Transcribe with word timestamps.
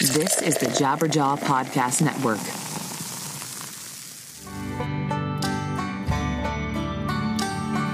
This 0.00 0.40
is 0.40 0.56
the 0.56 0.64
Jabberjaw 0.64 1.40
Podcast 1.40 2.00
Network. 2.00 2.38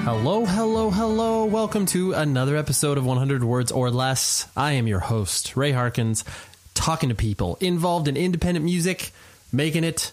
Hello, 0.05 0.45
hello, 0.45 0.91
hello. 0.91 1.47
Welcome 1.47 1.85
to 1.87 2.13
another 2.13 2.57
episode 2.57 2.97
of 2.97 3.05
100 3.05 3.43
Words 3.43 3.73
or 3.73 3.91
Less. 3.91 4.47
I 4.57 4.75
am 4.75 4.87
your 4.87 5.01
host, 5.01 5.57
Ray 5.57 5.73
Harkins, 5.73 6.23
talking 6.75 7.09
to 7.09 7.17
people 7.17 7.59
involved 7.61 8.07
in 8.07 8.17
independent 8.17 8.65
music, 8.65 9.11
making 9.51 9.83
it, 9.83 10.13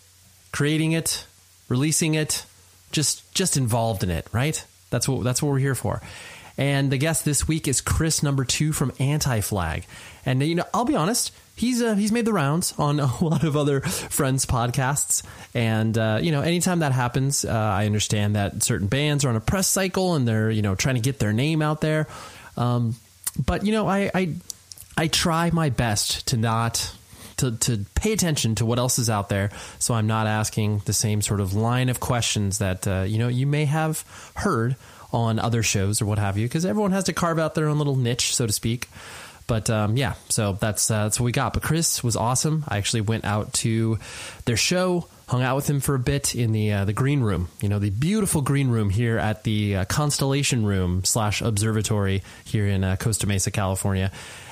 creating 0.51 0.93
it, 0.93 1.27
releasing 1.69 2.15
it, 2.15 2.43
just 2.91 3.31
just 3.35 3.55
involved 3.55 4.01
in 4.01 4.09
it, 4.09 4.25
right? 4.31 4.65
That's 4.89 5.07
what 5.07 5.23
that's 5.23 5.43
what 5.43 5.51
we're 5.51 5.59
here 5.59 5.75
for. 5.75 6.01
And 6.57 6.91
the 6.91 6.97
guest 6.97 7.23
this 7.23 7.47
week 7.47 7.67
is 7.67 7.81
Chris 7.81 8.23
number 8.23 8.45
2 8.45 8.73
from 8.73 8.91
Anti 8.99 9.41
Flag. 9.41 9.85
And 10.25 10.41
you 10.41 10.55
know, 10.55 10.65
I'll 10.73 10.85
be 10.85 10.95
honest, 10.95 11.31
he's 11.55 11.81
uh, 11.81 11.95
he's 11.95 12.11
made 12.11 12.25
the 12.25 12.33
rounds 12.33 12.73
on 12.77 12.99
a 12.99 13.05
lot 13.23 13.43
of 13.43 13.55
other 13.55 13.81
friends 13.81 14.45
podcasts. 14.45 15.23
And 15.53 15.97
uh, 15.97 16.19
you 16.21 16.31
know 16.31 16.41
anytime 16.41 16.79
that 16.79 16.91
happens 16.91 17.45
uh, 17.45 17.51
i 17.51 17.85
understand 17.85 18.35
that 18.35 18.63
certain 18.63 18.87
bands 18.87 19.25
are 19.25 19.29
on 19.29 19.35
a 19.35 19.41
press 19.41 19.67
cycle 19.67 20.15
and 20.15 20.27
they're 20.27 20.51
you 20.51 20.61
know 20.61 20.75
trying 20.75 20.95
to 20.95 21.01
get 21.01 21.19
their 21.19 21.33
name 21.33 21.61
out 21.61 21.81
there. 21.81 22.07
Um, 22.57 22.95
but 23.45 23.65
you 23.65 23.71
know 23.71 23.87
I, 23.87 24.11
I 24.13 24.33
i 24.97 25.07
try 25.07 25.49
my 25.51 25.69
best 25.69 26.27
to 26.27 26.37
not 26.37 26.95
to, 27.37 27.51
to 27.57 27.83
pay 27.95 28.13
attention 28.13 28.55
to 28.55 28.65
what 28.65 28.77
else 28.77 28.99
is 28.99 29.09
out 29.09 29.29
there. 29.29 29.49
So 29.79 29.93
i'm 29.93 30.07
not 30.07 30.27
asking 30.27 30.83
the 30.85 30.93
same 30.93 31.21
sort 31.21 31.39
of 31.39 31.53
line 31.53 31.89
of 31.89 31.99
questions 31.99 32.59
that 32.59 32.87
uh, 32.87 33.01
you 33.07 33.17
know 33.17 33.27
you 33.27 33.47
may 33.47 33.65
have 33.65 34.03
heard 34.35 34.75
on 35.11 35.37
other 35.37 35.61
shows 35.61 36.01
or 36.01 36.07
what 36.07 36.17
have 36.17 36.37
you 36.37 36.47
because 36.47 36.65
everyone 36.65 36.91
has 36.91 37.03
to 37.03 37.13
carve 37.13 37.37
out 37.37 37.53
their 37.53 37.67
own 37.67 37.77
little 37.77 37.95
niche 37.95 38.35
so 38.35 38.47
to 38.47 38.53
speak 38.53 38.89
but 39.47 39.69
um, 39.69 39.97
yeah, 39.97 40.13
so 40.29 40.53
that's 40.53 40.89
uh, 40.89 41.03
that's 41.03 41.19
what 41.19 41.25
we 41.25 41.31
got. 41.31 41.53
But 41.53 41.63
Chris 41.63 42.03
was 42.03 42.15
awesome. 42.15 42.63
I 42.67 42.77
actually 42.77 43.01
went 43.01 43.25
out 43.25 43.53
to 43.53 43.99
their 44.45 44.57
show, 44.57 45.07
hung 45.27 45.43
out 45.43 45.55
with 45.55 45.69
him 45.69 45.79
for 45.79 45.95
a 45.95 45.99
bit 45.99 46.35
in 46.35 46.51
the 46.51 46.71
uh, 46.71 46.85
the 46.85 46.93
green 46.93 47.21
room. 47.21 47.49
You 47.61 47.69
know, 47.69 47.79
the 47.79 47.89
beautiful 47.89 48.41
green 48.41 48.69
room 48.69 48.89
here 48.89 49.17
at 49.17 49.43
the 49.43 49.77
uh, 49.77 49.85
Constellation 49.85 50.65
Room 50.65 51.03
slash 51.03 51.41
Observatory 51.41 52.23
here 52.45 52.67
in 52.67 52.83
uh, 52.83 52.95
Costa 52.95 53.27
Mesa, 53.27 53.51
California, 53.51 54.11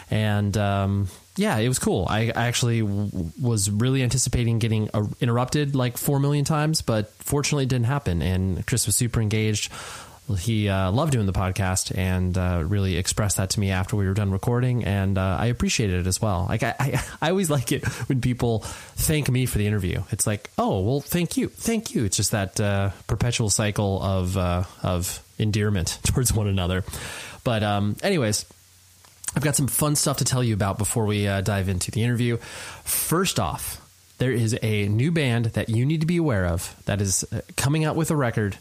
and. 0.09 0.55
Um, 0.57 1.07
yeah, 1.37 1.57
it 1.59 1.69
was 1.69 1.79
cool. 1.79 2.07
I, 2.09 2.27
actually 2.27 2.81
w- 2.81 3.31
was 3.41 3.69
really 3.69 4.03
anticipating 4.03 4.59
getting 4.59 4.89
interrupted 5.21 5.75
like 5.75 5.97
four 5.97 6.19
million 6.19 6.43
times, 6.43 6.81
but 6.81 7.09
fortunately, 7.19 7.63
it 7.63 7.69
didn't 7.69 7.85
happen. 7.85 8.21
And 8.21 8.67
Chris 8.67 8.85
was 8.85 8.97
super 8.97 9.21
engaged 9.21 9.71
he 10.33 10.69
uh, 10.69 10.91
loved 10.91 11.11
doing 11.11 11.25
the 11.25 11.33
podcast 11.33 11.97
and 11.97 12.37
uh, 12.37 12.63
really 12.65 12.97
expressed 12.97 13.37
that 13.37 13.51
to 13.51 13.59
me 13.59 13.71
after 13.71 13.95
we 13.95 14.07
were 14.07 14.13
done 14.13 14.31
recording, 14.31 14.83
and 14.83 15.17
uh, 15.17 15.37
I 15.39 15.47
appreciated 15.47 16.01
it 16.01 16.07
as 16.07 16.21
well. 16.21 16.45
Like 16.49 16.63
I, 16.63 16.75
I, 16.79 17.03
I, 17.21 17.29
always 17.29 17.49
like 17.49 17.71
it 17.71 17.85
when 18.07 18.21
people 18.21 18.59
thank 18.59 19.29
me 19.29 19.45
for 19.45 19.57
the 19.57 19.67
interview. 19.67 20.03
It's 20.11 20.27
like, 20.27 20.49
oh, 20.57 20.81
well, 20.81 21.01
thank 21.01 21.37
you, 21.37 21.49
thank 21.49 21.93
you. 21.93 22.05
It's 22.05 22.17
just 22.17 22.31
that 22.31 22.59
uh, 22.59 22.91
perpetual 23.07 23.49
cycle 23.49 24.01
of 24.01 24.37
uh, 24.37 24.63
of 24.83 25.23
endearment 25.37 25.99
towards 26.03 26.33
one 26.33 26.47
another. 26.47 26.83
But 27.43 27.63
um, 27.63 27.97
anyways. 28.03 28.45
I've 29.33 29.43
got 29.43 29.55
some 29.55 29.67
fun 29.67 29.95
stuff 29.95 30.17
to 30.17 30.25
tell 30.25 30.43
you 30.43 30.53
about 30.53 30.77
before 30.77 31.05
we 31.05 31.25
uh, 31.25 31.39
dive 31.39 31.69
into 31.69 31.89
the 31.89 32.03
interview. 32.03 32.35
First 32.83 33.39
off, 33.39 33.81
there 34.17 34.33
is 34.33 34.57
a 34.61 34.89
new 34.89 35.09
band 35.09 35.45
that 35.45 35.69
you 35.69 35.85
need 35.85 36.01
to 36.01 36.05
be 36.05 36.17
aware 36.17 36.47
of 36.47 36.75
that 36.83 36.99
is 36.99 37.23
coming 37.55 37.85
out 37.85 37.95
with 37.95 38.11
a 38.11 38.15
record 38.15 38.57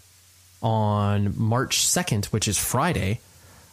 on 0.63 1.35
March 1.37 1.79
2nd, 1.79 2.27
which 2.27 2.49
is 2.49 2.59
Friday, 2.59 3.21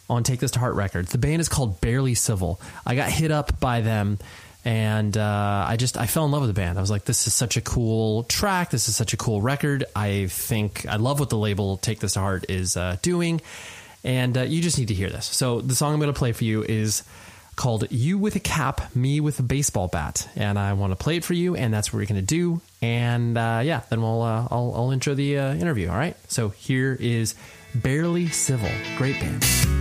on 0.09 0.23
Take 0.23 0.39
This 0.39 0.52
to 0.52 0.59
Heart 0.59 0.75
Records. 0.75 1.11
The 1.11 1.17
band 1.17 1.41
is 1.41 1.49
called 1.49 1.81
Barely 1.81 2.16
Civil. 2.16 2.61
I 2.85 2.95
got 2.95 3.09
hit 3.09 3.31
up 3.31 3.59
by 3.59 3.81
them 3.81 4.19
and 4.67 5.15
uh, 5.15 5.65
I 5.65 5.77
just 5.77 5.97
I 5.97 6.08
fell 6.08 6.25
in 6.25 6.31
love 6.31 6.41
with 6.41 6.49
the 6.49 6.59
band. 6.59 6.77
I 6.77 6.81
was 6.81 6.91
like, 6.91 7.05
this 7.05 7.25
is 7.25 7.33
such 7.33 7.55
a 7.55 7.61
cool 7.61 8.23
track. 8.23 8.69
This 8.69 8.89
is 8.89 8.97
such 8.97 9.13
a 9.13 9.17
cool 9.17 9.41
record. 9.41 9.85
I 9.95 10.27
think 10.27 10.85
I 10.85 10.98
love 10.98 11.21
what 11.21 11.30
the 11.30 11.37
label 11.37 11.77
Take 11.77 12.02
This 12.02 12.14
to 12.14 12.20
Heart 12.20 12.48
is 12.49 12.75
uh, 12.75 12.98
doing, 13.02 13.39
and 14.04 14.37
uh, 14.37 14.42
you 14.42 14.61
just 14.61 14.77
need 14.77 14.89
to 14.89 14.93
hear 14.93 15.09
this. 15.09 15.25
So 15.25 15.61
the 15.61 15.73
song 15.73 15.93
I'm 15.93 15.99
going 16.02 16.11
to 16.14 16.17
play 16.17 16.33
for 16.33 16.43
you 16.43 16.64
is 16.64 17.04
called 17.57 17.91
"You 17.91 18.17
with 18.17 18.37
a 18.37 18.39
Cap, 18.39 18.95
Me 18.95 19.19
with 19.19 19.37
a 19.39 19.43
Baseball 19.43 19.89
Bat," 19.89 20.29
and 20.37 20.57
I 20.57 20.71
want 20.71 20.91
to 20.91 20.95
play 20.95 21.17
it 21.17 21.25
for 21.25 21.33
you, 21.33 21.57
and 21.57 21.73
that's 21.73 21.91
what 21.91 21.99
we're 21.99 22.05
going 22.05 22.21
to 22.21 22.25
do. 22.25 22.61
And 22.81 23.37
uh, 23.37 23.61
yeah, 23.65 23.81
then 23.89 24.01
we'll 24.01 24.21
uh, 24.21 24.47
I'll, 24.49 24.73
I'll 24.73 24.91
intro 24.91 25.13
the 25.13 25.37
uh, 25.37 25.55
interview. 25.55 25.89
All 25.89 25.97
right. 25.97 26.15
So 26.29 26.49
here 26.49 26.95
is 26.97 27.35
barely 27.75 28.27
civil. 28.27 28.69
Great 28.97 29.19
band. 29.19 29.77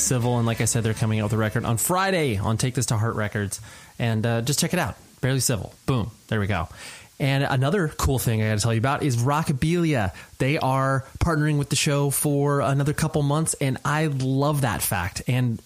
Civil, 0.00 0.38
and 0.38 0.46
like 0.46 0.60
I 0.60 0.64
said, 0.64 0.82
they're 0.82 0.94
coming 0.94 1.20
out 1.20 1.24
with 1.24 1.32
a 1.32 1.38
record 1.38 1.64
on 1.64 1.76
Friday 1.76 2.36
on 2.36 2.56
Take 2.56 2.74
This 2.74 2.86
to 2.86 2.96
Heart 2.96 3.14
Records, 3.14 3.60
and 3.98 4.24
uh, 4.24 4.42
just 4.42 4.58
check 4.60 4.72
it 4.72 4.78
out. 4.78 4.96
Barely 5.20 5.40
civil. 5.40 5.74
Boom. 5.86 6.10
There 6.28 6.40
we 6.40 6.46
go. 6.46 6.68
And 7.18 7.44
another 7.44 7.88
cool 7.88 8.18
thing 8.18 8.42
I 8.42 8.48
got 8.48 8.58
to 8.58 8.62
tell 8.62 8.72
you 8.72 8.78
about 8.78 9.02
is 9.02 9.18
Rockabilia. 9.18 10.14
They 10.38 10.56
are 10.58 11.04
partnering 11.18 11.58
with 11.58 11.68
the 11.68 11.76
show 11.76 12.08
for 12.08 12.60
another 12.60 12.94
couple 12.94 13.22
months, 13.22 13.54
and 13.60 13.76
I 13.84 14.06
love 14.06 14.62
that 14.62 14.80
fact. 14.80 15.22
And 15.28 15.60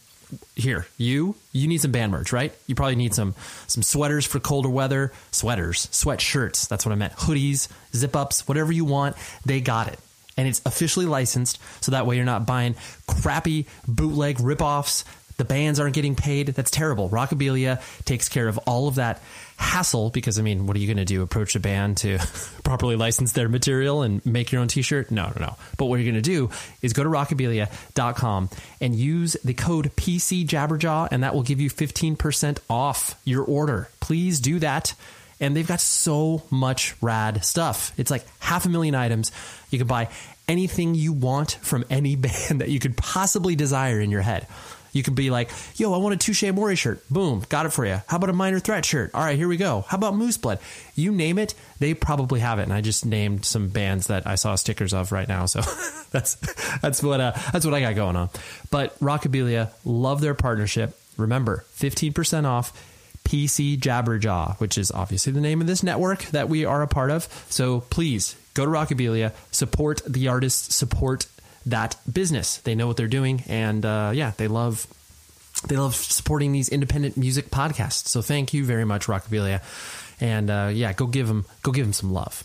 here, 0.56 0.86
you 0.98 1.36
you 1.52 1.68
need 1.68 1.80
some 1.80 1.92
band 1.92 2.10
merch, 2.10 2.32
right? 2.32 2.52
You 2.66 2.74
probably 2.74 2.96
need 2.96 3.14
some 3.14 3.36
some 3.68 3.84
sweaters 3.84 4.26
for 4.26 4.40
colder 4.40 4.68
weather, 4.68 5.12
sweaters, 5.30 5.86
sweatshirts. 5.86 6.66
That's 6.66 6.84
what 6.84 6.90
I 6.90 6.96
meant. 6.96 7.12
Hoodies, 7.12 7.68
zip 7.94 8.16
ups, 8.16 8.48
whatever 8.48 8.72
you 8.72 8.84
want, 8.84 9.16
they 9.44 9.60
got 9.60 9.88
it 9.88 10.00
and 10.36 10.48
it's 10.48 10.60
officially 10.66 11.06
licensed 11.06 11.60
so 11.80 11.92
that 11.92 12.06
way 12.06 12.16
you're 12.16 12.24
not 12.24 12.46
buying 12.46 12.74
crappy 13.06 13.66
bootleg 13.86 14.38
ripoffs. 14.38 15.04
The 15.36 15.44
bands 15.44 15.80
aren't 15.80 15.96
getting 15.96 16.14
paid. 16.14 16.48
That's 16.48 16.70
terrible. 16.70 17.10
Rockabilia 17.10 17.82
takes 18.04 18.28
care 18.28 18.46
of 18.46 18.56
all 18.58 18.86
of 18.86 18.96
that 18.96 19.20
hassle 19.56 20.10
because 20.10 20.38
I 20.38 20.42
mean, 20.42 20.66
what 20.66 20.76
are 20.76 20.78
you 20.78 20.86
going 20.86 20.96
to 20.98 21.04
do? 21.04 21.22
Approach 21.22 21.56
a 21.56 21.60
band 21.60 21.96
to 21.98 22.18
properly 22.64 22.94
license 22.94 23.32
their 23.32 23.48
material 23.48 24.02
and 24.02 24.24
make 24.24 24.52
your 24.52 24.60
own 24.60 24.68
t-shirt? 24.68 25.10
No, 25.10 25.32
no, 25.36 25.46
no. 25.46 25.56
But 25.76 25.86
what 25.86 25.96
you're 25.96 26.10
going 26.10 26.22
to 26.22 26.30
do 26.30 26.50
is 26.82 26.92
go 26.92 27.02
to 27.02 27.08
rockabilia.com 27.08 28.50
and 28.80 28.94
use 28.94 29.36
the 29.44 29.54
code 29.54 29.90
PC 29.96 30.46
Jabberjaw 30.46 31.08
and 31.10 31.24
that 31.24 31.34
will 31.34 31.42
give 31.42 31.60
you 31.60 31.68
15% 31.68 32.58
off 32.70 33.20
your 33.24 33.42
order. 33.42 33.88
Please 34.00 34.38
do 34.38 34.60
that. 34.60 34.94
And 35.44 35.54
they've 35.54 35.68
got 35.68 35.82
so 35.82 36.42
much 36.50 36.94
rad 37.02 37.44
stuff. 37.44 37.92
It's 37.98 38.10
like 38.10 38.24
half 38.38 38.64
a 38.64 38.70
million 38.70 38.94
items. 38.94 39.30
You 39.68 39.76
can 39.76 39.86
buy 39.86 40.08
anything 40.48 40.94
you 40.94 41.12
want 41.12 41.52
from 41.60 41.84
any 41.90 42.16
band 42.16 42.62
that 42.62 42.70
you 42.70 42.80
could 42.80 42.96
possibly 42.96 43.54
desire 43.54 44.00
in 44.00 44.10
your 44.10 44.22
head. 44.22 44.46
You 44.92 45.02
could 45.02 45.14
be 45.14 45.28
like, 45.28 45.50
yo, 45.76 45.92
I 45.92 45.98
want 45.98 46.14
a 46.14 46.16
Touche 46.16 46.44
Amore 46.44 46.74
shirt. 46.76 47.06
Boom, 47.10 47.44
got 47.50 47.66
it 47.66 47.74
for 47.74 47.84
you. 47.84 48.00
How 48.06 48.16
about 48.16 48.30
a 48.30 48.32
Minor 48.32 48.58
Threat 48.58 48.86
shirt? 48.86 49.10
All 49.12 49.22
right, 49.22 49.36
here 49.36 49.48
we 49.48 49.58
go. 49.58 49.84
How 49.86 49.98
about 49.98 50.16
Moose 50.16 50.38
Blood? 50.38 50.60
You 50.94 51.12
name 51.12 51.36
it, 51.36 51.54
they 51.78 51.92
probably 51.92 52.40
have 52.40 52.58
it. 52.58 52.62
And 52.62 52.72
I 52.72 52.80
just 52.80 53.04
named 53.04 53.44
some 53.44 53.68
bands 53.68 54.06
that 54.06 54.26
I 54.26 54.36
saw 54.36 54.54
stickers 54.54 54.94
of 54.94 55.12
right 55.12 55.28
now. 55.28 55.44
So 55.44 55.60
that's 56.10 56.36
that's 56.78 57.02
what 57.02 57.20
uh, 57.20 57.32
that's 57.52 57.66
what 57.66 57.74
I 57.74 57.80
got 57.80 57.96
going 57.96 58.16
on. 58.16 58.30
But 58.70 58.98
Rockabilia, 59.00 59.72
love 59.84 60.22
their 60.22 60.34
partnership. 60.34 60.98
Remember, 61.18 61.66
15% 61.76 62.44
off 62.44 62.72
PC 63.34 63.76
Jabberjaw, 63.78 64.60
which 64.60 64.78
is 64.78 64.92
obviously 64.92 65.32
the 65.32 65.40
name 65.40 65.60
of 65.60 65.66
this 65.66 65.82
network 65.82 66.22
that 66.26 66.48
we 66.48 66.64
are 66.64 66.82
a 66.82 66.86
part 66.86 67.10
of. 67.10 67.26
So 67.50 67.80
please 67.80 68.36
go 68.54 68.64
to 68.64 68.70
Rockabilia, 68.70 69.32
support 69.50 70.02
the 70.06 70.28
artists, 70.28 70.76
support 70.76 71.26
that 71.66 71.96
business. 72.10 72.58
They 72.58 72.76
know 72.76 72.86
what 72.86 72.96
they're 72.96 73.08
doing, 73.08 73.42
and 73.48 73.84
uh, 73.84 74.12
yeah, 74.14 74.32
they 74.36 74.46
love 74.46 74.86
they 75.66 75.74
love 75.76 75.96
supporting 75.96 76.52
these 76.52 76.68
independent 76.68 77.16
music 77.16 77.50
podcasts. 77.50 78.06
So 78.06 78.22
thank 78.22 78.54
you 78.54 78.64
very 78.64 78.84
much, 78.84 79.06
Rockabilia, 79.06 79.62
and 80.20 80.48
uh, 80.48 80.70
yeah, 80.72 80.92
go 80.92 81.08
give 81.08 81.26
them 81.26 81.44
go 81.64 81.72
give 81.72 81.86
them 81.86 81.92
some 81.92 82.12
love. 82.12 82.44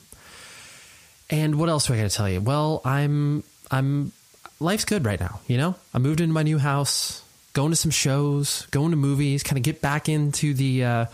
And 1.30 1.59
what 1.59 1.69
else 1.69 1.85
do 1.85 1.94
I 1.94 1.97
got 1.97 2.09
to 2.09 2.15
tell 2.15 2.30
you? 2.30 2.42
Well, 2.42 2.81
I'm 2.83 3.44
I'm 3.69 4.12
life's 4.59 4.85
good 4.85 5.06
right 5.06 5.19
now. 5.19 5.39
You 5.45 5.57
know, 5.57 5.75
I 5.94 6.00
moved 6.00 6.19
into 6.19 6.33
my 6.33 6.44
new 6.44 6.57
house, 6.57 7.24
going 7.54 7.72
to 7.72 7.75
some 7.75 7.92
shows, 7.92 8.66
going 8.72 8.92
to 8.92 8.98
movies, 8.98 9.44
kind 9.44 9.57
of 9.57 9.63
get 9.63 9.81
back 9.81 10.10
into 10.10 10.54
the. 10.54 10.84
Uh, 10.84 11.06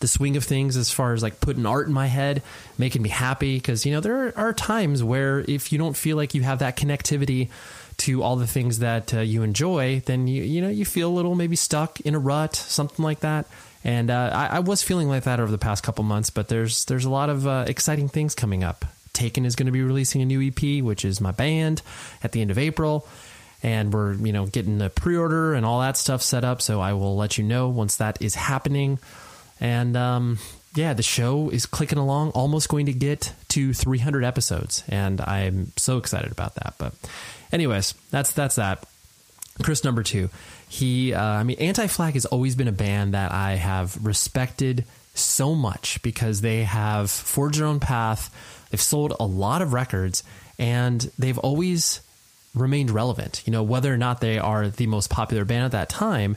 the 0.00 0.08
swing 0.08 0.36
of 0.36 0.44
things 0.44 0.76
as 0.76 0.90
far 0.90 1.14
as 1.14 1.22
like 1.22 1.40
putting 1.40 1.64
art 1.64 1.86
in 1.86 1.92
my 1.92 2.06
head, 2.06 2.42
making 2.76 3.00
me 3.00 3.08
happy. 3.08 3.56
Because, 3.56 3.86
you 3.86 3.92
know, 3.92 4.00
there 4.00 4.36
are 4.36 4.52
times 4.52 5.02
where 5.02 5.40
if 5.40 5.72
you 5.72 5.78
don't 5.78 5.96
feel 5.96 6.16
like 6.16 6.34
you 6.34 6.42
have 6.42 6.58
that 6.58 6.76
connectivity 6.76 7.48
to 7.98 8.22
all 8.22 8.36
the 8.36 8.46
things 8.46 8.80
that 8.80 9.14
uh, 9.14 9.20
you 9.20 9.42
enjoy, 9.42 10.02
then 10.04 10.26
you, 10.26 10.42
you 10.42 10.60
know, 10.60 10.68
you 10.68 10.84
feel 10.84 11.08
a 11.08 11.14
little 11.14 11.34
maybe 11.34 11.56
stuck 11.56 12.00
in 12.00 12.14
a 12.14 12.18
rut, 12.18 12.56
something 12.56 13.02
like 13.02 13.20
that. 13.20 13.46
And 13.82 14.10
uh, 14.10 14.30
I, 14.32 14.56
I, 14.56 14.58
was 14.60 14.82
feeling 14.82 15.08
like 15.08 15.24
that 15.24 15.40
over 15.40 15.50
the 15.50 15.58
past 15.58 15.82
couple 15.82 16.04
months, 16.04 16.30
but 16.30 16.48
there's 16.48 16.86
there's 16.86 17.04
a 17.04 17.10
lot 17.10 17.28
of 17.28 17.46
uh, 17.46 17.66
exciting 17.68 18.08
things 18.08 18.34
coming 18.34 18.64
up. 18.64 18.84
Taken 19.12 19.44
is 19.44 19.56
going 19.56 19.66
to 19.66 19.72
be 19.72 19.82
releasing 19.82 20.22
a 20.22 20.24
new 20.24 20.42
EP, 20.42 20.82
which 20.82 21.04
is 21.04 21.20
my 21.20 21.32
band, 21.32 21.82
at 22.22 22.32
the 22.32 22.40
end 22.40 22.50
of 22.50 22.58
April 22.58 23.06
and 23.64 23.92
we're 23.92 24.12
you 24.14 24.32
know 24.32 24.46
getting 24.46 24.78
the 24.78 24.90
pre-order 24.90 25.54
and 25.54 25.66
all 25.66 25.80
that 25.80 25.96
stuff 25.96 26.22
set 26.22 26.44
up 26.44 26.62
so 26.62 26.80
i 26.80 26.92
will 26.92 27.16
let 27.16 27.36
you 27.36 27.42
know 27.42 27.68
once 27.68 27.96
that 27.96 28.22
is 28.22 28.36
happening 28.36 28.98
and 29.60 29.96
um, 29.96 30.38
yeah, 30.74 30.92
the 30.92 31.02
show 31.02 31.50
is 31.50 31.66
clicking 31.66 31.98
along, 31.98 32.30
almost 32.30 32.68
going 32.68 32.86
to 32.86 32.92
get 32.92 33.32
to 33.48 33.72
300 33.72 34.24
episodes, 34.24 34.82
and 34.88 35.20
I'm 35.20 35.72
so 35.76 35.98
excited 35.98 36.32
about 36.32 36.56
that. 36.56 36.74
But, 36.78 36.94
anyways, 37.52 37.94
that's 38.10 38.32
that's 38.32 38.56
that. 38.56 38.84
Chris 39.62 39.84
number 39.84 40.02
two, 40.02 40.30
he, 40.68 41.14
uh, 41.14 41.22
I 41.22 41.44
mean, 41.44 41.58
Anti 41.60 41.86
Flag 41.86 42.14
has 42.14 42.26
always 42.26 42.56
been 42.56 42.66
a 42.66 42.72
band 42.72 43.14
that 43.14 43.30
I 43.30 43.52
have 43.52 44.04
respected 44.04 44.84
so 45.14 45.54
much 45.54 46.02
because 46.02 46.40
they 46.40 46.64
have 46.64 47.08
forged 47.08 47.60
their 47.60 47.68
own 47.68 47.78
path. 47.78 48.34
They've 48.70 48.80
sold 48.80 49.14
a 49.20 49.26
lot 49.26 49.62
of 49.62 49.72
records, 49.72 50.24
and 50.58 51.00
they've 51.16 51.38
always 51.38 52.00
remained 52.54 52.90
relevant. 52.90 53.42
You 53.44 53.52
know, 53.52 53.62
whether 53.62 53.92
or 53.92 53.96
not 53.96 54.20
they 54.20 54.38
are 54.38 54.68
the 54.68 54.86
most 54.86 55.10
popular 55.10 55.44
band 55.44 55.64
at 55.64 55.72
that 55.72 55.88
time 55.88 56.36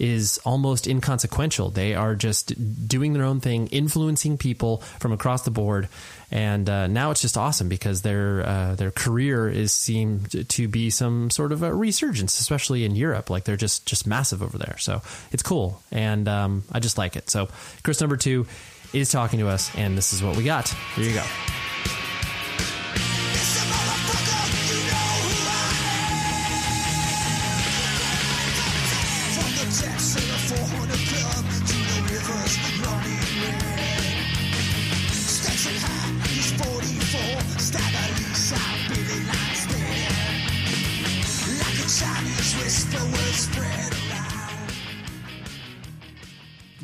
is 0.00 0.40
almost 0.46 0.86
inconsequential. 0.86 1.68
They 1.70 1.94
are 1.94 2.14
just 2.14 2.88
doing 2.88 3.12
their 3.12 3.24
own 3.24 3.38
thing, 3.40 3.66
influencing 3.66 4.38
people 4.38 4.78
from 4.98 5.12
across 5.12 5.42
the 5.42 5.50
board, 5.50 5.88
and 6.30 6.68
uh, 6.70 6.86
now 6.86 7.10
it's 7.10 7.20
just 7.20 7.36
awesome 7.36 7.68
because 7.68 8.00
their 8.00 8.44
uh, 8.46 8.74
their 8.76 8.90
career 8.90 9.48
is 9.48 9.72
seemed 9.72 10.48
to 10.48 10.68
be 10.68 10.88
some 10.88 11.28
sort 11.28 11.52
of 11.52 11.62
a 11.62 11.72
resurgence, 11.72 12.40
especially 12.40 12.86
in 12.86 12.96
Europe. 12.96 13.28
Like 13.28 13.44
they're 13.44 13.56
just 13.56 13.84
just 13.84 14.06
massive 14.06 14.42
over 14.42 14.56
there, 14.56 14.78
so 14.78 15.02
it's 15.32 15.42
cool, 15.42 15.82
and 15.92 16.26
um, 16.26 16.64
I 16.72 16.80
just 16.80 16.96
like 16.96 17.14
it. 17.14 17.28
So 17.28 17.50
Chris 17.82 18.00
number 18.00 18.16
two 18.16 18.46
is 18.94 19.10
talking 19.10 19.38
to 19.40 19.48
us, 19.48 19.70
and 19.76 19.98
this 19.98 20.14
is 20.14 20.22
what 20.22 20.34
we 20.34 20.44
got. 20.44 20.68
Here 20.96 21.04
you 21.04 21.14
go. 21.14 21.24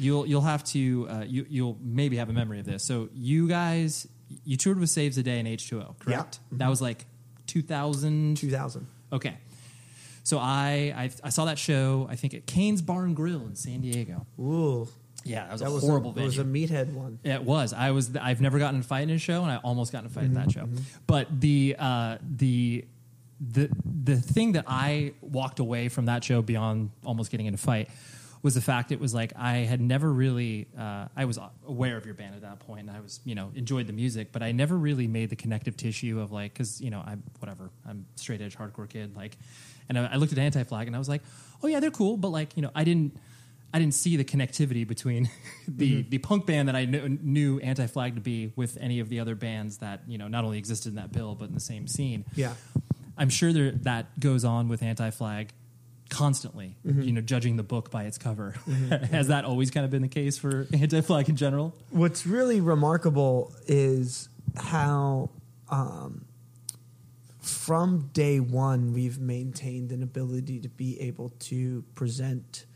You'll 0.06 0.26
you'll 0.26 0.40
have 0.42 0.62
to 0.64 1.06
uh, 1.10 1.24
you 1.26 1.46
you'll 1.48 1.78
maybe 1.82 2.16
have 2.16 2.30
a 2.30 2.32
memory 2.32 2.60
of 2.60 2.66
this. 2.66 2.84
So 2.84 3.08
you 3.12 3.48
guys 3.48 4.06
you 4.44 4.56
toured 4.56 4.78
with 4.78 4.90
Saves 4.90 5.16
the 5.16 5.22
Day 5.22 5.38
and 5.40 5.48
H 5.48 5.68
two 5.68 5.80
O, 5.80 5.96
correct? 5.98 6.38
Yeah. 6.52 6.58
That 6.58 6.68
was 6.68 6.80
like 6.80 7.04
two 7.46 7.62
thousand. 7.62 8.36
2000. 8.36 8.86
Okay. 9.12 9.36
So 10.22 10.38
I, 10.38 10.92
I 10.96 11.10
I 11.24 11.28
saw 11.30 11.44
that 11.46 11.58
show. 11.58 12.06
I 12.10 12.16
think 12.16 12.34
at 12.34 12.46
Cane's 12.46 12.82
Bar 12.82 13.04
and 13.04 13.14
Grill 13.16 13.42
in 13.46 13.54
San 13.56 13.80
Diego. 13.80 14.26
Ooh. 14.40 14.88
Yeah, 15.24 15.44
that 15.44 15.52
was 15.52 15.60
That 15.60 15.68
a 15.68 15.72
was 15.72 15.82
horrible 15.84 16.10
a, 16.10 16.14
venue. 16.14 16.26
It 16.28 16.36
was 16.36 16.38
a 16.38 16.44
meathead 16.44 16.92
one. 16.92 17.18
It 17.24 17.42
was. 17.42 17.72
I 17.72 17.90
was. 17.90 18.14
I've 18.16 18.40
never 18.40 18.58
gotten 18.60 18.76
in 18.76 18.80
a 18.82 18.84
fight 18.84 19.02
in 19.02 19.10
a 19.10 19.18
show, 19.18 19.42
and 19.42 19.50
I 19.50 19.56
almost 19.56 19.90
got 19.92 20.00
in 20.00 20.06
a 20.06 20.08
fight 20.10 20.24
at 20.24 20.34
that 20.34 20.52
show. 20.52 20.68
But 21.06 21.40
the 21.40 21.74
uh, 21.78 22.18
the 22.36 22.84
the 23.40 23.68
the 23.84 24.16
thing 24.16 24.52
that 24.52 24.64
I 24.68 25.14
walked 25.20 25.58
away 25.58 25.88
from 25.88 26.06
that 26.06 26.22
show 26.22 26.42
beyond 26.42 26.90
almost 27.04 27.30
getting 27.30 27.46
in 27.46 27.54
a 27.54 27.58
fight 27.58 27.90
was 28.46 28.54
the 28.54 28.60
fact 28.60 28.92
it 28.92 29.00
was 29.00 29.12
like 29.12 29.32
I 29.34 29.56
had 29.56 29.80
never 29.80 30.12
really. 30.12 30.68
Uh, 30.78 31.06
I 31.16 31.24
was 31.24 31.36
aware 31.66 31.96
of 31.96 32.06
your 32.06 32.14
band 32.14 32.36
at 32.36 32.42
that 32.42 32.60
point, 32.60 32.86
and 32.86 32.96
I 32.96 33.00
was 33.00 33.18
you 33.24 33.34
know 33.34 33.50
enjoyed 33.56 33.88
the 33.88 33.92
music, 33.92 34.28
but 34.30 34.40
I 34.40 34.52
never 34.52 34.78
really 34.78 35.08
made 35.08 35.30
the 35.30 35.36
connective 35.36 35.76
tissue 35.76 36.20
of 36.20 36.30
like 36.30 36.52
because 36.52 36.80
you 36.80 36.90
know 36.90 37.02
I'm 37.04 37.24
whatever 37.40 37.70
I'm 37.84 38.06
straight 38.14 38.40
edge 38.40 38.56
hardcore 38.56 38.88
kid 38.88 39.16
like, 39.16 39.36
and 39.88 39.98
I, 39.98 40.10
I 40.12 40.16
looked 40.16 40.30
at 40.30 40.38
Anti 40.38 40.62
Flag 40.62 40.86
and 40.86 40.94
I 40.94 40.98
was 41.00 41.08
like, 41.08 41.22
oh 41.60 41.66
yeah, 41.66 41.80
they're 41.80 41.90
cool, 41.90 42.16
but 42.16 42.28
like 42.28 42.56
you 42.56 42.62
know 42.62 42.70
I 42.72 42.84
didn't. 42.84 43.18
I 43.74 43.80
didn't 43.80 43.94
see 43.94 44.16
the 44.16 44.24
connectivity 44.24 44.86
between 44.86 45.28
the, 45.68 46.00
the 46.02 46.18
punk 46.18 46.46
band 46.46 46.68
that 46.68 46.76
I 46.76 46.86
knew, 46.86 47.08
knew 47.08 47.58
Anti 47.58 47.88
Flag 47.88 48.14
to 48.14 48.20
be 48.22 48.52
with 48.54 48.78
any 48.80 49.00
of 49.00 49.08
the 49.08 49.18
other 49.18 49.34
bands 49.34 49.78
that 49.78 50.02
you 50.06 50.18
know 50.18 50.28
not 50.28 50.44
only 50.44 50.56
existed 50.56 50.90
in 50.90 50.94
that 50.94 51.12
bill 51.12 51.34
but 51.34 51.48
in 51.48 51.54
the 51.54 51.60
same 51.60 51.88
scene. 51.88 52.24
Yeah. 52.36 52.54
I'm 53.18 53.28
sure 53.28 53.52
there, 53.52 53.72
that 53.72 54.18
goes 54.20 54.44
on 54.44 54.68
with 54.68 54.84
Anti 54.84 55.10
Flag 55.10 55.52
constantly. 56.08 56.76
Mm-hmm. 56.86 57.02
You 57.02 57.12
know, 57.12 57.20
judging 57.20 57.56
the 57.56 57.62
book 57.62 57.90
by 57.90 58.04
its 58.04 58.18
cover. 58.18 58.50
Has 59.10 59.28
that 59.28 59.44
always 59.44 59.70
kind 59.70 59.84
of 59.84 59.90
been 59.90 60.02
the 60.02 60.08
case 60.08 60.38
for 60.38 60.66
Anti 60.72 61.00
Flag 61.00 61.28
in 61.28 61.36
general? 61.36 61.74
What's 61.90 62.26
really 62.26 62.60
remarkable 62.60 63.52
is 63.66 64.28
how, 64.56 65.30
um, 65.68 66.24
from 67.40 68.10
day 68.12 68.40
one, 68.40 68.92
we've 68.92 69.18
maintained 69.18 69.92
an 69.92 70.02
ability 70.02 70.60
to 70.60 70.68
be 70.68 71.00
able 71.00 71.30
to 71.40 71.84
present 71.94 72.66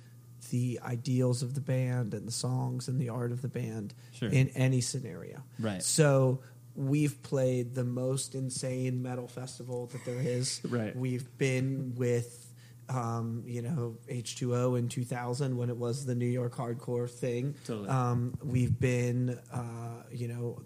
the 0.50 0.80
ideals 0.84 1.42
of 1.42 1.54
the 1.54 1.60
band 1.60 2.12
and 2.14 2.26
the 2.26 2.32
songs 2.32 2.88
and 2.88 3.00
the 3.00 3.08
art 3.08 3.30
of 3.30 3.42
the 3.42 3.48
band 3.48 3.94
Sure. 4.12 4.28
in 4.28 4.48
any 4.50 4.80
scenario. 4.80 5.42
Right. 5.58 5.82
So 5.82 6.40
we've 6.74 7.22
played 7.22 7.74
the 7.74 7.84
most 7.84 8.34
insane 8.34 9.02
metal 9.02 9.28
festival 9.28 9.86
that 9.92 10.04
there 10.04 10.20
is. 10.20 10.60
Right. 10.68 10.94
We've 10.94 11.26
been 11.38 11.94
with. 11.96 12.46
Um, 12.90 13.44
you 13.46 13.62
know, 13.62 13.98
H2O 14.10 14.76
in 14.76 14.88
2000 14.88 15.56
when 15.56 15.70
it 15.70 15.76
was 15.76 16.04
the 16.06 16.14
New 16.16 16.26
York 16.26 16.56
hardcore 16.56 17.08
thing. 17.08 17.54
Totally. 17.64 17.88
Um, 17.88 18.36
we've 18.42 18.78
been, 18.80 19.38
uh, 19.52 20.02
you 20.10 20.26
know, 20.26 20.60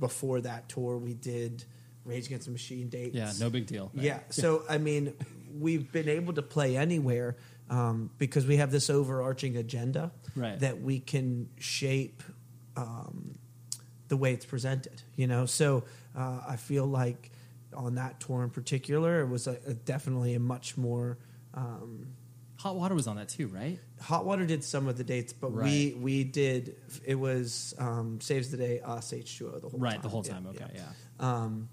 before 0.00 0.40
that 0.40 0.68
tour, 0.68 0.98
we 0.98 1.14
did 1.14 1.64
Rage 2.04 2.26
Against 2.26 2.46
the 2.46 2.52
Machine 2.52 2.88
dates. 2.88 3.14
Yeah, 3.14 3.30
no 3.38 3.48
big 3.48 3.66
deal. 3.66 3.92
right? 3.94 4.04
Yeah. 4.04 4.20
So, 4.30 4.64
I 4.68 4.78
mean, 4.78 5.14
we've 5.56 5.90
been 5.92 6.08
able 6.08 6.32
to 6.34 6.42
play 6.42 6.76
anywhere 6.76 7.36
um, 7.70 8.10
because 8.18 8.44
we 8.44 8.56
have 8.56 8.72
this 8.72 8.90
overarching 8.90 9.56
agenda 9.56 10.10
Right. 10.34 10.58
that 10.58 10.80
we 10.82 10.98
can 10.98 11.48
shape 11.60 12.22
um, 12.76 13.34
the 14.08 14.16
way 14.16 14.32
it's 14.32 14.46
presented, 14.46 15.00
you 15.14 15.26
know? 15.28 15.46
So 15.46 15.84
uh, 16.16 16.40
I 16.48 16.56
feel 16.56 16.86
like 16.86 17.30
on 17.72 17.94
that 17.96 18.18
tour 18.20 18.42
in 18.42 18.50
particular, 18.50 19.20
it 19.20 19.28
was 19.28 19.46
a, 19.46 19.58
a 19.66 19.74
definitely 19.74 20.34
a 20.34 20.40
much 20.40 20.76
more. 20.76 21.18
Um, 21.54 22.08
Hot 22.56 22.74
Water 22.74 22.94
was 22.94 23.06
on 23.06 23.16
that 23.16 23.28
too, 23.28 23.46
right? 23.48 23.78
Hot 24.00 24.24
Water 24.26 24.44
did 24.44 24.64
some 24.64 24.88
of 24.88 24.96
the 24.98 25.04
dates, 25.04 25.32
but 25.32 25.52
we 25.52 25.92
Right. 25.92 25.98
we 26.00 26.24
did 26.24 26.74
it 27.04 27.14
was 27.14 27.72
um, 27.78 28.20
saves 28.20 28.50
the 28.50 28.56
day 28.56 28.80
us 28.80 29.12
H 29.12 29.38
two 29.38 29.48
O 29.48 29.58
the 29.60 29.68
whole 29.68 29.78
Right, 29.78 29.92
time. 29.94 30.02
the 30.02 30.08
whole 30.08 30.24
Yeah, 30.26 30.32
time. 30.32 30.46
Okay, 30.48 30.66
yeah. 30.74 30.88
Um, 31.20 31.68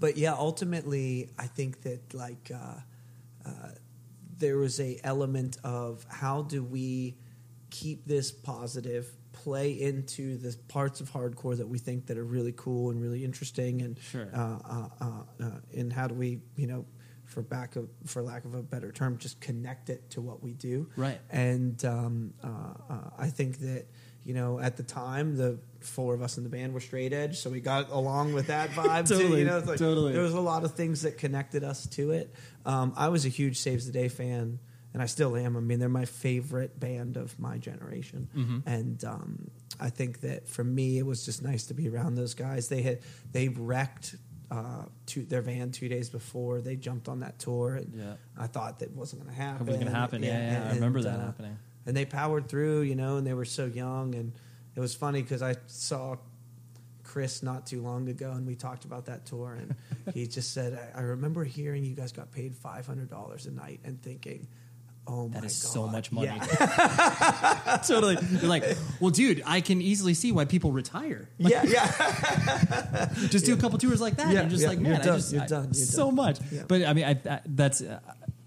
but 0.00 0.16
yeah, 0.16 0.32
ultimately, 0.34 1.30
I 1.38 1.46
think 1.46 1.82
that 1.82 2.14
like 2.14 2.50
uh, 2.52 2.80
uh, 3.46 3.50
there 4.38 4.56
was 4.58 4.80
a 4.80 4.98
element 5.04 5.56
of 5.62 6.04
how 6.08 6.42
do 6.42 6.64
we 6.64 7.16
keep 7.70 8.04
this 8.06 8.32
positive, 8.32 9.10
play 9.32 9.70
into 9.80 10.36
the 10.36 10.56
parts 10.68 11.00
of 11.00 11.10
hardcore 11.12 11.56
that 11.56 11.68
we 11.68 11.78
think 11.78 12.06
that 12.06 12.18
are 12.18 12.24
really 12.24 12.52
cool 12.56 12.90
and 12.90 13.00
really 13.00 13.24
interesting, 13.24 13.82
and 13.82 13.98
Sure. 14.00 14.28
uh, 14.34 14.58
uh, 14.64 14.88
uh, 15.00 15.44
uh, 15.44 15.50
and 15.76 15.92
how 15.92 16.08
do 16.08 16.14
we 16.16 16.40
you 16.56 16.66
know. 16.66 16.84
For 17.32 17.42
back 17.42 17.76
of, 17.76 17.88
for 18.06 18.22
lack 18.22 18.44
of 18.44 18.54
a 18.54 18.62
better 18.62 18.92
term, 18.92 19.18
just 19.18 19.40
connect 19.40 19.88
it 19.90 20.10
to 20.10 20.20
what 20.20 20.42
we 20.42 20.52
do, 20.52 20.88
Right. 20.96 21.18
And 21.30 21.82
um, 21.84 22.34
uh, 22.44 22.48
uh, 22.92 23.10
I 23.18 23.28
think 23.28 23.58
that 23.60 23.86
you 24.24 24.34
know 24.34 24.60
at 24.60 24.76
the 24.76 24.82
time 24.82 25.36
the 25.36 25.58
four 25.80 26.14
of 26.14 26.22
us 26.22 26.36
in 26.38 26.44
the 26.44 26.50
band 26.50 26.74
were 26.74 26.80
straight 26.80 27.12
edge, 27.12 27.38
so 27.38 27.50
we 27.50 27.60
got 27.60 27.90
along 27.90 28.34
with 28.34 28.46
that 28.48 28.70
vibe 28.78 29.08
too. 29.08 29.18
Totally, 29.18 29.40
You 29.40 29.46
know, 29.46 29.58
like 29.58 29.78
totally. 29.78 30.12
there 30.12 30.22
was 30.22 30.34
a 30.34 30.40
lot 30.40 30.64
of 30.64 30.74
things 30.74 31.02
that 31.02 31.18
connected 31.18 31.64
us 31.64 31.86
to 31.88 32.10
it. 32.12 32.34
Um, 32.66 32.92
I 32.96 33.08
was 33.08 33.24
a 33.24 33.28
huge 33.30 33.58
Saves 33.58 33.86
the 33.86 33.92
Day 33.92 34.08
fan, 34.08 34.58
and 34.92 35.02
I 35.02 35.06
still 35.06 35.34
am. 35.36 35.56
I 35.56 35.60
mean, 35.60 35.78
they're 35.80 35.88
my 35.88 36.04
favorite 36.04 36.78
band 36.78 37.16
of 37.16 37.38
my 37.40 37.56
generation, 37.58 38.28
Mm-hmm. 38.36 38.58
and 38.68 39.04
um, 39.04 39.50
I 39.80 39.88
think 39.90 40.20
that 40.20 40.48
for 40.48 40.62
me, 40.62 40.98
it 40.98 41.06
was 41.06 41.24
just 41.24 41.42
nice 41.42 41.66
to 41.68 41.74
be 41.74 41.88
around 41.88 42.14
those 42.14 42.34
guys. 42.34 42.68
They 42.68 42.82
had 42.82 43.00
they 43.32 43.48
wrecked 43.48 44.14
uh, 44.52 44.84
two, 45.06 45.24
their 45.24 45.40
van 45.40 45.70
two 45.70 45.88
days 45.88 46.10
before 46.10 46.60
they 46.60 46.76
jumped 46.76 47.08
on 47.08 47.20
that 47.20 47.38
tour, 47.38 47.76
and 47.76 47.92
Yeah. 47.94 48.14
I 48.36 48.46
thought 48.46 48.80
that 48.80 48.90
wasn't 48.94 49.22
going 49.22 49.34
to 49.34 49.40
happen. 49.42 49.66
It 49.66 49.70
wasn't 49.70 49.84
gonna 49.86 49.98
happen. 49.98 50.22
Yeah, 50.22 50.52
yeah, 50.64 50.70
I 50.70 50.74
remember 50.74 51.00
that 51.02 51.18
uh, 51.18 51.24
happening. 51.24 51.58
And 51.86 51.96
they 51.96 52.04
powered 52.04 52.48
through, 52.48 52.82
you 52.82 52.94
know, 52.94 53.16
and 53.16 53.26
they 53.26 53.32
were 53.34 53.46
so 53.46 53.64
young, 53.64 54.14
and 54.14 54.32
it 54.76 54.80
was 54.80 54.94
funny 54.94 55.22
because 55.22 55.42
I 55.42 55.56
saw 55.66 56.16
Chris 57.02 57.42
not 57.42 57.66
too 57.66 57.80
long 57.82 58.08
ago, 58.08 58.30
and 58.32 58.46
we 58.46 58.54
talked 58.54 58.84
about 58.84 59.06
that 59.06 59.24
tour, 59.26 59.54
and 59.54 59.74
he 60.14 60.26
just 60.26 60.52
said, 60.52 60.92
I, 60.94 61.00
"I 61.00 61.02
remember 61.02 61.44
hearing 61.44 61.84
you 61.84 61.94
guys 61.94 62.12
got 62.12 62.30
paid 62.30 62.54
five 62.54 62.86
hundred 62.86 63.08
dollars 63.10 63.46
a 63.46 63.50
night, 63.50 63.80
and 63.84 64.00
thinking." 64.02 64.46
Oh 65.06 65.28
my 65.28 65.40
That 65.40 65.44
is 65.46 65.62
God. 65.62 65.72
so 65.72 65.86
much 65.88 66.12
money. 66.12 66.28
Yeah. 66.28 67.78
totally. 67.86 68.16
You're 68.30 68.42
like, 68.48 68.64
well, 69.00 69.10
dude, 69.10 69.42
I 69.44 69.60
can 69.60 69.82
easily 69.82 70.14
see 70.14 70.30
why 70.30 70.44
people 70.44 70.70
retire. 70.70 71.28
yeah, 71.38 71.62
yeah. 71.64 73.08
Just 73.28 73.44
do 73.44 73.52
a 73.54 73.56
couple 73.56 73.78
tours 73.78 74.00
like 74.00 74.16
that. 74.16 74.32
Yeah, 74.32 74.42
and 74.42 74.50
you're 74.50 74.58
just 74.58 74.62
yeah, 74.62 74.68
like, 74.68 74.78
you're 74.78 74.88
man, 74.90 75.00
I 75.00 75.04
done, 75.04 75.16
just 75.18 75.32
you're 75.32 75.42
I- 75.42 75.46
done, 75.46 75.64
you're 75.64 75.74
so 75.74 76.06
done. 76.06 76.14
much. 76.14 76.38
But 76.68 76.84
I 76.84 76.92
mean, 76.92 77.04
I, 77.04 77.10
I, 77.28 77.40
that's 77.46 77.80
uh, 77.80 77.98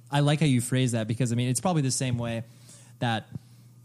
I 0.09 0.21
like 0.21 0.39
how 0.39 0.45
you 0.45 0.61
phrase 0.61 0.93
that 0.93 1.07
because 1.09 1.31
I 1.31 1.35
mean, 1.35 1.49
it's 1.49 1.59
probably 1.61 1.81
the 1.81 1.91
same 1.91 2.17
way 2.17 2.43
that 2.99 3.27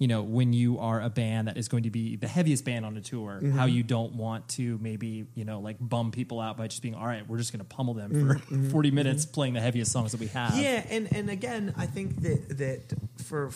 you 0.01 0.09
know 0.09 0.23
when 0.23 0.53
you 0.53 0.79
are 0.81 1.01
a 1.01 1.09
band 1.11 1.47
that 1.47 1.57
is 1.57 1.69
going 1.69 1.85
to 1.85 1.91
be 1.91 2.17
the 2.17 2.27
heaviest 2.27 2.65
band 2.65 2.85
on 2.85 2.97
a 2.97 3.01
tour, 3.01 3.39
Mm-hmm. 3.41 3.57
how 3.57 3.67
you 3.67 3.83
don't 3.85 4.15
want 4.17 4.49
to 4.57 4.77
maybe 4.83 5.27
you 5.37 5.45
know 5.45 5.61
like 5.61 5.77
bum 5.79 6.11
people 6.11 6.41
out 6.41 6.57
by 6.57 6.67
just 6.67 6.83
being 6.83 6.97
all 6.97 7.07
right, 7.07 7.29
we're 7.29 7.39
just 7.39 7.53
going 7.53 7.61
to 7.65 7.77
pummel 7.77 7.95
them 7.95 8.11
for 8.11 8.35
Mm-hmm. 8.41 8.71
40 8.73 8.91
minutes 8.91 9.27
playing 9.27 9.55
the 9.55 9.61
heaviest 9.61 9.93
songs 9.93 10.11
that 10.13 10.21
we 10.21 10.27
have. 10.29 10.57
Yeah, 10.57 10.83
and 10.91 11.15
and 11.15 11.31
again, 11.31 11.73
I 11.77 11.87
think 11.87 12.21
that 12.23 12.59
that 12.59 12.93
for 13.27 13.51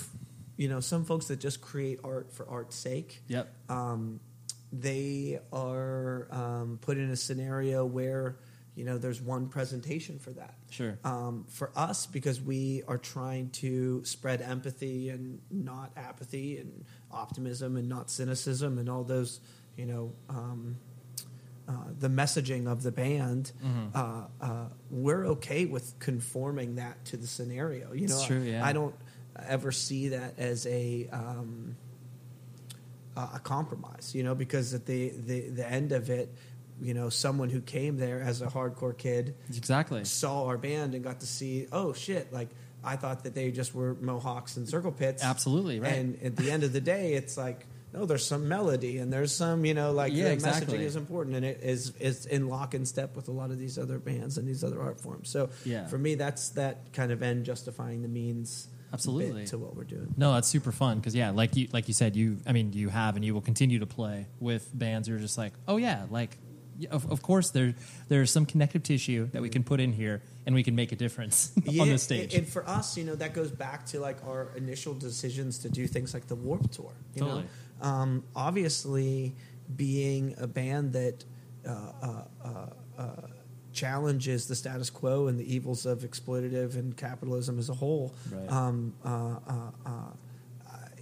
you 0.56 0.68
know 0.68 0.78
some 0.80 1.04
folks 1.04 1.26
that 1.26 1.40
just 1.40 1.60
create 1.60 1.98
art 2.04 2.32
for 2.32 2.48
art's 2.48 2.76
sake, 2.76 3.22
Yep. 3.26 3.52
um, 3.68 4.20
they 4.72 5.38
are 5.52 6.28
um, 6.30 6.78
put 6.80 6.98
in 6.98 7.10
a 7.10 7.16
scenario 7.16 7.84
where 7.84 8.36
you 8.74 8.84
know 8.84 8.98
there's 8.98 9.20
one 9.20 9.48
presentation 9.48 10.18
for 10.18 10.30
that. 10.32 10.54
Sure. 10.70 10.98
Um, 11.04 11.44
for 11.48 11.70
us, 11.76 12.06
because 12.06 12.40
we 12.40 12.82
are 12.88 12.98
trying 12.98 13.50
to 13.50 14.04
spread 14.04 14.42
empathy 14.42 15.10
and 15.10 15.40
not 15.50 15.92
apathy, 15.96 16.58
and 16.58 16.84
optimism 17.10 17.76
and 17.76 17.88
not 17.88 18.10
cynicism, 18.10 18.78
and 18.78 18.88
all 18.88 19.04
those 19.04 19.40
you 19.76 19.86
know. 19.86 20.12
Um, 20.28 20.76
uh, 21.66 21.72
the 21.98 22.08
messaging 22.08 22.70
of 22.70 22.82
the 22.82 22.92
band, 22.92 23.50
Mm-hmm. 23.64 23.86
uh, 23.94 24.26
uh, 24.38 24.68
we're 24.90 25.24
okay 25.28 25.64
with 25.64 25.98
conforming 25.98 26.74
that 26.74 27.02
to 27.06 27.16
the 27.16 27.26
scenario. 27.26 27.94
You 27.94 28.08
know, 28.08 28.22
true, 28.26 28.42
yeah. 28.42 28.62
I 28.62 28.74
don't 28.74 28.94
ever 29.48 29.72
see 29.72 30.08
that 30.08 30.38
as 30.38 30.66
a 30.66 31.08
um, 31.10 31.76
uh, 33.16 33.28
a 33.36 33.38
compromise. 33.38 34.12
You 34.14 34.24
know, 34.24 34.34
because 34.34 34.74
at 34.74 34.84
the, 34.84 35.08
the 35.16 35.48
the 35.48 35.66
end 35.66 35.92
of 35.92 36.10
it, 36.10 36.34
you 36.84 36.94
know, 36.94 37.08
someone 37.08 37.48
who 37.50 37.60
came 37.60 37.96
there 37.96 38.20
as 38.20 38.42
a 38.42 38.46
hardcore 38.46 38.96
kid 38.96 39.34
Exactly. 39.48 40.04
saw 40.04 40.44
our 40.46 40.58
band 40.58 40.94
and 40.94 41.02
got 41.02 41.20
to 41.20 41.26
see, 41.26 41.66
oh 41.72 41.92
shit, 41.94 42.32
like 42.32 42.48
I 42.84 42.96
thought 42.96 43.24
that 43.24 43.34
they 43.34 43.50
just 43.50 43.74
were 43.74 43.94
Mohawks 43.94 44.56
and 44.58 44.68
circle 44.68 44.92
pits. 44.92 45.24
Absolutely, 45.24 45.80
right. 45.80 45.92
And 45.94 46.22
at 46.22 46.36
the 46.36 46.50
end 46.50 46.62
of 46.64 46.72
the 46.74 46.80
day, 46.82 47.14
it's 47.14 47.36
like, 47.38 47.66
no, 47.94 48.04
there's 48.06 48.26
some 48.26 48.48
melody 48.48 48.98
and 48.98 49.12
there's 49.12 49.32
some, 49.32 49.64
you 49.64 49.72
know, 49.72 49.92
like 49.92 50.12
Yeah, 50.12 50.24
the 50.24 50.32
exactly. 50.32 50.78
messaging 50.78 50.82
is 50.82 50.96
important 50.96 51.36
and 51.36 51.44
it 51.46 51.60
is 51.62 51.92
is 52.00 52.26
in 52.26 52.48
lock 52.48 52.74
and 52.74 52.86
step 52.86 53.14
with 53.16 53.28
a 53.28 53.32
lot 53.32 53.50
of 53.50 53.58
these 53.58 53.78
other 53.78 53.98
bands 53.98 54.36
and 54.36 54.46
these 54.46 54.62
other 54.64 54.82
art 54.82 55.00
forms. 55.00 55.30
So 55.30 55.48
Yeah. 55.64 55.86
for 55.86 55.96
me, 55.96 56.16
that's 56.16 56.50
that 56.50 56.92
kind 56.92 57.12
of 57.12 57.22
end 57.22 57.44
justifying 57.46 58.02
the 58.02 58.08
means. 58.08 58.68
Absolutely. 58.92 59.44
to 59.46 59.58
what 59.58 59.74
we're 59.74 59.82
doing. 59.82 60.14
No, 60.16 60.34
that's 60.34 60.46
super 60.46 60.70
fun 60.70 60.98
because 60.98 61.16
yeah, 61.16 61.30
like 61.30 61.56
you 61.56 61.66
like 61.72 61.88
you 61.88 61.94
said, 61.94 62.14
you 62.14 62.38
I 62.46 62.52
mean 62.52 62.72
you 62.74 62.88
have 62.90 63.16
and 63.16 63.24
you 63.24 63.34
will 63.34 63.40
continue 63.40 63.80
to 63.80 63.86
play 63.86 64.26
with 64.38 64.68
bands. 64.72 65.08
You're 65.08 65.18
just 65.18 65.36
like, 65.38 65.52
oh 65.66 65.78
yeah, 65.78 66.04
like 66.10 66.36
of, 66.90 67.10
of 67.10 67.22
course 67.22 67.50
there 67.50 67.74
there's 68.08 68.30
some 68.30 68.46
connective 68.46 68.82
tissue 68.82 69.28
that 69.32 69.42
we 69.42 69.48
can 69.48 69.64
put 69.64 69.80
in 69.80 69.92
here 69.92 70.22
and 70.46 70.54
we 70.54 70.62
can 70.62 70.74
make 70.74 70.92
a 70.92 70.96
difference 70.96 71.52
on 71.80 71.88
the 71.88 71.98
stage. 71.98 72.34
And, 72.34 72.44
and 72.44 72.52
for 72.52 72.68
us, 72.68 72.96
you 72.96 73.04
know, 73.04 73.14
that 73.16 73.34
goes 73.34 73.50
back 73.50 73.86
to 73.86 74.00
like 74.00 74.24
our 74.26 74.50
initial 74.56 74.94
decisions 74.94 75.58
to 75.58 75.68
do 75.68 75.86
things 75.86 76.14
like 76.14 76.26
the 76.26 76.34
Warped 76.34 76.72
Tour. 76.72 76.92
You 77.14 77.22
Totally. 77.22 77.42
know, 77.82 77.88
um, 77.88 78.24
obviously, 78.34 79.34
being 79.74 80.34
a 80.38 80.46
band 80.46 80.92
that 80.92 81.24
uh, 81.66 81.70
uh, 81.70 82.24
uh, 82.44 82.66
uh, 82.98 83.06
challenges 83.72 84.46
the 84.46 84.54
status 84.54 84.88
quo 84.88 85.26
and 85.26 85.38
the 85.38 85.54
evils 85.54 85.84
of 85.84 86.00
exploitative 86.00 86.74
and 86.76 86.96
capitalism 86.96 87.58
as 87.58 87.68
a 87.68 87.74
whole. 87.74 88.14
Right. 88.30 88.50
Um, 88.50 88.94
uh, 89.04 89.08
uh, 89.08 89.70
uh, 89.84 89.90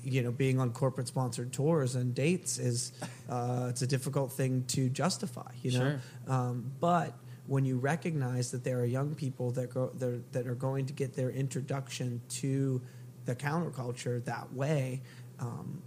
you 0.04 0.22
know, 0.22 0.32
being 0.32 0.58
on 0.60 0.72
corporate 0.72 1.08
sponsored 1.08 1.52
tours 1.52 1.94
and 1.94 2.14
dates 2.14 2.58
is 2.58 2.92
uh, 3.28 3.66
it's 3.70 3.82
a 3.82 3.86
difficult 3.86 4.32
thing 4.32 4.64
to 4.68 4.88
justify. 4.88 5.50
You 5.62 5.72
know, 5.72 5.78
Sure. 5.78 6.00
um, 6.28 6.72
but 6.80 7.14
when 7.46 7.64
you 7.64 7.76
recognize 7.76 8.50
that 8.52 8.64
there 8.64 8.78
are 8.80 8.84
young 8.84 9.14
people 9.14 9.50
that 9.52 9.72
go 9.72 9.90
that 9.98 10.46
are, 10.46 10.54
going 10.54 10.86
to 10.86 10.92
get 10.92 11.14
their 11.14 11.30
introduction 11.30 12.20
to 12.28 12.80
the 13.24 13.34
counterculture 13.34 14.24
that 14.24 14.52
way, 14.52 15.02
um, 15.38 15.82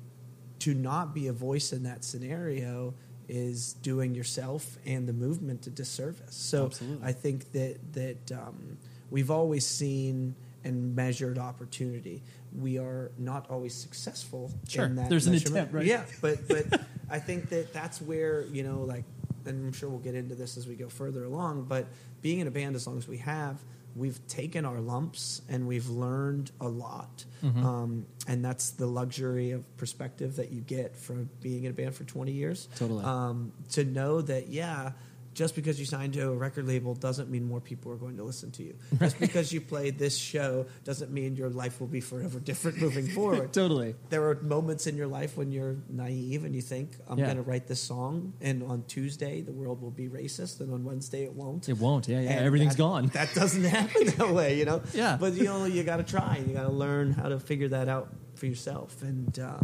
to 0.59 0.73
not 0.73 1.13
be 1.13 1.27
a 1.27 1.33
voice 1.33 1.73
in 1.73 1.83
that 1.83 2.03
scenario 2.03 2.93
is 3.27 3.73
doing 3.73 4.13
yourself 4.13 4.77
and 4.85 5.07
the 5.07 5.13
movement 5.13 5.65
a 5.67 5.69
disservice. 5.69 6.35
So 6.35 6.65
Absolutely. 6.65 7.07
I 7.07 7.11
think 7.11 7.51
that 7.53 7.93
that 7.93 8.31
um, 8.31 8.77
we've 9.09 9.31
always 9.31 9.65
seen 9.65 10.35
and 10.63 10.95
measured 10.95 11.37
opportunity. 11.37 12.23
We 12.59 12.77
are 12.77 13.11
not 13.17 13.49
always 13.49 13.73
successful 13.73 14.51
Sure. 14.67 14.85
in 14.85 14.95
that. 14.95 15.09
There's 15.09 15.27
an 15.27 15.33
measurement. 15.33 15.55
attempt, 15.69 15.73
right? 15.73 15.85
Yeah, 15.85 16.05
but 16.21 16.47
but 16.47 16.81
I 17.09 17.19
think 17.19 17.49
that 17.49 17.73
that's 17.73 18.01
where 18.01 18.45
you 18.51 18.63
know 18.63 18.81
like, 18.81 19.03
and 19.45 19.65
I'm 19.67 19.73
sure 19.73 19.89
we'll 19.89 19.99
get 19.99 20.15
into 20.15 20.35
this 20.35 20.57
as 20.57 20.67
we 20.67 20.75
go 20.75 20.89
further 20.89 21.23
along. 21.23 21.65
But 21.65 21.87
being 22.21 22.39
in 22.39 22.47
a 22.47 22.51
band 22.51 22.75
as 22.75 22.87
long 22.87 22.97
as 22.97 23.07
we 23.07 23.17
have, 23.17 23.57
we've 23.95 24.19
taken 24.27 24.65
our 24.65 24.79
lumps 24.79 25.41
and 25.49 25.67
we've 25.67 25.87
learned 25.89 26.51
a 26.61 26.67
lot, 26.67 27.25
Mm-hmm. 27.43 27.65
um, 27.65 28.05
and 28.27 28.43
that's 28.43 28.71
the 28.71 28.87
luxury 28.87 29.51
of 29.51 29.77
perspective 29.77 30.37
that 30.37 30.51
you 30.51 30.61
get 30.61 30.95
from 30.97 31.29
being 31.41 31.65
in 31.65 31.71
a 31.71 31.73
band 31.73 31.93
for 31.93 32.03
20 32.05 32.31
years. 32.31 32.67
Totally. 32.77 33.03
um, 33.03 33.51
to 33.73 33.83
know 33.83 34.21
that 34.21 34.49
yeah. 34.49 34.93
Just 35.35 35.53
because 35.53 35.79
you 35.79 35.85
signed 35.85 36.13
to 36.13 36.29
a 36.29 36.33
record 36.35 36.65
label 36.67 36.95
doesn't 36.95 37.29
mean 37.29 37.43
more 37.47 37.59
people 37.61 37.91
are 37.91 37.97
going 37.97 38.17
to 38.17 38.23
listen 38.23 38.49
to 38.51 38.63
you. 38.63 38.73
Just 38.99 39.19
because 39.19 39.51
you 39.53 39.61
played 39.61 39.99
this 39.99 40.17
show 40.17 40.65
doesn't 40.85 41.11
mean 41.11 41.35
your 41.35 41.49
life 41.49 41.79
will 41.79 41.87
be 41.87 42.01
forever 42.01 42.39
different 42.51 42.79
moving 42.81 43.05
forward 43.07 43.51
totally. 43.53 43.95
there 44.09 44.27
are 44.29 44.35
moments 44.41 44.87
in 44.87 44.95
your 44.95 45.07
life 45.07 45.35
when 45.37 45.51
you're 45.51 45.75
naive 45.89 46.45
and 46.45 46.55
you 46.55 46.61
think 46.61 46.91
I'm 47.07 47.19
Yeah. 47.19 47.25
going 47.25 47.37
to 47.37 47.43
write 47.43 47.67
this 47.67 47.81
song 47.81 48.33
and 48.41 48.63
on 48.63 48.85
Tuesday 48.87 49.41
the 49.41 49.51
world 49.51 49.81
will 49.81 49.91
be 49.91 50.07
racist 50.07 50.61
and 50.61 50.73
on 50.73 50.83
Wednesday 50.85 51.23
it 51.25 51.33
won't. 51.33 51.67
It 51.69 51.77
won't. 51.77 52.07
Yeah, 52.07 52.21
yeah. 52.21 52.29
And 52.31 52.45
Everything's 52.45 52.75
that- 52.77 52.81
gone. 52.89 53.07
That 53.07 53.33
doesn't 53.35 53.63
happen 53.79 54.07
that 54.17 54.29
way, 54.33 54.57
you 54.57 54.65
know. 54.65 54.81
Yeah. 54.93 55.17
But 55.19 55.33
you 55.33 55.43
know 55.43 55.65
you 55.65 55.83
got 55.83 55.97
to 55.97 56.03
try. 56.03 56.37
and 56.37 56.47
You 56.47 56.53
got 56.55 56.63
to 56.63 56.71
learn 56.71 57.11
how 57.11 57.27
to 57.29 57.39
figure 57.41 57.67
that 57.69 57.89
out 57.89 58.07
for 58.35 58.45
yourself. 58.45 59.01
And 59.01 59.37
uh, 59.37 59.59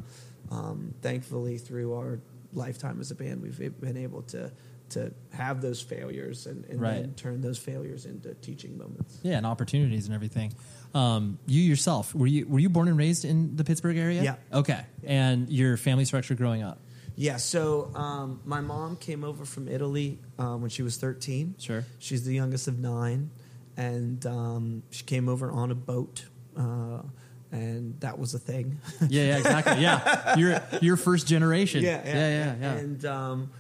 um, 0.52 0.94
thankfully, 1.02 1.58
through 1.58 1.94
our 1.94 2.20
lifetime 2.54 3.00
as 3.00 3.10
a 3.12 3.16
band, 3.16 3.42
we've 3.42 3.80
been 3.80 3.96
able 3.98 4.24
to 4.24 4.52
to 4.92 5.12
have 5.34 5.62
those 5.62 5.82
failures 5.82 6.46
and, 6.46 6.66
and 6.66 6.80
Right. 6.82 7.02
then 7.02 7.14
turn 7.16 7.42
those 7.42 7.58
failures 7.58 8.06
into 8.06 8.34
teaching 8.36 8.78
moments. 8.78 9.20
Yeah, 9.24 9.38
and 9.38 9.46
opportunities 9.46 10.06
and 10.06 10.16
everything. 10.16 10.54
Um, 10.94 11.40
you 11.48 11.62
yourself 11.62 12.14
were 12.16 12.28
you 12.28 12.48
were 12.48 12.60
you 12.60 12.70
born 12.70 12.88
and 12.88 12.98
raised 12.98 13.24
in 13.26 13.56
the 13.56 13.64
Pittsburgh 13.64 13.98
area? 13.98 14.22
Yeah. 14.24 14.36
Okay. 14.54 14.82
And 15.04 15.50
your 15.50 15.78
family 15.78 16.06
structure 16.06 16.36
growing 16.36 16.64
up. 16.64 16.80
Yeah, 17.16 17.38
so 17.38 17.92
um, 17.94 18.42
my 18.46 18.62
mom 18.62 18.96
came 18.96 19.24
over 19.24 19.46
from 19.46 19.68
Italy 19.68 20.20
um, 20.40 20.62
when 20.62 20.70
she 20.70 20.82
was 20.82 20.98
13. 20.98 21.56
Sure. 21.60 21.86
She's 22.00 22.24
the 22.24 22.34
youngest 22.34 22.68
of 22.68 22.80
nine. 22.80 23.30
And 23.78 24.26
um, 24.26 24.84
she 24.92 25.04
came 25.04 25.28
over 25.30 25.52
on 25.52 25.72
a 25.72 25.76
boat. 25.76 26.26
Uh, 26.58 27.02
and 27.52 28.00
that 28.00 28.18
was 28.18 28.34
a 28.34 28.40
thing. 28.40 28.80
Yeah, 29.10 29.24
yeah, 29.24 29.38
exactly. 29.38 29.82
Yeah, 29.82 30.36
your 30.38 30.62
your 30.82 30.98
first 30.98 31.28
generation. 31.28 31.84
yeah, 31.84 32.02
yeah, 32.06 32.56
yeah. 32.60 32.72
And, 32.76 33.06
um, 33.06 33.52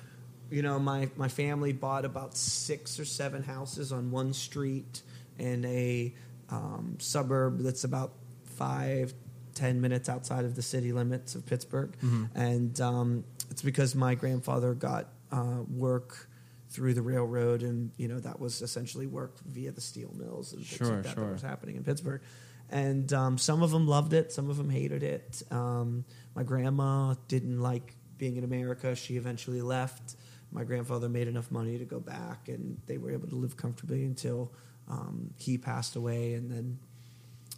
you 0.51 0.61
know, 0.61 0.77
my, 0.79 1.09
my 1.15 1.27
family 1.27 1.73
bought 1.73 2.05
about 2.05 2.35
six 2.35 2.99
or 2.99 3.05
seven 3.05 3.41
houses 3.41 3.91
on 3.91 4.11
one 4.11 4.33
street 4.33 5.01
in 5.39 5.65
a 5.65 6.13
um, 6.49 6.97
suburb 6.99 7.59
that's 7.59 7.83
about 7.83 8.13
five, 8.43 9.13
ten 9.53 9.81
minutes 9.81 10.09
outside 10.09 10.45
of 10.45 10.55
the 10.55 10.61
city 10.61 10.91
limits 10.91 11.35
of 11.35 11.45
Pittsburgh. 11.45 11.95
Mm-hmm. 12.03 12.25
And 12.35 12.81
um, 12.81 13.23
it's 13.49 13.61
because 13.61 13.95
my 13.95 14.15
grandfather 14.15 14.73
got 14.73 15.07
uh, 15.31 15.63
work 15.69 16.27
through 16.69 16.93
the 16.93 17.01
railroad, 17.01 17.63
and, 17.63 17.91
you 17.97 18.07
know, 18.07 18.19
that 18.19 18.39
was 18.39 18.61
essentially 18.61 19.07
work 19.07 19.39
via 19.45 19.71
the 19.71 19.81
steel 19.81 20.13
mills 20.15 20.53
and 20.53 20.65
things 20.65 20.77
Sure, 20.77 20.95
like 20.95 21.03
that 21.03 21.15
sure. 21.15 21.25
that 21.25 21.33
was 21.33 21.41
happening 21.41 21.75
in 21.75 21.83
Pittsburgh. 21.83 22.21
And 22.69 23.11
um, 23.11 23.37
some 23.37 23.61
of 23.61 23.71
them 23.71 23.87
loved 23.87 24.13
it, 24.13 24.31
some 24.31 24.49
of 24.49 24.55
them 24.55 24.69
hated 24.69 25.03
it. 25.03 25.43
Um, 25.51 26.05
my 26.33 26.43
grandma 26.43 27.15
didn't 27.27 27.59
like 27.59 27.95
being 28.17 28.37
in 28.37 28.45
America. 28.45 28.95
She 28.95 29.17
eventually 29.17 29.61
left. 29.61 30.15
My 30.51 30.63
grandfather 30.63 31.07
made 31.09 31.27
enough 31.27 31.49
money 31.51 31.77
to 31.77 31.85
go 31.85 31.99
back, 31.99 32.49
and 32.49 32.77
they 32.87 32.97
were 32.97 33.11
able 33.11 33.27
to 33.29 33.35
live 33.35 33.55
comfortably 33.57 34.03
until 34.03 34.51
um, 34.89 35.33
he 35.37 35.57
passed 35.57 35.95
away. 35.95 36.33
And 36.33 36.51
then 36.51 36.77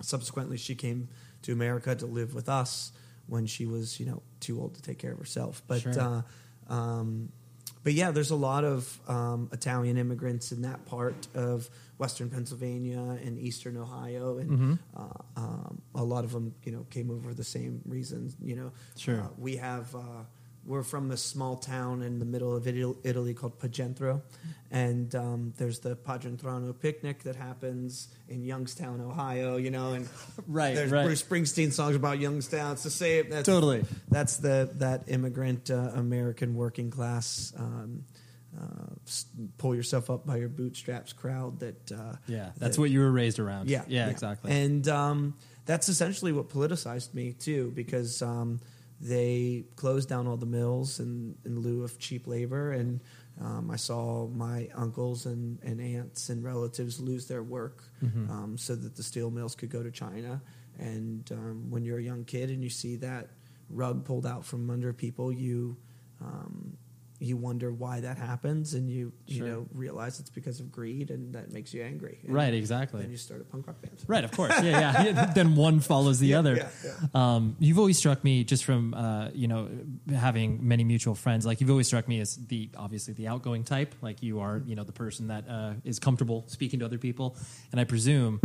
subsequently, 0.01 0.57
she 0.57 0.75
came 0.75 1.09
to 1.43 1.51
America 1.53 1.95
to 1.95 2.05
live 2.05 2.33
with 2.35 2.49
us 2.49 2.91
when 3.27 3.45
she 3.45 3.65
was, 3.65 3.99
you 3.99 4.05
know, 4.05 4.21
too 4.39 4.59
old 4.61 4.75
to 4.75 4.81
take 4.81 4.99
care 4.99 5.11
of 5.13 5.17
herself. 5.19 5.61
But 5.67 5.81
Sure. 5.81 5.99
uh, 5.99 6.21
um, 6.73 7.29
but 7.83 7.93
yeah, 7.93 8.11
there's 8.11 8.31
a 8.31 8.35
lot 8.35 8.63
of 8.63 8.99
um, 9.09 9.49
Italian 9.51 9.97
immigrants 9.97 10.51
in 10.53 10.61
that 10.61 10.85
part 10.85 11.27
of 11.35 11.69
Western 11.97 12.29
Pennsylvania 12.29 13.17
and 13.25 13.37
Eastern 13.39 13.75
Ohio, 13.77 14.37
and 14.37 14.49
Mm-hmm. 14.51 14.73
uh, 14.95 15.41
um, 15.41 15.81
a 15.95 16.03
lot 16.03 16.23
of 16.23 16.31
them, 16.31 16.53
you 16.63 16.71
know, 16.71 16.85
came 16.89 17.09
over 17.11 17.29
for 17.29 17.33
the 17.33 17.43
same 17.43 17.81
reasons. 17.85 18.35
You 18.41 18.55
know, 18.55 18.71
Sure. 18.97 19.21
Uh, 19.21 19.27
we 19.37 19.57
have. 19.57 19.93
Uh, 19.95 20.23
we're 20.65 20.83
from 20.83 21.07
this 21.09 21.21
small 21.23 21.55
town 21.57 22.01
in 22.01 22.19
the 22.19 22.25
middle 22.25 22.55
of 22.55 22.65
Italy 22.67 23.33
called 23.33 23.59
Pacentro, 23.59 24.21
and 24.71 25.13
um, 25.15 25.53
there's 25.57 25.79
the 25.79 25.95
Pacentrano 25.95 26.77
picnic 26.79 27.23
that 27.23 27.35
happens 27.35 28.07
in 28.29 28.43
Youngstown, 28.43 29.01
Ohio. 29.01 29.57
You 29.57 29.71
know, 29.71 29.93
and 29.93 30.07
Right, 30.47 30.73
there's 30.75 30.91
right. 30.91 31.03
Bruce 31.05 31.21
Springsteen 31.23 31.71
songs 31.71 31.95
about 31.95 32.19
Youngstown. 32.19 32.73
It's 32.73 32.83
the 32.83 32.89
same. 32.89 33.29
That's, 33.29 33.45
Totally. 33.45 33.83
That's 34.09 34.37
the 34.37 34.69
that 34.75 35.03
immigrant 35.07 35.69
uh, 35.69 35.91
American 35.95 36.55
working 36.55 36.91
class. 36.91 37.53
Um, 37.57 38.05
uh, 38.55 38.65
pull 39.57 39.73
yourself 39.73 40.11
up 40.11 40.27
by 40.27 40.37
your 40.37 40.47
bootstraps 40.47 41.11
crowd 41.11 41.59
that 41.59 41.91
uh, 41.91 42.13
Yeah, 42.27 42.51
that's 42.57 42.75
that- 42.75 42.81
what 42.81 42.91
you 42.91 42.99
were 42.99 43.11
raised 43.11 43.39
around. 43.39 43.67
yeah, 43.67 43.83
yeah, 43.87 44.09
exactly. 44.09 44.51
And 44.51 44.87
um, 44.87 45.35
that's 45.65 45.89
essentially 45.89 46.31
what 46.33 46.49
politicized 46.49 47.15
me 47.15 47.33
too, 47.33 47.71
because 47.75 48.21
um, 48.21 48.59
they 49.03 49.65
closed 49.75 50.07
down 50.09 50.27
all 50.27 50.37
the 50.37 50.45
mills 50.45 50.99
in, 50.99 51.35
in 51.45 51.59
lieu 51.59 51.83
of 51.83 51.99
cheap 51.99 52.25
labor, 52.27 52.71
and 52.71 53.01
um, 53.41 53.69
I 53.71 53.77
saw 53.77 54.27
my 54.27 54.69
uncles 54.75 55.25
and, 55.25 55.59
and 55.63 55.81
aunts 55.81 56.29
and 56.29 56.43
relatives 56.43 56.99
lose 56.99 57.27
their 57.27 57.43
work 57.43 57.83
Mm-hmm. 58.03 58.29
um, 58.29 58.57
so 58.57 58.75
that 58.75 58.95
the 58.95 59.03
steel 59.03 59.29
mills 59.31 59.55
could 59.55 59.69
go 59.69 59.81
to 59.81 59.91
China. 59.91 60.41
And 60.77 61.23
um, 61.31 61.71
when 61.71 61.85
you're 61.85 61.99
a 61.99 62.03
young 62.03 62.25
kid 62.25 62.49
and 62.49 62.61
you 62.63 62.69
see 62.69 62.97
that 62.97 63.29
rug 63.69 64.03
pulled 64.05 64.25
out 64.25 64.43
from 64.45 64.69
under 64.69 64.91
people, 64.93 65.31
you 65.31 65.77
um, 66.21 66.77
you 67.23 67.37
wonder 67.37 67.71
why 67.71 68.01
that 68.01 68.17
happens, 68.17 68.73
and 68.73 68.89
you 68.89 69.13
you 69.27 69.37
Sure. 69.37 69.47
know 69.47 69.67
realize 69.73 70.19
it's 70.19 70.29
because 70.29 70.59
of 70.59 70.71
greed, 70.71 71.09
and 71.11 71.33
that 71.35 71.51
makes 71.51 71.73
you 71.73 71.81
angry. 71.83 72.19
Right, 72.27 72.53
exactly. 72.53 73.01
then 73.01 73.11
you 73.11 73.17
start 73.17 73.41
a 73.41 73.43
punk 73.45 73.65
rock 73.67 73.81
band. 73.81 74.03
Right, 74.07 74.23
of 74.23 74.31
course. 74.31 74.53
Yeah, 74.63 75.03
yeah. 75.03 75.25
then 75.33 75.55
one 75.55 75.79
follows 75.79 76.19
the 76.19 76.27
Yeah, 76.27 76.39
other. 76.39 76.55
yeah, 76.55 76.93
Um, 77.13 77.55
you've 77.59 77.79
always 77.79 77.97
struck 77.97 78.23
me 78.23 78.43
just 78.43 78.63
from 78.65 78.93
uh, 78.93 79.29
you 79.33 79.47
know 79.47 79.69
having 80.13 80.67
many 80.67 80.83
mutual 80.83 81.15
friends. 81.15 81.45
Like 81.45 81.61
you've 81.61 81.69
always 81.71 81.87
struck 81.87 82.07
me 82.07 82.19
as 82.19 82.35
the 82.35 82.69
obviously 82.77 83.13
the 83.13 83.27
outgoing 83.27 83.63
type. 83.63 83.95
Like 84.01 84.21
you 84.21 84.39
are, 84.41 84.61
you 84.65 84.75
know, 84.75 84.83
the 84.83 84.91
person 84.91 85.27
that 85.27 85.47
uh, 85.49 85.73
is 85.83 85.99
comfortable 85.99 86.43
speaking 86.47 86.79
to 86.79 86.85
other 86.85 86.97
people. 86.97 87.35
And 87.71 87.79
I 87.79 87.85
presume 87.85 88.41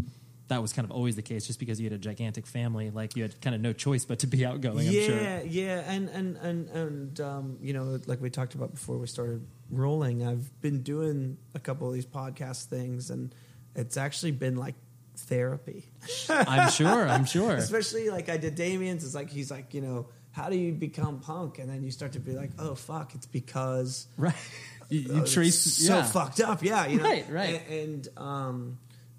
that 0.48 0.62
was 0.62 0.72
kind 0.72 0.84
of 0.84 0.90
always 0.90 1.16
the 1.16 1.22
case, 1.22 1.46
just 1.46 1.58
because 1.58 1.80
you 1.80 1.84
had 1.84 1.92
a 1.92 1.98
gigantic 1.98 2.46
family. 2.46 2.90
Like 2.90 3.16
you 3.16 3.22
had 3.22 3.40
kind 3.40 3.54
of 3.54 3.60
no 3.60 3.72
choice 3.72 4.04
but 4.04 4.20
to 4.20 4.26
be 4.26 4.44
outgoing. 4.44 4.88
I'm 4.88 4.94
yeah, 4.94 5.06
sure. 5.06 5.46
yeah, 5.46 5.82
and 5.86 6.08
and 6.08 6.36
and 6.38 6.68
and 6.70 7.20
um, 7.20 7.58
you 7.60 7.72
know, 7.72 7.98
like 8.06 8.20
we 8.20 8.30
talked 8.30 8.54
about 8.54 8.72
before 8.72 8.98
we 8.98 9.06
started 9.06 9.46
rolling, 9.70 10.26
I've 10.26 10.60
been 10.60 10.82
doing 10.82 11.38
a 11.54 11.58
couple 11.58 11.88
of 11.88 11.94
these 11.94 12.06
podcast 12.06 12.64
things, 12.66 13.10
and 13.10 13.34
it's 13.74 13.96
actually 13.96 14.32
been 14.32 14.56
like 14.56 14.74
therapy. 15.16 15.84
I'm 16.28 16.70
sure. 16.70 17.08
I'm 17.08 17.24
sure. 17.26 17.54
Especially 17.54 18.10
like 18.10 18.28
I 18.28 18.36
did 18.36 18.54
Damian's. 18.54 19.04
It's 19.04 19.14
like 19.14 19.30
he's 19.30 19.50
like, 19.50 19.74
you 19.74 19.80
know, 19.80 20.08
how 20.30 20.48
do 20.48 20.56
you 20.56 20.72
become 20.72 21.20
punk? 21.20 21.58
And 21.58 21.68
then 21.68 21.82
you 21.82 21.90
start 21.90 22.12
to 22.12 22.20
be 22.20 22.32
like, 22.32 22.50
oh 22.58 22.74
fuck, 22.74 23.14
it's 23.14 23.26
because 23.26 24.06
Right. 24.16 24.34
You, 24.90 25.00
you 25.00 25.20
it's 25.20 25.34
trace 25.34 25.58
so 25.58 25.96
yeah. 25.96 26.02
fucked 26.02 26.40
up. 26.40 26.62
Yeah, 26.62 26.86
you 26.86 26.96
know? 26.96 27.04
Right, 27.04 27.26
right. 27.28 27.60
And, 27.68 28.06
and 28.06 28.08
um, 28.16 28.78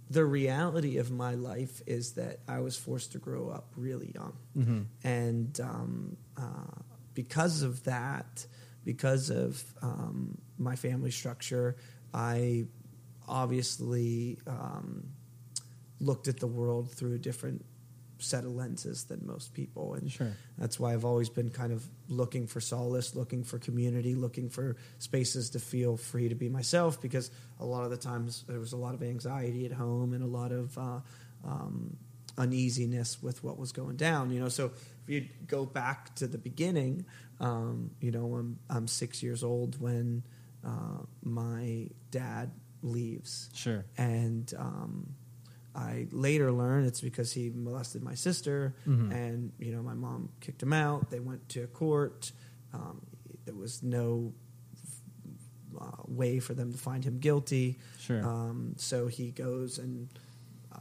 the 0.09 0.25
reality 0.25 0.97
of 0.97 1.11
my 1.11 1.35
life 1.35 1.81
is 1.85 2.13
that 2.13 2.39
I 2.47 2.59
was 2.61 2.75
forced 2.77 3.11
to 3.11 3.19
grow 3.19 3.49
up 3.49 3.71
really 3.75 4.11
young, 4.15 4.33
Mm-hmm. 4.57 4.81
and 5.03 5.59
um, 5.61 6.17
uh, 6.37 6.81
because 7.13 7.61
of 7.61 7.83
that, 7.83 8.45
because 8.85 9.29
of 9.29 9.61
um, 9.81 10.37
my 10.57 10.75
family 10.75 11.11
structure, 11.11 11.75
I 12.13 12.65
obviously 13.27 14.39
um, 14.47 15.09
looked 15.99 16.27
at 16.27 16.39
the 16.39 16.47
world 16.47 16.91
through 16.91 17.13
a 17.13 17.19
different 17.19 17.63
set 18.17 18.43
of 18.43 18.51
lenses 18.51 19.05
than 19.05 19.25
most 19.25 19.53
people 19.53 19.93
and 19.93 20.11
Sure. 20.11 20.33
that's 20.57 20.79
why 20.79 20.93
I've 20.93 21.05
always 21.05 21.29
been 21.29 21.49
kind 21.49 21.71
of 21.71 21.87
looking 22.09 22.47
for 22.47 22.59
solace, 22.59 23.15
looking 23.15 23.43
for 23.43 23.59
community, 23.59 24.15
looking 24.15 24.49
for 24.49 24.75
spaces 24.97 25.51
to 25.51 25.59
feel 25.59 25.95
free 25.95 26.27
to 26.29 26.35
be 26.35 26.49
myself. 26.49 27.01
Because 27.01 27.31
a 27.59 27.65
lot 27.65 27.83
of 27.85 27.91
the 27.91 27.97
times 27.97 28.43
there 28.47 28.59
was 28.59 28.73
a 28.73 28.77
lot 28.77 28.93
of 28.95 29.01
anxiety 29.03 29.65
at 29.65 29.71
home 29.71 30.13
and 30.13 30.23
a 30.23 30.27
lot 30.27 30.51
of 30.51 30.77
uh, 30.77 30.99
um, 31.45 31.95
uneasiness 32.37 33.21
with 33.21 33.43
what 33.43 33.57
was 33.59 33.71
going 33.71 33.95
down. 33.95 34.31
You 34.31 34.39
know, 34.39 34.49
so 34.49 34.65
if 35.03 35.09
you 35.09 35.27
go 35.47 35.65
back 35.65 36.15
to 36.15 36.27
the 36.27 36.37
beginning, 36.37 37.05
um, 37.39 37.91
you 38.01 38.11
know, 38.11 38.35
I'm 38.35 38.59
I'm 38.69 38.87
six 38.87 39.21
years 39.23 39.43
old 39.43 39.79
when 39.79 40.23
uh, 40.65 41.03
my 41.23 41.87
dad 42.11 42.51
leaves 42.81 43.49
Sure. 43.53 43.85
and 43.97 44.53
um, 44.57 45.13
I 45.75 46.07
later 46.11 46.51
learned 46.51 46.87
it's 46.87 47.01
because 47.01 47.31
he 47.31 47.51
molested 47.53 48.01
my 48.03 48.15
sister, 48.15 48.73
Mhm. 48.87 49.11
and 49.13 49.51
you 49.59 49.71
know 49.71 49.81
my 49.83 49.93
mom 49.93 50.29
kicked 50.41 50.61
him 50.63 50.73
out. 50.73 51.09
They 51.11 51.19
went 51.19 51.47
to 51.49 51.67
court. 51.67 52.31
Um, 52.73 53.01
there 53.45 53.55
was 53.55 53.81
no 53.83 54.33
uh, 55.79 55.91
way 56.07 56.39
for 56.39 56.53
them 56.53 56.71
to 56.71 56.77
find 56.77 57.03
him 57.03 57.19
guilty. 57.19 57.79
Sure. 57.99 58.25
Um, 58.27 58.73
so 58.77 59.07
he 59.07 59.31
goes 59.31 59.77
and 59.77 60.09
uh, 60.71 60.77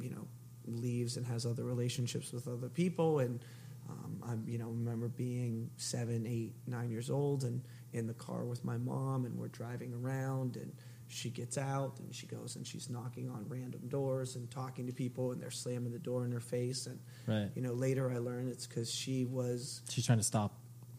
you 0.00 0.10
know 0.10 0.26
leaves 0.66 1.16
and 1.16 1.26
has 1.26 1.44
other 1.46 1.64
relationships 1.64 2.32
with 2.32 2.48
other 2.48 2.68
people. 2.68 3.18
And 3.18 3.40
um, 3.88 4.22
I 4.22 4.50
you 4.50 4.58
know 4.58 4.68
remember 4.68 5.08
being 5.08 5.70
seven, 5.76 6.26
eight, 6.26 6.54
nine 6.66 6.90
years 6.90 7.10
old 7.10 7.44
and 7.44 7.62
in 7.92 8.06
the 8.06 8.14
car 8.14 8.44
with 8.44 8.64
my 8.64 8.78
mom, 8.78 9.24
and 9.26 9.36
we're 9.38 9.48
driving 9.48 9.92
around 9.94 10.56
and. 10.56 10.72
She 11.12 11.28
gets 11.30 11.58
out 11.58 11.98
and 11.98 12.14
she 12.14 12.26
goes 12.26 12.54
and 12.56 12.66
she's 12.66 12.88
knocking 12.88 13.28
on 13.28 13.44
random 13.48 13.88
doors 13.88 14.36
and 14.36 14.50
talking 14.50 14.86
to 14.86 14.92
people 14.92 15.32
and 15.32 15.40
they're 15.42 15.50
slamming 15.50 15.92
the 15.92 15.98
door 15.98 16.24
in 16.24 16.32
her 16.32 16.40
face 16.40 16.86
and 16.86 16.98
Right. 17.26 17.50
you 17.54 17.62
know 17.62 17.72
later 17.72 18.10
I 18.10 18.18
learned 18.18 18.48
it's 18.48 18.66
because 18.66 18.90
she 18.90 19.24
was 19.24 19.82
She's 19.90 20.06
trying 20.06 20.18
to 20.18 20.24
stop. 20.24 20.52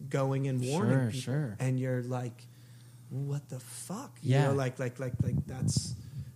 going 0.08 0.48
and 0.48 0.60
warning 0.64 0.90
Sure, 0.98 1.06
people, 1.10 1.20
sure. 1.20 1.56
and 1.60 1.80
you're 1.80 2.02
like, 2.02 2.46
what 3.08 3.48
the 3.48 3.58
fuck? 3.60 4.18
Yeah. 4.22 4.42
you 4.42 4.48
know, 4.48 4.54
like 4.54 4.78
like 4.78 5.00
like 5.00 5.14
like 5.22 5.46
that's 5.46 5.94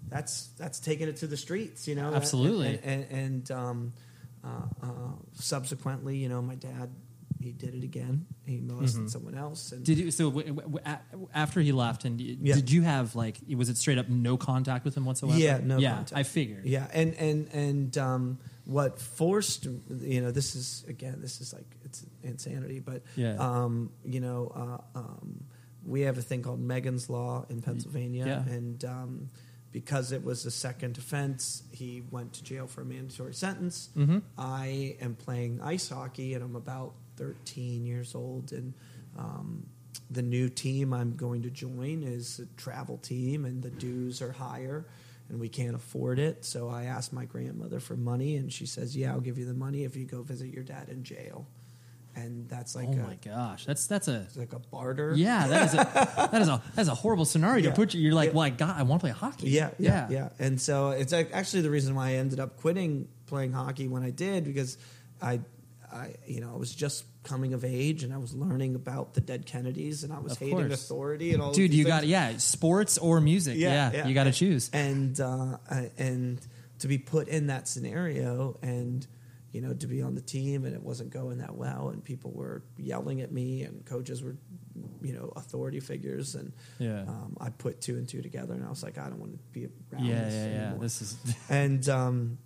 that's 0.08 0.46
that's 0.56 0.78
taking 0.80 1.08
it 1.08 1.16
to 1.18 1.26
the 1.26 1.36
streets, 1.36 1.86
you 1.88 1.94
know. 1.96 2.14
Absolutely. 2.14 2.78
and 2.82 2.84
and, 2.84 3.10
and 3.10 3.50
um, 3.50 3.92
uh, 4.44 4.48
uh, 4.82 4.88
subsequently, 5.34 6.16
you 6.16 6.28
know, 6.28 6.40
my 6.40 6.54
dad 6.54 6.90
he 7.40 7.52
did 7.52 7.74
it 7.74 7.84
again. 7.84 8.26
He 8.44 8.60
molested 8.60 9.02
Mhm. 9.04 9.10
someone 9.10 9.34
else, 9.34 9.72
and 9.72 9.84
Did 9.84 9.98
you 9.98 10.10
so 10.10 10.30
w- 10.30 10.54
w- 10.54 10.78
after 11.34 11.60
he 11.60 11.72
left 11.72 12.04
and 12.04 12.18
y- 12.18 12.36
Yeah. 12.40 12.54
did 12.54 12.70
you 12.70 12.82
have 12.82 13.14
like 13.14 13.38
was 13.54 13.68
it 13.68 13.76
straight 13.76 13.98
up 13.98 14.08
no 14.08 14.36
contact 14.36 14.84
with 14.84 14.96
him 14.96 15.04
whatsoever? 15.04 15.38
Yeah, 15.38 15.58
no 15.58 15.78
Yeah, 15.78 15.94
contact. 15.96 16.12
I 16.18 16.22
figured. 16.22 16.64
Yeah, 16.66 16.88
and 16.92 17.14
and 17.14 17.48
and 17.52 17.98
um, 17.98 18.38
what 18.64 18.98
forced 19.00 19.66
you 19.66 20.20
know 20.20 20.30
this 20.30 20.54
is 20.56 20.84
again 20.88 21.20
this 21.20 21.40
is 21.40 21.52
like 21.52 21.76
it's 21.84 22.04
insanity, 22.22 22.80
but 22.80 23.02
Yeah. 23.16 23.36
um, 23.38 23.90
you 24.04 24.20
know 24.20 24.48
uh, 24.94 24.98
um, 24.98 25.44
we 25.84 26.00
have 26.02 26.18
a 26.18 26.22
thing 26.22 26.42
called 26.42 26.60
Megan's 26.60 27.08
Law 27.08 27.46
in 27.48 27.62
Pennsylvania, 27.62 28.26
Yeah. 28.26 28.54
and 28.54 28.84
um, 28.84 29.30
because 29.72 30.10
it 30.10 30.24
was 30.24 30.46
a 30.46 30.50
second 30.50 30.96
offense, 30.96 31.62
he 31.70 32.02
went 32.10 32.32
to 32.32 32.42
jail 32.42 32.66
for 32.66 32.80
a 32.80 32.84
mandatory 32.84 33.34
sentence. 33.34 33.90
Mhm. 33.94 34.22
I 34.38 34.96
am 35.00 35.14
playing 35.16 35.60
ice 35.60 35.90
hockey, 35.90 36.32
and 36.34 36.42
I'm 36.42 36.56
about 36.56 36.94
13 37.16 37.84
years 37.86 38.14
old, 38.14 38.52
and 38.52 38.74
um, 39.18 39.66
the 40.10 40.22
new 40.22 40.48
team 40.48 40.92
I'm 40.92 41.16
going 41.16 41.42
to 41.42 41.50
join 41.50 42.02
is 42.02 42.38
a 42.40 42.46
travel 42.60 42.98
team, 42.98 43.44
and 43.44 43.62
the 43.62 43.70
dues 43.70 44.20
are 44.22 44.32
higher, 44.32 44.86
and 45.28 45.40
we 45.40 45.48
can't 45.48 45.74
afford 45.74 46.18
it. 46.18 46.44
So 46.44 46.68
I 46.68 46.84
asked 46.84 47.12
my 47.12 47.24
grandmother 47.24 47.80
for 47.80 47.96
money, 47.96 48.36
and 48.36 48.52
she 48.52 48.66
says, 48.66 48.96
"Yeah, 48.96 49.12
I'll 49.12 49.20
give 49.20 49.38
you 49.38 49.46
the 49.46 49.54
money 49.54 49.84
if 49.84 49.96
you 49.96 50.04
go 50.04 50.22
visit 50.22 50.48
your 50.52 50.62
dad 50.64 50.88
in 50.88 51.02
jail." 51.02 51.46
And 52.18 52.48
that's 52.48 52.74
like 52.74 52.88
oh 52.88 52.92
a, 52.92 52.96
my 52.96 53.18
gosh, 53.22 53.66
that's 53.66 53.86
that's 53.86 54.08
a 54.08 54.26
like 54.36 54.54
a 54.54 54.58
barter. 54.58 55.12
yeah 55.14 55.48
that 55.48 55.66
is 55.66 55.74
a 55.74 55.76
that 56.32 56.40
is 56.40 56.48
a 56.48 56.62
that's 56.74 56.88
a 56.88 56.94
horrible 56.94 57.26
scenario 57.26 57.64
Yeah. 57.64 57.70
to 57.70 57.76
put 57.76 57.92
you. 57.92 58.00
You're 58.00 58.14
like, 58.14 58.28
Yeah. 58.30 58.34
well, 58.36 58.44
I 58.44 58.50
got 58.50 58.76
I 58.78 58.84
want 58.84 59.00
to 59.02 59.04
play 59.04 59.10
hockey. 59.12 59.50
Yeah, 59.50 59.70
yeah, 59.78 60.08
yeah, 60.08 60.28
And 60.38 60.58
so 60.58 60.90
it's 60.92 61.12
actually 61.12 61.60
the 61.60 61.68
reason 61.70 61.94
why 61.94 62.08
I 62.10 62.12
ended 62.14 62.40
up 62.40 62.56
quitting 62.56 63.08
playing 63.26 63.52
hockey 63.52 63.86
when 63.88 64.02
I 64.02 64.08
did 64.10 64.44
because 64.44 64.78
I, 65.20 65.40
I, 65.92 66.14
you 66.26 66.40
know, 66.40 66.52
I 66.52 66.56
was 66.56 66.74
just 66.74 67.04
coming 67.22 67.52
of 67.54 67.64
age 67.64 68.02
and 68.04 68.12
I 68.14 68.18
was 68.18 68.34
learning 68.34 68.74
about 68.74 69.14
the 69.14 69.20
dead 69.20 69.46
Kennedys 69.46 70.04
and 70.04 70.12
I 70.12 70.18
was 70.20 70.32
Of 70.32 70.38
hating 70.38 70.56
course. 70.68 70.72
authority 70.84 71.32
and 71.32 71.42
all. 71.42 71.52
Dude, 71.52 71.74
you 71.74 71.84
got 71.84 72.06
yeah, 72.06 72.36
sports 72.38 72.98
or 72.98 73.20
music. 73.20 73.56
Yeah, 73.58 74.06
you 74.06 74.14
got 74.14 74.24
to 74.24 74.32
choose. 74.32 74.70
And 74.72 75.18
uh, 75.20 75.58
and 75.98 76.40
to 76.80 76.88
be 76.88 76.98
put 76.98 77.28
in 77.28 77.46
that 77.48 77.66
scenario 77.68 78.58
and 78.62 79.06
you 79.52 79.62
know 79.62 79.72
to 79.72 79.86
be 79.86 80.02
on 80.02 80.14
the 80.14 80.20
team 80.20 80.64
and 80.66 80.74
it 80.74 80.82
wasn't 80.82 81.08
going 81.10 81.38
that 81.38 81.54
well 81.56 81.88
and 81.88 82.04
people 82.04 82.30
were 82.32 82.62
yelling 82.76 83.22
at 83.22 83.32
me 83.32 83.62
and 83.62 83.86
coaches 83.86 84.22
were 84.22 84.36
you 85.00 85.14
know 85.14 85.32
authority 85.36 85.80
figures 85.80 86.34
and 86.34 86.52
Yeah. 86.78 87.02
um, 87.02 87.36
I 87.40 87.48
put 87.48 87.80
two 87.80 87.96
and 87.96 88.06
two 88.06 88.20
together 88.20 88.52
and 88.52 88.62
I 88.62 88.68
was 88.68 88.82
like 88.82 88.98
I 88.98 89.08
don't 89.08 89.18
want 89.18 89.32
to 89.32 89.38
be 89.52 89.66
around 89.92 90.04
Yeah, 90.04 90.24
this 90.24 90.34
yeah, 90.34 90.46
yeah. 90.72 90.74
This 90.78 91.00
is 91.00 91.16
and 91.48 91.88
um, 91.88 92.38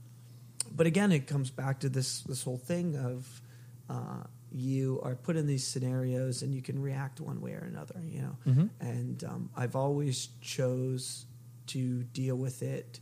but 0.70 0.86
again, 0.86 1.12
it 1.12 1.26
comes 1.26 1.50
back 1.50 1.80
to 1.80 1.88
this 1.88 2.22
this 2.22 2.42
whole 2.42 2.58
thing 2.58 2.96
of 2.96 3.42
uh, 3.88 4.24
you 4.52 5.00
are 5.02 5.14
put 5.14 5.36
in 5.36 5.46
these 5.46 5.66
scenarios 5.66 6.42
and 6.42 6.54
you 6.54 6.62
can 6.62 6.80
react 6.80 7.20
one 7.20 7.40
way 7.40 7.52
or 7.52 7.64
another. 7.64 8.00
You 8.04 8.22
know, 8.22 8.36
Mm-hmm. 8.46 8.66
and 8.80 9.24
um, 9.24 9.50
I've 9.56 9.76
always 9.76 10.28
chose 10.40 11.26
to 11.68 12.02
deal 12.04 12.36
with 12.36 12.62
it. 12.62 13.00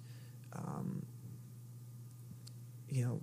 Um, 0.53 1.05
you 2.89 3.05
know, 3.05 3.21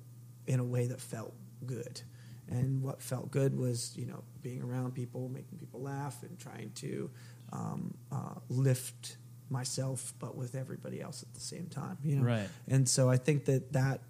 in 0.48 0.60
a 0.60 0.64
way 0.64 0.88
that 0.88 1.02
felt 1.02 1.34
good. 1.66 2.02
And 2.48 2.84
what 2.84 3.02
felt 3.02 3.32
good 3.32 3.58
was, 3.58 3.96
you 3.98 4.06
know, 4.06 4.24
being 4.44 4.62
around 4.62 4.94
people, 4.94 5.28
making 5.30 5.58
people 5.58 5.82
laugh, 5.82 6.22
and 6.22 6.38
trying 6.38 6.70
to 6.76 7.10
um, 7.52 7.96
uh, 8.12 8.36
lift 8.50 9.18
myself, 9.50 10.14
but 10.20 10.36
with 10.36 10.54
everybody 10.54 11.02
else 11.02 11.24
at 11.24 11.34
the 11.34 11.40
same 11.40 11.66
time. 11.68 11.98
You 12.04 12.18
know, 12.18 12.24
Right. 12.24 12.48
And 12.68 12.88
so 12.88 13.10
I 13.10 13.18
think 13.18 13.46
that 13.46 13.74
that 13.74 14.02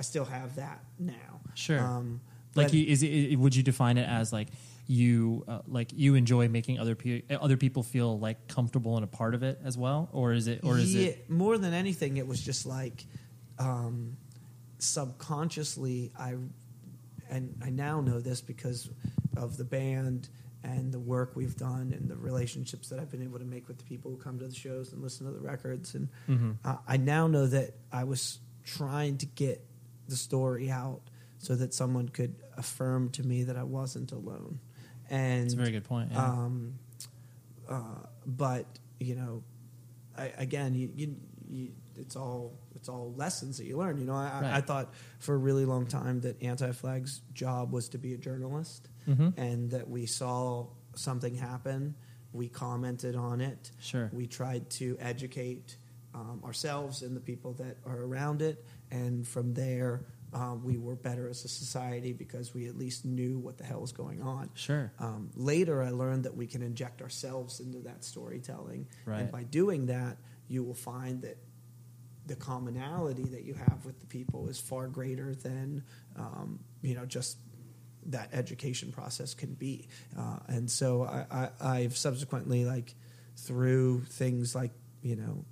I 0.00 0.02
still 0.02 0.24
have 0.24 0.56
that 0.56 0.82
now. 0.98 1.40
Sure. 1.54 1.78
Um, 1.78 2.22
like 2.54 2.72
you, 2.72 2.86
is 2.86 3.02
it, 3.02 3.36
would 3.36 3.54
you 3.54 3.62
define 3.62 3.98
it 3.98 4.08
as 4.08 4.32
like 4.32 4.48
you 4.86 5.44
uh, 5.46 5.60
like 5.68 5.90
you 5.94 6.14
enjoy 6.14 6.48
making 6.48 6.80
other 6.80 6.94
people 6.94 7.36
other 7.38 7.58
people 7.58 7.82
feel 7.82 8.18
like 8.18 8.48
comfortable 8.48 8.96
and 8.96 9.04
a 9.04 9.06
part 9.06 9.34
of 9.34 9.42
it 9.42 9.60
as 9.62 9.76
well 9.76 10.08
or 10.12 10.32
is 10.32 10.48
it 10.48 10.60
or 10.64 10.78
is 10.78 10.94
yeah, 10.94 11.08
it 11.08 11.30
more 11.30 11.58
than 11.58 11.74
anything 11.74 12.16
it 12.16 12.26
was 12.26 12.42
just 12.42 12.64
like 12.66 13.04
um, 13.58 14.16
subconsciously 14.78 16.10
i 16.18 16.34
and 17.28 17.54
i 17.64 17.70
now 17.70 18.00
know 18.00 18.20
this 18.20 18.40
because 18.40 18.90
of 19.36 19.56
the 19.56 19.64
band 19.64 20.28
and 20.64 20.92
the 20.92 20.98
work 20.98 21.36
we've 21.36 21.56
done 21.56 21.92
and 21.96 22.08
the 22.08 22.16
relationships 22.16 22.88
that 22.88 22.98
i've 22.98 23.10
been 23.10 23.22
able 23.22 23.38
to 23.38 23.44
make 23.44 23.68
with 23.68 23.78
the 23.78 23.84
people 23.84 24.10
who 24.10 24.16
come 24.16 24.38
to 24.38 24.48
the 24.48 24.54
shows 24.54 24.92
and 24.92 25.02
listen 25.02 25.26
to 25.26 25.32
the 25.32 25.40
records 25.40 25.94
and 25.94 26.08
Mm-hmm. 26.28 26.52
uh, 26.64 26.76
i 26.88 26.96
now 26.96 27.28
know 27.28 27.46
that 27.46 27.74
i 27.92 28.02
was 28.04 28.38
trying 28.64 29.18
to 29.18 29.26
get 29.26 29.64
the 30.10 30.16
story 30.16 30.70
out 30.70 31.00
so 31.38 31.54
that 31.54 31.72
someone 31.72 32.08
could 32.08 32.34
affirm 32.58 33.08
to 33.10 33.22
me 33.22 33.44
that 33.44 33.56
i 33.56 33.62
wasn't 33.62 34.12
alone 34.12 34.58
and 35.08 35.44
it's 35.44 35.54
a 35.54 35.56
very 35.56 35.70
good 35.72 35.84
point 35.84 36.10
yeah. 36.12 36.24
um, 36.24 36.74
uh, 37.68 37.82
but 38.26 38.66
you 38.98 39.14
know, 39.14 39.42
I, 40.16 40.32
again, 40.36 40.74
you, 40.74 40.90
you, 40.94 41.16
you, 41.48 41.68
it's 41.96 42.16
all 42.16 42.52
it's 42.74 42.88
all 42.88 43.14
lessons 43.16 43.56
that 43.58 43.64
you 43.64 43.76
learn. 43.78 43.98
You 43.98 44.04
know, 44.04 44.14
I, 44.14 44.40
Right. 44.42 44.54
I 44.54 44.60
thought 44.60 44.92
for 45.20 45.34
a 45.34 45.38
really 45.38 45.64
long 45.64 45.86
time 45.86 46.20
that 46.22 46.42
Anti 46.42 46.72
Flag's 46.72 47.22
job 47.32 47.72
was 47.72 47.88
to 47.90 47.98
be 47.98 48.12
a 48.14 48.18
journalist, 48.18 48.88
Mhm. 49.08 49.32
and 49.38 49.70
that 49.70 49.88
we 49.88 50.04
saw 50.06 50.66
something 50.94 51.34
happen, 51.34 51.94
we 52.32 52.48
commented 52.48 53.16
on 53.16 53.40
it, 53.40 53.70
Sure. 53.80 54.10
we 54.12 54.26
tried 54.26 54.68
to 54.70 54.96
educate 55.00 55.76
um, 56.14 56.42
ourselves 56.44 57.02
and 57.02 57.16
the 57.16 57.20
people 57.20 57.52
that 57.54 57.76
are 57.86 58.02
around 58.02 58.42
it, 58.42 58.64
and 58.90 59.26
from 59.26 59.54
there. 59.54 60.04
Um, 60.32 60.62
we 60.62 60.78
were 60.78 60.94
better 60.94 61.28
as 61.28 61.44
a 61.44 61.48
society 61.48 62.12
because 62.12 62.54
we 62.54 62.68
at 62.68 62.78
least 62.78 63.04
knew 63.04 63.40
what 63.40 63.58
the 63.58 63.64
hell 63.64 63.80
was 63.80 63.90
going 63.90 64.22
on. 64.22 64.48
sure 64.54 64.92
Um, 65.00 65.30
later, 65.34 65.82
I 65.82 65.90
learned 65.90 66.22
that 66.22 66.36
we 66.36 66.46
can 66.46 66.62
inject 66.62 67.02
ourselves 67.02 67.58
into 67.58 67.80
that 67.80 68.04
storytelling, 68.04 68.86
Right. 69.04 69.22
and 69.22 69.32
by 69.32 69.42
doing 69.42 69.86
that, 69.86 70.18
you 70.46 70.62
will 70.62 70.74
find 70.74 71.22
that 71.22 71.36
the 72.26 72.36
commonality 72.36 73.24
that 73.24 73.42
you 73.42 73.54
have 73.54 73.84
with 73.84 73.98
the 73.98 74.06
people 74.06 74.48
is 74.48 74.60
far 74.60 74.86
greater 74.86 75.34
than 75.34 75.82
um, 76.14 76.60
you 76.80 76.94
know 76.94 77.06
just 77.06 77.36
that 78.06 78.28
education 78.32 78.92
process 78.92 79.34
can 79.34 79.54
be. 79.54 79.88
Uh, 80.16 80.38
and 80.46 80.70
so 80.70 81.02
I, 81.02 81.26
I, 81.60 81.78
I've 81.78 81.96
subsequently 81.96 82.64
like 82.64 82.94
through 83.36 84.02
things 84.04 84.54
like 84.54 84.70
you 85.02 85.16
know 85.16 85.44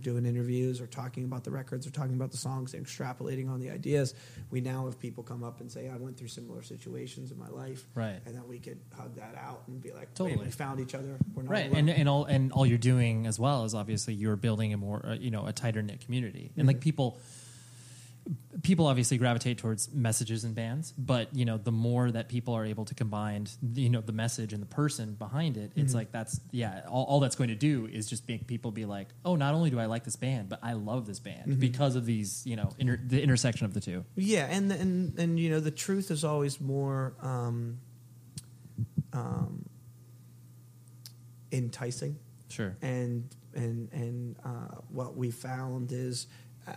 doing 0.00 0.26
interviews 0.26 0.80
or 0.80 0.86
talking 0.86 1.24
about 1.24 1.44
the 1.44 1.50
records 1.50 1.86
or 1.86 1.90
talking 1.90 2.14
about 2.14 2.30
the 2.30 2.36
songs 2.36 2.74
and 2.74 2.84
extrapolating 2.86 3.48
on 3.50 3.60
the 3.60 3.70
ideas 3.70 4.14
we 4.50 4.60
now 4.60 4.84
have 4.84 4.98
people 4.98 5.22
come 5.24 5.42
up 5.42 5.60
and 5.60 5.70
say 5.70 5.88
i 5.88 5.96
went 5.96 6.16
through 6.16 6.28
similar 6.28 6.62
situations 6.62 7.30
in 7.32 7.38
my 7.38 7.48
life 7.48 7.86
Right. 7.94 8.20
and 8.26 8.34
then 8.34 8.46
we 8.48 8.58
could 8.58 8.78
hug 8.96 9.14
that 9.16 9.34
out 9.36 9.62
and 9.68 9.80
be 9.82 9.92
like 9.92 10.12
Totally. 10.14 10.36
"Wait, 10.38 10.46
we 10.46 10.50
found 10.52 10.80
each 10.80 10.94
other 10.94 11.16
we're 11.34 11.42
not 11.44 11.50
right 11.52 11.66
alone." 11.66 11.76
and 11.88 11.90
and 11.90 12.08
all 12.08 12.24
and 12.24 12.52
all 12.52 12.66
you're 12.66 12.78
doing 12.78 13.26
as 13.26 13.38
well 13.38 13.64
is 13.64 13.74
obviously 13.74 14.14
you're 14.14 14.36
building 14.36 14.72
a 14.72 14.76
more 14.76 15.04
uh, 15.06 15.14
you 15.14 15.30
know 15.30 15.46
a 15.46 15.52
tighter 15.52 15.82
knit 15.82 16.00
community 16.00 16.50
and 16.56 16.58
Mm-hmm. 16.58 16.66
like 16.68 16.80
people 16.80 17.18
people 18.62 18.86
obviously 18.86 19.18
gravitate 19.18 19.58
towards 19.58 19.92
messages 19.92 20.42
and 20.42 20.54
bands 20.54 20.92
but 20.98 21.32
you 21.34 21.44
know 21.44 21.56
the 21.58 21.70
more 21.70 22.10
that 22.10 22.28
people 22.28 22.54
are 22.54 22.64
able 22.64 22.84
to 22.84 22.94
combine 22.94 23.46
you 23.74 23.88
know 23.88 24.00
the 24.00 24.12
message 24.12 24.52
and 24.52 24.60
the 24.60 24.66
person 24.66 25.14
behind 25.14 25.56
it 25.56 25.70
Mm-hmm. 25.70 25.80
it's 25.82 25.94
like 25.94 26.10
that's 26.10 26.40
yeah 26.50 26.82
all, 26.88 27.04
all 27.04 27.20
that's 27.20 27.36
going 27.36 27.48
to 27.50 27.54
do 27.54 27.86
is 27.86 28.08
just 28.08 28.26
make 28.28 28.46
people 28.48 28.70
be 28.72 28.84
like 28.84 29.08
oh 29.24 29.36
not 29.36 29.54
only 29.54 29.70
do 29.70 29.78
i 29.78 29.86
like 29.86 30.02
this 30.04 30.16
band 30.16 30.48
but 30.48 30.58
i 30.62 30.72
love 30.72 31.06
this 31.06 31.20
band 31.20 31.50
Mm-hmm. 31.50 31.60
because 31.60 31.94
of 31.94 32.06
these 32.06 32.44
you 32.46 32.56
know 32.56 32.70
inter- 32.78 33.00
the 33.06 33.22
intersection 33.22 33.64
of 33.66 33.74
the 33.74 33.80
two 33.80 34.04
Yeah, 34.16 34.46
and 34.50 34.72
and 34.72 35.16
and 35.18 35.38
you 35.38 35.50
know 35.50 35.60
the 35.60 35.70
truth 35.70 36.10
is 36.10 36.24
always 36.24 36.60
more 36.60 37.14
um, 37.22 37.78
um, 39.12 39.64
enticing, 41.52 42.18
sure 42.48 42.76
and 42.82 43.28
and 43.54 43.90
and 43.92 44.36
uh, 44.44 44.76
what 44.88 45.16
we 45.16 45.30
found 45.30 45.92
is 45.92 46.26
uh, 46.66 46.72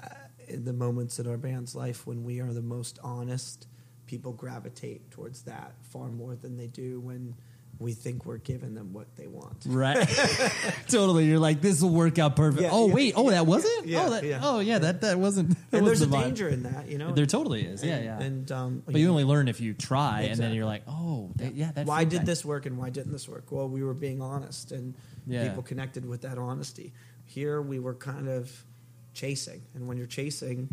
the 0.49 0.73
moments 0.73 1.19
in 1.19 1.27
our 1.27 1.37
band's 1.37 1.75
life 1.75 2.05
when 2.07 2.23
we 2.23 2.39
are 2.41 2.53
the 2.53 2.61
most 2.61 2.99
honest, 3.03 3.67
people 4.07 4.33
gravitate 4.33 5.11
towards 5.11 5.43
that 5.43 5.73
far 5.91 6.07
more 6.09 6.35
than 6.35 6.57
they 6.57 6.67
do 6.67 6.99
when 6.99 7.35
we 7.77 7.93
think 7.93 8.25
we're 8.25 8.37
giving 8.37 8.73
them 8.73 8.91
what 8.91 9.07
they 9.15 9.27
want. 9.27 9.63
Right. 9.65 10.05
totally. 10.89 11.25
You're 11.25 11.39
like, 11.39 11.61
this 11.61 11.81
will 11.81 11.91
work 11.91 12.19
out 12.19 12.35
perfect. 12.35 12.63
Yeah, 12.63 12.71
oh, 12.73 12.89
yeah, 12.89 12.93
wait. 12.93 13.13
Oh, 13.15 13.29
that 13.29 13.45
wasn't? 13.45 13.87
yeah, 13.87 14.03
oh, 14.05 14.09
that, 14.09 14.23
yeah. 14.25 14.39
oh, 14.43 14.59
yeah. 14.59 14.79
That, 14.79 14.99
that 15.01 15.17
wasn't. 15.17 15.51
That 15.71 15.77
And 15.77 15.87
there's 15.87 16.01
a 16.01 16.05
the 16.05 16.17
vibe. 16.17 16.23
danger 16.23 16.49
in 16.49 16.63
that, 16.63 16.89
you 16.89 16.97
know. 16.97 17.13
There 17.13 17.25
totally 17.25 17.61
is. 17.63 17.81
Yeah, 17.81 17.95
And- 17.95 18.03
yeah. 18.05 18.19
And 18.19 18.51
um, 18.51 18.83
but 18.85 18.95
you 18.95 19.09
only 19.09 19.23
learn 19.23 19.47
if 19.47 19.61
you 19.61 19.73
try, 19.73 20.23
and 20.23 20.37
then 20.37 20.53
you're 20.53 20.65
like, 20.65 20.83
oh, 20.89 21.31
that, 21.37 21.55
yeah, 21.55 21.71
that 21.71 21.85
why 21.85 22.03
did 22.03 22.25
this 22.25 22.43
work 22.43 22.65
and 22.65 22.77
why 22.77 22.89
didn't 22.89 23.13
this 23.13 23.29
work? 23.29 23.49
Well, 23.49 23.69
we 23.69 23.81
were 23.81 23.93
being 23.93 24.21
honest, 24.21 24.73
and 24.73 24.95
people 25.29 25.63
connected 25.63 26.05
with 26.05 26.23
that 26.23 26.37
honesty. 26.37 26.91
Here, 27.25 27.61
we 27.61 27.79
were 27.79 27.93
kind 27.93 28.27
of 28.27 28.51
chasing, 29.19 29.61
and 29.75 29.87
when 29.87 29.97
you're 29.97 30.07
chasing, 30.07 30.69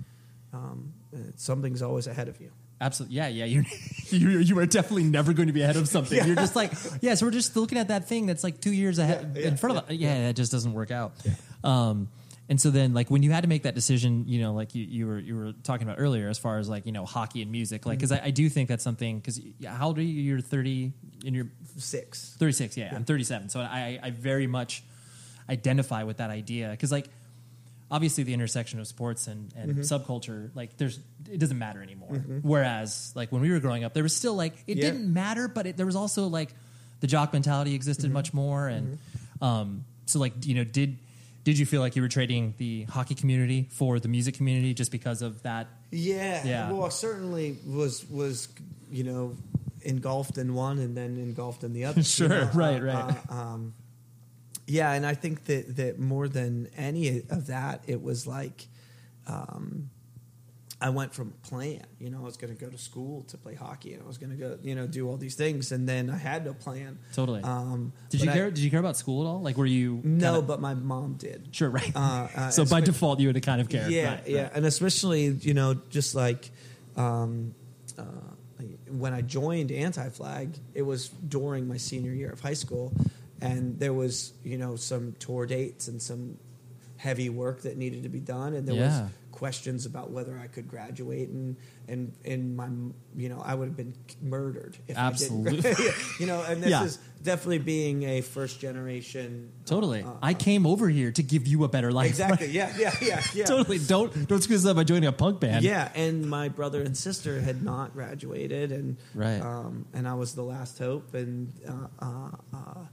um, 0.53 0.93
uh, 1.15 1.19
something's 1.37 1.83
always 1.83 2.07
ahead 2.07 2.29
of 2.29 2.41
you. 2.41 2.51
Absolutely. 2.81 3.17
Yeah, 3.17 3.29
yeah. 3.29 3.45
You're, 3.47 3.65
you 4.11 4.39
you 4.39 4.59
are 4.59 4.67
definitely 4.67 5.05
never 5.05 5.33
going 5.33 5.49
to 5.49 5.53
be 5.53 5.63
ahead 5.63 5.77
of 5.77 5.89
something. 5.89 6.25
You're 6.27 6.37
just 6.37 6.55
like, 6.55 6.73
yeah. 7.01 7.15
So 7.15 7.27
we're 7.27 7.33
just 7.33 7.57
looking 7.57 7.79
at 7.79 7.89
that 7.89 8.07
thing 8.07 8.27
that's 8.27 8.45
like 8.45 8.61
two 8.61 8.73
years 8.73 8.99
ahead 8.99 9.33
Yeah, 9.35 9.43
yeah, 9.43 9.49
in 9.49 9.57
front 9.57 9.79
of 9.79 9.85
us. 9.85 9.91
Yeah, 9.91 10.27
that 10.27 10.37
just 10.37 10.53
doesn't 10.53 10.75
work 10.75 10.91
out. 10.91 11.15
Um, 11.65 12.09
and 12.49 12.61
so 12.61 12.71
then, 12.71 12.95
like 12.95 13.11
when 13.11 13.23
you 13.25 13.33
had 13.33 13.43
to 13.43 13.49
make 13.49 13.65
that 13.65 13.75
decision, 13.75 14.25
you 14.29 14.41
know, 14.41 14.53
like 14.53 14.75
you, 14.75 14.85
you 14.85 15.07
were 15.07 15.19
you 15.19 15.37
were 15.37 15.53
talking 15.65 15.89
about 15.89 15.99
earlier, 15.99 16.29
as 16.29 16.39
far 16.39 16.59
as 16.59 16.69
like 16.69 16.87
you 16.87 16.93
know 16.93 17.05
hockey 17.05 17.43
and 17.43 17.51
music, 17.51 17.87
like 17.87 17.99
because 17.99 18.13
I, 18.13 18.27
I 18.27 18.31
do 18.31 18.49
think 18.49 18.69
that's 18.69 18.85
something. 18.85 19.19
Because 19.19 19.41
how 19.67 19.89
old 19.89 19.99
are 19.99 20.03
you? 20.03 20.23
You're 20.23 20.41
30 20.41 20.93
in 21.25 21.35
your 21.35 21.49
Six. 21.79 22.37
36 22.39 22.77
yeah, 22.77 22.95
i'm 22.95 23.05
37 23.05 23.51
so 23.51 23.61
I, 23.61 23.99
I 24.03 24.11
very 24.11 24.47
much 24.47 24.83
identify 25.51 26.05
with 26.05 26.19
that 26.19 26.31
idea 26.31 26.71
because 26.71 26.91
like 26.91 27.09
obviously 27.91 28.25
the 28.25 28.35
intersection 28.35 28.81
of 28.81 28.87
sports 28.87 29.27
and, 29.29 29.53
and 29.57 29.71
Mm-hmm. 29.73 29.81
subculture 29.83 30.51
like 30.55 30.77
there's 30.77 30.99
it 31.31 31.39
doesn't 31.39 31.59
matter 31.59 31.83
anymore 31.83 32.17
whereas 32.43 33.13
like 33.15 33.31
when 33.33 33.41
we 33.43 33.51
were 33.51 33.61
growing 33.61 33.85
up 33.85 33.95
there 33.95 34.03
was 34.03 34.15
still 34.15 34.35
like 34.35 34.55
it 34.67 34.77
Yeah. 34.79 34.91
didn't 34.91 35.13
matter 35.13 35.49
but 35.49 35.67
it, 35.67 35.77
there 35.77 35.87
was 35.87 35.97
also 35.97 36.27
like 36.27 36.51
the 37.01 37.07
jock 37.07 37.33
mentality 37.33 37.75
existed 37.75 38.07
Mm-hmm. 38.07 38.15
much 38.15 38.35
more 38.35 38.69
and 38.69 38.99
um, 39.41 39.85
so 40.07 40.19
like 40.19 40.33
you 40.47 40.55
know 40.55 40.65
did 40.65 40.99
did 41.45 41.59
you 41.59 41.67
feel 41.67 41.81
like 41.81 41.95
you 41.95 42.03
were 42.03 42.09
trading 42.09 42.55
the 42.59 42.85
hockey 42.85 43.15
community 43.15 43.69
for 43.71 44.01
the 44.01 44.09
music 44.09 44.35
community 44.35 44.75
just 44.75 44.91
because 44.91 45.23
of 45.23 45.41
that 45.45 45.69
Yeah. 45.93 46.43
Yeah. 46.45 46.73
Well, 46.73 46.91
certainly 46.91 47.57
was 47.67 48.05
was 48.11 48.49
you 48.91 49.05
know 49.05 49.37
engulfed 49.83 50.39
in 50.39 50.55
one 50.55 50.79
and 50.81 50.97
then 50.97 51.17
engulfed 51.19 51.63
in 51.63 51.73
the 51.73 51.85
other. 51.85 52.01
you 52.01 52.05
Sure, 52.19 52.29
know? 52.29 52.51
right, 52.55 52.83
right. 52.83 53.17
uh, 53.31 53.33
um, 53.33 53.75
yeah, 54.67 54.93
and 54.93 55.07
I 55.07 55.15
think 55.15 55.45
that 55.45 55.77
that 55.77 55.99
more 55.99 56.29
than 56.29 56.69
any 56.77 57.23
of 57.31 57.47
that, 57.47 57.83
it 57.87 58.03
was 58.03 58.27
like. 58.27 58.67
Um, 59.27 59.91
I 60.79 60.91
went 60.91 61.15
from 61.15 61.31
plan, 61.43 61.87
you 61.99 62.11
know, 62.11 62.19
I 62.19 62.25
was 62.25 62.37
going 62.37 62.55
to 62.55 62.61
go 62.65 62.71
to 62.71 62.77
school 62.77 63.23
to 63.29 63.39
play 63.39 63.55
hockey, 63.55 63.95
and 63.95 64.03
I 64.03 64.07
was 64.07 64.19
going 64.19 64.29
to 64.29 64.37
go, 64.37 64.59
you 64.63 64.75
know, 64.75 64.87
do 64.87 65.09
all 65.09 65.17
these 65.17 65.35
things, 65.35 65.73
and 65.73 65.89
then 65.89 66.11
I 66.11 66.19
had 66.19 66.45
no 66.45 66.53
plan. 66.53 66.99
Totally. 67.15 67.43
Um, 67.43 67.95
did 68.11 68.21
you 68.21 68.31
I- 68.31 68.35
care 68.35 68.51
did 68.51 68.59
you 68.59 68.71
care 68.71 68.79
about 68.81 68.95
school 68.99 69.25
at 69.27 69.27
all 69.31 69.41
like 69.41 69.57
were 69.57 69.65
you 69.65 70.03
No, 70.05 70.33
kinda- 70.35 70.47
but 70.47 70.61
my 70.61 70.75
mom 70.75 71.15
did. 71.15 71.49
sure 71.53 71.71
right 71.71 71.91
Uh, 71.97 72.29
uh, 72.37 72.51
so 72.57 72.67
by 72.67 72.83
default 72.83 73.21
you 73.21 73.29
would 73.29 73.37
have 73.37 73.45
kind 73.45 73.63
of 73.63 73.71
cared 73.71 73.91
Yeah, 73.91 74.17
right, 74.17 74.29
yeah, 74.29 74.43
right. 74.43 74.53
and 74.55 74.67
especially 74.67 75.29
you 75.29 75.55
know 75.55 75.81
just 75.89 76.15
like 76.15 76.51
um, 76.95 77.55
uh, 77.97 78.03
when 78.91 79.15
I 79.15 79.23
joined 79.23 79.73
Anti 79.73 80.11
Flag, 80.11 80.51
it 80.75 80.83
was 80.83 81.09
during 81.09 81.67
my 81.67 81.79
senior 81.79 82.13
year 82.13 82.31
of 82.31 82.41
high 82.41 82.53
school, 82.55 82.93
and 83.41 83.79
there 83.79 83.93
was 83.93 84.33
you 84.45 84.59
know 84.59 84.77
some 84.77 85.15
tour 85.19 85.47
dates 85.47 85.89
and 85.89 86.01
some 86.01 86.39
heavy 86.97 87.29
work 87.29 87.63
that 87.63 87.77
needed 87.77 88.03
to 88.05 88.09
be 88.09 88.21
done, 88.21 88.55
and 88.55 88.67
there 88.67 88.75
Yeah. 88.77 89.03
was 89.03 89.11
questions 89.31 89.85
about 89.85 90.11
whether 90.11 90.39
I 90.39 90.47
could 90.47 90.67
graduate, 90.67 91.29
and 91.29 91.57
and 91.89 92.13
and 92.25 92.57
my 92.57 92.69
you 93.17 93.29
know 93.29 93.43
I 93.45 93.55
would 93.55 93.69
have 93.69 93.77
been 93.77 93.93
murdered 94.23 94.79
if 94.89 94.97
Absolutely. 94.97 95.59
I 95.59 95.75
didn't. 95.75 95.95
you 96.21 96.27
know, 96.27 96.43
and 96.43 96.63
this 96.63 96.71
Yeah. 96.71 96.85
is 96.85 96.99
definitely 97.23 97.59
being 97.59 98.05
a 98.05 98.23
first 98.23 98.61
generation. 98.61 99.51
uh, 99.61 99.67
Totally. 99.69 100.03
uh, 100.05 100.13
I 100.23 100.33
came 100.33 100.67
over 100.67 100.89
here 100.89 101.13
to 101.13 101.23
give 101.23 101.47
you 101.47 101.65
a 101.65 101.69
better 101.69 101.93
life. 101.93 102.09
exactly. 102.09 102.47
Yeah. 102.49 102.73
Yeah. 102.79 102.95
Yeah. 103.03 103.23
Yeah. 103.35 103.45
totally. 103.45 103.79
Don't 103.79 104.27
don't 104.27 104.41
screw 104.43 104.57
this 104.57 104.65
up 104.65 104.77
by 104.77 104.85
joining 104.85 105.07
a 105.09 105.13
punk 105.13 105.39
band. 105.41 105.65
Yeah, 105.67 105.91
and 105.95 106.25
my 106.31 106.49
brother 106.49 106.81
and 106.81 106.97
sister 106.97 107.39
had 107.41 107.63
not 107.63 107.93
graduated, 107.93 108.73
and 108.73 108.97
Right. 109.15 109.41
um, 109.43 109.85
and 109.93 110.09
I 110.09 110.15
was 110.15 110.35
the 110.35 110.45
last 110.45 110.79
hope, 110.79 111.13
and 111.13 111.53
uh, 111.69 111.89
uh, 111.99 112.31
uh, 112.55 112.85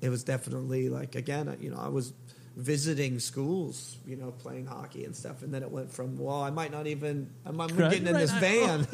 it 0.00 0.08
was 0.08 0.24
definitely 0.24 0.88
like 0.88 1.14
again, 1.14 1.56
you 1.60 1.70
know, 1.70 1.78
I 1.80 1.88
was 1.88 2.12
visiting 2.56 3.18
schools, 3.20 3.96
you 4.06 4.16
know, 4.16 4.32
playing 4.32 4.66
hockey 4.66 5.04
and 5.04 5.14
stuff, 5.14 5.42
and 5.42 5.54
then 5.54 5.62
it 5.62 5.70
went 5.70 5.90
from 5.92 6.18
well, 6.18 6.42
I 6.42 6.50
might 6.50 6.72
not 6.72 6.86
even, 6.86 7.30
I'm 7.46 7.56
not 7.56 7.70
Right, 7.72 7.90
getting 7.90 8.06
in 8.08 8.14
right, 8.14 8.20
this 8.20 8.32
I- 8.32 8.40
van, 8.40 8.86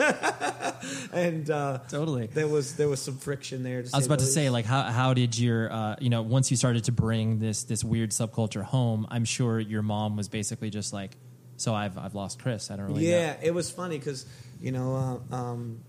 and 1.13 1.51
uh, 1.51 1.79
Totally. 1.89 2.27
there 2.29 2.49
was 2.49 2.77
there 2.77 2.89
was 2.89 3.01
some 3.01 3.17
friction 3.17 3.63
there. 3.63 3.79
I 3.93 3.97
was 3.97 4.07
about 4.07 4.19
the 4.19 4.25
to 4.27 4.31
say, 4.31 4.51
like, 4.51 4.65
how 4.67 4.83
how 4.83 5.15
did 5.15 5.39
your, 5.39 5.73
uh, 5.73 5.97
you 6.01 6.11
know, 6.11 6.23
once 6.23 6.51
you 6.51 6.57
started 6.57 6.85
to 6.85 6.93
bring 6.93 7.39
this 7.39 7.65
this 7.65 7.83
weird 7.83 8.11
subculture 8.11 8.63
home, 8.63 9.07
I'm 9.11 9.25
sure 9.25 9.59
your 9.59 9.83
mom 9.83 10.17
was 10.17 10.29
basically 10.29 10.71
just 10.71 10.93
like, 10.93 11.13
so 11.57 11.75
I've 11.75 11.97
I've 11.99 12.15
lost 12.15 12.41
Chris. 12.41 12.71
I 12.71 12.77
don't 12.77 12.87
really 12.87 13.05
know. 13.05 13.11
yeah, 13.11 13.37
it 13.43 13.53
was 13.55 13.71
funny 13.71 13.99
because 13.99 14.27
you 14.61 14.73
know, 14.73 15.21
uh, 15.33 15.35
um, 15.35 15.81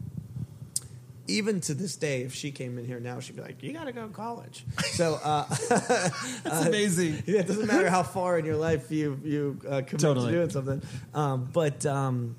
even 1.27 1.59
to 1.61 1.73
this 1.73 1.95
day, 1.95 2.21
if 2.21 2.33
she 2.33 2.51
came 2.51 2.77
in 2.77 2.85
here 2.85 2.99
now, 2.99 3.19
she'd 3.19 3.35
be 3.35 3.41
like, 3.41 3.61
"You 3.63 3.73
got 3.73 3.85
to 3.85 3.91
go 3.91 4.07
to 4.07 4.13
college." 4.13 4.65
So 4.91 5.15
uh, 5.23 5.45
That's 5.69 6.65
amazing. 6.67 7.23
yeah, 7.25 7.39
it 7.39 7.47
doesn't 7.47 7.67
matter 7.67 7.89
how 7.89 8.03
far 8.03 8.39
in 8.39 8.45
your 8.45 8.55
life 8.55 8.91
you 8.91 9.19
you 9.23 9.59
uh, 9.65 9.81
commit 9.85 9.99
Totally. 9.99 10.31
to 10.31 10.37
doing 10.37 10.49
something, 10.49 10.81
um, 11.13 11.49
but 11.51 11.85
um, 11.85 12.35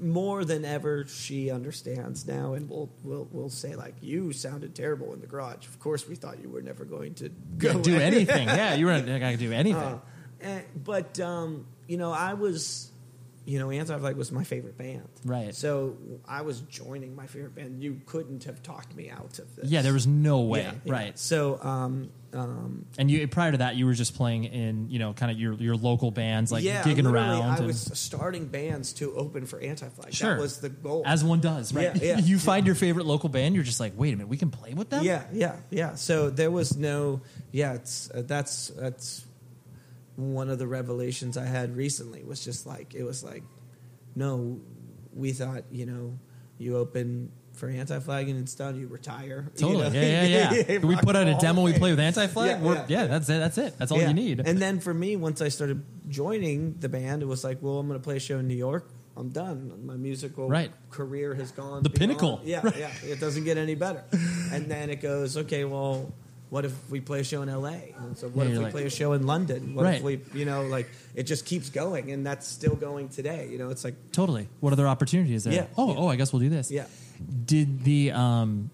more 0.00 0.44
than 0.44 0.64
ever, 0.64 1.06
she 1.08 1.50
understands 1.50 2.26
now, 2.26 2.54
and 2.54 2.68
will 2.68 2.90
will 3.02 3.28
will 3.32 3.50
say 3.50 3.74
like, 3.74 3.94
"You 4.00 4.32
sounded 4.32 4.74
terrible 4.74 5.12
in 5.14 5.20
the 5.20 5.26
garage." 5.26 5.66
Of 5.66 5.80
course, 5.80 6.06
we 6.08 6.14
thought 6.14 6.40
you 6.40 6.48
were 6.48 6.62
never 6.62 6.84
going 6.84 7.14
to 7.14 7.30
go 7.56 7.80
do 7.80 7.96
anything. 7.96 8.48
Yeah, 8.48 8.74
you 8.74 8.86
weren't 8.86 9.06
gonna 9.06 9.36
do 9.36 9.52
anything. 9.52 9.82
Uh, 9.82 9.98
and, 10.40 10.62
but 10.84 11.18
um, 11.20 11.66
you 11.88 11.96
know, 11.96 12.12
I 12.12 12.34
was, 12.34 12.87
you 13.48 13.58
know, 13.58 13.70
Anti 13.70 13.96
Flag 13.98 14.16
was 14.16 14.30
my 14.30 14.44
favorite 14.44 14.76
band, 14.76 15.08
Right. 15.24 15.54
So 15.54 15.96
I 16.28 16.42
was 16.42 16.60
joining 16.60 17.16
my 17.16 17.26
favorite 17.26 17.54
band. 17.54 17.82
You 17.82 17.98
couldn't 18.04 18.44
have 18.44 18.62
talked 18.62 18.94
me 18.94 19.08
out 19.08 19.38
of 19.38 19.56
this. 19.56 19.70
yeah, 19.70 19.80
there 19.80 19.94
was 19.94 20.06
no 20.06 20.42
way. 20.42 20.60
Yeah, 20.60 20.72
yeah. 20.84 20.92
Right. 20.92 21.18
So, 21.18 21.58
um, 21.62 22.10
um, 22.34 22.84
And 22.98 23.10
you 23.10 23.26
prior 23.26 23.52
to 23.52 23.58
that, 23.58 23.76
you 23.76 23.86
were 23.86 23.94
just 23.94 24.14
playing 24.14 24.44
in, 24.44 24.90
you 24.90 24.98
know, 24.98 25.14
kind 25.14 25.32
of 25.32 25.38
your 25.38 25.54
your 25.54 25.76
local 25.76 26.10
bands, 26.10 26.52
like 26.52 26.62
yeah, 26.62 26.82
gigging 26.82 27.10
around. 27.10 27.42
I 27.42 27.56
and- 27.56 27.66
was 27.66 27.90
starting 27.98 28.44
bands 28.44 28.92
to 28.94 29.14
open 29.14 29.46
for 29.46 29.58
Anti 29.58 29.88
Flag. 29.88 30.12
Sure. 30.12 30.34
that 30.34 30.40
was 30.42 30.60
the 30.60 30.68
goal. 30.68 31.04
as 31.06 31.24
one 31.24 31.40
does, 31.40 31.72
right? 31.72 31.96
Yeah, 31.96 32.16
yeah. 32.16 32.18
you 32.22 32.38
find 32.38 32.66
your 32.66 32.74
favorite 32.74 33.06
local 33.06 33.30
band, 33.30 33.54
you're 33.54 33.64
just 33.64 33.80
like, 33.80 33.94
wait 33.96 34.12
a 34.12 34.16
minute, 34.16 34.28
we 34.28 34.36
can 34.36 34.50
play 34.50 34.74
with 34.74 34.90
them. 34.90 35.04
Yeah, 35.04 35.24
yeah, 35.32 35.56
yeah. 35.70 35.94
So 35.94 36.28
there 36.28 36.50
was 36.50 36.76
no, 36.76 37.22
yeah. 37.50 37.72
It's 37.72 38.10
uh, 38.10 38.24
that's 38.26 38.68
that's 38.68 39.24
one 40.18 40.50
of 40.50 40.58
the 40.58 40.66
revelations 40.66 41.36
I 41.36 41.44
had 41.46 41.76
recently 41.76 42.24
was 42.24 42.44
just 42.44 42.66
like 42.66 42.92
it 42.94 43.04
was 43.04 43.22
like, 43.22 43.44
no, 44.16 44.60
we 45.14 45.32
thought 45.32 45.64
you 45.70 45.86
know, 45.86 46.18
you 46.58 46.76
open 46.76 47.30
for 47.52 47.68
anti 47.68 47.98
flag 48.00 48.28
and 48.28 48.40
it's 48.40 48.54
done. 48.54 48.78
You 48.78 48.88
retire. 48.88 49.48
you 49.54 49.60
Totally. 49.60 49.90
know? 49.90 50.00
Yeah, 50.00 50.24
yeah, 50.24 50.62
yeah. 50.68 50.78
we 50.78 50.96
put 50.96 51.14
out 51.16 51.26
a 51.28 51.34
demo. 51.40 51.62
We 51.62 51.72
play 51.72 51.90
with 51.90 52.00
anti-flag. 52.00 52.60
Yeah, 52.62 52.64
yeah, 52.66 52.72
yeah, 52.74 52.84
yeah. 52.88 53.06
that's 53.06 53.28
it. 53.28 53.38
That's 53.38 53.58
it. 53.58 53.78
That's 53.78 53.90
all 53.92 53.98
Yeah. 53.98 54.08
you 54.08 54.14
need. 54.14 54.40
And 54.46 54.58
then 54.60 54.80
for 54.80 54.92
me, 54.94 55.16
once 55.16 55.40
I 55.40 55.48
started 55.48 55.82
joining 56.08 56.74
the 56.78 56.88
band, 56.88 57.22
it 57.22 57.26
was 57.26 57.42
like, 57.44 57.58
well, 57.60 57.78
I'm 57.78 57.86
going 57.88 57.98
to 57.98 58.02
play 58.04 58.16
a 58.16 58.20
show 58.20 58.38
in 58.38 58.46
New 58.48 58.54
York. 58.56 58.88
I'm 59.16 59.30
done. 59.30 59.72
My 59.84 59.94
musical 59.96 60.48
Right. 60.48 60.70
career 60.90 61.34
has 61.34 61.50
gone. 61.50 61.82
The 61.82 61.88
beyond- 61.90 61.98
pinnacle. 61.98 62.40
Yeah, 62.44 62.62
yeah. 62.78 62.90
It 63.04 63.18
doesn't 63.18 63.42
get 63.44 63.56
any 63.58 63.74
better. 63.74 64.04
and 64.52 64.66
then 64.70 64.90
it 64.90 65.00
goes, 65.00 65.36
okay, 65.36 65.64
well, 65.64 66.12
what 66.50 66.64
if 66.64 66.72
we 66.90 67.00
play 67.00 67.20
a 67.20 67.24
show 67.24 67.42
in 67.42 67.48
L.A.? 67.48 67.94
And 67.98 68.16
so 68.16 68.28
what 68.28 68.46
Yeah, 68.46 68.52
if 68.52 68.58
we 68.58 68.64
like- 68.64 68.72
play 68.72 68.84
a 68.86 68.90
show 68.90 69.12
in 69.12 69.26
London? 69.26 69.74
What 69.74 69.84
Right. 69.84 69.96
if 69.96 70.02
we, 70.02 70.20
you 70.34 70.44
know, 70.44 70.62
like 70.66 70.88
it 71.14 71.24
just 71.24 71.44
keeps 71.44 71.68
going, 71.70 72.10
and 72.10 72.24
that's 72.26 72.46
still 72.46 72.74
going 72.74 73.08
today. 73.10 73.48
You 73.50 73.58
know, 73.58 73.70
it's 73.70 73.84
like, 73.84 73.94
Totally. 74.12 74.48
What 74.60 74.72
other 74.72 74.88
opportunities 74.88 75.44
there? 75.44 75.52
Yeah. 75.52 75.66
Oh, 75.76 75.88
Yeah. 75.92 75.98
oh, 75.98 76.06
I 76.08 76.16
guess 76.16 76.32
we'll 76.32 76.40
do 76.40 76.48
this. 76.48 76.70
yeah. 76.70 76.86
Did 77.46 77.84
the 77.84 78.12
um, 78.12 78.70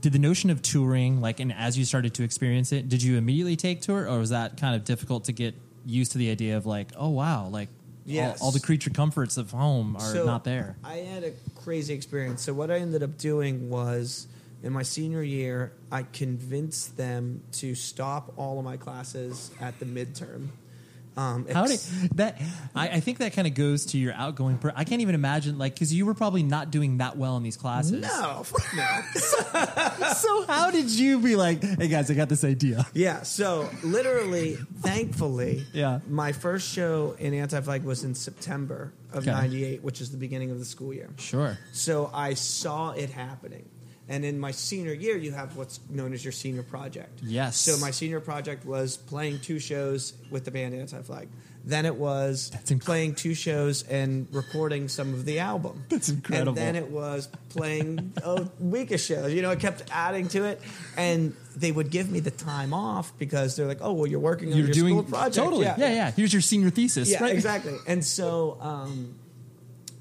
did 0.00 0.12
the 0.12 0.18
notion 0.20 0.50
of 0.50 0.62
touring 0.62 1.20
like, 1.20 1.40
and 1.40 1.52
as 1.52 1.76
you 1.76 1.84
started 1.84 2.14
to 2.14 2.22
experience 2.22 2.70
it, 2.72 2.88
did 2.88 3.02
you 3.02 3.16
immediately 3.16 3.56
take 3.56 3.80
tour, 3.80 4.08
or 4.08 4.18
was 4.18 4.30
that 4.30 4.56
kind 4.56 4.76
of 4.76 4.84
difficult 4.84 5.24
to 5.24 5.32
get 5.32 5.54
used 5.86 6.12
to 6.12 6.18
the 6.18 6.30
idea 6.30 6.56
of 6.56 6.66
like, 6.66 6.88
oh 6.96 7.08
wow, 7.08 7.48
like 7.48 7.68
Yes. 8.06 8.40
all, 8.40 8.46
all 8.46 8.52
the 8.52 8.60
creature 8.60 8.90
comforts 8.90 9.36
of 9.36 9.50
home 9.50 9.96
are 9.96 10.00
So, 10.12 10.24
not 10.26 10.44
there. 10.44 10.76
I 10.84 10.96
had 10.98 11.22
a 11.24 11.32
crazy 11.62 11.92
experience. 11.94 12.42
So 12.42 12.52
what 12.52 12.70
I 12.70 12.78
ended 12.78 13.02
up 13.02 13.18
doing 13.18 13.68
was 13.70 14.26
in 14.62 14.72
my 14.72 14.82
senior 14.82 15.22
year, 15.22 15.72
I 15.90 16.02
convinced 16.02 16.96
them 16.96 17.42
to 17.52 17.74
stop 17.74 18.32
all 18.36 18.58
of 18.58 18.64
my 18.64 18.76
classes 18.76 19.50
at 19.60 19.78
the 19.78 19.86
midterm. 19.86 20.48
Um, 21.16 21.46
How 21.52 21.66
did 21.66 21.80
that? 22.14 22.40
I, 22.74 22.88
I 22.88 23.00
think 23.00 23.18
that 23.18 23.32
kind 23.32 23.46
of 23.48 23.54
goes 23.54 23.86
to 23.86 23.98
your 23.98 24.12
outgoing. 24.14 24.58
Per- 24.58 24.72
I 24.76 24.84
can't 24.84 25.02
even 25.02 25.16
imagine, 25.16 25.58
like, 25.58 25.74
because 25.74 25.92
you 25.92 26.06
were 26.06 26.14
probably 26.14 26.44
not 26.44 26.70
doing 26.70 26.98
that 26.98 27.16
well 27.16 27.36
in 27.36 27.42
these 27.42 27.56
classes. 27.56 28.00
no, 28.00 28.42
fuck 28.44 28.64
no. 28.76 29.00
So 30.14 30.46
how 30.46 30.70
did 30.70 30.88
you 30.88 31.18
be 31.18 31.34
like, 31.36 31.62
hey 31.64 31.88
guys, 31.88 32.10
I 32.10 32.14
got 32.14 32.28
this 32.28 32.44
idea? 32.44 32.86
yeah. 32.94 33.22
So 33.22 33.68
literally, 33.82 34.54
thankfully, 34.80 35.64
Yeah. 35.72 35.98
my 36.08 36.32
first 36.32 36.68
show 36.68 37.16
in 37.18 37.34
Anti 37.34 37.60
Flag 37.60 37.82
was 37.82 38.04
in 38.04 38.14
September 38.14 38.92
of 39.12 39.26
Okay. 39.26 39.32
'98, 39.32 39.82
which 39.82 40.00
is 40.00 40.10
the 40.12 40.16
beginning 40.16 40.50
of 40.52 40.58
the 40.58 40.64
school 40.64 40.94
year. 40.94 41.10
Sure. 41.18 41.58
So 41.72 42.10
I 42.14 42.34
saw 42.34 42.92
it 42.92 43.10
happening. 43.10 43.64
And 44.10 44.24
in 44.24 44.40
my 44.40 44.50
senior 44.50 44.92
year, 44.92 45.16
you 45.16 45.30
have 45.30 45.56
what's 45.56 45.78
known 45.88 46.12
as 46.12 46.24
your 46.24 46.32
senior 46.32 46.64
project. 46.64 47.20
Yes. 47.22 47.56
So 47.56 47.78
my 47.78 47.92
senior 47.92 48.18
project 48.18 48.66
was 48.66 48.96
playing 48.96 49.38
two 49.38 49.60
shows 49.60 50.14
with 50.32 50.44
the 50.44 50.50
band 50.50 50.74
Anti 50.74 51.00
Flag. 51.02 51.28
Then 51.64 51.86
it 51.86 51.94
was 51.94 52.50
playing 52.80 53.14
two 53.14 53.34
shows 53.34 53.84
and 53.84 54.26
recording 54.32 54.88
some 54.88 55.14
of 55.14 55.24
the 55.26 55.38
album. 55.38 55.84
That's 55.90 56.08
incredible. 56.08 56.48
And 56.48 56.56
then 56.56 56.74
it 56.74 56.90
was 56.90 57.28
playing 57.50 58.12
a 58.24 58.48
week 58.58 58.90
of 58.90 59.00
shows. 59.00 59.32
You 59.32 59.42
know, 59.42 59.50
it 59.50 59.60
kept 59.60 59.84
adding 59.92 60.26
to 60.28 60.44
it. 60.44 60.60
And 60.96 61.36
they 61.54 61.70
would 61.70 61.90
give 61.90 62.10
me 62.10 62.18
the 62.18 62.30
time 62.32 62.74
off 62.74 63.16
because 63.16 63.54
they're 63.54 63.66
like, 63.68 63.80
oh, 63.80 63.92
well, 63.92 64.06
you're 64.08 64.18
working 64.18 64.50
on 64.50 64.58
You're 64.58 64.66
your 64.68 64.74
doing 64.74 64.94
school 64.94 65.04
project. 65.04 65.36
totally. 65.36 65.66
Yeah. 65.66 65.76
yeah, 65.78 66.10
Here's 66.10 66.32
your 66.32 66.42
senior 66.42 66.70
thesis. 66.70 67.10
Yeah, 67.10 67.22
right? 67.22 67.32
exactly. 67.32 67.76
And 67.86 68.04
so, 68.04 68.56
um, 68.60 69.14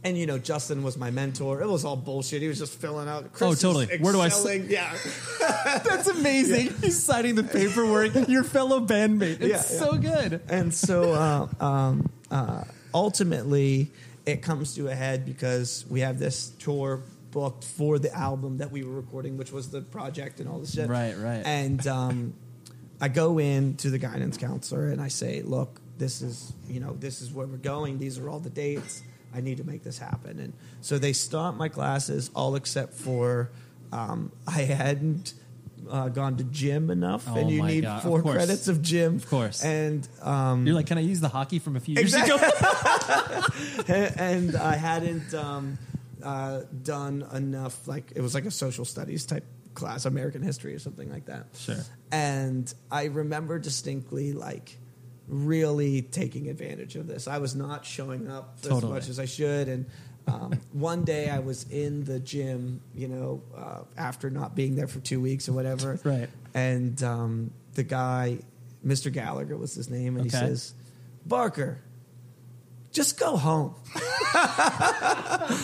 and 0.03 0.17
you 0.17 0.25
know, 0.25 0.37
Justin 0.37 0.81
was 0.83 0.97
my 0.97 1.11
mentor. 1.11 1.61
It 1.61 1.67
was 1.67 1.83
all 1.85 1.95
bullshit. 1.95 2.41
He 2.41 2.47
was 2.47 2.59
just 2.59 2.73
filling 2.79 3.07
out. 3.09 3.33
Chris 3.33 3.49
Oh, 3.49 3.53
totally. 3.73 3.97
Where 3.99 4.13
do 4.13 4.19
I 4.21 4.27
s- 4.27 4.33
excelling. 4.45 4.69
Yeah, 4.69 4.93
That's 5.83 6.07
amazing. 6.07 6.73
He's 6.81 7.01
signing 7.03 7.35
the 7.35 7.43
paperwork. 7.43 8.13
Your 8.29 8.43
fellow 8.43 8.79
bandmate. 8.79 9.41
It's 9.41 9.41
Yeah, 9.41 9.47
yeah. 9.47 9.57
so 9.57 9.97
good. 9.97 10.41
and 10.49 10.73
so 10.73 11.13
uh, 11.13 11.47
um, 11.63 12.09
uh, 12.31 12.63
ultimately, 12.93 13.91
it 14.25 14.41
comes 14.41 14.75
to 14.75 14.87
a 14.87 14.95
head 14.95 15.25
because 15.25 15.85
we 15.89 16.01
have 16.01 16.19
this 16.19 16.49
tour 16.59 17.01
booked 17.31 17.63
for 17.63 17.99
the 17.99 18.13
album 18.15 18.57
that 18.57 18.71
we 18.71 18.83
were 18.83 18.93
recording, 18.93 19.37
which 19.37 19.51
was 19.51 19.69
the 19.69 19.81
project 19.81 20.39
and 20.39 20.47
all 20.49 20.59
this 20.59 20.73
shit. 20.73 20.87
Right, 20.89 21.15
right. 21.17 21.41
And 21.45 21.85
um, 21.87 22.33
I 23.01 23.07
go 23.07 23.39
in 23.39 23.75
to 23.77 23.89
the 23.89 23.97
guidance 23.97 24.37
counselor 24.37 24.89
and 24.89 25.01
I 25.01 25.07
say, 25.09 25.41
"Look, 25.41 25.79
this 25.97 26.21
is 26.21 26.53
you 26.67 26.79
know 26.79 26.93
this 26.99 27.21
is 27.21 27.31
where 27.31 27.47
we're 27.47 27.57
going. 27.57 27.97
These 27.99 28.17
are 28.19 28.29
all 28.29 28.39
the 28.39 28.49
dates. 28.49 29.01
I 29.33 29.41
need 29.41 29.57
to 29.57 29.63
make 29.63 29.83
this 29.83 29.97
happen." 29.99 30.39
And 30.39 30.53
so 30.81 30.97
they 30.99 31.13
stopped 31.13 31.57
my 31.57 31.69
classes, 31.69 32.31
all 32.35 32.55
except 32.55 32.93
for 32.93 33.49
um, 33.91 34.31
I 34.47 34.61
hadn't. 34.61 35.33
Uh, 35.89 36.07
gone 36.09 36.35
to 36.37 36.43
gym 36.43 36.91
enough, 36.91 37.25
Oh 37.27 37.35
and 37.35 37.49
you 37.49 37.63
need 37.63 37.81
God, 37.81 38.03
four 38.03 38.21
course. 38.21 38.35
credits 38.35 38.67
of 38.67 38.79
gym, 38.81 39.15
Of 39.15 39.27
course. 39.29 39.63
and 39.63 40.07
um, 40.21 40.67
You're 40.67 40.75
like, 40.75 40.85
can 40.85 40.99
I 40.99 41.01
use 41.01 41.19
the 41.19 41.29
hockey 41.29 41.57
from 41.57 41.77
a 41.77 41.79
few 41.79 41.95
years 41.95 42.13
Exactly. 42.13 42.35
ago? 42.35 43.45
and 44.17 44.55
I 44.55 44.75
hadn't 44.75 45.33
um, 45.33 45.79
uh, 46.21 46.61
done 46.83 47.25
enough. 47.33 47.87
Like 47.87 48.11
it 48.13 48.21
was 48.21 48.35
like 48.35 48.45
a 48.45 48.51
social 48.51 48.85
studies 48.85 49.25
type 49.25 49.45
class, 49.73 50.05
American 50.05 50.43
history 50.43 50.75
or 50.75 50.79
something 50.79 51.09
like 51.09 51.25
that. 51.25 51.47
Sure. 51.57 51.77
And 52.11 52.71
I 52.91 53.05
remember 53.05 53.57
distinctly 53.57 54.33
like 54.33 54.77
really 55.29 56.01
taking 56.01 56.49
advantage 56.49 56.95
of 56.95 57.07
this. 57.07 57.27
I 57.27 57.37
was 57.37 57.55
not 57.55 57.85
showing 57.85 58.27
up 58.29 58.57
as 58.63 58.83
much 58.83 59.09
as 59.09 59.19
I 59.19 59.25
should, 59.25 59.67
and. 59.67 59.85
Um, 60.27 60.59
one 60.73 61.05
day 61.05 61.27
I 61.27 61.39
was 61.39 61.63
in 61.71 62.03
the 62.03 62.19
gym, 62.19 62.81
you 62.93 63.07
know, 63.07 63.41
uh, 63.57 63.79
after 63.97 64.29
not 64.29 64.53
being 64.53 64.75
there 64.75 64.85
for 64.87 64.99
two 64.99 65.19
weeks 65.19 65.49
or 65.49 65.53
whatever. 65.53 65.99
Right. 66.03 66.29
And 66.53 67.01
um, 67.01 67.51
the 67.73 67.81
guy, 67.81 68.39
Mr. 68.85 69.11
Gallagher 69.11 69.57
was 69.57 69.73
his 69.73 69.89
name, 69.89 70.17
and 70.17 70.25
he 70.25 70.29
says, 70.29 70.75
Barker, 71.25 71.79
just 72.91 73.19
go 73.19 73.37
home. 73.37 73.73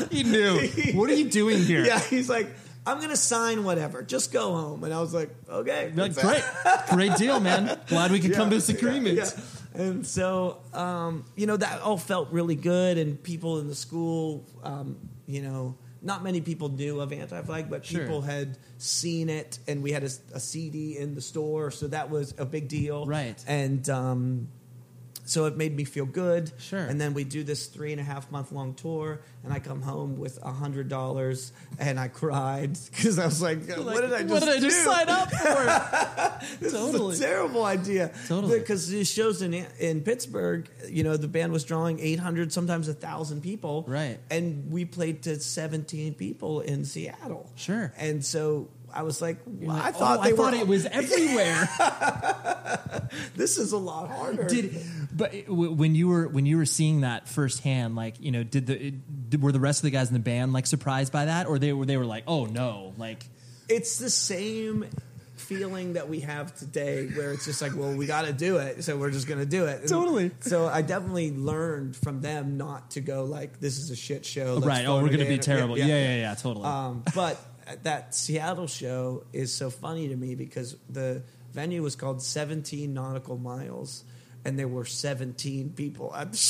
he 0.09 0.23
knew. 0.23 0.67
What 0.93 1.09
are 1.09 1.13
you 1.15 1.29
doing 1.29 1.59
here? 1.63 1.85
Yeah, 1.85 1.99
he's 1.99 2.29
like, 2.29 2.47
I'm 2.87 2.99
gonna 2.99 3.15
sign 3.15 3.63
whatever. 3.63 4.01
Just 4.03 4.31
go 4.31 4.53
home. 4.53 4.83
And 4.83 4.93
I 4.93 5.01
was 5.01 5.13
like, 5.13 5.29
okay, 5.49 5.91
like, 5.95 6.15
great, 6.15 6.43
great 6.91 7.15
deal, 7.17 7.39
man. 7.39 7.79
Glad 7.87 8.11
we 8.11 8.19
could 8.19 8.33
come 8.35 8.49
to 8.49 8.55
this 8.55 8.69
Yeah, 8.69 8.77
agreement. 8.77 9.17
yeah. 9.17 9.29
And 9.77 10.05
so 10.05 10.61
um, 10.73 11.25
you 11.35 11.47
know 11.47 11.57
that 11.57 11.81
all 11.81 11.97
felt 11.97 12.31
really 12.31 12.55
good, 12.55 12.97
and 12.97 13.21
people 13.21 13.59
in 13.59 13.67
the 13.67 13.75
school, 13.75 14.45
um, 14.63 14.97
you 15.27 15.41
know, 15.41 15.75
not 16.01 16.23
many 16.23 16.41
people 16.41 16.69
knew 16.69 16.99
of 16.99 17.11
Anti 17.11 17.41
Flag, 17.41 17.69
but 17.69 17.85
Sure. 17.85 18.01
people 18.01 18.21
had 18.21 18.57
seen 18.77 19.29
it, 19.29 19.59
and 19.67 19.81
we 19.81 19.91
had 19.91 20.03
a, 20.03 20.09
a 20.33 20.39
CD 20.39 20.97
in 20.97 21.15
the 21.15 21.21
store, 21.21 21.71
so 21.71 21.87
that 21.87 22.09
was 22.09 22.33
a 22.37 22.45
big 22.45 22.67
deal, 22.67 23.05
Right. 23.05 23.43
And 23.47 23.87
um, 23.89 24.47
so 25.25 25.45
it 25.45 25.57
made 25.57 25.75
me 25.75 25.83
feel 25.83 26.05
good. 26.05 26.51
Sure. 26.57 26.79
And 26.79 27.01
then 27.01 27.13
we 27.13 27.23
do 27.23 27.43
this 27.43 27.65
three 27.67 27.91
and 27.91 27.99
a 27.99 28.03
half 28.03 28.31
month 28.31 28.51
long 28.51 28.73
tour, 28.75 29.19
and 29.43 29.51
I 29.51 29.59
come 29.59 29.81
home 29.81 30.17
with 30.17 30.39
a 30.43 30.51
hundred 30.51 30.87
dollars, 30.87 31.51
and 31.79 31.99
I 31.99 32.07
cried 32.07 32.77
because 32.91 33.19
I 33.19 33.25
was 33.25 33.41
like, 33.41 33.67
"What 33.67 34.01
did 34.01 34.13
I 34.13 34.21
just 34.21 34.31
what 34.31 34.39
did 34.43 34.49
I 34.49 34.59
just 34.59 34.83
do? 34.83 34.91
sign 34.91 35.09
up 35.09 35.31
for? 35.31 36.41
This 36.59 36.73
Totally. 36.73 37.13
is 37.13 37.21
a 37.21 37.25
terrible 37.27 37.65
idea. 37.65 38.11
Totally. 38.27 38.59
Because 38.59 38.87
these 38.87 39.09
shows 39.09 39.41
in 39.41 39.53
in 39.79 40.01
Pittsburgh, 40.01 40.69
you 40.87 41.03
know, 41.03 41.17
the 41.17 41.27
band 41.27 41.51
was 41.51 41.63
drawing 41.63 41.99
800, 41.99 42.53
sometimes 42.53 42.87
a 42.87 42.91
1,000 42.91 43.41
people. 43.41 43.83
Right. 43.87 44.19
And 44.29 44.71
we 44.71 44.85
played 44.85 45.23
to 45.23 45.39
17 45.39 46.13
people 46.13 46.61
in 46.61 46.85
Seattle. 46.85 47.51
Sure. 47.55 47.91
And 47.97 48.23
so 48.23 48.69
I 48.95 49.03
was 49.03 49.21
like, 49.21 49.37
well, 49.45 49.75
like, 49.75 49.85
I 49.85 49.91
thought 49.91 50.19
oh, 50.19 50.23
they 50.23 50.33
I 50.33 50.35
thought 50.35 50.53
it 50.53 50.67
was 50.67 50.85
everywhere. 50.85 51.69
this 53.35 53.57
is 53.57 53.71
a 53.71 53.77
lot 53.77 54.09
harder. 54.09 54.47
did 54.47 54.81
but 55.11 55.33
when 55.47 55.95
you 55.95 56.07
were 56.07 56.27
when 56.27 56.45
you 56.45 56.57
were 56.57 56.65
seeing 56.65 57.01
that 57.01 57.27
firsthand, 57.27 57.95
like 57.95 58.19
you 58.19 58.31
know, 58.31 58.43
did 58.43 58.67
the 58.67 58.91
did, 58.91 59.41
were 59.41 59.51
the 59.51 59.59
rest 59.59 59.79
of 59.79 59.83
the 59.83 59.91
guys 59.91 60.07
in 60.09 60.13
the 60.13 60.19
band 60.19 60.53
like 60.53 60.67
surprised 60.67 61.11
by 61.11 61.25
that, 61.25 61.47
or 61.47 61.59
they 61.59 61.73
were 61.73 61.85
they 61.85 61.97
were 61.97 62.05
like, 62.05 62.23
oh 62.27 62.45
no, 62.45 62.93
like 62.97 63.25
it's 63.69 63.97
the 63.97 64.09
same 64.09 64.85
feeling 65.35 65.93
that 65.93 66.09
we 66.09 66.21
have 66.21 66.55
today 66.55 67.07
where 67.07 67.31
it's 67.31 67.45
just 67.45 67.61
like 67.61 67.75
well 67.75 67.93
we 67.93 68.05
got 68.05 68.25
to 68.25 68.33
do 68.33 68.57
it 68.57 68.83
so 68.83 68.97
we're 68.97 69.11
just 69.11 69.27
going 69.27 69.39
to 69.39 69.45
do 69.45 69.65
it 69.65 69.81
And 69.81 69.89
Totally. 69.89 70.31
so 70.39 70.65
i 70.65 70.81
definitely 70.81 71.31
learned 71.31 71.95
from 71.95 72.21
them 72.21 72.57
not 72.57 72.91
to 72.91 73.01
go 73.01 73.25
like 73.25 73.59
this 73.59 73.77
is 73.77 73.91
a 73.91 73.95
shit 73.95 74.25
show 74.25 74.59
right? 74.59 74.85
Oh, 74.85 75.01
we're 75.01 75.09
gonna 75.09 75.25
be 75.25 75.35
in. 75.35 75.39
terrible. 75.41 75.77
Yeah, 75.77 75.85
yeah, 75.85 76.15
yeah, 76.15 76.35
totally. 76.35 76.65
Um, 76.65 77.03
but 77.13 77.37
that 77.83 78.13
Seattle 78.15 78.67
show 78.67 79.23
is 79.33 79.53
so 79.53 79.69
funny 79.69 80.07
to 80.09 80.15
me 80.15 80.35
because 80.35 80.75
the 80.89 81.23
venue 81.53 81.81
was 81.81 81.95
called 81.95 82.21
17 82.21 82.93
Nautical 82.93 83.37
Miles, 83.37 84.03
and 84.43 84.59
there 84.59 84.67
were 84.67 84.85
17 84.85 85.71
people 85.71 86.13
at 86.13 86.31
the 86.31 86.37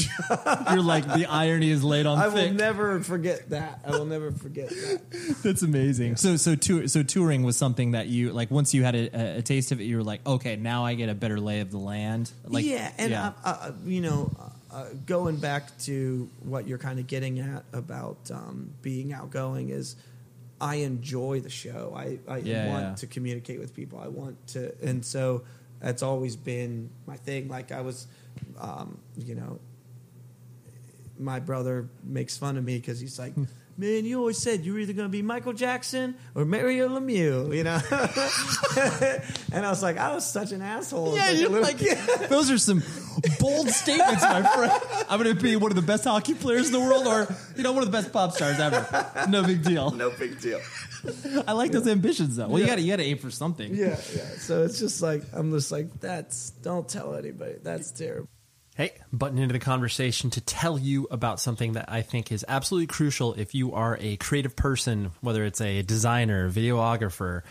show. 0.67 0.73
You're 0.73 0.83
like 0.83 1.05
the 1.13 1.27
irony 1.27 1.69
is 1.71 1.83
laid 1.83 2.05
on 2.05 2.17
I 2.17 2.27
will 2.27 2.51
never 2.51 2.99
forget 2.99 3.49
that. 3.51 3.79
I 3.85 3.91
will 3.91 4.05
never 4.05 4.31
forget 4.31 4.69
that. 4.69 5.37
That's 5.43 5.61
amazing. 5.61 6.17
So 6.17 6.35
so 6.35 6.55
tour, 6.55 6.87
so 6.89 7.03
touring 7.03 7.43
was 7.43 7.55
something 7.55 7.91
that 7.91 8.07
you 8.07 8.33
like 8.33 8.51
once 8.51 8.73
you 8.73 8.83
had 8.83 8.95
a, 8.95 9.37
a 9.37 9.41
taste 9.41 9.71
of 9.71 9.79
it, 9.79 9.85
you 9.85 9.95
were 9.97 10.03
like, 10.03 10.25
okay, 10.27 10.57
now 10.57 10.83
I 10.85 10.95
get 10.95 11.07
a 11.07 11.15
better 11.15 11.39
lay 11.39 11.61
of 11.61 11.71
the 11.71 11.77
land. 11.77 12.31
Like 12.45 12.65
yeah, 12.65 12.91
and 12.97 13.13
Uh, 13.13 13.31
uh, 13.45 13.71
you 13.85 14.01
know, 14.01 14.29
uh, 14.71 14.87
going 15.05 15.37
back 15.37 15.77
to 15.79 16.29
what 16.43 16.67
you're 16.67 16.77
kind 16.77 16.99
of 16.99 17.07
getting 17.07 17.39
at 17.39 17.63
about 17.71 18.17
um, 18.31 18.71
being 18.81 19.13
outgoing 19.13 19.69
is. 19.69 19.95
I 20.61 20.75
enjoy 20.75 21.41
the 21.41 21.49
show. 21.49 21.93
I, 21.95 22.19
I 22.27 22.37
Yeah, 22.37 22.67
want 22.67 22.83
yeah. 22.83 22.95
to 22.95 23.07
communicate 23.07 23.59
with 23.59 23.73
people. 23.75 23.99
I 23.99 24.07
want 24.07 24.47
to, 24.49 24.73
and 24.81 25.03
so 25.05 25.43
that's 25.79 26.01
always 26.01 26.35
been 26.35 26.89
my 27.05 27.17
thing. 27.17 27.49
Like 27.49 27.71
I 27.71 27.81
was, 27.81 28.07
um, 28.59 28.97
you 29.17 29.35
know, 29.35 29.59
my 31.17 31.39
brother 31.39 31.89
makes 32.03 32.37
fun 32.37 32.57
of 32.57 32.63
me 32.63 32.77
because 32.77 32.99
he's 32.99 33.17
like, 33.19 33.33
"Man, 33.77 34.05
you 34.05 34.19
always 34.19 34.37
said 34.37 34.65
you 34.65 34.73
were 34.73 34.79
either 34.79 34.93
going 34.93 35.07
to 35.07 35.11
be 35.11 35.21
Michael 35.21 35.53
Jackson 35.53 36.15
or 36.33 36.45
Mario 36.45 36.87
Lemieux," 36.89 37.55
you 37.55 37.63
know. 37.63 37.79
and 39.53 39.65
I 39.65 39.69
was 39.69 39.83
like, 39.83 39.97
I 39.97 40.13
was 40.13 40.25
such 40.25 40.51
an 40.51 40.61
asshole. 40.61 41.15
Yeah, 41.15 41.27
as, 41.27 41.41
you're 41.41 41.49
like, 41.49 41.77
kid. 41.77 41.97
those 42.29 42.49
are 42.51 42.57
some 42.57 42.83
bold 43.39 43.69
statements, 43.69 44.23
my 44.23 44.43
friend. 44.43 45.05
I'm 45.09 45.21
going 45.21 45.35
to 45.35 45.41
be 45.41 45.55
one 45.55 45.71
of 45.71 45.75
the 45.75 45.81
best 45.81 46.03
hockey 46.03 46.33
players 46.33 46.67
in 46.67 46.73
the 46.73 46.79
world, 46.79 47.07
or 47.07 47.27
you 47.55 47.63
know, 47.63 47.71
one 47.71 47.83
of 47.83 47.91
the 47.91 47.97
best 47.97 48.11
pop 48.11 48.31
stars 48.33 48.59
ever. 48.59 49.27
No 49.29 49.43
big 49.43 49.63
deal. 49.63 49.91
no 49.91 50.11
big 50.11 50.39
deal. 50.39 50.61
I 51.47 51.53
like 51.53 51.71
those 51.71 51.87
ambitions, 51.87 52.35
though. 52.35 52.47
Well, 52.47 52.59
you 52.59 52.67
got 52.67 52.75
to 52.75 52.81
you 52.81 52.95
to 52.95 53.03
aim 53.03 53.17
for 53.17 53.29
something. 53.29 53.73
Yeah, 53.73 53.97
yeah. 54.15 54.29
So 54.37 54.63
it's 54.63 54.79
just 54.79 55.01
like 55.01 55.23
I'm 55.33 55.51
just 55.51 55.71
like 55.71 55.99
that's 55.99 56.51
don't 56.51 56.87
tell 56.87 57.15
anybody. 57.15 57.55
That's 57.61 57.91
terrible. 57.91 58.29
Hey, 58.77 58.91
button 59.13 59.37
into 59.37 59.53
the 59.53 59.59
conversation 59.59 60.31
to 60.31 60.41
tell 60.41 60.77
you 60.77 61.07
about 61.09 61.39
something 61.39 61.73
that 61.73 61.85
I 61.87 62.01
think 62.01 62.29
is 62.29 62.43
absolutely 62.45 62.87
crucial 62.87 63.33
if 63.35 63.55
you 63.55 63.73
are 63.73 63.97
a 64.01 64.17
creative 64.17 64.57
person, 64.57 65.11
whether 65.21 65.45
it's 65.45 65.61
a 65.61 65.81
designer, 65.81 66.49
videographer, 66.49 67.43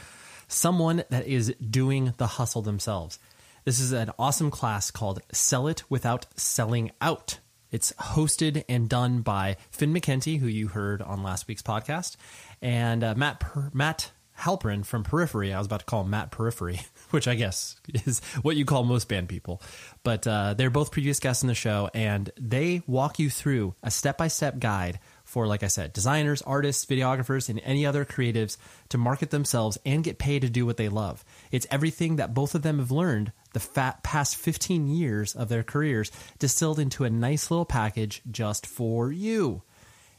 someone 0.49 1.03
that 1.09 1.27
is 1.27 1.55
doing 1.55 2.13
the 2.19 2.27
hustle 2.27 2.61
themselves. 2.61 3.19
This 3.65 3.81
is 3.81 3.93
an 3.93 4.11
awesome 4.19 4.51
class 4.51 4.91
called 4.91 5.23
Sell 5.33 5.67
It 5.67 5.83
Without 5.89 6.27
Selling 6.37 6.91
Out. 7.01 7.39
It's 7.71 7.95
hosted 7.95 8.63
and 8.69 8.87
done 8.87 9.23
by 9.23 9.57
Finn 9.71 9.95
McKenty, 9.95 10.41
who 10.41 10.47
you 10.47 10.69
heard 10.69 11.01
on 11.01 11.23
last 11.23 11.49
week's 11.49 11.63
podcast, 11.63 12.17
and 12.61 13.03
uh, 13.03 13.15
Matt 13.15 13.41
per- 13.41 13.71
Matt 13.73 14.13
Halperin 14.41 14.85
from 14.85 15.05
Periphery. 15.05 15.55
I 15.55 15.59
was 15.59 15.69
about 15.69 15.81
to 15.81 15.87
call 15.87 16.03
him 16.03 16.11
Matt 16.11 16.31
Periphery, 16.31 16.81
which 17.11 17.29
I 17.29 17.35
guess 17.35 17.77
is 18.07 18.21
what 18.43 18.57
you 18.57 18.65
call 18.65 18.85
most 18.85 19.09
band 19.09 19.29
people. 19.29 19.63
But 20.03 20.27
uh, 20.27 20.55
they're 20.55 20.71
both 20.71 20.91
previous 20.91 21.21
guests 21.21 21.43
in 21.43 21.49
the 21.49 21.55
show, 21.55 21.91
and 21.95 22.31
they 22.39 22.83
walk 22.87 23.19
you 23.19 23.31
through 23.31 23.75
a 23.83 23.91
step 23.91 24.19
by 24.19 24.29
step 24.29 24.59
guide 24.59 24.99
for, 25.25 25.47
like 25.47 25.63
I 25.63 25.69
said, 25.69 25.93
designers, 25.93 26.43
artists, 26.43 26.85
videographers, 26.85 27.49
and 27.49 27.61
any 27.65 27.87
other 27.87 28.05
creatives 28.05 28.57
to 28.91 28.99
market 28.99 29.31
themselves 29.31 29.79
and 29.87 30.05
get 30.05 30.19
paid 30.19 30.43
to 30.43 30.51
do 30.51 30.67
what 30.67 30.77
they 30.77 30.89
love. 30.89 31.25
It's 31.51 31.67
everything 31.71 32.17
that 32.17 32.35
both 32.35 32.55
of 32.55 32.63
them 32.63 32.79
have 32.79 32.91
learned 32.91 33.33
the 33.53 33.61
fat 33.61 34.03
past 34.03 34.37
15 34.37 34.87
years 34.87 35.35
of 35.35 35.49
their 35.49 35.63
careers 35.63 36.13
distilled 36.39 36.79
into 36.79 37.05
a 37.05 37.11
nice 37.11 37.51
little 37.51 37.65
package 37.65 38.21
just 38.31 38.67
for 38.67 39.11
you 39.11 39.63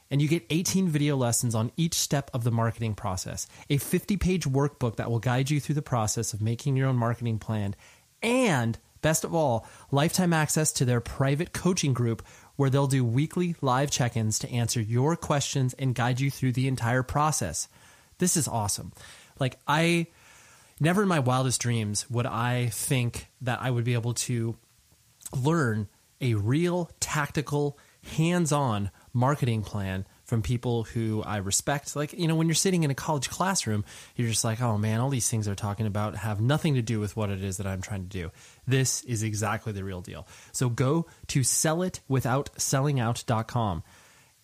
and 0.10 0.22
you 0.22 0.28
get 0.28 0.46
18 0.50 0.88
video 0.88 1.16
lessons 1.16 1.56
on 1.56 1.72
each 1.78 1.96
step 1.96 2.30
of 2.34 2.44
the 2.44 2.52
marketing 2.52 2.96
process, 2.96 3.48
a 3.70 3.78
50 3.78 4.18
page 4.18 4.46
workbook 4.46 4.98
that 4.98 5.10
will 5.10 5.20
guide 5.20 5.50
you 5.50 5.60
through 5.60 5.76
the 5.76 5.82
process 5.82 6.34
of 6.34 6.42
making 6.42 6.76
your 6.76 6.88
own 6.88 6.98
marketing 6.98 7.40
plan, 7.40 7.76
and 8.22 8.78
best 9.02 9.24
of 9.24 9.36
all, 9.36 9.68
lifetime 9.92 10.34
access 10.34 10.72
to 10.72 10.86
their 10.86 11.00
private 11.00 11.54
coaching 11.54 11.94
group 11.94 12.26
where 12.56 12.70
they'll 12.70 12.88
do 12.88 13.04
weekly 13.04 13.56
live 13.62 13.92
check 13.92 14.16
ins 14.18 14.40
to 14.40 14.50
answer 14.50 14.82
your 14.82 15.16
questions 15.16 15.74
and 15.76 15.94
guide 15.94 16.20
you 16.20 16.32
through 16.32 16.52
the 16.52 16.68
entire 16.68 17.04
process. 17.04 17.68
This 18.18 18.38
is 18.38 18.48
awesome. 18.48 18.94
Like, 19.40 19.60
I 19.68 20.08
never 20.80 21.04
in 21.04 21.08
my 21.08 21.20
wildest 21.20 21.62
dreams 21.62 22.10
would 22.10 22.26
I 22.26 22.68
think 22.68 23.28
that 23.42 23.62
I 23.62 23.70
would 23.70 23.84
be 23.84 23.94
able 23.94 24.14
to 24.14 24.56
learn 25.36 25.88
a 26.22 26.34
real 26.34 26.90
tactical, 27.00 27.78
hands 28.16 28.52
on 28.52 28.90
marketing 29.16 29.64
plan 29.64 30.06
from 30.26 30.42
people 30.42 30.84
who 30.84 31.24
I 31.24 31.38
respect. 31.38 31.96
Like, 31.96 32.12
you 32.14 32.28
know, 32.28 32.36
when 32.36 32.48
you're 32.48 32.56
sitting 32.56 32.84
in 32.84 32.92
a 32.92 32.96
college 32.96 33.30
classroom, 33.30 33.86
you're 34.16 34.28
just 34.28 34.44
like, 34.44 34.62
oh 34.62 34.78
man, 34.78 35.00
all 35.00 35.10
these 35.10 35.30
things 35.30 35.46
they're 35.46 35.56
talking 35.56 35.88
about 35.88 36.18
have 36.18 36.42
nothing 36.42 36.76
to 36.76 36.82
do 36.82 37.00
with 37.00 37.16
what 37.16 37.30
it 37.30 37.42
is 37.44 37.56
that 37.58 37.66
I'm 37.66 37.82
trying 37.82 38.04
to 38.04 38.10
do. 38.10 38.32
This 38.68 39.02
is 39.04 39.24
exactly 39.24 39.72
the 39.72 39.84
real 39.84 40.02
deal. 40.02 40.28
So 40.52 40.70
go 40.70 41.08
to 41.28 41.42
sellitwithoutsellingout.com 41.42 43.84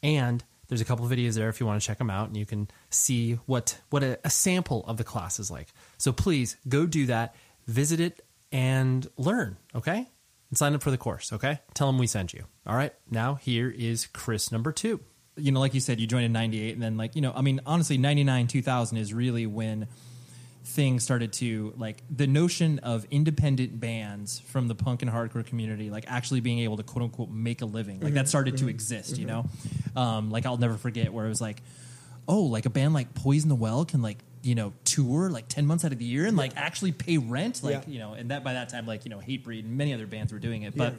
and 0.04 0.44
there's 0.68 0.82
a 0.82 0.86
couple 0.86 1.06
of 1.06 1.12
videos 1.12 1.36
there 1.36 1.50
if 1.50 1.60
you 1.60 1.66
want 1.66 1.82
to 1.82 1.86
check 1.86 1.98
them 1.98 2.10
out 2.10 2.30
and 2.30 2.38
you 2.38 2.46
can 2.46 2.70
see 2.90 3.34
what 3.46 3.78
what 3.90 4.04
a, 4.04 4.18
a 4.24 4.30
sample 4.30 4.86
of 4.88 4.96
the 4.96 5.04
class 5.04 5.38
is 5.38 5.52
like. 5.52 5.68
So 5.98 6.14
please 6.14 6.56
go 6.70 6.86
do 6.86 7.08
that, 7.08 7.36
visit 7.68 8.00
it 8.00 8.26
and 8.54 9.06
learn, 9.18 9.58
okay? 9.76 10.08
And 10.52 10.58
sign 10.58 10.76
up 10.76 10.84
for 10.84 10.92
the 10.92 10.98
course, 10.98 11.32
okay? 11.34 11.62
Tell 11.74 11.88
them 11.88 11.98
we 11.98 12.08
sent 12.08 12.34
you. 12.34 12.44
All 12.68 12.76
right. 12.76 12.94
Now 13.10 13.36
here 13.36 13.70
is 13.70 14.06
Chris 14.06 14.52
number 14.52 14.72
2. 14.72 15.00
you 15.38 15.52
know, 15.52 15.62
like 15.62 15.74
you 15.74 15.80
said, 15.80 16.00
you 16.00 16.08
joined 16.08 16.26
in 16.26 16.34
'98, 16.34 16.74
and 16.74 16.84
then 16.84 16.98
like 16.98 17.16
you 17.16 17.22
know, 17.22 17.32
I 17.34 17.42
mean, 17.42 17.62
honestly, 17.66 17.98
'99, 17.98 18.48
2000 18.48 18.98
is 18.98 19.14
really 19.14 19.48
when 19.48 19.88
things 20.64 21.04
started 21.04 21.34
to 21.34 21.74
like 21.78 22.04
the 22.10 22.28
notion 22.28 22.80
of 22.80 23.06
independent 23.10 23.80
bands 23.80 24.40
from 24.40 24.68
the 24.68 24.76
punk 24.76 25.02
and 25.02 25.10
hardcore 25.10 25.46
community, 25.46 25.90
like 25.90 26.06
actually 26.08 26.42
being 26.42 26.60
able 26.60 26.78
to 26.78 26.84
quote 26.84 27.04
unquote 27.04 27.30
make 27.30 27.62
a 27.62 27.66
living, 27.66 28.00
like 28.02 28.14
that 28.14 28.22
mm-hmm. 28.22 28.28
started 28.28 28.58
to 28.58 28.64
mm-hmm. 28.64 28.70
exist. 28.70 29.18
You 29.18 29.28
mm-hmm. 29.28 29.46
know, 29.96 30.02
um, 30.02 30.32
like 30.32 30.46
I'll 30.46 30.58
never 30.58 30.78
forget 30.78 31.12
where 31.14 31.26
it 31.26 31.30
was 31.30 31.42
like, 31.42 31.62
oh, 32.28 32.42
like 32.42 32.66
a 32.66 32.70
band 32.70 32.94
like 32.94 33.14
Poison 33.14 33.50
the 33.50 33.56
Well 33.56 33.86
can 33.86 34.02
like 34.02 34.20
you 34.44 34.56
know 34.56 34.74
tour 34.84 35.30
like 35.30 35.48
10 35.48 35.66
months 35.66 35.86
out 35.86 35.92
of 35.92 36.00
the 36.00 36.06
year 36.06 36.26
and 36.26 36.36
like 36.36 36.54
actually 36.56 36.92
pay 36.92 37.18
rent 37.18 37.64
like 37.64 37.88
you 37.88 38.00
know 38.00 38.14
and 38.14 38.32
that 38.32 38.44
by 38.44 38.54
that 38.54 38.70
time 38.70 38.88
like 38.88 39.06
you 39.06 39.12
know 39.12 39.20
hatebreed 39.20 39.60
and 39.60 39.78
many 39.78 39.94
other 39.94 40.08
bands 40.08 40.34
were 40.34 40.40
doing 40.40 40.64
it. 40.64 40.76
But 40.76 40.96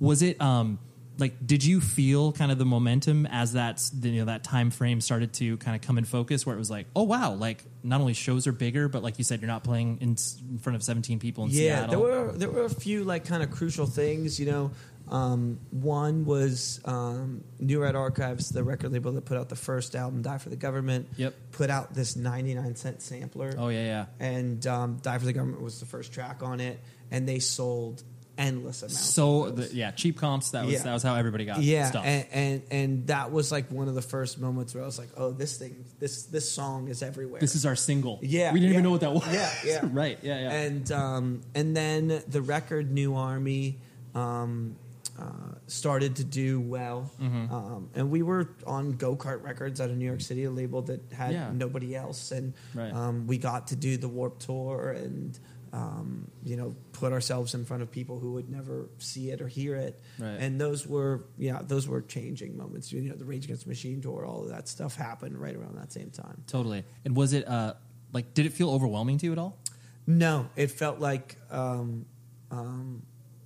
was 0.00 0.22
it 0.22 0.40
um 0.40 0.78
like 1.18 1.34
did 1.44 1.64
you 1.64 1.80
feel 1.80 2.32
kind 2.32 2.52
of 2.52 2.58
the 2.58 2.64
momentum 2.64 3.26
as 3.26 3.54
that 3.54 3.82
you 4.02 4.20
know 4.20 4.26
that 4.26 4.44
time 4.44 4.70
frame 4.70 5.00
started 5.00 5.32
to 5.32 5.56
kind 5.58 5.74
of 5.74 5.82
come 5.82 5.98
in 5.98 6.04
focus 6.04 6.46
where 6.46 6.54
it 6.54 6.58
was 6.58 6.70
like 6.70 6.86
oh 6.94 7.02
wow 7.02 7.32
like 7.32 7.64
not 7.82 8.00
only 8.00 8.14
shows 8.14 8.46
are 8.46 8.52
bigger 8.52 8.88
but 8.88 9.02
like 9.02 9.18
you 9.18 9.24
said 9.24 9.40
you're 9.40 9.48
not 9.48 9.64
playing 9.64 9.98
in, 10.00 10.16
in 10.50 10.58
front 10.58 10.76
of 10.76 10.82
17 10.82 11.18
people 11.18 11.44
in 11.44 11.50
yeah, 11.50 11.56
Seattle? 11.56 11.88
there 11.88 11.98
were 11.98 12.32
there 12.32 12.50
were 12.50 12.64
a 12.64 12.70
few 12.70 13.04
like 13.04 13.24
kind 13.24 13.42
of 13.42 13.50
crucial 13.50 13.86
things. 13.86 14.38
You 14.38 14.46
know, 14.46 14.70
um, 15.10 15.58
one 15.70 16.24
was 16.24 16.80
um, 16.84 17.44
New 17.58 17.82
Red 17.82 17.96
Archives, 17.96 18.50
the 18.50 18.62
record 18.62 18.92
label 18.92 19.12
that 19.12 19.24
put 19.24 19.36
out 19.38 19.48
the 19.48 19.56
first 19.56 19.94
album, 19.94 20.22
"Die 20.22 20.38
for 20.38 20.48
the 20.50 20.56
Government." 20.56 21.08
Yep. 21.16 21.34
Put 21.52 21.70
out 21.70 21.94
this 21.94 22.16
ninety 22.16 22.54
nine 22.54 22.76
cent 22.76 23.02
sampler. 23.02 23.54
oh 23.58 23.68
yeah 23.68 23.84
yeah 23.84 24.06
and 24.20 24.66
um, 24.66 24.98
"Die 25.02 25.18
for 25.18 25.24
the 25.24 25.32
Government" 25.32 25.62
was 25.62 25.80
the 25.80 25.86
first 25.86 26.12
track 26.12 26.42
on 26.42 26.60
it, 26.60 26.80
and 27.10 27.28
they 27.28 27.38
sold 27.38 28.02
endless 28.38 28.82
amounts. 28.82 29.00
So 29.00 29.50
the, 29.50 29.74
yeah, 29.74 29.90
cheap 29.90 30.16
comps. 30.18 30.50
That 30.52 30.64
was 30.64 30.74
Yeah. 30.74 30.82
that 30.84 30.92
was 30.92 31.02
how 31.02 31.16
everybody 31.16 31.44
got 31.44 31.60
yeah, 31.60 31.86
stuff. 31.86 32.04
and, 32.06 32.26
and 32.32 32.62
and 32.70 33.06
that 33.08 33.32
was 33.32 33.50
like 33.50 33.70
one 33.70 33.88
of 33.88 33.94
the 33.94 34.02
first 34.02 34.38
moments 34.38 34.74
where 34.74 34.82
I 34.82 34.86
was 34.86 34.98
like, 34.98 35.08
oh, 35.16 35.32
this 35.32 35.56
thing, 35.58 35.84
this 35.98 36.24
this 36.24 36.50
song 36.50 36.88
is 36.88 37.02
everywhere. 37.02 37.40
this 37.40 37.54
is 37.54 37.66
our 37.66 37.76
single. 37.76 38.20
Yeah, 38.22 38.52
we 38.52 38.60
didn't 38.60 38.72
yeah. 38.72 38.78
even 38.78 38.84
know 38.84 38.90
what 38.92 39.00
that 39.00 39.12
was. 39.12 39.26
Yeah, 39.32 39.52
yeah. 39.64 39.80
right. 39.92 40.18
Yeah, 40.22 40.40
yeah. 40.40 40.52
And 40.52 40.92
um, 40.92 41.40
and 41.54 41.76
then 41.76 42.22
the 42.28 42.40
record 42.40 42.92
New 42.92 43.16
Army 43.16 43.78
um, 44.14 44.76
uh, 45.18 45.54
started 45.66 46.16
to 46.16 46.24
do 46.24 46.60
well, 46.60 47.10
Mm-hmm. 47.20 47.52
um, 47.52 47.90
and 47.94 48.10
we 48.10 48.22
were 48.22 48.54
on 48.66 48.92
Go 48.92 49.16
Kart 49.16 49.42
Records 49.42 49.80
out 49.80 49.90
of 49.90 49.96
New 49.96 50.04
York 50.06 50.20
City, 50.20 50.44
a 50.44 50.50
label 50.50 50.82
that 50.82 51.12
had 51.12 51.32
Yeah. 51.32 51.50
nobody 51.52 51.94
else, 51.96 52.30
and 52.30 52.54
Right. 52.74 52.92
um, 52.92 53.26
we 53.26 53.36
got 53.38 53.68
to 53.68 53.76
do 53.76 53.96
the 53.96 54.08
Warped 54.08 54.42
Tour 54.42 54.90
and. 54.92 55.38
Um, 55.70 56.30
you 56.42 56.56
know, 56.56 56.74
put 56.92 57.12
ourselves 57.12 57.52
in 57.52 57.66
front 57.66 57.82
of 57.82 57.90
people 57.90 58.18
who 58.18 58.32
would 58.32 58.48
never 58.48 58.88
see 58.96 59.30
it 59.32 59.42
or 59.42 59.48
hear 59.48 59.76
it, 59.76 60.00
Right. 60.18 60.38
and 60.40 60.58
those 60.58 60.86
were, 60.86 61.26
yeah, 61.36 61.60
those 61.62 61.86
were 61.86 62.00
changing 62.00 62.56
moments. 62.56 62.90
You 62.90 63.02
know, 63.02 63.14
the 63.14 63.26
Rage 63.26 63.44
Against 63.44 63.64
the 63.64 63.68
Machine 63.68 64.00
tour, 64.00 64.24
all 64.24 64.44
of 64.44 64.48
that 64.48 64.66
stuff 64.66 64.96
happened 64.96 65.36
right 65.36 65.54
around 65.54 65.76
that 65.76 65.92
same 65.92 66.08
time. 66.08 66.42
totally. 66.46 66.84
And 67.04 67.14
was 67.14 67.34
it 67.34 67.46
uh 67.46 67.74
like 68.14 68.32
did 68.32 68.46
it 68.46 68.54
feel 68.54 68.70
overwhelming 68.70 69.18
to 69.18 69.26
you 69.26 69.32
at 69.32 69.38
all? 69.38 69.58
No, 70.06 70.48
it 70.56 70.70
felt 70.70 71.00
like 71.00 71.36
um, 71.50 72.06
um, 72.50 73.02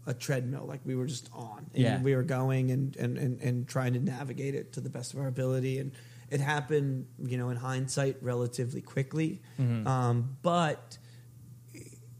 a 0.06 0.14
treadmill, 0.14 0.64
like 0.66 0.80
we 0.84 0.94
were 0.94 1.06
just 1.06 1.28
on. 1.32 1.66
And 1.74 1.82
Yeah. 1.82 2.02
we 2.02 2.14
were 2.14 2.22
going 2.24 2.70
and, 2.70 2.96
and, 2.96 3.16
and, 3.18 3.40
and 3.40 3.68
trying 3.68 3.92
to 3.94 4.00
navigate 4.00 4.54
it 4.54 4.72
to 4.74 4.80
the 4.80 4.90
best 4.90 5.14
of 5.14 5.20
our 5.20 5.28
ability. 5.28 5.78
And 5.78 5.92
it 6.30 6.40
happened, 6.40 7.06
you 7.22 7.36
know, 7.38 7.50
in 7.50 7.56
hindsight, 7.56 8.16
relatively 8.20 8.80
quickly. 8.80 9.42
Mm-hmm. 9.60 9.86
Um, 9.86 10.36
but 10.42 10.98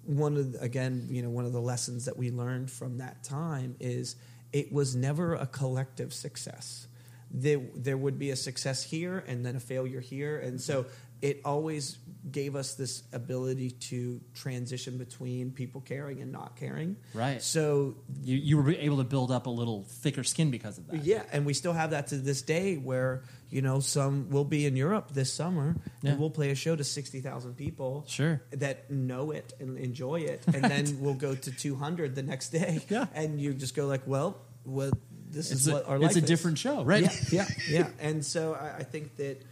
one 0.05 0.37
of 0.37 0.53
the, 0.53 0.61
again, 0.61 1.09
you 1.11 1.23
know, 1.23 1.31
one 1.31 1.45
of 1.45 1.53
the 1.53 1.61
lessons 1.61 2.05
that 2.05 2.17
we 2.17 2.31
learned 2.31 2.71
from 2.71 2.99
that 2.99 3.23
time 3.25 3.77
is 3.81 4.17
it 4.53 4.73
was 4.73 4.95
never 4.95 5.35
a 5.35 5.47
collective 5.47 6.13
success. 6.13 6.87
There, 7.31 7.61
there 7.75 7.97
would 7.97 8.19
be 8.19 8.31
a 8.31 8.37
success 8.37 8.83
here 8.83 9.25
and 9.27 9.47
then 9.47 9.57
a 9.57 9.61
failure 9.61 10.01
here, 10.01 10.39
and 10.39 10.61
so 10.61 10.87
it 11.23 11.41
always 11.45 11.97
gave 12.31 12.55
us 12.55 12.75
this 12.75 13.03
ability 13.13 13.71
to 13.73 14.21
transition 14.35 14.97
between 14.97 15.51
people 15.51 15.81
caring 15.81 16.21
and 16.21 16.31
not 16.31 16.55
caring. 16.57 16.97
Right. 17.15 17.43
So 17.43 17.97
You 18.23 18.37
you 18.37 18.57
were 18.57 18.71
able 18.71 18.99
to 18.99 19.05
build 19.05 19.33
up 19.33 19.47
a 19.47 19.51
little 19.51 19.83
thicker 19.89 20.23
skin 20.23 20.51
because 20.53 20.79
of 20.79 20.87
that. 20.87 21.05
yeah, 21.05 21.23
and 21.33 21.45
we 21.45 21.53
still 21.55 21.73
have 21.73 21.91
that 21.91 22.07
to 22.09 22.17
this 22.17 22.43
day 22.43 22.77
where, 22.77 23.25
you 23.51 23.61
know, 23.61 23.81
some 23.81 24.29
we'll 24.31 24.45
be 24.45 24.67
in 24.67 24.77
Europe 24.77 25.11
this 25.13 25.33
summer 25.33 25.75
Yeah. 26.03 26.13
and 26.13 26.21
we'll 26.21 26.31
play 26.31 26.51
a 26.51 26.55
show 26.55 26.77
to 26.77 26.85
60,000 26.85 27.55
people 27.57 28.05
Sure. 28.07 28.41
that 28.53 28.89
know 28.91 29.33
it 29.33 29.53
and 29.59 29.77
enjoy 29.77 30.21
it. 30.21 30.43
And 30.55 30.63
then 30.65 30.99
we'll 31.01 31.15
go 31.15 31.35
to 31.35 31.51
200 31.51 32.15
the 32.15 32.23
next 32.23 32.51
day. 32.51 32.85
Yeah. 32.89 33.07
And 33.15 33.41
you 33.41 33.53
just 33.53 33.75
go 33.75 33.87
like, 33.89 34.07
well, 34.07 34.37
well 34.65 34.93
this 35.29 35.51
It's 35.51 35.63
is 35.63 35.69
a, 35.69 35.73
what 35.73 35.89
our 35.89 35.97
it's 36.05 36.15
a 36.15 36.19
is. 36.21 36.25
different 36.25 36.59
show, 36.59 36.85
right? 36.85 37.03
Yeah, 37.03 37.11
yeah, 37.33 37.49
yeah. 37.69 37.89
And 37.99 38.25
so 38.25 38.55
I, 38.55 38.79
I 38.79 38.83
think 38.85 39.17
that 39.17 39.43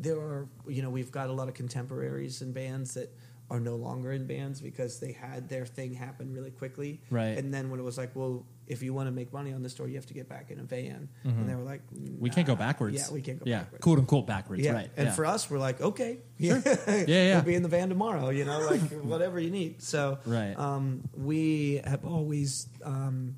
there 0.00 0.16
are, 0.18 0.48
you 0.66 0.82
know, 0.82 0.90
we've 0.90 1.12
got 1.12 1.28
a 1.28 1.32
lot 1.32 1.48
of 1.48 1.54
contemporaries 1.54 2.40
and 2.40 2.52
bands 2.54 2.94
that 2.94 3.14
are 3.50 3.60
no 3.60 3.74
longer 3.74 4.12
in 4.12 4.26
bands 4.26 4.60
because 4.60 5.00
they 5.00 5.10
had 5.12 5.48
their 5.48 5.66
thing 5.66 5.92
happen 5.92 6.32
really 6.32 6.52
quickly. 6.52 7.00
Right. 7.10 7.36
And 7.36 7.52
then 7.52 7.68
when 7.68 7.80
it 7.80 7.82
was 7.82 7.98
like, 7.98 8.14
well, 8.14 8.46
if 8.68 8.80
you 8.80 8.94
want 8.94 9.08
to 9.08 9.10
make 9.10 9.32
money 9.32 9.52
on 9.52 9.62
this 9.62 9.74
tour, 9.74 9.88
you 9.88 9.96
have 9.96 10.06
to 10.06 10.14
get 10.14 10.28
back 10.28 10.52
in 10.52 10.60
a 10.60 10.62
van. 10.62 11.08
And 11.24 11.48
they 11.48 11.56
were 11.56 11.64
like, 11.64 11.82
Mm-hmm. 11.92 12.20
We 12.20 12.30
can't 12.30 12.46
go 12.46 12.54
backwards. 12.54 12.96
Yeah, 12.96 13.12
we 13.12 13.20
can't 13.20 13.40
go 13.40 13.44
yeah. 13.46 13.60
backwards. 13.62 13.82
Quote 13.82 13.98
unquote 13.98 14.26
backwards, 14.28 14.62
Yeah. 14.62 14.72
right. 14.72 14.90
And 14.96 15.08
yeah. 15.08 15.12
for 15.14 15.26
us, 15.26 15.50
we're 15.50 15.58
like, 15.58 15.80
okay, 15.80 16.18
yeah, 16.38 16.60
Yeah, 16.86 17.04
yeah. 17.08 17.34
we'll 17.34 17.44
be 17.44 17.54
in 17.56 17.62
the 17.64 17.68
van 17.68 17.88
tomorrow. 17.88 18.30
You 18.30 18.44
know, 18.44 18.60
like 18.60 18.80
whatever 19.02 19.40
you 19.40 19.50
need. 19.50 19.82
So, 19.82 20.18
Right. 20.24 20.56
um, 20.56 21.02
we 21.16 21.80
have 21.84 22.04
always 22.04 22.68
um, 22.84 23.34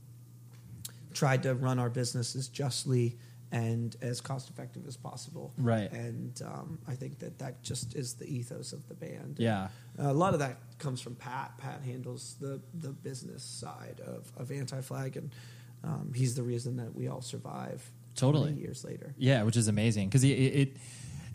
tried 1.15 1.43
to 1.45 1.55
run 1.55 1.79
our 1.79 1.89
businesses 1.91 2.49
justly 2.49 3.17
and 3.53 3.95
as 4.01 4.21
cost 4.21 4.49
effective 4.51 4.87
as 4.89 4.97
possible. 4.97 5.53
Right. 5.59 5.93
And 5.93 6.41
um, 6.45 6.79
I 6.89 6.95
think 6.95 7.19
that 7.21 7.39
that 7.39 7.63
just 7.63 7.95
is 7.95 8.15
the 8.15 8.27
ethos 8.27 8.73
of 8.73 8.89
the 8.89 8.95
band. 8.95 9.37
Yeah. 9.39 9.69
A 9.99 10.13
lot 10.13 10.33
of 10.33 10.41
that 10.41 10.57
comes 10.79 11.01
from 11.01 11.15
Pat. 11.15 11.59
Pat 11.59 11.83
handles 11.85 12.37
the 12.41 12.61
the 12.75 12.89
business 12.89 13.45
side 13.45 14.01
of, 14.05 14.33
of 14.37 14.51
Anti 14.51 14.81
Flag, 14.81 15.17
and 15.19 15.31
um, 15.85 16.13
he's 16.15 16.35
the 16.35 16.43
reason 16.43 16.79
that 16.79 16.95
we 16.95 17.07
all 17.09 17.21
survive. 17.21 17.89
Totally. 18.15 18.53
years 18.53 18.85
later. 18.85 19.15
Yeah, 19.17 19.43
which 19.45 19.57
is 19.57 19.69
amazing 19.69 20.09
because 20.09 20.23
it, 20.23 20.29
it, 20.33 20.69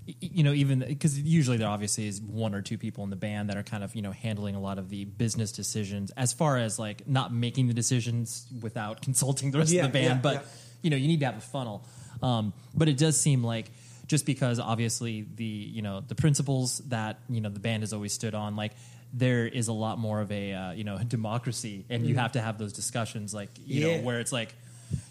it, 0.06 0.22
you 0.22 0.44
know, 0.44 0.54
even 0.54 0.80
because 0.80 1.20
usually 1.20 1.58
there 1.58 1.68
obviously 1.68 2.08
is 2.08 2.22
one 2.22 2.54
or 2.54 2.62
two 2.62 2.78
people 2.78 3.04
in 3.04 3.10
the 3.10 3.16
band 3.16 3.50
that 3.50 3.58
are 3.58 3.64
kind 3.64 3.84
of 3.84 3.96
you 3.96 4.02
know 4.04 4.12
handling 4.12 4.56
a 4.56 4.60
lot 4.60 4.78
of 4.78 4.90
the 4.90 5.06
business 5.06 5.52
decisions 5.52 6.12
as 6.12 6.34
far 6.34 6.58
as 6.58 6.78
like 6.80 7.08
not 7.08 7.34
making 7.34 7.68
the 7.68 7.74
decisions 7.74 8.46
without 8.62 9.02
consulting 9.08 9.50
the 9.52 9.58
rest 9.58 9.72
Yeah, 9.72 9.86
of 9.86 9.92
the 9.92 10.00
band, 10.00 10.18
yeah, 10.18 10.22
but 10.22 10.34
yeah. 10.36 10.42
you 10.84 10.90
know 10.92 10.98
you 10.98 11.08
need 11.08 11.20
to 11.22 11.26
have 11.26 11.38
a 11.38 11.42
funnel. 11.42 11.84
Um, 12.22 12.54
but 12.76 12.88
it 12.88 12.98
does 12.98 13.20
seem 13.20 13.44
like 13.44 13.70
just 14.08 14.26
because 14.26 14.60
obviously 14.60 15.26
the 15.36 15.44
you 15.44 15.82
know 15.82 16.02
the 16.08 16.16
principles 16.16 16.80
that 16.90 17.20
you 17.30 17.42
know 17.42 17.50
the 17.50 17.60
band 17.60 17.84
has 17.84 17.94
always 17.94 18.14
stood 18.14 18.34
on 18.34 18.56
like 18.56 18.72
there 19.14 19.46
is 19.48 19.68
a 19.68 19.74
lot 19.74 19.98
more 20.00 20.22
of 20.22 20.32
a 20.32 20.54
uh, 20.54 20.72
you 20.72 20.84
know 20.84 20.98
democracy 21.08 21.86
and 21.90 22.06
you 22.06 22.16
have 22.16 22.32
to 22.34 22.42
have 22.42 22.58
those 22.58 22.74
discussions 22.74 23.34
like 23.34 23.50
you. 23.66 23.82
Yeah. 23.88 23.98
know 23.98 24.04
where 24.04 24.20
it's 24.20 24.32
like 24.32 24.54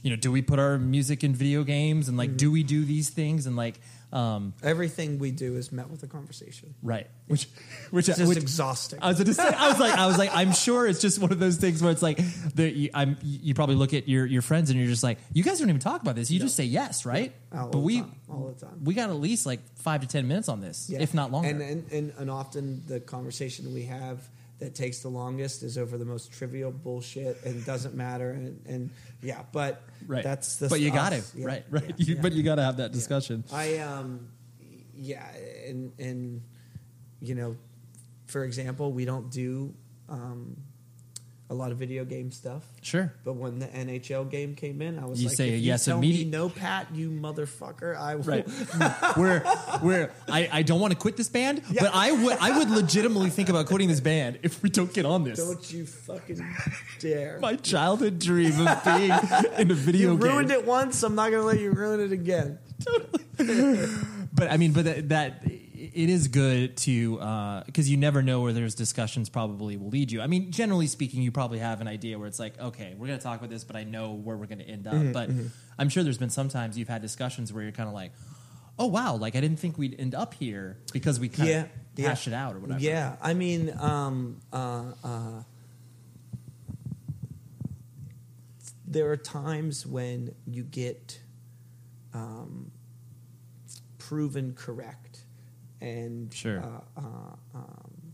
you 0.03 0.11
know 0.11 0.17
do 0.17 0.33
we 0.33 0.41
put 0.43 0.59
our 0.59 0.79
music 0.79 1.23
in 1.25 1.35
video 1.35 1.63
games 1.65 2.09
and 2.09 2.17
like 2.17 2.31
Mm-hmm. 2.31 2.37
do 2.39 2.51
we 2.51 2.63
do 2.63 2.85
these 2.85 3.11
things 3.11 3.47
and 3.47 3.57
like 3.57 3.79
um 4.13 4.55
Everything 4.63 5.19
we 5.19 5.31
do 5.33 5.57
is 5.57 5.73
met 5.73 5.91
with 5.91 6.03
a 6.03 6.07
conversation. 6.07 6.75
right 6.83 7.09
which 7.27 7.49
which 7.91 8.09
It's 8.09 8.19
just 8.19 8.29
which, 8.29 8.39
exhausting. 8.39 9.01
I 9.03 9.09
was 9.09 9.19
gonna 9.19 9.35
say, 9.35 9.43
I 9.49 9.69
was 9.69 9.81
like, 9.81 9.93
I 9.99 10.07
was 10.07 10.17
like, 10.17 10.31
I'm 10.33 10.53
sure 10.53 10.87
it's 10.87 11.01
just 11.01 11.19
one 11.19 11.33
of 11.33 11.41
those 11.41 11.57
things 11.57 11.83
where 11.83 11.91
it's 11.91 12.03
like, 12.03 12.19
the, 12.55 12.71
you, 12.71 12.91
I'm, 12.95 13.17
you 13.23 13.53
probably 13.53 13.75
look 13.75 13.93
at 13.95 14.09
your, 14.09 14.25
your 14.25 14.43
friends 14.43 14.71
and 14.71 14.79
you're 14.79 14.89
just 14.89 15.03
like, 15.03 15.19
you 15.33 15.43
guys 15.43 15.59
don't 15.59 15.69
even 15.69 15.81
talk 15.81 16.03
about 16.03 16.15
this. 16.15 16.31
You 16.31 16.39
just 16.39 16.55
say 16.55 16.63
yes, 16.65 17.05
right? 17.05 17.35
All 17.53 17.65
but 17.65 17.73
the 17.73 17.79
we, 17.79 18.01
time, 18.01 18.15
all 18.31 18.47
the 18.47 18.55
time. 18.65 18.85
we 18.85 18.95
got 18.95 19.11
at 19.11 19.17
least 19.17 19.45
like 19.45 19.59
five 19.79 20.03
to 20.03 20.07
ten 20.07 20.29
minutes 20.29 20.49
on 20.49 20.61
this, 20.61 20.89
Yeah. 20.89 21.01
if 21.03 21.15
not 21.15 21.33
longer. 21.33 21.49
And, 21.49 21.61
and 21.61 21.93
and 21.93 22.13
and 22.17 22.31
often 22.31 22.85
the 22.87 23.01
conversation 23.01 23.75
we 23.75 23.87
have 23.87 24.29
that 24.59 24.75
takes 24.75 25.01
the 25.01 25.09
longest 25.09 25.63
is 25.63 25.77
over 25.77 25.99
the 25.99 26.05
most 26.05 26.33
trivial 26.33 26.73
bullshit 26.73 27.43
and 27.45 27.65
doesn't 27.67 27.95
matter 27.95 28.31
and, 28.31 28.61
and 28.67 28.91
yeah, 29.23 29.43
but 29.53 29.83
right. 30.07 30.25
that's 30.25 30.57
the 30.57 30.69
but 30.69 30.81
you 30.81 30.91
got 30.91 31.13
us. 31.13 31.33
Yeah, 31.35 31.47
right, 31.47 31.65
right. 31.71 31.85
yeah, 31.89 31.95
you, 31.99 32.15
yeah. 32.15 32.21
But 32.23 32.33
you 32.33 32.43
got 32.43 32.55
to 32.55 32.63
have 32.63 32.79
that 32.79 32.93
discussion. 32.93 33.45
I 33.53 33.79
um 33.79 34.29
yeah, 34.95 35.27
and 35.67 35.93
and 35.99 36.43
you 37.21 37.35
know, 37.35 37.57
for 38.27 38.45
example, 38.45 38.93
we 38.93 39.05
don't 39.05 39.31
do 39.31 39.75
um 40.09 40.57
a 41.49 41.55
lot 41.55 41.71
of 41.71 41.79
video 41.79 42.05
game 42.05 42.33
stuff. 42.33 42.65
Sure. 42.83 43.13
But 43.25 43.35
when 43.35 43.61
the 43.61 43.67
NHL 43.67 44.29
game 44.31 44.55
came 44.57 44.83
in, 44.83 44.99
I 44.99 45.07
was 45.07 45.23
You 45.23 45.29
like, 45.29 45.37
say 45.37 45.51
if 45.51 45.61
yes 45.61 45.87
you 45.87 45.93
tell 45.93 45.99
immediate- 45.99 46.25
me 46.27 46.31
no, 46.33 46.49
Pat, 46.49 46.89
you 46.93 47.11
motherfucker, 47.11 47.97
I 47.97 48.17
will. 48.17 48.25
Right. 48.25 48.49
where 49.17 49.41
where 49.81 50.13
I, 50.29 50.49
I 50.53 50.63
don't 50.63 50.81
want 50.81 50.93
to 50.93 50.99
quit 50.99 51.17
this 51.17 51.29
band, 51.29 51.63
Yeah. 51.71 51.83
but 51.85 51.93
I 51.95 52.11
would 52.11 52.37
I 52.41 52.59
would 52.59 52.71
legitimately 52.71 53.31
think 53.31 53.49
about 53.49 53.67
quitting 53.67 53.89
this 53.89 54.01
band 54.01 54.41
if 54.43 54.63
we 54.63 54.71
don't 54.71 54.93
get 54.93 55.07
on 55.07 55.23
this. 55.25 55.39
Don't 55.39 55.73
you 55.73 55.87
fucking 55.87 56.45
dare! 56.99 57.39
My 57.41 57.55
childhood 57.57 58.19
dream 58.19 58.67
of 58.67 58.85
being 58.85 59.13
in 59.59 59.71
a 59.71 59.75
video 59.75 60.13
you 60.13 60.19
game. 60.19 60.29
ruined 60.29 60.51
it 60.51 60.67
once. 60.67 61.03
I'm 61.05 61.15
not 61.15 61.31
going 61.31 61.43
to 61.43 61.47
let 61.47 61.61
you 61.61 61.71
ruin 61.71 62.01
it 62.01 62.11
again. 62.13 62.59
Totally. 62.85 63.89
but 64.33 64.51
I 64.51 64.57
mean, 64.57 64.73
but 64.73 64.85
that, 64.85 65.09
that 65.11 65.43
it 65.79 66.09
is 66.11 66.29
good 66.29 66.77
to 66.79 67.63
because 67.67 67.91
you 67.91 67.97
never 67.97 68.23
know 68.23 68.41
where 68.41 68.53
there's 68.53 68.75
discussions 68.75 69.29
probably 69.29 69.77
will 69.77 69.89
lead 69.91 70.11
you. 70.11 70.21
I 70.23 70.27
mean, 70.27 70.51
generally 70.51 70.87
speaking, 70.87 71.23
you 71.23 71.31
probably 71.31 71.59
have 71.59 71.81
an 71.81 71.89
idea 71.89 72.19
where 72.19 72.29
it's 72.29 72.39
like, 72.39 72.59
okay, 72.61 72.95
we're 72.97 73.07
going 73.07 73.19
to 73.19 73.23
talk 73.23 73.39
about 73.39 73.51
this, 73.51 73.65
but 73.65 73.77
I 73.77 73.85
know 73.85 74.13
where 74.13 74.37
we're 74.37 74.47
going 74.47 74.59
to 74.61 74.65
end 74.69 74.87
up. 74.87 74.95
Mm-hmm, 74.95 75.13
but 75.13 75.31
I'm 75.79 75.89
sure 75.89 76.03
there's 76.03 76.19
been 76.19 76.31
sometimes 76.31 76.79
you've 76.79 76.89
had 76.89 77.03
discussions 77.03 77.53
where 77.53 77.63
you're 77.63 77.73
kind 77.73 77.89
of 77.89 77.95
like, 77.95 78.13
oh 78.79 78.87
wow, 78.87 79.17
like 79.17 79.37
I 79.37 79.41
didn't 79.41 79.59
think 79.59 79.79
we'd 79.79 79.99
end 79.99 80.15
up 80.15 80.35
here 80.35 80.79
because 80.93 81.21
we 81.21 81.29
kind 81.29 81.49
Yeah, 81.49 81.61
of 81.63 81.69
yeah. 81.97 82.09
hashed 82.09 82.27
it 82.27 82.33
out 82.35 82.55
or 82.55 82.59
whatever. 82.59 82.81
Yeah, 82.81 83.17
I 83.23 83.35
mean, 83.35 83.73
um, 83.79 84.41
uh, 84.53 84.83
uh, 85.05 85.43
there 88.87 89.11
are 89.11 89.17
times 89.17 89.87
when 89.87 90.35
you 90.47 90.63
get 90.63 91.21
um, 92.15 92.71
proven 93.99 94.55
correct, 94.55 95.06
and 95.87 96.33
Sure. 96.33 96.61
uh, 96.61 97.01
uh, 97.01 97.37
um, 97.55 98.13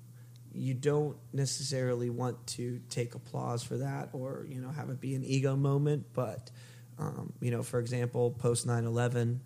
you 0.55 0.75
don't 0.75 1.17
necessarily 1.33 2.11
want 2.11 2.47
to 2.47 2.81
take 2.91 3.15
applause 3.15 3.63
for 3.63 3.79
that, 3.79 4.11
or 4.13 4.47
you 4.49 4.61
know, 4.61 4.71
have 4.71 4.91
it 4.91 5.01
be 5.01 5.15
an 5.15 5.25
ego 5.25 5.57
moment. 5.57 6.07
But 6.13 6.51
um, 6.99 7.33
you 7.41 7.51
know, 7.51 7.63
for 7.63 7.81
example, 7.81 8.31
post 8.33 8.67
9-11, 8.67 9.39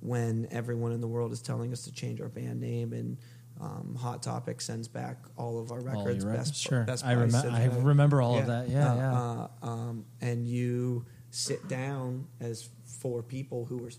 when 0.00 0.46
everyone 0.50 0.92
in 0.92 1.00
the 1.00 1.08
world 1.08 1.32
is 1.32 1.42
telling 1.42 1.72
us 1.72 1.82
to 1.84 1.92
change 1.92 2.20
our 2.20 2.28
band 2.28 2.60
name 2.60 2.92
and 2.92 3.18
um, 3.60 3.96
Hot 4.00 4.22
Topic 4.22 4.60
sends 4.60 4.88
back 4.88 5.18
all 5.36 5.60
of 5.60 5.70
our 5.70 5.80
records, 5.80 6.24
best, 6.24 6.56
sure. 6.56 6.84
best 6.84 7.04
I 7.04 7.12
of 7.12 7.34
I 7.34 7.66
remember 7.66 8.20
all 8.20 8.38
of 8.38 8.46
that. 8.46 8.68
Yeah, 8.68 8.92
uh, 8.92 8.96
yeah. 8.96 9.12
Uh, 9.12 9.48
um, 9.62 10.04
and 10.20 10.48
you 10.48 11.04
sit 11.30 11.68
down 11.68 12.26
as 12.40 12.68
four 12.84 13.22
people 13.22 13.64
who 13.64 13.78
were 13.78 13.90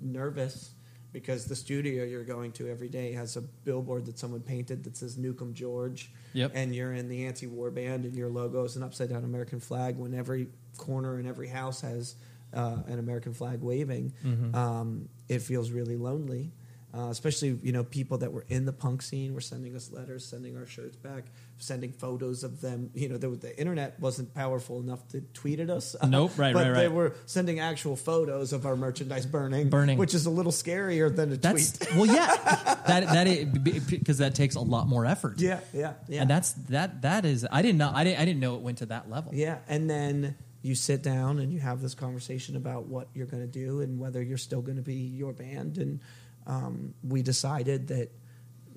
nervous 0.00 0.74
because 1.14 1.46
the 1.46 1.54
studio 1.56 2.04
you're 2.04 2.24
going 2.24 2.52
to 2.52 2.68
every 2.68 2.88
day 2.88 3.12
has 3.12 3.36
a 3.36 3.40
billboard 3.40 4.04
that 4.04 4.18
someone 4.18 4.40
painted 4.40 4.82
that 4.84 4.96
says 4.96 5.16
Newcomb 5.16 5.54
George. 5.54 6.10
Yep. 6.34 6.50
And 6.54 6.74
you're 6.74 6.92
in 6.92 7.08
the 7.08 7.24
anti-war 7.24 7.70
band, 7.70 8.04
and 8.04 8.14
your 8.14 8.28
logo 8.28 8.64
is 8.64 8.74
an 8.76 8.82
upside-down 8.82 9.24
American 9.24 9.60
flag. 9.60 9.96
When 9.96 10.12
every 10.12 10.48
corner 10.76 11.16
and 11.18 11.26
every 11.26 11.46
house 11.46 11.80
has 11.82 12.16
uh, 12.52 12.78
an 12.88 12.98
American 12.98 13.32
flag 13.32 13.60
waving, 13.60 14.12
um, 14.54 15.08
it 15.28 15.40
feels 15.40 15.70
really 15.70 15.96
lonely. 15.96 16.50
Uh, 16.96 17.08
especially, 17.08 17.58
you 17.62 17.72
know, 17.72 17.82
people 17.82 18.18
that 18.18 18.32
were 18.32 18.44
in 18.48 18.66
the 18.66 18.72
punk 18.72 19.02
scene 19.02 19.34
were 19.34 19.40
sending 19.40 19.74
us 19.74 19.90
letters, 19.90 20.24
sending 20.24 20.56
our 20.56 20.64
shirts 20.64 20.96
back, 20.96 21.24
sending 21.58 21.90
photos 21.90 22.44
of 22.44 22.60
them. 22.60 22.88
You 22.94 23.08
know, 23.08 23.16
the, 23.16 23.30
the 23.30 23.58
internet 23.58 23.98
wasn't 23.98 24.32
powerful 24.32 24.78
enough 24.78 25.08
to 25.08 25.20
tweet 25.32 25.58
at 25.58 25.70
us. 25.70 25.96
Nope, 26.06 26.32
right, 26.36 26.54
but 26.54 26.68
right, 26.68 26.74
They 26.74 26.88
were 26.88 27.14
sending 27.26 27.58
actual 27.58 27.96
photos 27.96 28.52
of 28.52 28.64
our 28.64 28.76
merchandise 28.76 29.26
burning, 29.26 29.70
Burning. 29.70 29.98
which 29.98 30.14
is 30.14 30.26
a 30.26 30.30
little 30.30 30.52
scarier 30.52 31.14
than 31.14 31.32
a 31.32 31.36
That's 31.36 31.78
tweet. 31.78 31.96
well, 31.96 32.06
yeah, 32.06 32.26
that 32.86 33.08
that 33.08 33.88
because 33.90 34.18
that 34.18 34.36
takes 34.36 34.54
a 34.54 34.60
lot 34.60 34.86
more 34.86 35.04
effort. 35.04 35.40
Yeah, 35.40 35.58
yeah, 35.72 35.94
yeah. 36.08 36.20
and 36.20 36.30
that's 36.30 36.52
that 36.68 37.02
that 37.02 37.24
is 37.24 37.44
I 37.50 37.62
didn't 37.62 37.78
know 37.78 37.90
I 37.92 38.04
didn't 38.04 38.20
I 38.20 38.24
didn't 38.24 38.40
know 38.40 38.54
it 38.54 38.60
went 38.60 38.78
to 38.78 38.86
that 38.86 39.10
level. 39.10 39.32
yeah. 39.34 39.58
And 39.66 39.90
then 39.90 40.36
you 40.62 40.74
sit 40.74 41.02
down 41.02 41.40
and 41.40 41.52
you 41.52 41.58
have 41.60 41.82
this 41.82 41.94
conversation 41.94 42.56
about 42.56 42.86
what 42.86 43.08
you're 43.14 43.26
going 43.26 43.42
to 43.42 43.46
do 43.46 43.80
and 43.80 43.98
whether 43.98 44.22
you're 44.22 44.38
still 44.38 44.62
going 44.62 44.76
to 44.76 44.82
be 44.82 44.94
your 44.94 45.32
band. 45.34 45.76
And 45.76 46.00
um, 46.46 46.94
we 47.02 47.22
decided 47.22 47.88
that 47.88 48.10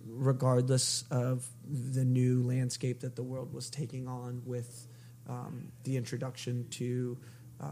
regardless 0.06 1.04
of 1.12 1.48
the 1.70 2.06
new 2.06 2.42
landscape 2.44 3.02
that 3.02 3.16
the 3.16 3.24
world 3.24 3.54
was 3.54 3.70
taking 3.70 4.08
on 4.08 4.42
with 4.46 4.88
um, 5.28 5.72
the 5.84 5.98
introduction 5.98 6.66
to 6.70 7.18
uh, 7.60 7.66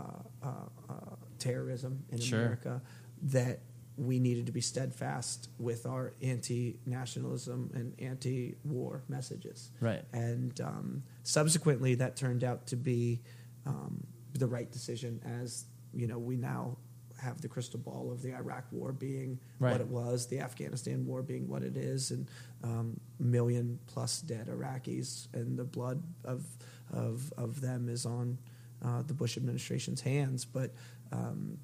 uh, 0.44 0.48
uh, 0.90 0.94
terrorism 1.40 2.04
in 2.10 2.20
Sure. 2.20 2.40
America, 2.40 2.82
that 3.24 3.60
we 3.98 4.20
needed 4.20 4.46
to 4.46 4.52
be 4.52 4.60
steadfast 4.60 5.50
with 5.58 5.86
our 5.86 6.14
anti-nationalism 6.22 7.72
and 7.74 7.94
anti-war 8.00 9.04
messages. 9.08 9.72
Right. 9.80 10.04
And 10.12 10.60
um, 10.60 11.04
subsequently, 11.24 11.96
that 11.96 12.18
turned 12.18 12.44
out 12.44 12.68
to 12.68 12.76
be 12.76 13.22
um, 13.66 14.06
the 14.34 14.48
right 14.48 14.70
decision, 14.70 15.22
as 15.42 15.66
you 15.94 16.08
know, 16.08 16.20
we 16.20 16.36
now 16.36 16.78
have 17.22 17.42
the 17.42 17.48
crystal 17.48 17.80
ball 17.80 18.12
of 18.12 18.22
the 18.22 18.34
Iraq 18.34 18.66
War 18.72 18.92
being 18.92 19.40
Right. 19.60 19.72
what 19.72 19.82
it 19.82 19.88
was, 19.88 20.28
the 20.28 20.40
Afghanistan 20.40 21.06
War 21.06 21.22
being 21.22 21.48
what 21.48 21.64
it 21.64 21.78
is, 21.78 22.12
and 22.12 22.28
um, 22.64 23.00
million 23.20 23.80
plus 23.88 24.22
dead 24.22 24.48
Iraqis, 24.48 25.28
and 25.34 25.58
the 25.58 25.64
blood 25.64 26.02
of 26.24 26.46
of 26.92 27.32
of 27.38 27.62
them 27.62 27.90
is 27.90 28.06
on 28.06 28.38
uh, 28.84 29.02
the 29.04 29.14
Bush 29.14 29.38
administration's 29.38 30.02
hands. 30.02 30.46
But 30.46 30.72
um, 31.12 31.58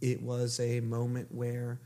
it 0.00 0.22
was 0.22 0.60
a 0.60 0.80
moment 0.80 1.32
where 1.32 1.80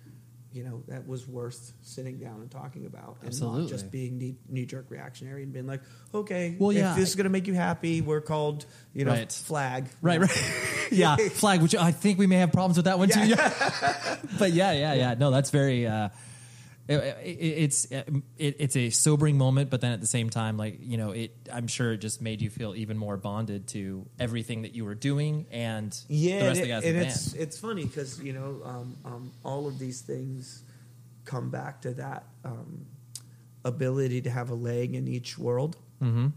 you 0.52 0.64
know 0.64 0.82
that 0.88 1.06
was 1.06 1.26
worth 1.28 1.72
sitting 1.82 2.18
down 2.18 2.40
and 2.40 2.50
talking 2.50 2.84
about 2.86 3.16
and 3.20 3.28
Absolutely. 3.28 3.60
not 3.62 3.68
just 3.70 3.90
being 3.90 4.36
knee 4.48 4.66
jerk 4.66 4.86
reactionary 4.88 5.42
and 5.44 5.52
being 5.52 5.66
like 5.66 5.80
okay 6.12 6.56
Well, 6.58 6.70
if 6.70 6.76
yeah, 6.78 6.94
this 6.94 6.98
I- 6.98 7.02
is 7.10 7.14
going 7.14 7.24
to 7.24 7.30
make 7.30 7.46
you 7.46 7.54
happy 7.54 8.00
we're 8.00 8.20
called 8.20 8.66
you 8.92 9.04
know 9.04 9.12
Right. 9.12 9.30
flag 9.30 9.86
Right, 10.02 10.20
right. 10.20 10.52
yeah, 10.90 11.16
flag. 11.16 11.62
Which 11.62 11.74
I 11.76 11.92
think 11.92 12.18
we 12.18 12.26
may 12.26 12.36
have 12.36 12.50
problems 12.52 12.76
with 12.76 12.86
that 12.86 12.98
one 12.98 13.08
too. 13.10 13.24
Yeah. 13.26 14.16
but 14.38 14.52
yeah, 14.52 14.72
yeah, 14.72 14.94
yeah. 14.94 15.14
No, 15.14 15.30
that's 15.30 15.50
very. 15.50 15.86
Uh, 15.86 16.08
it, 16.90 17.16
it, 17.24 17.28
it's 17.30 17.84
it, 17.90 18.06
it's 18.36 18.76
a 18.76 18.90
sobering 18.90 19.38
moment, 19.38 19.70
but 19.70 19.80
then 19.80 19.92
at 19.92 20.00
the 20.00 20.06
same 20.06 20.28
time, 20.30 20.56
like 20.56 20.78
you 20.80 20.96
know, 20.98 21.12
it. 21.12 21.34
I'm 21.52 21.66
sure 21.66 21.92
it 21.92 21.98
just 21.98 22.20
made 22.20 22.42
you 22.42 22.50
feel 22.50 22.74
even 22.74 22.98
more 22.98 23.16
bonded 23.16 23.68
to 23.68 24.06
everything 24.18 24.62
that 24.62 24.74
you 24.74 24.84
were 24.84 24.94
doing 24.94 25.46
and 25.50 25.96
yeah 26.08 26.40
the 26.40 26.44
rest 26.46 26.48
and, 26.48 26.58
of 26.58 26.62
the 26.62 26.68
guys 26.68 26.84
in 26.84 26.88
and 26.96 26.98
the 27.02 27.06
it's 27.06 27.28
band. 27.32 27.42
it's 27.42 27.58
funny 27.58 27.84
because 27.84 28.20
you 28.22 28.32
know 28.32 28.60
um, 28.64 28.96
um, 29.04 29.32
all 29.44 29.66
of 29.66 29.78
these 29.78 30.00
things 30.00 30.62
come 31.24 31.50
back 31.50 31.80
to 31.82 31.92
that 31.94 32.24
um, 32.44 32.86
ability 33.64 34.22
to 34.22 34.30
have 34.30 34.50
a 34.50 34.54
leg 34.54 34.94
in 34.94 35.06
each 35.08 35.38
world 35.38 35.76
Mm-hmm. 36.02 36.28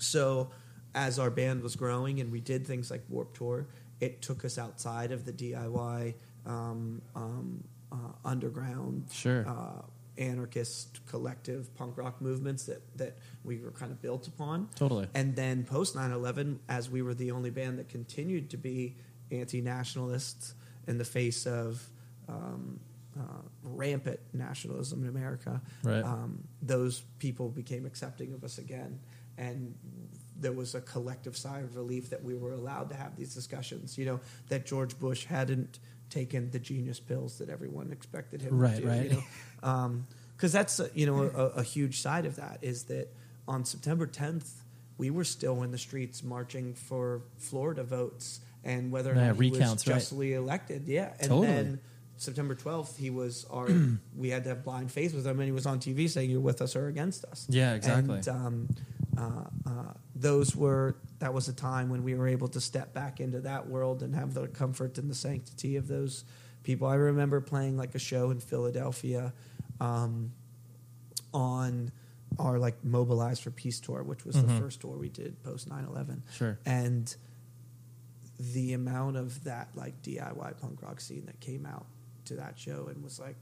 So, 0.00 0.50
as 0.96 1.18
our 1.20 1.30
band 1.30 1.62
was 1.62 1.76
growing 1.76 2.18
and 2.20 2.32
we 2.32 2.40
did 2.40 2.66
things 2.66 2.90
like 2.90 3.02
Warped 3.08 3.36
Tour, 3.36 3.68
it 4.00 4.20
took 4.20 4.44
us 4.44 4.58
outside 4.58 5.12
of 5.12 5.24
the 5.24 5.32
DIY 5.32 6.14
um, 6.44 7.00
um, 7.14 7.62
uh, 7.92 7.96
underground, 8.24 9.06
Sure. 9.12 9.46
uh, 9.46 9.82
anarchist 10.18 11.00
collective 11.06 11.74
punk 11.74 11.96
rock 11.96 12.20
movements 12.20 12.64
that, 12.66 12.82
that 12.98 13.16
we 13.44 13.58
were 13.58 13.70
kind 13.70 13.90
of 13.92 14.00
built 14.02 14.26
upon. 14.28 14.68
Totally. 14.74 15.08
And 15.14 15.34
then 15.34 15.64
post 15.64 15.94
9 15.96 16.10
11, 16.12 16.60
as 16.68 16.90
we 16.90 17.02
were 17.02 17.14
the 17.14 17.30
only 17.30 17.50
band 17.50 17.78
that 17.78 17.88
continued 17.88 18.50
to 18.50 18.56
be 18.56 18.96
anti 19.30 19.60
nationalists 19.60 20.54
in 20.86 20.98
the 20.98 21.04
face 21.04 21.46
of 21.46 21.82
um, 22.28 22.78
uh, 23.18 23.22
rampant 23.62 24.20
nationalism 24.32 25.02
in 25.02 25.08
America, 25.08 25.60
Right. 25.82 26.02
um, 26.04 26.44
those 26.60 27.00
people 27.18 27.48
became 27.48 27.86
accepting 27.86 28.32
of 28.32 28.44
us 28.44 28.58
again. 28.58 29.00
And 29.38 29.74
there 30.38 30.52
was 30.52 30.74
a 30.74 30.80
collective 30.80 31.36
sigh 31.36 31.60
of 31.60 31.76
relief 31.76 32.10
that 32.10 32.22
we 32.22 32.34
were 32.34 32.52
allowed 32.52 32.88
to 32.90 32.96
have 32.96 33.16
these 33.16 33.34
discussions. 33.34 33.96
You 33.96 34.04
know, 34.06 34.20
that 34.48 34.66
George 34.66 34.98
Bush 34.98 35.24
hadn't 35.24 35.78
taken 36.12 36.50
the 36.50 36.58
genius 36.58 37.00
pills 37.00 37.38
that 37.38 37.48
everyone 37.48 37.90
expected 37.90 38.42
him 38.42 38.58
Right, 38.58 38.76
to 38.76 38.82
do. 38.82 38.88
right. 38.88 39.10
You 39.10 39.22
know? 39.62 40.02
Because 40.36 40.52
that's, 40.52 40.78
uh, 40.80 40.88
you 40.94 41.06
know, 41.06 41.22
a, 41.22 41.60
a 41.60 41.62
huge 41.62 42.00
side 42.00 42.26
of 42.26 42.36
that 42.36 42.58
is 42.62 42.84
that 42.84 43.08
on 43.48 43.64
September 43.64 44.06
10th, 44.06 44.50
we 44.98 45.10
were 45.10 45.24
still 45.24 45.62
in 45.62 45.70
the 45.70 45.78
streets 45.78 46.22
marching 46.22 46.74
for 46.74 47.22
Florida 47.38 47.82
votes 47.82 48.40
and 48.64 48.92
whether 48.92 49.12
or 49.12 49.16
Yeah, 49.16 49.28
not 49.28 49.36
he 49.40 49.50
recounts, 49.50 49.84
was 49.84 49.88
right. 49.88 49.94
justly 49.94 50.34
elected. 50.34 50.86
Yeah. 50.86 51.12
And 51.18 51.28
Totally. 51.28 51.46
then 51.46 51.80
September 52.16 52.54
12th, 52.54 52.96
he 52.96 53.10
was 53.10 53.44
our, 53.50 53.68
we 54.16 54.30
had 54.30 54.42
to 54.44 54.50
have 54.50 54.64
blind 54.64 54.92
faith 54.92 55.14
with 55.14 55.26
him, 55.26 55.38
and 55.40 55.46
he 55.46 55.52
was 55.52 55.66
on 55.66 55.80
TV 55.80 56.08
saying, 56.08 56.30
You're 56.30 56.40
with 56.40 56.60
us 56.62 56.76
or 56.76 56.86
against 56.88 57.24
us. 57.24 57.46
Yeah, 57.48 57.74
exactly. 57.74 58.16
And 58.18 58.28
um, 58.28 58.68
those 60.14 60.54
were, 60.56 60.96
that 61.18 61.34
was 61.34 61.48
a 61.48 61.52
time 61.52 61.88
when 61.88 62.02
we 62.02 62.14
were 62.14 62.28
able 62.28 62.48
to 62.48 62.60
step 62.60 62.94
back 62.94 63.20
into 63.20 63.40
that 63.40 63.68
world 63.68 64.02
and 64.02 64.14
have 64.14 64.34
the 64.34 64.48
comfort 64.48 64.98
and 64.98 65.10
the 65.10 65.14
sanctity 65.14 65.76
of 65.76 65.88
those 65.88 66.24
people. 66.62 66.86
I 66.88 66.94
remember 66.94 67.40
playing 67.40 67.76
like 67.76 67.94
a 67.94 67.98
show 67.98 68.30
in 68.30 68.40
Philadelphia 68.40 69.32
um, 69.80 70.32
on 71.34 71.92
our 72.38 72.58
like 72.58 72.82
Mobilize 72.84 73.40
for 73.40 73.50
Peace 73.50 73.80
tour, 73.80 74.02
which 74.02 74.24
was 74.24 74.40
the 74.42 74.48
first 74.60 74.80
tour 74.80 74.96
we 74.96 75.08
did 75.08 75.42
post 75.42 75.68
9 75.68 75.84
11. 75.84 76.16
Mm-hmm. 76.16 76.34
Sure. 76.34 76.58
And 76.64 77.14
the 78.38 78.72
amount 78.72 79.16
of 79.16 79.44
that 79.44 79.68
like 79.74 80.02
DIY 80.02 80.60
punk 80.60 80.82
rock 80.82 81.00
scene 81.00 81.26
that 81.26 81.40
came 81.40 81.66
out 81.66 81.86
to 82.26 82.36
that 82.36 82.58
show 82.58 82.88
and 82.88 83.02
was 83.02 83.20
like, 83.20 83.36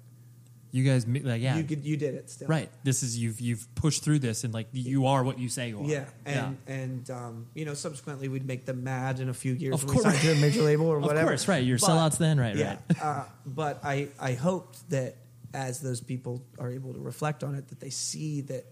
you 0.73 0.85
guys, 0.85 1.07
like, 1.07 1.43
yeah, 1.43 1.57
you 1.57 1.65
could, 1.65 1.85
you 1.85 1.97
did 1.97 2.15
it 2.15 2.31
still. 2.31 2.47
right. 2.49 2.71
This 2.85 3.03
is 3.03 3.19
you've 3.19 3.41
you've 3.41 3.67
pushed 3.75 4.05
through 4.05 4.21
this, 4.21 4.45
and 4.45 4.55
like 4.55 4.69
you 4.73 5.07
are 5.07 5.25
what 5.25 5.39
you 5.39 5.49
say 5.49 5.69
you 5.71 5.81
are. 5.81 5.85
Yeah, 5.85 6.05
and 6.25 6.57
and 6.67 7.11
um, 7.11 7.47
you 7.55 7.65
know, 7.65 7.75
subsequently 7.75 8.29
we'd 8.29 8.47
make 8.47 8.67
them 8.67 8.85
mad 8.85 9.19
in 9.21 9.29
a 9.29 9.35
few 9.35 9.53
years 9.53 9.75
Of 9.75 9.85
when 9.85 9.97
we 9.97 10.03
course. 10.03 10.15
signed 10.15 10.25
to 10.27 10.33
a 10.33 10.41
major 10.41 10.63
label 10.63 10.87
or 10.87 10.99
Of 10.99 11.05
whatever. 11.05 11.29
course, 11.31 11.49
right. 11.49 11.65
You're 11.65 11.79
But- 11.79 11.89
sellouts 11.91 12.19
then, 12.19 12.39
right? 12.39 12.55
yeah, 12.57 12.79
Right. 12.89 13.03
uh, 13.03 13.25
but 13.47 13.81
I 13.85 14.09
I 14.21 14.35
hoped 14.35 14.89
that 14.91 15.17
as 15.53 15.81
those 15.81 16.01
people 16.01 16.45
are 16.59 16.71
able 16.71 16.95
to 16.95 17.01
reflect 17.01 17.43
on 17.43 17.57
it, 17.57 17.67
that 17.69 17.81
they 17.81 17.91
see 17.91 18.41
that 18.43 18.65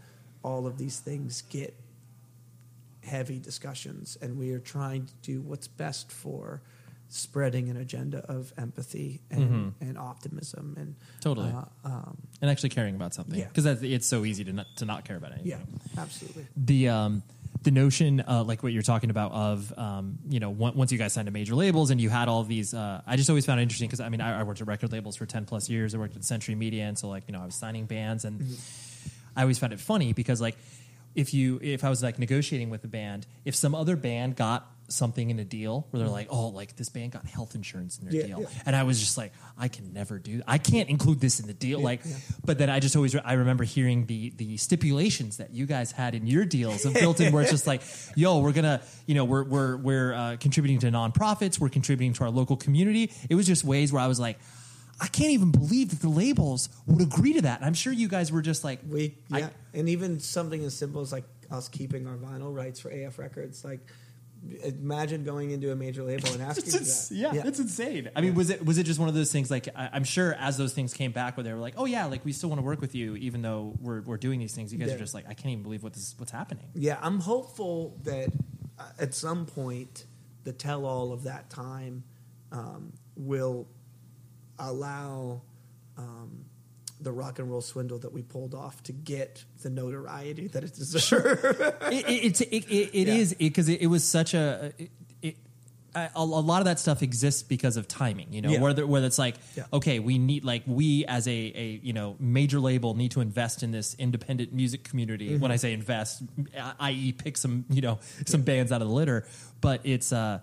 all 0.44 0.66
of 0.68 0.78
these 0.78 1.00
things 1.00 1.42
get 1.50 1.74
heavy 3.02 3.38
discussions, 3.38 4.16
and 4.20 4.38
we 4.38 4.52
are 4.52 4.58
trying 4.60 5.06
to 5.06 5.14
do 5.22 5.40
what's 5.40 5.66
best 5.66 6.12
for 6.12 6.62
spreading 7.10 7.70
an 7.70 7.76
agenda 7.76 8.18
of 8.28 8.52
empathy 8.58 9.20
and, 9.30 9.74
and 9.80 9.96
optimism 9.98 10.74
and 10.76 10.88
Mm-hmm. 10.88 11.20
Totally. 11.20 11.50
uh, 11.50 11.64
um, 11.88 12.18
and 12.40 12.50
actually 12.50 12.68
caring 12.70 12.94
about 12.94 13.14
something 13.14 13.38
Yeah. 13.38 13.46
because 13.48 13.64
it's 13.82 14.06
so 14.06 14.24
easy 14.24 14.44
to 14.44 14.52
not, 14.52 14.66
to 14.76 14.84
not 14.84 15.04
care 15.04 15.16
about 15.16 15.32
anything. 15.32 15.50
yeah, 15.50 16.00
absolutely. 16.02 16.46
the 16.56 16.88
um 16.90 17.22
the 17.64 17.70
notion 17.72 18.20
uh, 18.28 18.44
like 18.44 18.62
what 18.62 18.72
you're 18.72 18.82
talking 18.82 19.10
about 19.10 19.32
of 19.32 19.76
um 19.76 20.18
you 20.28 20.38
know 20.38 20.50
on- 20.50 20.76
once 20.76 20.92
you 20.92 20.98
guys 20.98 21.12
signed 21.12 21.26
to 21.26 21.32
major 21.32 21.54
labels 21.56 21.90
and 21.90 22.00
you 22.00 22.08
had 22.08 22.28
all 22.28 22.44
these 22.44 22.72
uh, 22.72 23.02
I 23.06 23.16
just 23.16 23.28
always 23.30 23.46
found 23.46 23.58
it 23.58 23.64
interesting 23.64 23.88
because 23.88 24.00
I 24.00 24.08
mean 24.10 24.20
I, 24.20 24.40
I 24.40 24.42
worked 24.44 24.60
at 24.60 24.66
record 24.68 24.92
labels 24.92 25.16
for 25.16 25.26
10 25.26 25.44
plus 25.44 25.68
years 25.68 25.92
I 25.94 25.98
worked 25.98 26.14
at 26.14 26.24
Century 26.24 26.54
Media 26.54 26.84
and 26.84 26.96
so 26.96 27.08
like 27.08 27.24
you 27.26 27.32
know 27.32 27.40
I 27.42 27.46
was 27.46 27.54
signing 27.56 27.86
bands 27.86 28.24
and 28.24 28.46
I 29.36 29.42
always 29.42 29.58
found 29.58 29.72
it 29.72 29.80
funny 29.80 30.12
because 30.12 30.40
like 30.40 30.56
if 31.16 31.34
you 31.34 31.58
if 31.62 31.82
I 31.84 31.88
was 31.90 32.00
like 32.02 32.18
negotiating 32.18 32.70
with 32.70 32.84
a 32.84 32.88
band 32.88 33.26
if 33.44 33.56
some 33.56 33.74
other 33.74 33.96
band 33.96 34.36
got 34.36 34.70
something 34.90 35.28
in 35.30 35.38
a 35.38 35.44
deal 35.44 35.86
where 35.90 36.00
they're 36.00 36.08
like 36.08 36.28
oh 36.30 36.48
like 36.48 36.74
this 36.76 36.88
band 36.88 37.12
got 37.12 37.26
health 37.26 37.54
insurance 37.54 37.98
in 37.98 38.06
their 38.08 38.14
Yeah, 38.20 38.26
deal. 38.28 38.40
yeah. 38.40 38.48
and 38.64 38.74
I 38.74 38.84
was 38.84 38.98
just 38.98 39.18
like 39.18 39.32
I 39.58 39.68
can 39.68 39.92
never 39.92 40.18
do 40.18 40.42
I 40.46 40.56
can't 40.58 40.88
include 40.88 41.20
this 41.20 41.40
in 41.40 41.46
the 41.46 41.52
deal 41.54 41.78
like 41.80 42.00
but 42.44 42.56
then 42.58 42.70
I 42.70 42.80
just 42.80 42.96
always 42.96 43.14
I 43.14 43.34
remember 43.34 43.64
hearing 43.64 44.06
the 44.06 44.30
the 44.36 44.56
stipulations 44.56 45.36
that 45.36 45.52
you 45.52 45.66
guys 45.66 45.92
had 45.92 46.14
in 46.14 46.26
your 46.26 46.44
deals 46.46 46.86
of 46.86 46.94
built 46.94 47.20
in 47.20 47.32
where 47.32 47.42
it's 47.42 47.50
just 47.50 47.66
like 47.66 47.82
yo 48.16 48.38
we're 48.38 48.52
gonna 48.52 48.80
you 49.06 49.14
know 49.14 49.24
we're 49.26 49.44
we're 49.44 49.76
we're 49.76 50.14
uh, 50.14 50.36
contributing 50.40 50.78
to 50.80 50.86
nonprofits 50.90 51.58
we're 51.60 51.68
contributing 51.68 52.12
to 52.14 52.24
our 52.24 52.30
local 52.30 52.56
community. 52.56 53.12
It 53.28 53.34
was 53.34 53.46
just 53.46 53.64
ways 53.64 53.92
where 53.92 54.02
I 54.02 54.06
was 54.06 54.18
like 54.18 54.38
I 55.00 55.06
can't 55.06 55.30
even 55.30 55.52
believe 55.52 55.90
that 55.90 56.00
the 56.00 56.08
labels 56.08 56.68
would 56.86 57.00
agree 57.00 57.34
to 57.34 57.42
that. 57.42 57.58
And 57.60 57.66
I'm 57.66 57.74
sure 57.74 57.92
you 57.92 58.08
guys 58.08 58.32
were 58.32 58.42
just 58.42 58.64
like 58.64 58.80
We 58.88 59.16
I- 59.30 59.38
yeah, 59.40 59.48
and 59.74 59.88
even 59.90 60.18
something 60.18 60.64
as 60.64 60.74
simple 60.74 61.02
as 61.02 61.12
like 61.12 61.24
us 61.50 61.68
keeping 61.68 62.06
our 62.06 62.16
vinyl 62.16 62.54
rights 62.54 62.80
for 62.80 62.90
AF 62.90 63.18
Records, 63.18 63.64
like 63.64 63.80
imagine 64.64 65.24
going 65.24 65.50
into 65.50 65.72
a 65.72 65.76
major 65.76 66.02
label 66.02 66.32
and 66.32 66.42
asking 66.50 66.64
It's 66.64 66.74
for 66.74 66.78
ins- 66.80 67.08
that. 67.10 67.14
yeah, 67.14 67.42
it's 67.46 67.58
insane. 67.58 68.10
I 68.16 68.20
mean, 68.20 68.34
was 68.34 68.50
it 68.50 68.64
was 68.64 68.78
it 68.78 68.84
just 68.84 68.98
one 69.00 69.08
of 69.08 69.14
those 69.14 69.32
things? 69.32 69.50
Like, 69.50 69.68
I, 69.76 69.90
I'm 69.92 70.04
sure 70.04 70.34
as 70.34 70.56
those 70.56 70.72
things 70.72 70.94
came 70.94 71.12
back, 71.12 71.36
where 71.36 71.44
they 71.44 71.52
were 71.52 71.58
like, 71.58 71.74
"Oh 71.76 71.84
yeah, 71.84 72.06
like 72.06 72.24
we 72.24 72.32
still 72.32 72.48
want 72.48 72.58
to 72.60 72.64
work 72.64 72.80
with 72.80 72.94
you, 72.94 73.16
even 73.16 73.42
though 73.42 73.74
we're 73.80 74.00
we're 74.02 74.16
doing 74.16 74.38
these 74.38 74.54
things." 74.54 74.72
You 74.72 74.78
guys 74.78 74.88
Yeah. 74.88 74.94
are 74.94 74.98
just 74.98 75.14
like, 75.14 75.24
"I 75.28 75.34
can't 75.34 75.48
even 75.52 75.62
believe 75.62 75.82
what 75.82 75.92
this 75.92 76.14
what's 76.18 76.32
happening." 76.32 76.66
Yeah, 76.74 76.98
I'm 77.02 77.20
hopeful 77.20 77.96
that 78.04 78.28
uh, 78.78 78.82
at 78.98 79.14
some 79.14 79.44
point 79.46 80.06
the 80.44 80.52
tell 80.52 80.86
all 80.86 81.12
of 81.12 81.24
that 81.24 81.50
time 81.50 82.04
um, 82.52 82.92
will 83.16 83.66
allow 84.58 85.42
um, 85.96 86.44
the 87.00 87.12
rock 87.12 87.38
and 87.38 87.50
roll 87.50 87.60
swindle 87.60 87.98
that 88.00 88.12
we 88.12 88.22
pulled 88.22 88.54
off 88.54 88.82
to 88.84 88.92
get 88.92 89.44
the 89.62 89.70
notoriety 89.70 90.48
that 90.48 90.64
it 90.64 90.74
deserves. 90.74 91.14
it, 91.44 92.08
it, 92.08 92.24
it's 92.24 92.40
it, 92.40 92.46
it, 92.68 92.90
it 92.92 93.08
Yeah. 93.08 93.14
is 93.14 93.34
because 93.34 93.68
it, 93.68 93.80
it 93.82 93.86
was 93.86 94.02
such 94.04 94.34
a 94.34 94.72
it, 94.78 94.90
it, 95.22 95.36
a, 95.94 96.10
a 96.16 96.24
lot 96.24 96.58
of 96.58 96.64
that 96.66 96.78
stuff 96.78 97.02
exists 97.02 97.42
because 97.42 97.76
of 97.76 97.86
timing 97.88 98.32
you 98.32 98.42
know 98.42 98.50
Yeah. 98.50 98.60
where 98.60 98.72
the, 98.74 98.86
where 98.86 99.02
it's 99.04 99.18
like 99.18 99.36
Yeah. 99.56 99.64
okay 99.72 100.00
we 100.00 100.18
need 100.18 100.44
like 100.44 100.62
we 100.66 101.04
as 101.06 101.26
a, 101.28 101.30
a 101.30 101.80
you 101.82 101.92
know 101.92 102.16
major 102.20 102.60
label 102.60 102.94
need 102.94 103.12
to 103.12 103.20
invest 103.20 103.62
in 103.62 103.70
this 103.70 103.94
independent 103.98 104.52
music 104.52 104.84
community 104.84 105.30
Mm-hmm. 105.30 105.40
when 105.40 105.50
i 105.52 105.56
say 105.56 105.72
invest 105.72 106.22
i.e 106.80 107.12
pick 107.12 107.36
some 107.36 107.64
you 107.70 107.80
know 107.80 107.98
some 108.26 108.42
bands 108.42 108.70
out 108.72 108.82
of 108.82 108.88
the 108.88 108.94
litter 108.94 109.24
but 109.60 109.80
it's 109.84 110.12
uh 110.12 110.40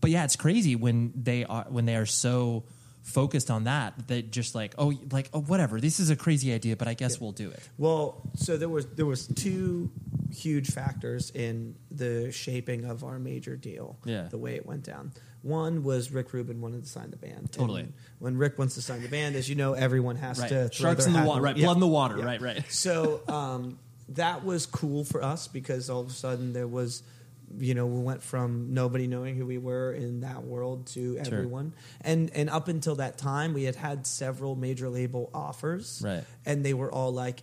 but 0.00 0.10
yeah 0.10 0.24
it's 0.24 0.36
crazy 0.36 0.74
when 0.74 1.12
they 1.14 1.44
are 1.44 1.64
when 1.68 1.84
they 1.84 1.96
are 1.96 2.06
so 2.06 2.64
focused 3.02 3.50
on 3.50 3.64
that 3.64 4.06
that 4.08 4.30
just 4.30 4.54
like 4.54 4.74
oh 4.78 4.92
like 5.10 5.28
oh 5.34 5.40
whatever 5.40 5.80
this 5.80 5.98
is 5.98 6.08
a 6.10 6.14
crazy 6.16 6.52
idea 6.52 6.76
but 6.76 6.86
i 6.86 6.94
guess 6.94 7.20
we'll 7.20 7.32
do 7.32 7.50
it 7.50 7.60
Well, 7.76 8.22
so 8.36 8.56
there 8.56 8.68
was 8.68 8.86
there 8.86 9.06
was 9.06 9.26
two 9.26 9.90
huge 10.30 10.70
factors 10.70 11.30
in 11.30 11.74
the 11.90 12.30
shaping 12.32 12.84
of 12.84 13.04
our 13.04 13.18
major 13.18 13.54
deal. 13.56 13.98
Yeah. 14.04 14.28
the 14.30 14.38
way 14.38 14.54
it 14.54 14.64
went 14.64 14.82
down. 14.84 15.12
One 15.42 15.82
was 15.82 16.10
Rick 16.10 16.32
Rubin 16.32 16.60
wanted 16.62 16.84
to 16.84 16.88
sign 16.88 17.10
the 17.10 17.16
band. 17.18 17.52
Totally. 17.52 17.82
And 17.82 17.92
when 18.18 18.38
Rick 18.38 18.58
wants 18.58 18.76
to 18.76 18.82
sign 18.82 19.02
the 19.02 19.08
band, 19.08 19.34
as 19.36 19.46
you 19.48 19.56
know, 19.56 19.74
everyone 19.74 20.16
has 20.16 20.38
Right. 20.38 20.48
to 20.48 20.68
throw 20.68 20.90
Sharks 20.90 21.04
their 21.04 21.14
in 21.14 21.20
the 21.20 21.26
water, 21.28 21.42
right. 21.42 21.56
Yeah. 21.56 21.64
Blood 21.66 21.76
in 21.76 21.80
the 21.80 21.86
water, 21.88 22.16
Yeah. 22.18 22.24
right, 22.24 22.40
right. 22.40 22.64
So 22.72 23.20
um, 23.28 23.78
that 24.10 24.42
was 24.44 24.64
cool 24.64 25.04
for 25.04 25.22
us 25.22 25.48
because 25.48 25.90
all 25.90 26.00
of 26.00 26.08
a 26.08 26.12
sudden 26.12 26.52
there 26.54 26.68
was, 26.68 27.02
you 27.58 27.74
know, 27.74 27.86
we 27.86 28.00
went 28.00 28.22
from 28.22 28.72
nobody 28.74 29.06
knowing 29.06 29.36
who 29.36 29.44
we 29.46 29.58
were 29.58 29.92
in 29.92 30.20
that 30.20 30.42
world 30.44 30.86
to 30.88 31.14
Sure. 31.16 31.24
everyone. 31.24 31.74
And 32.00 32.30
and 32.34 32.48
up 32.50 32.68
until 32.68 32.96
that 32.96 33.18
time, 33.18 33.52
we 33.54 33.64
had 33.64 33.76
had 33.76 34.06
several 34.06 34.56
major 34.56 34.88
label 34.88 35.30
offers, 35.34 36.00
Right. 36.04 36.24
And 36.46 36.64
they 36.64 36.74
were 36.74 36.90
all 36.92 37.12
like, 37.12 37.42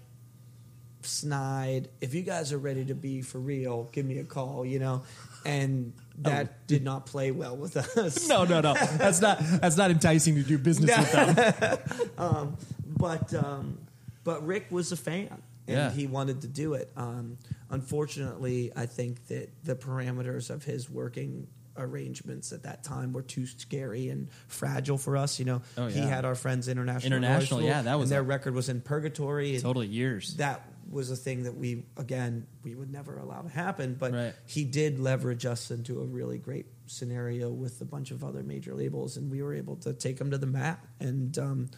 snide. 1.02 1.90
If 2.02 2.14
you 2.14 2.22
guys 2.22 2.52
are 2.54 2.58
ready 2.58 2.86
to 2.86 2.96
be 2.96 3.22
for 3.22 3.40
real, 3.40 3.90
give 3.92 4.06
me 4.06 4.20
a 4.20 4.24
call, 4.24 4.66
you 4.66 4.80
know. 4.80 5.04
And 5.46 5.94
that 6.20 6.68
did 6.68 6.84
not 6.84 7.06
play 7.06 7.32
well 7.32 7.56
with 7.56 7.78
us. 7.78 8.28
no 8.30 8.44
no 8.44 8.60
no 8.60 8.74
that's 8.74 9.22
not 9.22 9.40
that's 9.40 9.78
not 9.78 9.90
enticing 9.90 10.36
to 10.36 10.44
do 10.44 10.58
business 10.58 10.96
with 10.98 11.12
them 11.14 12.58
but 12.98 13.34
um, 13.34 13.78
but 14.26 14.46
Rick 14.46 14.66
was 14.70 14.92
a 14.92 14.98
fan 14.98 15.30
and 15.66 15.78
Yeah. 15.78 15.92
he 15.92 16.08
wanted 16.08 16.42
to 16.42 16.48
do 16.48 16.74
it. 16.74 16.92
Um, 16.98 17.38
unfortunately, 17.70 18.72
I 18.76 18.86
think 18.86 19.28
that 19.28 19.50
the 19.64 19.76
parameters 19.76 20.50
of 20.50 20.64
his 20.64 20.90
working 20.90 21.48
arrangements 21.78 22.52
at 22.52 22.64
that 22.64 22.84
time 22.84 23.14
were 23.14 23.22
too 23.22 23.46
scary 23.46 24.10
and 24.10 24.28
fragile 24.48 24.98
for 24.98 25.16
us. 25.16 25.40
You 25.40 25.46
know, 25.46 25.62
Oh, 25.78 25.88
he 25.88 26.00
had 26.00 26.26
our 26.26 26.36
friends 26.36 26.68
international, 26.68 27.18
International, 27.18 27.62
yeah, 27.62 27.82
that 27.84 27.96
was 27.98 28.10
and 28.10 28.12
their 28.12 28.20
a- 28.22 28.24
record 28.24 28.54
was 28.54 28.68
in 28.70 28.82
purgatory. 28.82 29.58
totally 29.60 29.88
years 29.88 30.36
That 30.36 30.66
was 30.92 31.12
a 31.12 31.16
thing 31.16 31.44
that 31.44 31.56
we 31.56 31.86
again 31.98 32.48
we 32.64 32.74
would 32.74 32.92
never 32.92 33.18
allow 33.20 33.42
to 33.44 33.50
happen. 33.50 33.96
But 33.98 34.12
Right. 34.12 34.34
he 34.48 34.66
did 34.66 35.00
leverage 35.00 35.46
us 35.46 35.70
into 35.72 36.02
a 36.02 36.06
really 36.06 36.38
great 36.40 36.66
scenario 36.88 37.50
with 37.52 37.80
a 37.80 37.86
bunch 37.86 38.10
of 38.12 38.24
other 38.24 38.42
major 38.44 38.74
labels, 38.74 39.16
and 39.16 39.30
we 39.32 39.42
were 39.44 39.54
able 39.54 39.76
to 39.78 39.94
take 39.94 40.20
him 40.20 40.32
to 40.32 40.38
the 40.40 40.48
mat. 40.48 40.84
And 41.00 41.38
um, 41.38 41.70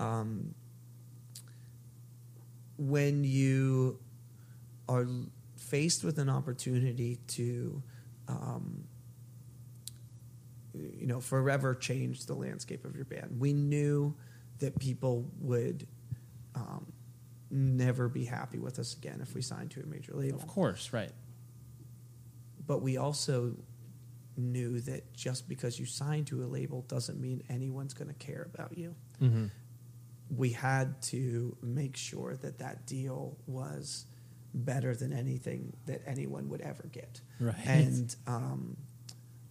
um, 0.00 0.54
when 2.78 3.22
you 3.24 3.98
are 4.88 5.06
faced 5.74 6.04
with 6.04 6.18
an 6.18 6.28
opportunity 6.28 7.18
to, 7.26 7.82
um, 8.28 8.84
you 10.72 11.06
know, 11.06 11.20
forever 11.20 11.74
change 11.74 12.26
the 12.26 12.34
landscape 12.34 12.84
of 12.84 12.94
your 12.94 13.04
band, 13.04 13.36
we 13.40 13.52
knew 13.52 14.14
that 14.60 14.78
people 14.78 15.28
would 15.40 15.86
um, 16.54 16.92
never 17.50 18.08
be 18.08 18.24
happy 18.24 18.58
with 18.58 18.78
us 18.78 18.94
again 18.94 19.18
if 19.20 19.34
we 19.34 19.42
signed 19.42 19.72
to 19.72 19.80
a 19.80 19.86
major 19.86 20.12
label 20.14 20.38
of 20.38 20.46
course 20.46 20.92
right 20.92 21.10
but 22.66 22.80
we 22.80 22.96
also 22.96 23.56
knew 24.36 24.80
that 24.80 25.12
just 25.12 25.48
because 25.48 25.78
you 25.78 25.86
signed 25.86 26.26
to 26.28 26.42
a 26.44 26.46
label 26.46 26.82
doesn't 26.88 27.20
mean 27.20 27.42
anyone's 27.48 27.94
going 27.94 28.08
to 28.08 28.14
care 28.14 28.48
about 28.52 28.76
you. 28.76 28.94
Mm-hmm. 29.22 29.46
We 30.30 30.50
had 30.50 31.00
to 31.02 31.56
make 31.62 31.96
sure 31.96 32.36
that 32.36 32.58
that 32.58 32.86
deal 32.86 33.36
was 33.46 34.06
better 34.54 34.94
than 34.94 35.12
anything 35.12 35.72
that 35.86 36.02
anyone 36.06 36.48
would 36.48 36.60
ever 36.60 36.84
get. 36.92 37.20
Right. 37.40 37.54
And 37.66 38.14
um, 38.26 38.76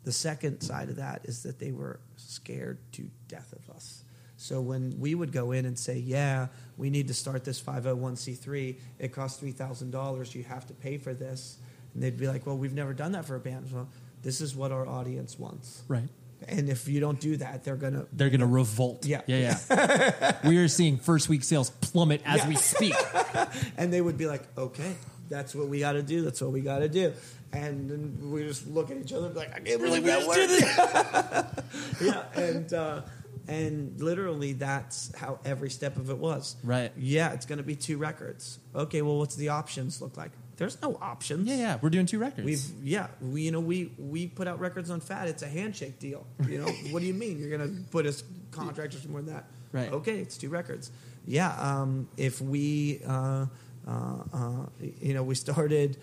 the 0.04 0.12
second 0.12 0.62
side 0.62 0.90
of 0.90 0.96
that 0.96 1.26
is 1.26 1.44
that 1.44 1.60
they 1.60 1.72
were 1.72 2.00
scared 2.16 2.80
to 2.94 3.10
death 3.28 3.54
of 3.54 3.76
us. 3.76 4.04
So 4.38 4.62
when 4.62 5.00
we 5.00 5.16
would 5.16 5.32
go 5.32 5.52
in 5.52 5.66
and 5.66 5.78
say, 5.78 5.98
"Yeah, 6.00 6.48
we 6.76 6.90
need 6.90 7.08
to 7.08 7.14
start 7.14 7.44
this 7.46 7.62
501c3. 7.62 8.78
It 9.00 9.14
costs 9.14 9.40
three 9.40 9.52
thousand 9.52 9.92
dollars. 9.92 10.34
You 10.34 10.44
have 10.44 10.66
to 10.68 10.74
pay 10.74 10.98
for 10.98 11.14
this," 11.14 11.60
and 11.94 12.02
they'd 12.02 12.18
be 12.18 12.28
like, 12.28 12.46
"Well, 12.46 12.58
we've 12.58 12.74
never 12.74 12.94
done 12.94 13.12
that 13.14 13.26
for 13.26 13.36
a 13.36 13.40
band. 13.40 13.72
Well, 13.72 13.88
this 14.22 14.42
is 14.42 14.56
what 14.56 14.72
our 14.72 14.88
audience 14.88 15.38
wants, 15.38 15.84
right 15.88 16.10
and 16.48 16.70
if 16.70 16.88
you 16.88 17.00
don't 17.00 17.20
do 17.20 17.38
that, 17.38 17.64
they're 17.64 17.76
gonna 17.76 18.06
they're 18.14 18.30
gonna 18.30 18.46
revolt 18.48 19.06
Yeah. 19.06 19.22
yeah 19.28 19.58
yeah 19.70 20.38
we 20.48 20.58
are 20.58 20.68
seeing 20.68 20.98
first 20.98 21.30
week 21.30 21.44
sales 21.44 21.70
plummet 21.70 22.22
as 22.26 22.40
Yeah. 22.42 22.50
we 22.50 22.56
speak 22.56 22.96
and 23.78 23.92
they 23.94 24.02
would 24.02 24.18
be 24.18 24.26
like, 24.28 24.44
"Okay, 24.58 24.96
that's 25.30 25.54
what 25.56 25.68
we 25.68 25.80
got 25.80 25.94
to 25.94 26.04
do. 26.04 26.22
That's 26.22 26.42
what 26.42 26.52
we 26.52 26.62
got 26.62 26.80
to 26.80 26.90
do." 26.90 27.14
And 27.52 27.90
then 27.90 28.32
we 28.32 28.44
just 28.44 28.66
look 28.68 28.90
at 28.90 28.98
each 28.98 29.14
other 29.14 29.26
and 29.28 29.34
be 29.36 29.40
like, 29.42 29.56
"I 29.56 29.60
can't 29.60 29.82
believe 29.82 30.04
that 30.06 30.28
worked." 30.28 32.02
yeah, 32.02 32.24
and 32.36 32.74
uh, 32.74 33.02
and 33.48 34.00
literally 34.02 34.54
that's 34.54 35.16
how 35.16 35.40
every 35.46 35.70
step 35.70 35.98
of 35.98 36.10
it 36.10 36.18
was. 36.18 36.56
Right. 36.64 36.92
Yeah, 36.98 37.34
it's 37.34 37.46
going 37.46 37.58
to 37.58 37.64
be 37.64 37.76
two 37.76 37.98
records. 37.98 38.58
Okay, 38.74 39.02
well, 39.02 39.18
what's 39.20 39.36
the 39.36 39.50
options 39.50 40.02
look 40.02 40.18
like? 40.18 40.32
There's 40.58 40.82
no 40.82 40.98
options. 41.02 41.48
yeah 41.48 41.56
yeah 41.56 41.78
we're 41.82 41.90
doing 41.90 42.06
two 42.06 42.20
records 42.20 42.46
We've 42.46 42.64
yeah, 42.84 43.08
we 43.22 43.44
you 43.44 43.52
know 43.52 43.60
we 43.60 43.92
we 43.98 44.28
put 44.28 44.48
out 44.48 44.60
records 44.60 44.90
on 44.90 45.00
Fat. 45.00 45.28
It's 45.28 45.44
a 45.44 45.48
handshake 45.48 46.00
deal. 46.00 46.26
You 46.48 46.60
know 46.60 46.68
what 46.92 47.00
do 47.02 47.06
you 47.08 47.14
mean? 47.14 47.40
You're 47.40 47.56
gonna 47.58 47.72
put 47.92 48.06
us 48.06 48.24
contractors 48.52 49.08
more 49.08 49.22
than 49.22 49.34
that? 49.34 49.46
Right. 49.72 49.92
Okay, 49.92 50.20
it's 50.20 50.38
two 50.38 50.50
records. 50.50 50.92
Yeah. 51.26 51.52
Um, 51.60 52.08
if 52.18 52.40
we 52.42 53.02
uh, 53.08 53.48
uh, 53.88 54.16
uh, 54.34 54.66
you 55.02 55.14
know 55.14 55.24
we 55.24 55.36
started 55.36 55.98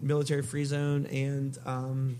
military 0.00 0.42
free 0.42 0.64
zone 0.64 1.06
and 1.06 1.56
um, 1.64 2.18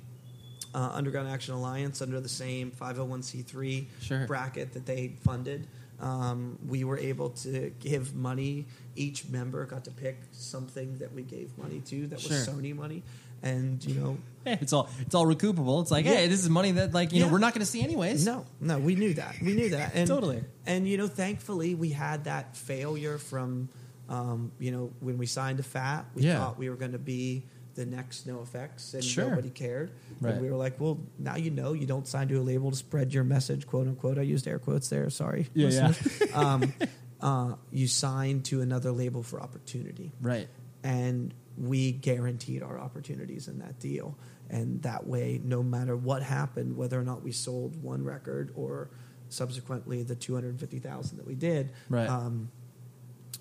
uh, 0.75 0.91
Underground 0.95 1.29
Action 1.29 1.55
Alliance 1.55 2.01
under 2.01 2.21
the 2.21 2.29
same 2.29 2.71
501c3 2.71 3.87
Sure. 4.01 4.27
bracket 4.27 4.73
that 4.75 4.87
they 4.87 5.17
funded. 5.25 5.67
Um, 6.03 6.59
we 6.69 6.83
were 6.85 6.99
able 6.99 7.31
to 7.31 7.71
give 7.81 8.15
money. 8.15 8.67
Each 8.97 9.27
member 9.29 9.65
got 9.65 9.85
to 9.85 9.91
pick 9.93 10.19
something 10.33 10.99
that 10.99 11.13
we 11.15 11.23
gave 11.23 11.57
money 11.57 11.81
to 11.87 12.09
that 12.09 12.17
was 12.17 12.25
Sure. 12.45 12.55
Sony 12.55 12.75
money, 12.75 13.03
and 13.43 13.83
you 13.85 13.95
know, 13.95 14.19
Yeah, 14.45 14.59
it's 14.61 14.73
all 14.73 14.89
it's 15.01 15.15
all 15.15 15.25
recoupable 15.27 15.81
it's 15.81 15.93
like 15.93 16.05
Yeah. 16.05 16.15
hey 16.17 16.27
this 16.27 16.41
is 16.43 16.51
money 16.51 16.73
that 16.73 16.93
like 16.93 17.13
you 17.13 17.21
know 17.21 17.29
we're 17.29 17.39
not 17.39 17.55
gonna 17.55 17.65
see 17.65 17.81
anyways 17.83 18.27
no, 18.27 18.45
no, 18.61 18.79
we 18.81 18.97
knew 18.97 19.15
that. 19.15 19.37
We 19.41 19.55
knew 19.55 19.69
that. 19.71 19.93
And, 19.95 20.09
Totally. 20.09 20.43
And 20.67 20.87
you 20.89 20.99
know, 20.99 21.07
thankfully, 21.07 21.75
we 21.77 21.91
had 21.91 22.25
that 22.25 22.57
failure 22.57 23.19
from, 23.19 23.69
um, 24.09 24.51
you 24.59 24.73
know, 24.73 24.91
when 25.01 25.17
we 25.19 25.27
signed 25.27 25.59
to 25.59 25.63
Fat, 25.65 26.05
we 26.17 26.23
Yeah. 26.23 26.39
thought 26.39 26.59
we 26.59 26.69
were 26.69 26.77
going 26.77 26.93
to 26.93 26.99
be 26.99 27.45
the 27.75 27.87
next 27.87 28.27
NOFX, 28.27 28.95
and 28.95 29.05
Sure. 29.05 29.29
nobody 29.31 29.51
cared. 29.51 29.93
Right. 30.21 30.35
And 30.35 30.43
we 30.43 30.51
were 30.51 30.57
like, 30.57 30.79
well, 30.81 31.01
now 31.19 31.37
you 31.37 31.51
know, 31.51 31.73
you 31.73 31.87
don't 31.87 32.07
sign 32.07 32.29
to 32.29 32.35
a 32.37 32.43
label 32.43 32.71
to 32.71 32.77
spread 32.77 33.13
your 33.15 33.25
message, 33.25 33.67
quote 33.67 33.87
unquote. 33.89 34.19
I 34.19 34.23
used 34.23 34.47
air 34.47 34.59
quotes 34.59 34.89
there. 34.89 35.09
Sorry. 35.11 35.49
Yeah, 35.55 35.93
yeah. 36.21 36.27
um, 36.35 36.73
uh, 37.21 37.55
you 37.71 37.87
sign 37.87 38.43
to 38.43 38.61
another 38.63 38.91
label 38.91 39.23
for 39.23 39.41
opportunity 39.41 40.11
right 40.21 40.49
and 40.83 41.33
we 41.57 41.93
guaranteed 41.93 42.63
our 42.63 42.79
opportunities 42.81 43.47
in 43.47 43.59
that 43.61 43.79
deal. 43.79 44.19
And 44.51 44.83
that 44.83 45.07
way, 45.07 45.41
no 45.45 45.63
matter 45.63 45.95
what 45.97 46.23
happened, 46.23 46.77
whether 46.77 46.99
or 46.99 47.05
not 47.05 47.23
we 47.23 47.31
sold 47.31 47.81
one 47.83 48.03
record 48.03 48.53
or 48.57 48.91
subsequently 49.29 50.03
the 50.03 50.15
two 50.17 50.35
hundred 50.35 50.59
fifty 50.59 50.79
thousand 50.79 51.19
that 51.19 51.27
we 51.27 51.35
did, 51.35 51.71
Right. 51.89 52.09
um, 52.09 52.51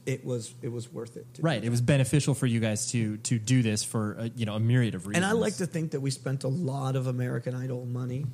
it 0.05 0.25
was 0.25 0.53
it 0.61 0.69
was 0.71 0.91
worth 0.91 1.15
it. 1.17 1.31
To 1.35 1.41
right 1.41 1.63
it 1.63 1.69
was 1.69 1.81
beneficial 1.81 2.33
for 2.33 2.45
you 2.47 2.59
guys 2.59 2.91
to 2.91 3.17
to 3.17 3.37
do 3.37 3.61
this 3.61 3.83
for 3.83 4.13
a, 4.19 4.27
you 4.35 4.45
know 4.45 4.55
a 4.55 4.59
myriad 4.59 4.95
of 4.95 5.05
reasons 5.07 5.23
And 5.23 5.25
I 5.25 5.33
like 5.39 5.55
to 5.57 5.65
think 5.67 5.91
that 5.91 5.99
we 6.01 6.09
spent 6.11 6.43
a 6.43 6.47
lot 6.47 6.95
of 6.95 7.07
American 7.07 7.53
Idol 7.55 7.85
money 7.85 8.25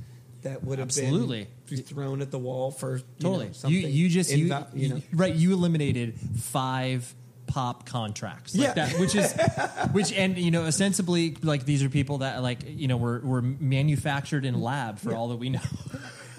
that 0.44 0.64
would 0.64 0.80
have 0.80 0.88
Absolutely. 0.90 1.48
been 1.70 1.80
thrown 1.84 2.22
at 2.22 2.32
the 2.32 2.38
wall 2.40 2.72
for 2.72 2.98
you 2.98 3.04
totally 3.20 3.48
know, 3.48 3.52
something 3.54 3.82
you 3.82 3.88
you 3.88 4.10
just 4.10 4.32
you, 4.32 4.54
you 4.74 4.90
know 4.90 5.02
right 5.14 5.34
you 5.36 5.52
eliminated 5.54 6.14
five 6.40 7.14
pop 7.48 7.86
contracts, 7.86 8.54
like 8.56 8.68
Yeah. 8.76 8.86
that, 8.88 9.00
which 9.00 9.16
is 9.16 9.34
which, 9.94 10.12
and 10.12 10.38
you 10.38 10.52
know, 10.52 10.66
ostensibly, 10.66 11.36
like 11.42 11.64
these 11.66 11.82
are 11.82 11.88
people 11.90 12.18
that 12.20 12.44
like 12.44 12.60
you 12.68 12.88
know 12.90 12.98
were 12.98 13.20
were 13.22 13.42
manufactured 13.42 14.44
in 14.46 14.60
lab 14.62 15.00
for 15.00 15.12
Yeah. 15.12 15.18
all 15.18 15.30
that 15.30 15.38
we 15.38 15.50
know. 15.50 15.62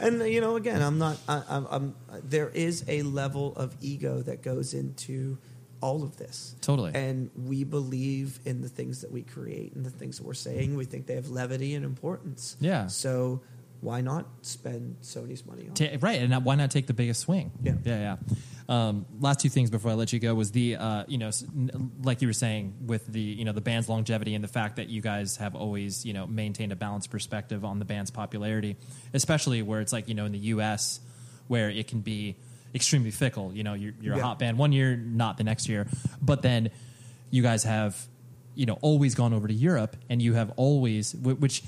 And 0.00 0.20
you 0.30 0.40
know, 0.40 0.56
again, 0.56 0.82
I'm 0.82 0.98
not. 0.98 1.18
I, 1.28 1.42
I'm, 1.48 1.66
I'm. 1.70 1.94
There 2.24 2.48
is 2.48 2.84
a 2.88 3.02
level 3.02 3.54
of 3.56 3.76
ego 3.80 4.22
that 4.22 4.42
goes 4.42 4.74
into 4.74 5.38
all 5.80 6.02
of 6.02 6.16
this. 6.16 6.54
Totally. 6.60 6.92
And 6.94 7.30
we 7.36 7.64
believe 7.64 8.40
in 8.44 8.60
the 8.60 8.68
things 8.68 9.00
that 9.02 9.10
we 9.10 9.22
create 9.22 9.74
and 9.74 9.84
the 9.84 9.90
things 9.90 10.18
that 10.18 10.26
we're 10.26 10.34
saying. 10.34 10.76
We 10.76 10.84
think 10.84 11.06
they 11.06 11.14
have 11.14 11.28
levity 11.28 11.74
and 11.74 11.84
importance. 11.84 12.56
Yeah. 12.60 12.86
So 12.88 13.42
why 13.80 14.00
not 14.00 14.26
spend 14.42 14.96
Sony's 15.02 15.46
money 15.46 15.68
on? 15.68 15.74
Ta- 15.74 15.84
it? 15.84 16.02
right, 16.02 16.20
and 16.20 16.44
why 16.44 16.56
not 16.56 16.70
take 16.70 16.86
the 16.86 16.94
biggest 16.94 17.20
swing? 17.20 17.52
Yeah. 17.62 17.74
yeah, 17.84 17.98
yeah. 17.98 18.34
Um, 18.68 19.06
last 19.20 19.40
two 19.40 19.48
things 19.48 19.70
before 19.70 19.92
I 19.92 19.94
let 19.94 20.12
you 20.12 20.18
go 20.18 20.34
was 20.34 20.50
the 20.50 20.76
uh, 20.76 21.04
you 21.06 21.16
know 21.16 21.30
like 22.02 22.20
you 22.20 22.28
were 22.28 22.34
saying 22.34 22.74
with 22.86 23.06
the 23.06 23.20
you 23.20 23.44
know 23.44 23.52
the 23.52 23.60
band's 23.60 23.88
longevity 23.88 24.34
and 24.34 24.42
the 24.42 24.48
fact 24.48 24.76
that 24.76 24.88
you 24.88 25.00
guys 25.00 25.36
have 25.36 25.54
always 25.54 26.04
you 26.04 26.12
know 26.12 26.26
maintained 26.26 26.72
a 26.72 26.76
balanced 26.76 27.10
perspective 27.10 27.64
on 27.64 27.78
the 27.78 27.84
band's 27.84 28.10
popularity, 28.10 28.76
especially 29.14 29.62
where 29.62 29.80
it's 29.80 29.92
like 29.92 30.08
you 30.08 30.14
know 30.14 30.26
in 30.26 30.32
the 30.32 30.38
U.S. 30.38 31.00
where 31.46 31.70
it 31.70 31.86
can 31.86 32.00
be 32.00 32.36
extremely 32.74 33.10
fickle. 33.10 33.52
You 33.54 33.64
know, 33.64 33.74
you're, 33.74 33.94
you're 34.00 34.14
a 34.16 34.22
hot 34.22 34.38
band 34.38 34.58
one 34.58 34.72
year, 34.72 34.96
not 34.96 35.38
the 35.38 35.44
next 35.44 35.68
year, 35.68 35.86
but 36.20 36.42
then 36.42 36.70
you 37.30 37.42
guys 37.42 37.64
have 37.64 37.96
you 38.54 38.66
know 38.66 38.78
always 38.82 39.14
gone 39.14 39.32
over 39.32 39.46
to 39.46 39.54
Europe 39.54 39.96
and 40.10 40.20
you 40.20 40.34
have 40.34 40.50
always 40.56 41.14
which 41.14 41.62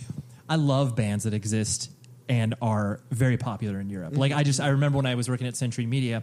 I 0.48 0.56
love 0.56 0.96
bands 0.96 1.24
that 1.24 1.32
exist 1.32 1.90
and 2.31 2.55
are 2.62 3.01
very 3.11 3.37
popular 3.37 3.81
in 3.81 3.91
Europe. 3.91 4.16
Like 4.16 4.33
I 4.33 4.45
just 4.45 4.61
I 4.61 4.68
remember 4.68 4.97
when 4.97 5.07
I 5.07 5.16
was 5.16 5.28
working 5.28 5.49
at 5.49 5.57
Century 5.57 5.85
Media, 5.85 6.22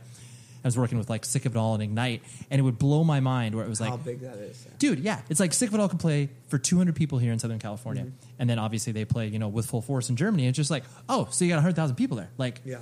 I 0.64 0.68
was 0.68 0.78
working 0.78 0.98
with 0.98 1.10
like 1.10 1.26
Sick 1.26 1.46
of 1.46 1.56
It 1.56 1.60
All 1.60 1.74
and 1.74 1.84
Ignite, 1.84 2.24
and 2.50 2.60
it 2.60 2.62
would 2.64 2.80
blow 2.80 3.04
my 3.04 3.20
mind 3.20 3.54
where 3.56 3.66
it 3.66 3.70
was 3.70 3.82
like 3.82 3.90
How 3.90 3.98
big 3.98 4.22
that 4.22 4.38
is? 4.38 4.66
Yeah. 4.66 4.74
dude, 4.80 5.00
yeah, 5.00 5.22
it's 5.30 5.40
like 5.42 5.54
Sick 5.54 5.68
of 5.68 5.76
It 5.76 5.80
All 5.82 5.90
can 5.90 5.98
play 6.00 6.30
for 6.48 6.58
200 6.58 6.96
people 6.96 7.18
here 7.20 7.34
in 7.34 7.40
Southern 7.40 7.60
California, 7.60 8.04
mm-hmm. 8.04 8.16
and 8.40 8.50
then 8.50 8.58
obviously 8.58 8.94
they 8.94 9.04
play, 9.06 9.28
you 9.28 9.38
know, 9.38 9.50
with 9.50 9.66
full 9.66 9.82
force 9.82 10.10
in 10.10 10.16
Germany. 10.16 10.48
It's 10.48 10.56
just 10.56 10.72
like, 10.72 10.86
oh, 11.10 11.28
so 11.30 11.44
you 11.44 11.50
got 11.52 11.58
100,000 11.58 11.96
people 11.98 12.16
there, 12.18 12.30
like, 12.38 12.62
Yeah. 12.64 12.80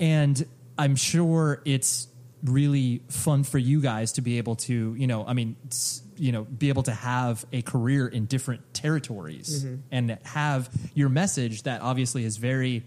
and 0.00 0.44
I'm 0.78 0.96
sure 0.96 1.60
it's 1.66 2.08
really 2.42 3.02
fun 3.08 3.44
for 3.44 3.58
you 3.58 3.80
guys 3.80 4.12
to 4.12 4.22
be 4.22 4.38
able 4.38 4.56
to, 4.56 4.94
you 4.94 5.06
know, 5.06 5.24
I 5.26 5.32
mean, 5.34 5.56
s- 5.70 6.02
you 6.16 6.32
know, 6.32 6.44
be 6.44 6.68
able 6.68 6.82
to 6.84 6.92
have 6.92 7.44
a 7.52 7.62
career 7.62 8.06
in 8.06 8.26
different 8.26 8.74
territories 8.74 9.64
mm-hmm. 9.64 9.80
and 9.90 10.18
have 10.24 10.70
your 10.94 11.08
message 11.08 11.64
that 11.64 11.82
obviously 11.82 12.24
is 12.24 12.36
very 12.36 12.84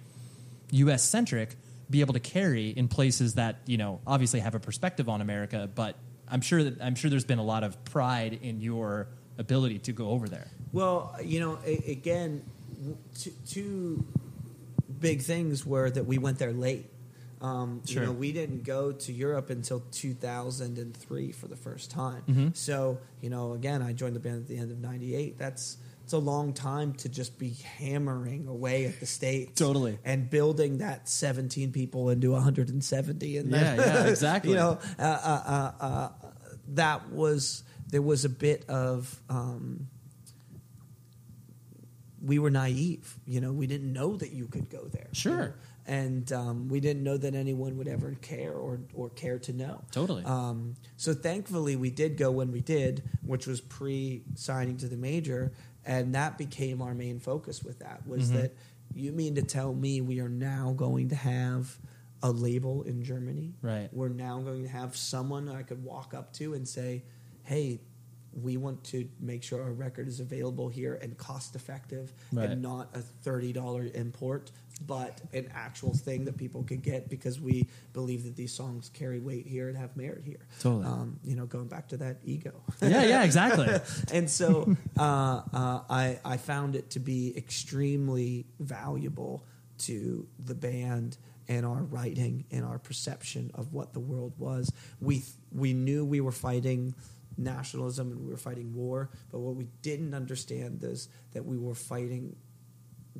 U.S. 0.71 1.03
centric 1.03 1.55
be 1.89 2.01
able 2.01 2.13
to 2.13 2.19
carry 2.19 2.69
in 2.69 2.87
places 2.87 3.35
that 3.35 3.57
you 3.65 3.77
know 3.77 4.01
obviously 4.05 4.39
have 4.39 4.55
a 4.55 4.59
perspective 4.59 5.09
on 5.09 5.21
America, 5.21 5.69
but 5.73 5.95
I'm 6.29 6.41
sure 6.41 6.63
that 6.63 6.81
I'm 6.81 6.95
sure 6.95 7.09
there's 7.09 7.25
been 7.25 7.39
a 7.39 7.43
lot 7.43 7.63
of 7.63 7.83
pride 7.85 8.39
in 8.41 8.61
your 8.61 9.07
ability 9.37 9.79
to 9.79 9.91
go 9.93 10.09
over 10.09 10.27
there. 10.27 10.47
Well, 10.73 11.15
you 11.23 11.39
know, 11.39 11.59
a, 11.65 11.91
again, 11.91 12.43
two 13.47 14.05
big 14.99 15.21
things 15.21 15.65
were 15.65 15.89
that 15.89 16.05
we 16.05 16.17
went 16.17 16.39
there 16.39 16.51
late. 16.51 16.89
Um, 17.41 17.81
Sure. 17.85 18.01
You 18.03 18.07
know, 18.07 18.13
we 18.13 18.31
didn't 18.31 18.63
go 18.63 18.91
to 18.91 19.13
Europe 19.13 19.49
until 19.49 19.81
2003 19.91 21.31
for 21.31 21.47
the 21.47 21.55
first 21.55 21.91
time. 21.91 22.23
Mm-hmm. 22.27 22.47
So, 22.53 22.99
you 23.21 23.29
know, 23.29 23.53
again, 23.53 23.81
I 23.81 23.93
joined 23.93 24.15
the 24.15 24.19
band 24.19 24.37
at 24.41 24.47
the 24.47 24.57
end 24.57 24.71
of 24.71 24.79
'98. 24.79 25.37
That's 25.37 25.77
it's 26.03 26.13
a 26.13 26.17
long 26.17 26.53
time 26.53 26.93
to 26.93 27.09
just 27.09 27.37
be 27.37 27.49
hammering 27.79 28.47
away 28.47 28.85
at 28.85 28.97
the 29.01 29.05
states, 29.05 29.59
Totally. 29.59 29.99
and 30.05 30.29
building 30.29 30.77
that 30.77 31.09
17 31.09 31.73
people 31.73 32.09
into 32.09 32.31
170. 32.31 33.37
And 33.37 33.51
then, 33.53 33.77
Yeah, 33.77 33.85
yeah, 33.85 34.03
exactly. 34.07 34.51
you 34.51 34.55
know, 34.55 34.79
uh, 34.97 35.01
uh, 35.01 35.43
uh, 35.81 35.83
uh, 35.83 36.09
that 36.69 37.11
was 37.11 37.63
there 37.89 38.01
was 38.01 38.23
a 38.25 38.29
bit 38.29 38.67
of. 38.69 39.21
Um, 39.29 39.87
we 42.21 42.39
were 42.39 42.49
naive. 42.49 43.19
You 43.25 43.41
know, 43.41 43.53
we 43.53 43.67
didn't 43.67 43.93
know 43.93 44.15
that 44.17 44.31
you 44.31 44.47
could 44.47 44.69
go 44.69 44.85
there. 44.87 45.07
Sure. 45.13 45.31
you 45.33 45.37
know? 45.39 45.53
And 45.87 46.29
um, 46.33 46.67
we 46.67 46.79
didn't 46.81 47.03
know 47.03 47.15
that 47.17 47.33
anyone 47.33 47.77
would 47.77 47.87
ever 47.87 48.11
care 48.21 48.51
or, 48.53 48.81
or 48.93 49.09
care 49.09 49.39
to 49.39 49.53
know. 49.53 49.83
Totally. 49.91 50.23
Um, 50.25 50.75
so 50.97 51.13
thankfully, 51.13 51.77
we 51.77 51.89
did 51.89 52.17
go 52.17 52.29
when 52.29 52.51
we 52.51 52.59
did, 52.59 53.03
which 53.25 53.47
was 53.47 53.61
pre 53.61 54.23
signing 54.35 54.75
to 54.77 54.87
the 54.87 54.97
major. 54.97 55.53
And 55.85 56.13
that 56.15 56.37
became 56.37 56.81
our 56.81 56.93
main 56.93 57.19
focus 57.19 57.63
with 57.63 57.79
that 57.79 58.05
was 58.05 58.29
Mm-hmm. 58.29 58.41
that 58.41 58.55
you 58.93 59.11
mean 59.13 59.35
to 59.35 59.41
tell 59.41 59.73
me 59.73 60.01
we 60.01 60.19
are 60.19 60.27
now 60.29 60.73
going 60.75 61.09
to 61.09 61.15
have 61.15 61.77
a 62.21 62.31
label 62.31 62.81
in 62.83 63.03
Germany? 63.03 63.53
Right. 63.61 63.87
We're 63.93 64.09
now 64.09 64.39
going 64.41 64.63
to 64.63 64.69
have 64.69 64.97
someone 64.97 65.47
I 65.47 65.61
could 65.63 65.83
walk 65.83 66.13
up 66.13 66.33
to 66.33 66.53
and 66.53 66.67
say, 66.67 67.03
hey, 67.43 67.79
we 68.33 68.57
want 68.57 68.83
to 68.85 69.07
make 69.19 69.43
sure 69.43 69.61
our 69.63 69.71
record 69.71 70.07
is 70.07 70.19
available 70.19 70.67
here 70.69 70.95
and 71.01 71.17
cost 71.17 71.55
effective 71.55 72.11
Right. 72.31 72.49
and 72.51 72.61
not 72.61 72.89
a 72.95 72.99
$30 73.27 73.95
import, 73.95 74.51
but 74.79 75.21
an 75.33 75.49
actual 75.53 75.93
thing 75.93 76.25
that 76.25 76.37
people 76.37 76.63
could 76.63 76.81
get 76.81 77.09
because 77.09 77.39
we 77.39 77.67
believe 77.93 78.23
that 78.23 78.35
these 78.35 78.53
songs 78.53 78.89
carry 78.93 79.19
weight 79.19 79.47
here 79.47 79.69
and 79.69 79.77
have 79.77 79.95
merit 79.97 80.23
here. 80.25 80.45
Totally. 80.59 80.85
Um, 80.85 81.19
you 81.23 81.35
know, 81.35 81.45
going 81.45 81.67
back 81.67 81.87
to 81.89 81.97
that 81.97 82.17
ego. 82.23 82.53
yeah, 82.81 83.03
yeah, 83.03 83.23
exactly. 83.25 83.67
and 84.11 84.29
so 84.29 84.75
uh, 84.97 85.41
uh, 85.53 85.81
I, 85.89 86.19
I 86.23 86.37
found 86.37 86.75
it 86.75 86.91
to 86.91 86.99
be 86.99 87.35
extremely 87.37 88.45
valuable 88.59 89.45
to 89.79 90.27
the 90.43 90.55
band 90.55 91.17
and 91.47 91.65
our 91.65 91.83
writing 91.83 92.45
and 92.51 92.65
our 92.65 92.77
perception 92.79 93.51
of 93.53 93.73
what 93.73 93.93
the 93.93 93.99
world 93.99 94.33
was. 94.37 94.71
We 94.99 95.23
we 95.51 95.73
knew 95.73 96.05
we 96.05 96.19
were 96.21 96.31
fighting 96.31 96.95
nationalism 97.37 98.11
and 98.11 98.25
we 98.25 98.31
were 98.31 98.37
fighting 98.37 98.73
war, 98.73 99.09
but 99.31 99.39
what 99.39 99.55
we 99.55 99.67
didn't 99.81 100.13
understand 100.13 100.83
is 100.83 101.07
that 101.33 101.45
we 101.45 101.57
were 101.57 101.75
fighting 101.75 102.35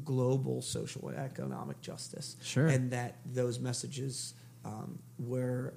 global 0.04 0.62
social 0.62 1.08
and 1.10 1.18
economic 1.18 1.82
justice, 1.82 2.36
Sure. 2.42 2.68
and 2.68 2.92
that 2.92 3.16
those 3.26 3.60
messages 3.60 4.34
um, 4.66 5.00
were 5.20 5.74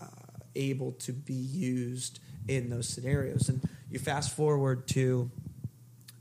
uh, 0.00 0.06
able 0.54 0.92
to 0.92 1.12
be 1.12 1.32
used 1.34 2.20
in 2.48 2.68
those 2.70 2.88
scenarios. 2.88 3.48
And 3.48 3.60
you 3.90 3.98
fast 3.98 4.34
forward 4.34 4.86
to 4.88 5.30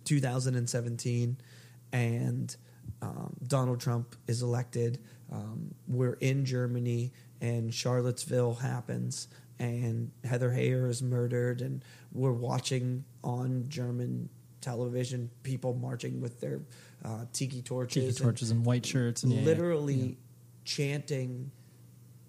2017, 0.05 1.37
and 1.93 2.55
um, 3.01 3.35
Donald 3.47 3.79
Trump 3.79 4.15
is 4.27 4.41
elected. 4.41 4.99
Um, 5.31 5.73
we're 5.87 6.13
in 6.19 6.45
Germany, 6.45 7.11
and 7.41 7.73
Charlottesville 7.73 8.55
happens, 8.55 9.27
and 9.59 10.11
Heather 10.23 10.49
Heyer 10.51 10.89
is 10.89 11.01
murdered, 11.01 11.61
and 11.61 11.83
we're 12.11 12.31
watching 12.33 13.03
on 13.23 13.65
German 13.69 14.29
television 14.61 15.29
people 15.43 15.73
marching 15.73 16.21
with 16.21 16.39
their 16.39 16.61
uh, 17.03 17.25
tiki 17.33 17.61
torches, 17.61 17.93
Tiki 17.95 18.07
and 18.07 18.17
torches 18.17 18.51
and 18.51 18.65
white 18.65 18.85
shirts 18.85 19.23
and 19.23 19.31
yeah, 19.33 19.39
yeah. 19.39 19.45
literally 19.45 20.17
chanting 20.63 21.51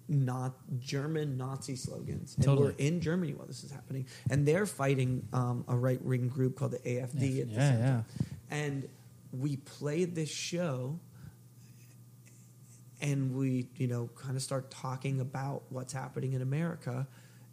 not 0.09 0.53
German 0.79 1.37
Nazi 1.37 1.75
slogans. 1.75 2.35
And 2.35 2.45
Totally. 2.45 2.67
we're 2.67 2.75
in 2.77 3.01
Germany 3.01 3.33
while 3.33 3.47
this 3.47 3.63
is 3.63 3.71
happening. 3.71 4.05
And 4.29 4.45
they're 4.45 4.65
fighting 4.65 5.27
um, 5.31 5.63
a 5.67 5.75
right 5.75 6.03
wing 6.03 6.27
group 6.27 6.57
called 6.57 6.71
the 6.71 6.79
AFD 6.79 7.41
at 7.41 7.49
the 7.49 7.55
Yeah, 7.55 7.69
same 7.69 7.79
yeah. 7.79 8.01
And 8.51 8.89
we 9.31 9.57
played 9.57 10.15
this 10.15 10.29
show 10.29 10.99
and 13.01 13.35
we, 13.35 13.67
you 13.75 13.87
know, 13.87 14.09
kind 14.15 14.35
of 14.35 14.41
start 14.41 14.71
talking 14.71 15.19
about 15.19 15.63
what's 15.69 15.93
happening 15.93 16.33
in 16.33 16.41
America. 16.41 17.07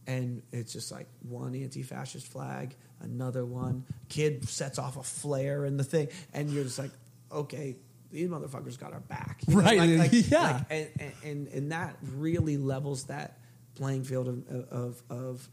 And 0.06 0.42
it's 0.52 0.72
just 0.72 0.90
like 0.92 1.06
one 1.28 1.54
anti 1.54 1.82
fascist 1.82 2.26
flag, 2.26 2.74
another 3.00 3.44
one. 3.44 3.84
Kid 4.08 4.48
sets 4.48 4.78
off 4.78 4.96
a 4.96 5.02
flare 5.02 5.64
in 5.64 5.76
the 5.76 5.84
thing. 5.84 6.08
And 6.32 6.50
you're 6.50 6.64
just 6.64 6.78
like, 6.78 6.90
okay, 7.32 7.76
these 8.10 8.28
motherfuckers 8.28 8.78
got 8.78 8.92
our 8.92 9.00
back. 9.00 9.40
You 9.46 9.54
know, 9.56 9.62
Right, 9.62 9.78
like- 9.78 10.12
like- 10.12 10.30
yeah. 10.30 10.40
like, 10.52 10.66
and, 10.70 10.88
and- 11.00 11.12
and 11.24 11.48
and 11.48 11.72
that 11.72 11.96
really 12.16 12.56
levels 12.56 13.04
that 13.04 13.38
playing 13.74 14.04
field 14.04 14.28
of 14.28 14.68
of, 14.70 15.02
of 15.10 15.48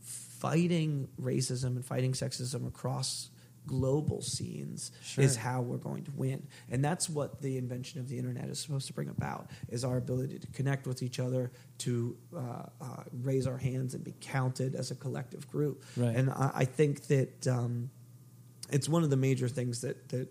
fighting 0.00 1.08
racism 1.20 1.76
and 1.76 1.84
fighting 1.84 2.12
sexism 2.12 2.66
across 2.66 3.30
global 3.66 4.20
scenes 4.22 4.92
Sure. 5.02 5.24
is 5.24 5.36
how 5.36 5.60
we're 5.62 5.78
going 5.78 6.04
to 6.04 6.10
win 6.12 6.46
and 6.70 6.84
that's 6.84 7.08
what 7.08 7.40
the 7.40 7.56
invention 7.56 7.98
of 8.00 8.08
the 8.08 8.18
internet 8.18 8.44
is 8.48 8.58
supposed 8.58 8.86
to 8.88 8.92
bring 8.92 9.08
about 9.08 9.48
is 9.68 9.84
our 9.84 9.96
ability 9.96 10.38
to 10.38 10.46
connect 10.48 10.86
with 10.86 11.02
each 11.02 11.18
other 11.18 11.50
to 11.78 12.16
uh, 12.36 12.38
uh, 12.80 12.86
raise 13.22 13.46
our 13.46 13.56
hands 13.58 13.94
and 13.94 14.04
be 14.04 14.14
counted 14.20 14.74
as 14.74 14.90
a 14.90 14.94
collective 14.94 15.48
group 15.50 15.82
Right. 15.96 16.14
and 16.14 16.30
I, 16.30 16.50
I 16.54 16.64
think 16.66 17.06
that 17.08 17.46
um, 17.48 17.90
it's 18.70 18.88
one 18.88 19.02
of 19.04 19.10
the 19.10 19.16
major 19.16 19.48
things 19.48 19.80
that 19.82 20.08
that 20.10 20.28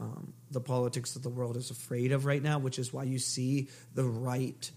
um, 0.00 0.32
the 0.50 0.60
politics 0.60 1.14
of 1.16 1.22
the 1.22 1.28
world 1.28 1.56
is 1.56 1.70
afraid 1.70 2.10
of 2.10 2.24
right 2.26 2.42
now, 2.42 2.58
which 2.58 2.80
is 2.80 2.92
why 2.92 3.04
you 3.04 3.20
see 3.20 3.68
the 3.94 4.02
right 4.04 4.68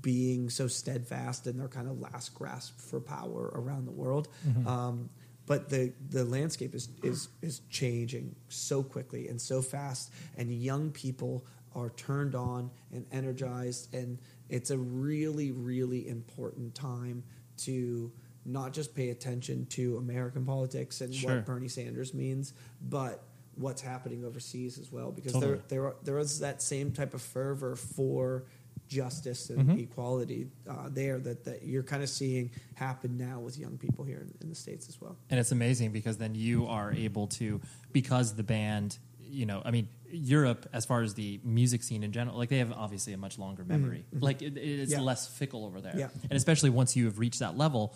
being 0.00 0.48
so 0.50 0.66
steadfast 0.66 1.46
in 1.46 1.58
their 1.58 1.68
kind 1.68 1.86
of 1.88 2.00
last 2.00 2.34
grasp 2.34 2.80
for 2.80 2.98
power 2.98 3.52
around 3.54 3.84
the 3.84 3.92
world. 3.92 4.28
Um, 4.66 5.10
but 5.46 5.68
the 5.68 5.92
the 6.10 6.24
landscape 6.24 6.74
is 6.74 6.88
is 7.02 7.28
is 7.42 7.60
changing 7.70 8.34
so 8.48 8.82
quickly 8.82 9.28
and 9.28 9.40
so 9.40 9.62
fast, 9.62 10.12
and 10.36 10.52
young 10.52 10.90
people 10.90 11.44
are 11.74 11.90
turned 11.90 12.34
on 12.34 12.70
and 12.92 13.06
energized, 13.12 13.94
and 13.94 14.18
it's 14.48 14.70
a 14.70 14.78
really 14.78 15.52
really 15.52 16.08
important 16.08 16.74
time 16.74 17.22
to 17.58 18.12
not 18.44 18.72
just 18.72 18.94
pay 18.94 19.10
attention 19.10 19.66
to 19.66 19.96
American 19.96 20.44
politics 20.44 21.00
and 21.00 21.14
Sure. 21.14 21.36
what 21.36 21.46
Bernie 21.46 21.68
Sanders 21.68 22.14
means, 22.14 22.52
but 22.88 23.24
what's 23.56 23.80
happening 23.82 24.24
overseas 24.24 24.78
as 24.78 24.92
well. 24.92 25.10
Because 25.10 25.32
Totally. 25.32 25.54
there 25.54 25.62
there 25.68 25.84
are, 25.86 25.96
there 26.02 26.18
is 26.18 26.40
that 26.40 26.62
same 26.62 26.92
type 26.92 27.14
of 27.14 27.22
fervor 27.22 27.74
for 27.74 28.44
justice 28.88 29.50
and 29.50 29.58
Mm-hmm. 29.58 29.78
equality 29.80 30.46
uh, 30.68 30.88
there 30.90 31.18
that, 31.18 31.44
that 31.44 31.64
you're 31.64 31.82
kind 31.82 32.02
of 32.02 32.08
seeing 32.08 32.50
happen 32.74 33.16
now 33.16 33.40
with 33.40 33.58
young 33.58 33.76
people 33.78 34.04
here 34.04 34.20
in, 34.20 34.32
in 34.42 34.48
the 34.48 34.54
states 34.54 34.88
as 34.88 35.00
well. 35.00 35.16
and 35.30 35.40
it's 35.40 35.52
amazing 35.52 35.90
because 35.92 36.16
then 36.18 36.34
you 36.34 36.66
are 36.66 36.92
able 36.92 37.26
to 37.26 37.60
because 37.92 38.34
the 38.34 38.42
band 38.42 38.98
you 39.28 39.44
know 39.46 39.60
i 39.64 39.70
mean 39.72 39.88
europe 40.12 40.68
as 40.72 40.84
far 40.86 41.02
as 41.02 41.14
the 41.14 41.40
music 41.42 41.82
scene 41.82 42.02
in 42.04 42.12
general 42.12 42.36
like 42.38 42.48
they 42.48 42.58
have 42.58 42.70
obviously 42.72 43.12
a 43.12 43.16
much 43.16 43.38
longer 43.38 43.64
memory 43.64 44.04
like 44.12 44.40
it, 44.40 44.56
it's 44.56 44.92
Yeah. 44.92 45.00
less 45.00 45.26
fickle 45.26 45.64
over 45.64 45.80
there 45.80 45.94
Yeah. 45.96 46.08
and 46.30 46.32
especially 46.32 46.70
once 46.70 46.94
you 46.96 47.06
have 47.06 47.18
reached 47.18 47.40
that 47.40 47.56
level 47.56 47.94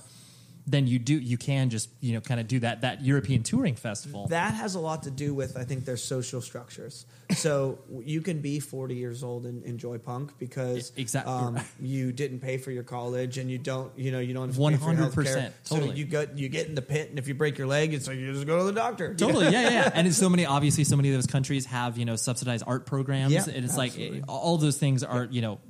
then 0.70 0.86
you 0.86 0.98
do 0.98 1.14
you 1.18 1.36
can 1.36 1.70
just 1.70 1.88
you 2.00 2.12
know 2.14 2.20
kind 2.20 2.40
of 2.40 2.46
do 2.48 2.58
that 2.60 2.80
that 2.82 3.02
european 3.02 3.42
touring 3.42 3.74
festival 3.74 4.26
That 4.28 4.54
has 4.54 4.74
a 4.74 4.80
lot 4.80 5.02
to 5.04 5.10
do 5.10 5.34
with, 5.34 5.56
I 5.56 5.64
think, 5.64 5.84
their 5.84 5.96
social 5.96 6.40
structures. 6.40 7.06
So 7.30 7.78
you 8.02 8.20
can 8.22 8.40
be 8.40 8.58
40 8.60 8.94
years 8.96 9.22
old 9.22 9.46
and 9.46 9.62
enjoy 9.64 9.98
punk 9.98 10.32
because 10.38 10.92
exactly. 10.96 11.32
um, 11.32 11.60
you 11.80 12.12
didn't 12.12 12.40
pay 12.40 12.56
for 12.58 12.70
your 12.72 12.82
college 12.82 13.38
and 13.38 13.50
you 13.50 13.58
don't, 13.58 13.96
you 13.96 14.10
know, 14.10 14.18
you 14.18 14.34
don't 14.34 14.48
have 14.48 14.56
to 14.56 14.68
pay 14.68 14.76
for 14.76 14.92
100%, 14.92 14.96
healthcare. 14.96 15.52
totally. 15.64 15.88
So 15.90 15.94
you 15.94 16.04
get 16.04 16.36
you 16.38 16.48
get 16.48 16.66
in 16.68 16.74
the 16.74 16.82
pit, 16.82 17.10
and 17.10 17.18
if 17.18 17.28
you 17.28 17.34
break 17.34 17.56
your 17.58 17.66
leg, 17.68 17.94
it's 17.94 18.08
like 18.08 18.18
you 18.18 18.32
just 18.32 18.46
go 18.46 18.58
to 18.58 18.64
the 18.64 18.72
doctor. 18.72 19.14
Totally, 19.20 19.46
yeah, 19.46 19.62
yeah, 19.62 19.70
yeah. 19.70 19.90
And 19.94 20.06
it's 20.06 20.16
so 20.16 20.28
many, 20.28 20.44
obviously, 20.46 20.84
so 20.84 20.96
many 20.96 21.10
of 21.10 21.14
those 21.14 21.26
countries 21.26 21.66
have 21.66 21.98
you 21.98 22.04
know 22.04 22.16
subsidized 22.16 22.64
art 22.66 22.86
programs, 22.86 23.32
Yeah, 23.32 23.44
and 23.54 23.64
it's 23.64 23.76
absolutely. 23.78 24.20
like 24.20 24.28
all 24.28 24.56
those 24.58 24.76
things 24.78 25.04
are 25.04 25.24
you 25.30 25.40
know 25.42 25.60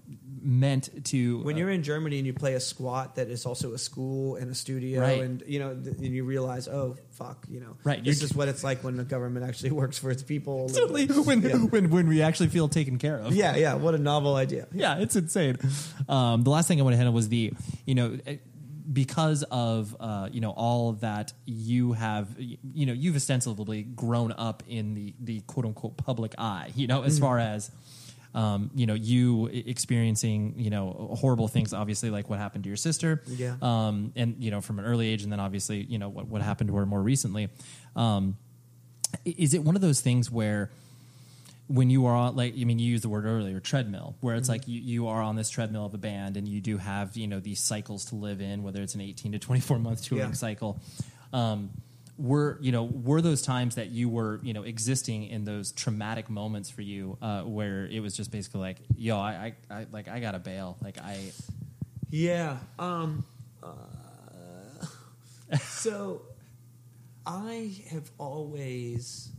meant 0.42 1.04
to 1.06 1.42
When 1.42 1.56
uh, 1.56 1.58
you're 1.58 1.70
in 1.70 1.82
Germany 1.82 2.18
and 2.18 2.26
you 2.26 2.32
play 2.32 2.54
a 2.54 2.60
squat 2.60 3.16
that 3.16 3.28
is 3.28 3.44
also 3.46 3.72
a 3.74 3.78
school 3.78 4.36
and 4.36 4.50
a 4.50 4.54
studio, 4.54 5.00
Right. 5.00 5.20
and 5.22 5.42
you 5.46 5.58
know, 5.58 5.74
th- 5.74 5.96
and 5.96 6.06
you 6.14 6.24
realize, 6.24 6.66
oh 6.68 6.96
fuck, 7.10 7.46
you 7.48 7.60
know, 7.60 7.76
Right, 7.84 8.02
This 8.04 8.18
you're- 8.20 8.26
is 8.26 8.34
what 8.34 8.48
it's 8.48 8.64
like 8.64 8.82
when 8.82 8.96
the 8.96 9.04
government 9.04 9.44
actually 9.46 9.70
works 9.82 9.98
for 9.98 10.10
its 10.10 10.22
people. 10.22 10.68
totally 10.74 11.06
when, 11.06 11.42
Yeah. 11.42 11.56
when 11.56 11.90
when 11.90 12.08
we 12.08 12.22
actually 12.22 12.48
feel 12.48 12.68
taken 12.68 12.98
care 12.98 13.18
of. 13.18 13.34
yeah, 13.34 13.56
yeah. 13.56 13.74
What 13.74 13.94
a 13.94 13.98
novel 13.98 14.34
idea. 14.36 14.66
yeah, 14.74 14.98
it's 14.98 15.16
insane. 15.16 15.56
Um, 16.08 16.42
the 16.42 16.50
last 16.50 16.68
thing 16.68 16.80
I 16.80 16.82
want 16.84 16.94
to 16.94 16.98
hit 16.98 17.06
on 17.06 17.12
was 17.14 17.28
the, 17.28 17.52
you 17.86 17.94
know, 17.94 18.18
eh, 18.26 18.36
because 18.92 19.44
of 19.52 19.94
uh, 20.00 20.28
you 20.32 20.40
know 20.40 20.50
all 20.50 20.94
that 20.94 21.32
you 21.46 21.92
have, 21.92 22.26
you 22.38 22.86
know, 22.86 22.92
you've 22.92 23.14
ostensibly 23.14 23.82
grown 23.84 24.32
up 24.32 24.64
in 24.68 24.94
the 24.94 25.14
the 25.20 25.40
quote 25.42 25.64
unquote 25.66 25.96
public 25.96 26.34
eye. 26.38 26.72
You 26.74 26.88
know, 26.88 27.02
as 27.02 27.18
far 27.20 27.38
as 27.38 27.70
um, 28.34 28.70
you 28.74 28.86
know, 28.86 28.94
you 28.94 29.46
experiencing 29.46 30.54
you 30.56 30.70
know 30.70 31.14
horrible 31.18 31.48
things, 31.48 31.72
obviously 31.74 32.10
like 32.10 32.30
what 32.30 32.38
happened 32.38 32.64
to 32.64 32.68
your 32.70 32.76
sister, 32.76 33.22
Yeah. 33.26 33.56
um, 33.62 34.12
and 34.16 34.36
you 34.38 34.50
know 34.50 34.60
from 34.60 34.78
an 34.78 34.84
early 34.84 35.08
age, 35.08 35.22
and 35.24 35.32
then 35.32 35.40
obviously 35.40 35.82
you 35.82 35.98
know 35.98 36.08
what 36.08 36.26
what 36.28 36.42
happened 36.42 36.68
to 36.68 36.76
her 36.76 36.86
more 36.86 37.02
recently. 37.02 37.48
Um, 37.96 38.36
is 39.24 39.54
it 39.54 39.64
one 39.64 39.74
of 39.74 39.82
those 39.82 40.00
things 40.00 40.30
where 40.30 40.70
when 41.66 41.88
you 41.90 42.06
are 42.06 42.14
on 42.14 42.34
like 42.36 42.52
i 42.60 42.64
mean 42.64 42.78
you 42.80 42.86
used 42.90 43.04
the 43.04 43.08
word 43.08 43.24
earlier 43.24 43.60
treadmill 43.60 44.16
where 44.20 44.34
it's 44.34 44.48
like 44.48 44.66
you, 44.66 44.80
you 44.80 45.06
are 45.06 45.22
on 45.22 45.36
this 45.36 45.48
treadmill 45.50 45.86
of 45.86 45.94
a 45.94 45.98
band 45.98 46.36
and 46.36 46.48
you 46.48 46.60
do 46.60 46.78
have 46.78 47.16
you 47.16 47.28
know 47.28 47.38
these 47.38 47.60
cycles 47.60 48.04
to 48.06 48.16
live 48.16 48.40
in 48.40 48.64
whether 48.64 48.82
it's 48.82 48.96
an 48.96 49.00
18 49.00 49.30
to 49.32 49.38
24 49.38 49.78
month 49.78 50.04
touring 50.04 50.26
Yeah. 50.30 50.32
cycle 50.32 50.80
um, 51.32 51.70
were 52.20 52.58
you 52.60 52.70
know 52.70 52.84
were 52.84 53.22
those 53.22 53.40
times 53.42 53.76
that 53.76 53.90
you 53.90 54.08
were 54.08 54.40
you 54.42 54.52
know 54.52 54.62
existing 54.62 55.24
in 55.24 55.44
those 55.44 55.72
traumatic 55.72 56.28
moments 56.28 56.68
for 56.68 56.82
you 56.82 57.16
uh, 57.22 57.42
where 57.42 57.86
it 57.86 58.00
was 58.00 58.14
just 58.16 58.30
basically 58.30 58.60
like 58.60 58.76
yo 58.96 59.18
I, 59.18 59.54
I, 59.70 59.74
I 59.78 59.86
like 59.90 60.06
i 60.08 60.20
gotta 60.20 60.38
bail 60.38 60.76
like 60.82 60.98
i 60.98 61.32
Yeah. 62.10 62.58
Um, 62.78 63.24
uh, 63.62 65.56
so 65.62 66.22
I 67.24 67.72
have 67.90 68.10
always 68.18 69.30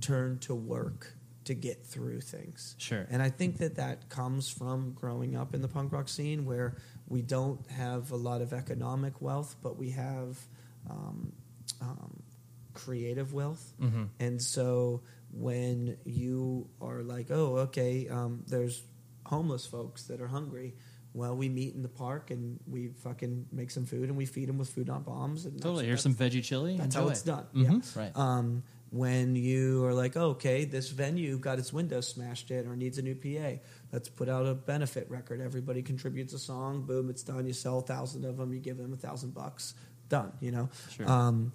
turned 0.00 0.42
to 0.42 0.54
work 0.54 1.14
to 1.46 1.54
get 1.54 1.84
through 1.84 2.20
things. 2.20 2.74
Sure. 2.78 3.06
And 3.10 3.20
I 3.20 3.28
think 3.28 3.58
that 3.58 3.76
that 3.76 4.08
comes 4.08 4.48
from 4.48 4.92
growing 4.92 5.36
up 5.36 5.54
in 5.54 5.62
the 5.62 5.68
punk 5.68 5.92
rock 5.92 6.08
scene 6.08 6.44
where 6.44 6.76
we 7.08 7.22
don't 7.22 7.68
have 7.70 8.12
a 8.12 8.16
lot 8.16 8.40
of 8.40 8.52
economic 8.52 9.20
wealth, 9.20 9.56
but 9.62 9.76
we 9.76 9.90
have 9.90 10.38
um, 10.88 11.32
um, 11.84 12.22
creative 12.72 13.32
wealth. 13.32 13.72
Mm-hmm. 13.80 14.04
And 14.20 14.40
so 14.42 15.02
when 15.32 15.96
you 16.04 16.68
are 16.80 17.02
like, 17.02 17.30
oh, 17.30 17.58
okay, 17.68 18.08
um, 18.08 18.42
there's 18.46 18.82
homeless 19.26 19.66
folks 19.66 20.04
that 20.04 20.20
are 20.20 20.28
hungry. 20.28 20.74
Well, 21.12 21.36
we 21.36 21.48
meet 21.48 21.74
in 21.74 21.82
the 21.82 21.88
park 21.88 22.30
and 22.30 22.58
we 22.66 22.88
fucking 22.88 23.46
make 23.52 23.70
some 23.70 23.86
food 23.86 24.08
and 24.08 24.16
we 24.16 24.26
feed 24.26 24.48
them 24.48 24.58
with 24.58 24.68
food 24.68 24.88
not 24.88 25.04
bombs. 25.04 25.44
And 25.44 25.60
totally 25.62 25.86
here's 25.86 26.02
some 26.02 26.14
veggie 26.14 26.42
chili 26.42 26.76
that's 26.76 26.96
enjoy. 26.96 27.00
how 27.00 27.08
it's 27.08 27.22
done. 27.22 27.46
Mhm. 27.54 27.96
Yeah. 27.96 28.02
right 28.02 28.16
Um, 28.16 28.64
when 28.90 29.34
you 29.34 29.84
are 29.84 29.94
like, 29.94 30.16
oh, 30.16 30.30
okay, 30.30 30.64
this 30.64 30.90
venue 30.90 31.38
got 31.38 31.58
its 31.58 31.72
windows 31.72 32.06
smashed 32.06 32.50
in 32.52 32.68
or 32.68 32.76
needs 32.76 32.98
a 32.98 33.02
new 33.02 33.14
PA, 33.16 33.60
let's 33.92 34.08
put 34.08 34.28
out 34.28 34.46
a 34.46 34.54
benefit 34.54 35.10
record. 35.10 35.40
Everybody 35.40 35.82
contributes 35.82 36.32
a 36.32 36.38
song. 36.38 36.82
Boom, 36.82 37.10
it's 37.10 37.24
done. 37.24 37.44
You 37.46 37.52
sell 37.52 37.78
a 37.78 37.82
thousand 37.82 38.24
of 38.24 38.36
them. 38.36 38.52
You 38.52 38.60
give 38.60 38.76
them 38.76 38.92
a 38.92 38.96
thousand 38.96 39.34
bucks. 39.34 39.74
Done. 40.08 40.32
You 40.40 40.52
know. 40.52 40.68
Sure. 40.90 41.10
Um, 41.10 41.52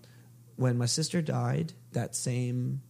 when 0.59 0.77
my 0.77 0.87
sister 0.87 1.21
died, 1.21 1.71
that 1.93 2.15
same 2.15 2.81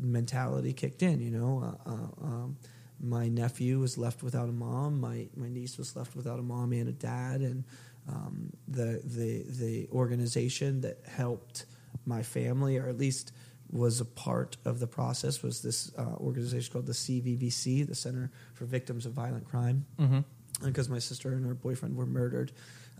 mentality 0.00 0.72
kicked 0.72 1.00
in. 1.00 1.20
You 1.20 1.30
know, 1.30 1.76
uh, 1.86 1.90
uh, 1.90 2.26
um, 2.26 2.56
my 3.00 3.28
nephew 3.28 3.78
was 3.78 3.96
left 3.96 4.24
without 4.24 4.48
a 4.48 4.52
mom. 4.52 5.00
My 5.00 5.28
my 5.36 5.48
niece 5.48 5.78
was 5.78 5.94
left 5.94 6.16
without 6.16 6.40
a 6.40 6.42
mom 6.42 6.72
and 6.72 6.88
a 6.88 6.92
dad, 6.92 7.40
and 7.40 7.64
um, 8.08 8.52
the 8.66 9.00
the 9.04 9.44
the 9.48 9.88
organization 9.92 10.80
that 10.80 10.98
helped 11.06 11.66
my 12.04 12.24
family, 12.24 12.78
or 12.78 12.88
at 12.88 12.98
least 12.98 13.30
was 13.70 14.00
a 14.00 14.04
part 14.04 14.56
of 14.64 14.80
the 14.80 14.88
process, 14.88 15.40
was 15.40 15.62
this 15.62 15.92
uh, 15.96 16.16
organization 16.16 16.72
called 16.72 16.86
the 16.86 16.92
CVVC, 16.92 17.86
the 17.86 17.94
Center 17.94 18.32
for 18.54 18.64
Victims 18.64 19.06
of 19.06 19.12
Violent 19.12 19.48
Crime. 19.48 19.86
mm-hmm. 20.00 20.20
Because 20.64 20.88
my 20.88 20.98
sister 20.98 21.32
and 21.32 21.46
her 21.46 21.54
boyfriend 21.54 21.96
were 21.96 22.06
murdered, 22.06 22.52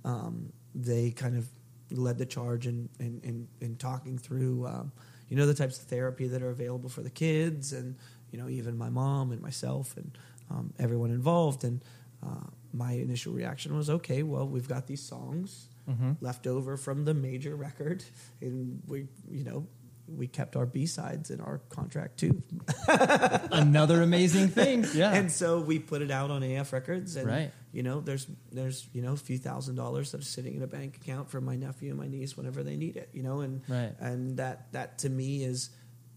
um, 0.04 0.52
they 0.74 1.10
kind 1.10 1.36
of 1.36 1.48
led 1.94 2.18
the 2.18 2.26
charge 2.26 2.66
in 2.66 2.88
in, 2.98 3.20
in, 3.24 3.48
in 3.60 3.76
talking 3.76 4.18
through, 4.18 4.66
um, 4.66 4.92
you 5.28 5.36
know, 5.36 5.46
the 5.46 5.54
types 5.54 5.78
of 5.78 5.84
therapy 5.86 6.26
that 6.28 6.42
are 6.42 6.50
available 6.50 6.88
for 6.88 7.02
the 7.02 7.10
kids, 7.10 7.72
and 7.72 7.96
you 8.30 8.38
know, 8.38 8.48
even 8.48 8.76
my 8.78 8.88
mom 8.90 9.30
and 9.32 9.40
myself 9.42 9.96
and 9.96 10.16
um, 10.50 10.72
everyone 10.78 11.10
involved. 11.10 11.64
And 11.64 11.82
uh, 12.24 12.46
my 12.72 12.92
initial 12.92 13.32
reaction 13.32 13.76
was, 13.76 13.90
okay, 13.90 14.22
well, 14.22 14.46
we've 14.48 14.68
got 14.68 14.86
these 14.86 15.02
songs 15.02 15.68
Mm-hmm. 15.90 16.12
left 16.20 16.46
over 16.46 16.76
from 16.76 17.04
the 17.04 17.12
major 17.12 17.56
record, 17.56 18.04
and 18.40 18.80
we, 18.86 19.08
you 19.28 19.42
know. 19.44 19.66
We 20.08 20.26
kept 20.26 20.56
our 20.56 20.66
B 20.66 20.84
sides 20.86 21.30
in 21.30 21.40
our 21.40 21.58
contract 21.70 22.18
too, 22.18 22.42
another 22.88 24.02
amazing 24.02 24.48
thing 24.48 24.84
yeah 24.94 25.12
and 25.14 25.30
so 25.30 25.60
we 25.60 25.78
put 25.78 26.02
it 26.02 26.10
out 26.10 26.30
on 26.30 26.42
AF 26.42 26.72
Records, 26.72 27.16
and 27.16 27.26
Right. 27.26 27.50
You 27.72 27.82
know, 27.82 28.00
there's 28.00 28.26
there's 28.52 28.88
you 28.92 29.02
know 29.02 29.12
a 29.12 29.16
few 29.16 29.38
thousand 29.38 29.74
dollars 29.76 30.12
that 30.12 30.20
are 30.20 30.24
sitting 30.24 30.54
in 30.56 30.62
a 30.62 30.66
bank 30.66 30.96
account 30.96 31.30
for 31.30 31.40
my 31.40 31.56
nephew 31.56 31.88
and 31.90 31.98
my 31.98 32.06
niece 32.08 32.36
whenever 32.36 32.62
they 32.62 32.76
need 32.76 32.96
it, 32.96 33.08
you 33.12 33.22
know, 33.22 33.40
and 33.40 33.62
Right. 33.68 33.94
and 33.98 34.36
that 34.36 34.70
that 34.72 34.98
to 34.98 35.08
me 35.10 35.42
is 35.44 35.70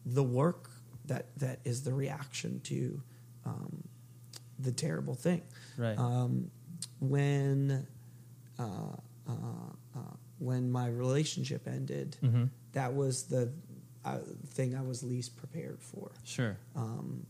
the 0.05 0.23
work 0.23 0.69
that 1.05 1.27
that 1.39 1.59
is 1.63 1.83
the 1.83 1.93
reaction 1.93 2.59
to 2.65 3.01
um, 3.45 3.83
the 4.59 4.71
terrible 4.71 5.15
thing. 5.15 5.41
right 5.77 5.97
Um, 5.97 6.51
when 6.99 7.87
uh, 8.59 8.63
uh, 9.27 9.31
uh, 9.95 9.99
when 10.39 10.71
my 10.71 10.87
relationship 10.87 11.67
ended, 11.67 12.17
Mhm. 12.21 12.49
that 12.73 12.93
was 12.93 13.23
the 13.23 13.51
uh, 14.03 14.19
thing 14.49 14.75
I 14.75 14.81
was 14.81 15.03
least 15.03 15.35
prepared 15.37 15.81
for 15.81 16.11
sure 16.23 16.57
um, 16.75 17.25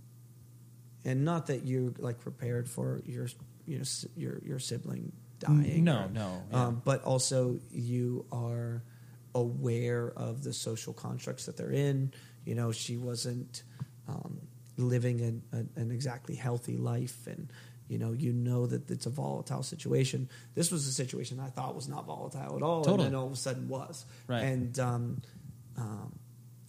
and 1.05 1.23
not 1.23 1.47
that 1.47 1.65
you're 1.65 1.93
like 1.99 2.19
prepared 2.19 2.67
for 2.69 3.01
your 3.05 3.27
you 3.65 3.77
know 3.77 3.85
your 4.17 4.41
your 4.43 4.59
sibling 4.59 5.11
dying. 5.39 5.83
no 5.83 6.05
or- 6.05 6.09
no 6.09 6.43
yeah. 6.51 6.65
um, 6.65 6.81
but 6.83 7.03
also 7.03 7.59
you 7.71 8.25
are 8.31 8.83
aware 9.35 10.11
of 10.15 10.43
the 10.43 10.53
social 10.53 10.93
constructs 10.93 11.45
that 11.45 11.57
they're 11.57 11.71
in. 11.71 12.11
You 12.45 12.55
know, 12.55 12.71
she 12.71 12.95
wasn't 12.95 13.63
um, 14.07 14.39
living 14.77 15.19
an, 15.21 15.41
an, 15.51 15.69
an 15.75 15.91
exactly 15.91 16.35
healthy 16.35 16.77
life, 16.77 17.27
and 17.27 17.51
you 17.87 17.97
know, 17.99 18.13
you 18.13 18.31
know 18.33 18.65
that 18.65 18.89
it's 18.89 19.05
a 19.05 19.09
volatile 19.09 19.61
situation. 19.63 20.29
This 20.55 20.71
was 20.71 20.87
a 20.87 20.91
situation 20.91 21.39
I 21.39 21.49
thought 21.49 21.75
was 21.75 21.87
not 21.87 22.05
volatile 22.05 22.55
at 22.55 22.61
all, 22.63 22.83
Totally. 22.83 23.05
and 23.05 23.13
then 23.13 23.19
all 23.19 23.27
of 23.27 23.33
a 23.33 23.35
sudden 23.35 23.67
was. 23.67 24.05
Right. 24.27 24.43
And 24.43 24.79
um, 24.79 25.21
um, 25.77 26.17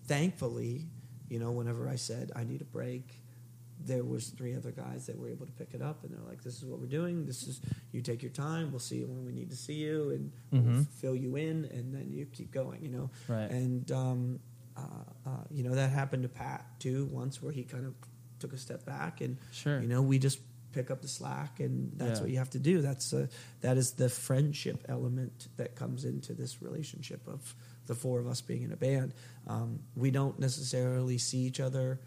thankfully, 0.07 0.87
you 1.29 1.39
know, 1.39 1.53
whenever 1.53 1.89
I 1.89 1.97
said 1.97 2.33
I 2.35 2.45
need 2.45 2.63
a 2.63 2.67
break, 2.67 3.15
there 3.87 4.05
was 4.05 4.29
three 4.29 4.55
other 4.55 4.73
guys 4.73 5.07
that 5.07 5.19
were 5.19 5.29
able 5.29 5.47
to 5.47 5.53
pick 5.53 5.75
it 5.75 5.83
up, 5.83 6.05
and 6.05 6.13
they're 6.13 6.25
like, 6.29 6.43
"This 6.43 6.57
is 6.59 6.65
what 6.65 6.81
we're 6.81 6.87
doing. 6.87 7.25
This 7.27 7.47
is 7.47 7.61
you 7.93 8.03
take 8.03 8.23
your 8.23 8.33
time. 8.33 8.71
We'll 8.71 8.81
see 8.81 8.99
you 8.99 9.07
when 9.07 9.25
we 9.25 9.33
need 9.33 9.51
to 9.51 9.57
see 9.57 9.75
you, 9.75 10.11
and 10.11 10.33
we'll 10.51 10.63
Mhm. 10.63 10.87
fill 10.89 11.17
you 11.17 11.37
in, 11.37 11.65
and 11.67 11.95
then 11.95 12.13
you 12.13 12.27
keep 12.27 12.51
going." 12.53 12.83
You 12.83 12.91
know, 12.91 13.11
Right. 13.29 13.51
And 13.51 13.91
um, 13.93 14.41
uh, 14.77 15.05
uh, 15.25 15.45
you 15.51 15.63
know 15.63 15.75
that 15.75 15.91
happened 15.91 16.25
to 16.25 16.29
Pat 16.29 16.67
too 16.81 17.07
once, 17.07 17.43
where 17.43 17.53
he 17.53 17.65
kind 17.65 17.87
of 17.87 17.95
took 18.39 18.53
a 18.53 18.59
step 18.59 18.85
back, 18.85 19.21
and 19.21 19.39
Sure. 19.53 19.81
you 19.81 19.89
know 19.89 20.03
we 20.03 20.19
just 20.19 20.41
pick 20.73 20.91
up 20.91 21.01
the 21.01 21.09
slack, 21.09 21.59
and 21.61 21.93
that's 21.97 22.19
Yeah. 22.19 22.23
what 22.25 22.31
you 22.31 22.37
have 22.39 22.51
to 22.51 22.59
do. 22.59 22.83
That's 22.83 23.13
uh, 23.15 23.29
that 23.63 23.79
is 23.79 23.93
the 23.93 24.11
friendship 24.11 24.85
element 24.89 25.49
that 25.57 25.75
comes 25.75 26.05
into 26.05 26.35
this 26.35 26.61
relationship 26.61 27.27
of 27.27 27.55
the 27.87 27.95
four 27.95 28.19
of 28.21 28.27
us 28.27 28.41
being 28.43 28.63
in 28.63 28.73
a 28.73 28.77
band. 28.77 29.15
Um, 29.47 29.79
we 29.95 30.11
don't 30.11 30.39
necessarily 30.39 31.17
see 31.19 31.39
each 31.47 31.61
other 31.61 32.01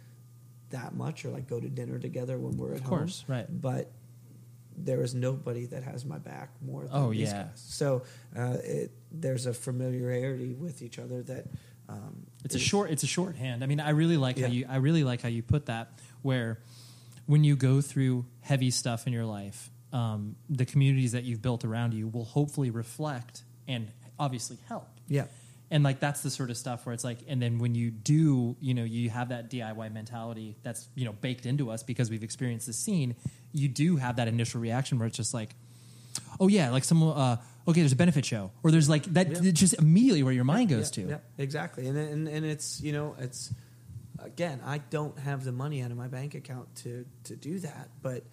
that 0.72 0.94
much, 0.96 1.26
or 1.26 1.30
like 1.30 1.48
go 1.48 1.60
to 1.60 1.68
dinner 1.70 2.00
together 2.00 2.38
when 2.38 2.58
we're 2.58 2.74
at 2.74 2.80
Of 2.82 2.86
course, 2.86 3.24
home. 3.28 3.36
right. 3.38 3.62
But 3.62 3.92
there 4.78 5.02
is 5.02 5.14
nobody 5.14 5.66
that 5.68 5.84
has 5.84 6.06
my 6.06 6.18
back 6.20 6.52
more 6.62 6.84
than 6.84 6.92
Oh, 6.94 7.12
these 7.12 7.30
yeah. 7.32 7.44
guys. 7.44 7.52
So 7.68 8.04
uh, 8.38 8.58
it, 8.64 8.92
there's 9.12 9.46
a 9.46 9.54
familiarity 9.54 10.54
with 10.54 10.82
each 10.82 11.00
other 11.00 11.22
that 11.24 11.48
um, 11.90 12.28
It's 12.46 12.56
a 12.56 12.60
short. 12.60 12.92
It's 12.92 13.04
a 13.04 13.08
shorthand. 13.08 13.64
I 13.64 13.68
mean, 13.68 13.80
I 13.80 13.90
really 13.90 14.16
like 14.18 14.38
Yeah. 14.38 14.48
how 14.48 14.54
you. 14.54 14.66
I 14.70 14.76
really 14.78 15.04
like 15.04 15.22
how 15.22 15.28
you 15.30 15.42
put 15.44 15.66
that. 15.66 15.92
Where, 16.22 16.60
when 17.26 17.44
you 17.44 17.56
go 17.56 17.82
through 17.82 18.26
heavy 18.42 18.70
stuff 18.72 19.08
in 19.08 19.14
your 19.14 19.26
life, 19.26 19.70
um, 19.92 20.36
the 20.50 20.66
communities 20.66 21.14
that 21.14 21.24
you've 21.24 21.42
built 21.42 21.66
around 21.66 21.94
you 21.94 22.08
will 22.08 22.26
hopefully 22.26 22.70
reflect 22.70 23.44
and 23.68 23.92
obviously 24.20 24.58
help. 24.68 24.88
Yeah. 25.08 25.26
And 25.72 25.84
like 25.84 26.00
that's 26.00 26.22
the 26.22 26.32
sort 26.32 26.50
of 26.50 26.58
stuff 26.58 26.86
where 26.86 26.94
it's 26.94 27.04
like, 27.04 27.20
and 27.28 27.40
then 27.42 27.60
when 27.60 27.76
you 27.76 27.92
do, 27.92 28.56
you 28.60 28.74
know, 28.74 28.84
you 28.84 29.10
have 29.12 29.30
that 29.30 29.52
DIY 29.52 29.94
mentality 29.94 30.56
that's 30.64 30.88
you 30.96 31.06
know 31.06 31.12
baked 31.14 31.46
into 31.46 31.70
us 31.70 31.84
because 31.84 32.10
we've 32.10 32.24
experienced 32.24 32.66
the 32.66 32.74
scene. 32.74 33.16
You 33.52 33.68
do 33.68 33.98
have 33.98 34.16
that 34.16 34.28
initial 34.28 34.62
reaction 34.62 34.98
where 34.98 35.08
it's 35.08 35.18
just 35.18 35.34
like, 35.34 35.56
oh 36.40 36.48
yeah, 36.48 36.72
like 36.72 36.84
someone, 36.84 37.16
uh, 37.16 37.38
okay, 37.68 37.82
there's 37.82 37.92
a 37.92 37.96
benefit 37.96 38.26
show, 38.26 38.52
or 38.64 38.72
there's 38.72 38.90
like 38.90 39.04
that. 39.14 39.44
Yeah. 39.44 39.52
Just 39.52 39.76
immediately 39.76 40.24
where 40.24 40.34
your 40.34 40.44
mind 40.44 40.70
goes 40.70 40.96
yeah, 40.98 41.04
to. 41.04 41.10
Yeah, 41.12 41.18
exactly. 41.38 41.88
And, 41.88 41.98
and 41.98 42.28
and 42.28 42.46
it's 42.46 42.82
you 42.82 42.92
know 42.92 43.16
it's 43.20 43.54
again 44.24 44.62
I 44.66 44.80
don't 44.80 45.20
have 45.20 45.44
the 45.44 45.52
money 45.52 45.84
out 45.84 45.92
of 45.92 45.98
my 45.98 46.08
bank 46.08 46.34
account 46.34 46.76
to 46.78 47.06
to 47.26 47.36
do 47.36 47.60
that, 47.60 47.90
but 48.02 48.24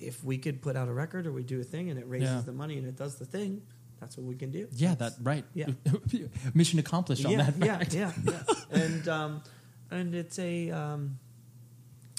if 0.00 0.24
we 0.24 0.38
could 0.38 0.62
put 0.62 0.76
out 0.76 0.88
a 0.88 0.92
record 0.92 1.26
or 1.26 1.32
we 1.32 1.42
do 1.42 1.60
a 1.60 1.64
thing 1.64 1.90
and 1.90 1.98
it 1.98 2.08
raises 2.08 2.28
Yeah. 2.28 2.40
the 2.40 2.52
money 2.52 2.78
and 2.78 2.86
it 2.86 2.96
does 2.96 3.16
the 3.16 3.26
thing, 3.26 3.62
that's 4.00 4.16
what 4.16 4.24
we 4.26 4.34
can 4.34 4.50
do. 4.50 4.66
Yeah, 4.72 4.94
that 4.96 5.12
right. 5.22 5.44
Yeah. 5.54 5.66
Mission 6.54 6.78
accomplished 6.78 7.24
on 7.24 7.32
yeah, 7.32 7.50
that. 7.50 7.64
yeah, 7.64 7.78
fact. 7.78 7.94
yeah, 7.94 8.12
yeah. 8.24 8.42
and 8.82 9.08
um, 9.08 9.42
and 9.90 10.14
it's 10.14 10.38
a 10.38 10.70
um, 10.70 11.18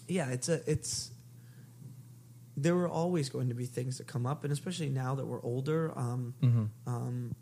yeah, 0.08 0.30
it's 0.30 0.48
a 0.50 0.62
it's. 0.70 1.12
There 2.58 2.76
were 2.76 2.90
always 2.90 3.30
going 3.30 3.48
to 3.50 3.56
be 3.56 3.66
things 3.66 3.98
that 3.98 4.08
come 4.08 4.26
up, 4.28 4.44
and 4.44 4.54
especially 4.54 4.90
now 4.90 5.16
that 5.16 5.26
we're 5.26 5.42
older, 5.42 5.92
um, 5.98 6.36
Mhm. 6.44 6.68
um, 6.86 7.36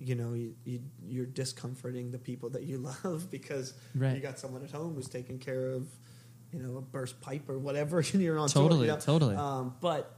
you 0.00 0.16
know, 0.16 0.34
you, 0.34 0.54
you, 0.64 0.80
you're 1.06 1.24
discomforting 1.24 2.10
the 2.10 2.18
people 2.18 2.50
that 2.50 2.64
you 2.64 2.76
love 3.04 3.30
because 3.30 3.72
Right. 3.94 4.14
you 4.16 4.20
got 4.20 4.38
someone 4.38 4.62
at 4.64 4.70
home 4.72 4.94
who's 4.96 5.08
taking 5.08 5.38
care 5.38 5.68
of, 5.70 5.86
you 6.52 6.58
know, 6.58 6.76
a 6.76 6.82
burst 6.82 7.20
pipe 7.22 7.48
or 7.48 7.58
whatever, 7.58 8.00
and 8.00 8.20
you're 8.20 8.38
on 8.38 8.48
Totally, 8.48 8.80
tour. 8.80 8.86
you 8.86 8.92
know? 8.92 8.98
totally. 9.00 9.36
Um, 9.36 9.74
but 9.80 10.14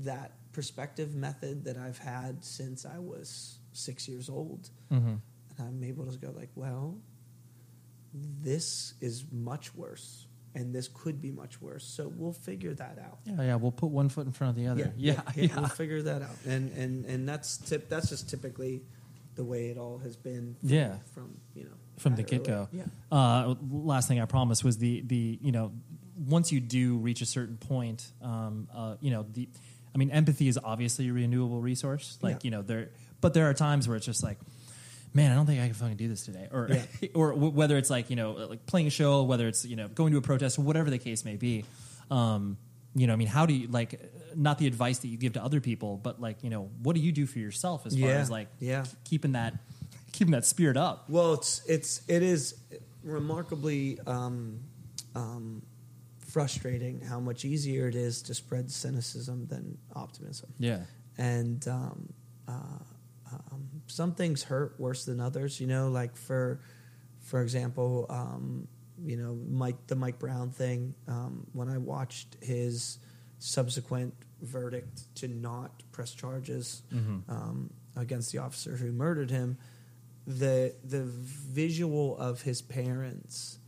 that 0.00 0.32
perspective 0.52 1.14
method 1.14 1.64
that 1.64 1.76
I've 1.76 1.98
had 1.98 2.44
since 2.44 2.84
I 2.86 2.98
was 2.98 3.58
six 3.72 4.06
years 4.08 4.28
old, 4.28 4.70
Mhm. 4.90 5.18
and 5.58 5.58
I'm 5.58 5.82
able 5.84 6.06
to 6.10 6.18
go 6.18 6.30
like, 6.30 6.50
well, 6.54 6.98
this 8.14 8.94
is 9.00 9.24
much 9.32 9.74
worse, 9.74 10.26
and 10.54 10.74
this 10.74 10.88
could 10.88 11.20
be 11.20 11.30
much 11.30 11.60
worse. 11.62 11.84
So 11.84 12.08
we'll 12.08 12.32
figure 12.34 12.74
that 12.74 12.98
out. 12.98 13.20
Yeah, 13.24 13.42
yeah. 13.42 13.54
We'll 13.56 13.72
put 13.72 13.90
one 13.90 14.08
foot 14.08 14.26
in 14.26 14.32
front 14.32 14.50
of 14.50 14.56
the 14.56 14.68
other. 14.68 14.92
Yeah, 14.96 15.22
yeah. 15.34 15.58
We'll 15.58 15.68
figure 15.68 16.02
that 16.02 16.22
out, 16.22 16.36
and 16.46 16.70
and 16.72 17.04
and 17.06 17.28
that's 17.28 17.56
tip. 17.56 17.88
That's 17.88 18.08
just 18.10 18.28
typically 18.28 18.82
the 19.34 19.44
way 19.44 19.70
it 19.70 19.78
all 19.78 19.98
has 19.98 20.14
been. 20.16 20.56
From, 20.60 20.68
Yeah. 20.68 20.98
from 21.14 21.38
you 21.54 21.64
know 21.64 21.70
from 21.96 22.16
the 22.16 22.22
get 22.22 22.44
go. 22.44 22.68
Yeah, 22.72 22.84
Uh, 23.10 23.54
last 23.70 24.08
thing 24.08 24.20
I 24.20 24.26
promised 24.26 24.62
was 24.64 24.76
the 24.78 25.00
the 25.02 25.38
you 25.40 25.52
know 25.52 25.72
once 26.26 26.52
you 26.52 26.60
do 26.60 26.98
reach 26.98 27.22
a 27.22 27.26
certain 27.26 27.56
point, 27.56 28.12
um, 28.20 28.68
uh, 28.72 28.96
you 29.00 29.10
know 29.10 29.24
the. 29.32 29.48
I 29.94 29.98
mean, 29.98 30.10
empathy 30.10 30.48
is 30.48 30.58
obviously 30.62 31.08
a 31.08 31.12
renewable 31.12 31.60
resource. 31.60 32.18
Like 32.22 32.34
Yeah. 32.36 32.38
you 32.44 32.50
know 32.50 32.62
there, 32.62 32.90
but 33.20 33.34
there 33.34 33.48
are 33.48 33.54
times 33.54 33.86
where 33.88 33.96
it's 33.96 34.06
just 34.06 34.22
like. 34.22 34.38
Man, 35.14 35.30
I 35.30 35.34
don't 35.34 35.44
think 35.44 35.60
I 35.60 35.66
can 35.66 35.74
fucking 35.74 35.98
do 35.98 36.08
this 36.08 36.24
today. 36.24 36.48
Or, 36.50 36.68
Yeah. 36.70 37.08
or 37.14 37.32
w- 37.32 37.52
whether 37.52 37.76
it's 37.76 37.90
like 37.90 38.08
you 38.08 38.16
know, 38.16 38.32
like 38.32 38.64
playing 38.64 38.86
a 38.86 38.90
show, 38.90 39.24
whether 39.24 39.46
it's 39.46 39.62
you 39.66 39.76
know 39.76 39.88
going 39.88 40.12
to 40.12 40.18
a 40.18 40.22
protest, 40.22 40.58
or 40.58 40.62
whatever 40.62 40.88
the 40.88 40.96
case 40.98 41.22
may 41.22 41.36
be. 41.36 41.66
Um, 42.10 42.56
you 42.94 43.06
know, 43.06 43.12
I 43.12 43.16
mean, 43.16 43.28
how 43.28 43.44
do 43.44 43.52
you 43.52 43.68
like? 43.68 44.00
Not 44.34 44.56
the 44.56 44.66
advice 44.66 45.00
that 45.00 45.08
you 45.08 45.18
give 45.18 45.34
to 45.34 45.44
other 45.44 45.60
people, 45.60 45.98
but 46.02 46.18
like 46.18 46.42
you 46.42 46.48
know, 46.48 46.70
what 46.82 46.94
do 46.96 47.02
you 47.02 47.12
do 47.12 47.26
for 47.26 47.40
yourself 47.40 47.84
as 47.84 47.94
far 47.98 48.08
as 48.08 48.30
like 48.30 48.48
Yeah. 48.58 48.86
keeping 49.04 49.32
that 49.32 49.52
keeping 50.12 50.32
that 50.32 50.46
spirit 50.46 50.78
up? 50.78 51.10
Well, 51.10 51.34
it's 51.34 51.60
it's 51.68 52.00
it 52.08 52.22
is 52.22 52.54
remarkably 53.04 53.98
um, 54.06 54.60
um, 55.14 55.60
frustrating 56.32 57.00
how 57.00 57.20
much 57.20 57.44
easier 57.44 57.88
it 57.88 57.94
is 57.94 58.22
to 58.22 58.34
spread 58.34 58.70
cynicism 58.70 59.46
than 59.46 59.78
optimism. 59.94 60.52
Yeah, 60.58 60.80
and 61.18 61.66
um, 61.68 62.12
uh, 62.48 62.52
um, 63.32 63.68
some 63.86 64.14
things 64.14 64.42
hurt 64.42 64.74
worse 64.78 65.04
than 65.04 65.20
others. 65.20 65.60
You 65.60 65.66
know, 65.66 65.88
like 65.88 66.16
for 66.16 66.60
for 67.20 67.42
example, 67.42 68.06
um, 68.08 68.66
you 69.04 69.16
know, 69.16 69.38
Mike 69.48 69.86
the 69.86 69.96
Mike 69.96 70.18
Brown 70.18 70.50
thing. 70.50 70.94
Um, 71.06 71.46
when 71.52 71.68
I 71.68 71.78
watched 71.78 72.36
his 72.40 72.98
subsequent 73.38 74.14
verdict 74.40 75.14
to 75.16 75.28
not 75.28 75.82
press 75.92 76.14
charges 76.14 76.82
um, 77.28 77.70
against 77.96 78.32
the 78.32 78.38
officer 78.38 78.76
who 78.76 78.92
murdered 78.92 79.30
him, 79.30 79.58
the 80.26 80.74
the 80.84 81.02
visual 81.04 82.16
of 82.18 82.42
his 82.42 82.62
parents 82.62 83.58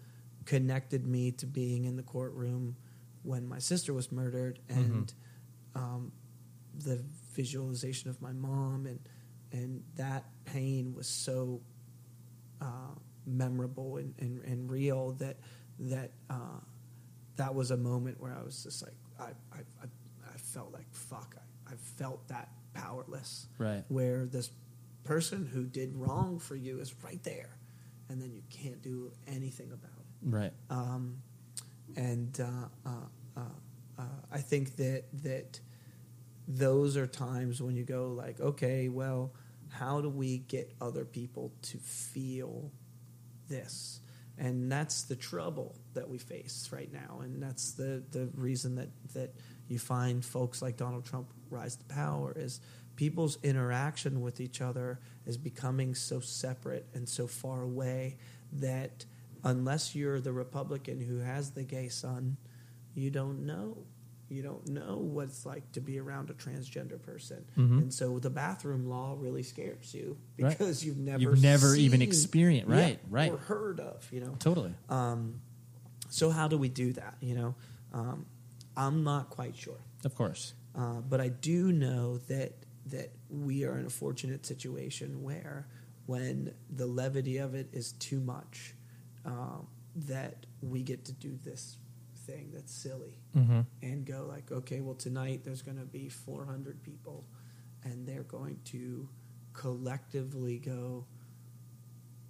connected 0.44 1.06
me 1.06 1.30
to 1.32 1.46
being 1.46 1.84
in 1.84 1.96
the 1.96 2.02
courtroom 2.02 2.76
when 3.22 3.46
my 3.46 3.58
sister 3.58 3.92
was 3.94 4.12
murdered 4.12 4.58
and 4.68 5.12
um, 5.74 6.12
the 6.84 7.02
visualization 7.32 8.10
of 8.10 8.20
my 8.20 8.32
mom 8.32 8.86
and 8.86 9.00
and 9.52 9.82
that 9.96 10.24
pain 10.44 10.92
was 10.94 11.06
so 11.06 11.60
uh, 12.60 12.94
memorable 13.24 13.98
and, 13.98 14.14
and, 14.18 14.42
and 14.44 14.70
real 14.70 15.12
that 15.12 15.36
that 15.78 16.10
uh, 16.28 16.58
that 17.36 17.54
was 17.54 17.70
a 17.70 17.76
moment 17.76 18.20
where 18.20 18.32
I 18.32 18.42
was 18.42 18.62
just 18.62 18.82
like 18.82 18.96
I 19.18 19.30
I, 19.52 19.60
I, 19.82 19.86
I 20.34 20.36
felt 20.36 20.72
like 20.72 20.86
fuck 20.92 21.36
I, 21.38 21.72
I 21.72 21.76
felt 21.76 22.26
that 22.28 22.48
powerless. 22.74 23.46
Right. 23.58 23.84
where 23.88 24.26
this 24.26 24.50
person 25.04 25.46
who 25.46 25.64
did 25.64 25.94
wrong 25.94 26.38
for 26.38 26.56
you 26.56 26.80
is 26.80 26.94
right 27.04 27.22
there. 27.22 27.56
And 28.08 28.20
then 28.20 28.32
you 28.32 28.42
can't 28.50 28.82
do 28.82 29.10
anything 29.26 29.72
about 29.72 29.90
it 29.93 29.93
right. 30.24 30.52
um, 30.70 31.18
and 31.96 32.40
uh, 32.40 32.88
uh, 32.88 33.40
uh, 33.98 34.02
I 34.32 34.38
think 34.38 34.76
that 34.76 35.04
that 35.22 35.60
those 36.46 36.96
are 36.96 37.06
times 37.06 37.62
when 37.62 37.76
you 37.76 37.84
go 37.84 38.08
like, 38.08 38.40
okay, 38.40 38.88
well, 38.88 39.32
how 39.70 40.00
do 40.00 40.08
we 40.08 40.38
get 40.38 40.74
other 40.80 41.04
people 41.04 41.52
to 41.62 41.78
feel 41.78 42.70
this? 43.48 44.00
And 44.36 44.70
that's 44.70 45.04
the 45.04 45.16
trouble 45.16 45.76
that 45.94 46.08
we 46.08 46.18
face 46.18 46.68
right 46.72 46.92
now, 46.92 47.20
and 47.22 47.40
that's 47.42 47.72
the 47.72 48.02
the 48.10 48.28
reason 48.34 48.74
that 48.76 48.88
that 49.14 49.34
you 49.68 49.78
find 49.78 50.24
folks 50.24 50.60
like 50.60 50.76
Donald 50.76 51.04
Trump 51.04 51.28
rise 51.50 51.76
to 51.76 51.84
power 51.84 52.32
is 52.36 52.60
people's 52.96 53.38
interaction 53.42 54.20
with 54.20 54.40
each 54.40 54.60
other 54.60 54.98
is 55.24 55.36
becoming 55.36 55.94
so 55.94 56.20
separate 56.20 56.86
and 56.94 57.08
so 57.08 57.26
far 57.26 57.62
away 57.62 58.16
that 58.52 59.04
unless 59.44 59.94
you're 59.94 60.20
the 60.20 60.32
Republican 60.32 61.00
who 61.00 61.18
has 61.18 61.50
the 61.52 61.62
gay 61.62 61.88
son, 61.88 62.36
you 62.94 63.10
don't 63.10 63.44
know. 63.46 63.78
You 64.30 64.42
don't 64.42 64.66
know 64.68 64.96
what 64.96 65.24
it's 65.28 65.44
like 65.44 65.70
to 65.72 65.80
be 65.80 65.98
around 66.00 66.30
a 66.30 66.32
transgender 66.34 67.00
person, 67.00 67.44
Mhm. 67.56 67.78
and 67.82 67.94
so 67.94 68.18
the 68.18 68.30
bathroom 68.30 68.86
law 68.88 69.14
really 69.18 69.42
scares 69.42 69.92
you 69.94 70.16
Right. 70.38 70.48
because 70.58 70.82
you've 70.84 70.96
never 70.96 71.22
You've 71.22 71.42
never 71.42 71.76
even 71.76 72.00
experienced- 72.02 72.68
right, 72.70 72.98
right. 73.10 73.30
or 73.30 73.36
heard 73.36 73.80
of. 73.80 74.10
You 74.10 74.20
know, 74.20 74.34
Totally. 74.38 74.74
um, 74.88 75.40
so 76.08 76.30
how 76.30 76.48
do 76.48 76.56
we 76.56 76.68
do 76.70 76.94
that? 76.94 77.16
You 77.20 77.34
know, 77.34 77.54
um, 77.92 78.26
I'm 78.76 79.04
not 79.04 79.28
quite 79.30 79.56
sure. 79.56 79.78
Of 80.04 80.14
course. 80.14 80.54
Uh, 80.74 81.00
but 81.02 81.20
I 81.20 81.28
do 81.28 81.70
know 81.70 82.18
that 82.18 82.54
that 82.86 83.12
we 83.30 83.64
are 83.64 83.78
in 83.78 83.86
a 83.86 83.90
fortunate 83.90 84.44
situation 84.44 85.22
where, 85.22 85.66
when 86.06 86.52
the 86.68 86.86
levity 86.86 87.38
of 87.38 87.54
it 87.54 87.68
is 87.72 87.92
too 87.92 88.20
much, 88.20 88.74
um, 89.24 89.66
that 89.96 90.46
we 90.60 90.82
get 90.82 91.04
to 91.06 91.12
do 91.12 91.38
this 91.44 91.76
thing 92.26 92.50
that's 92.54 92.72
silly 92.72 93.18
Mm-hmm. 93.36 93.60
and 93.82 94.06
go 94.06 94.26
like, 94.28 94.50
okay, 94.52 94.80
well 94.80 94.94
tonight 94.94 95.42
there's 95.44 95.62
going 95.62 95.78
to 95.78 95.84
be 95.84 96.08
400 96.08 96.82
people, 96.82 97.24
and 97.82 98.06
they're 98.06 98.22
going 98.22 98.60
to 98.66 99.08
collectively 99.52 100.58
go, 100.58 101.04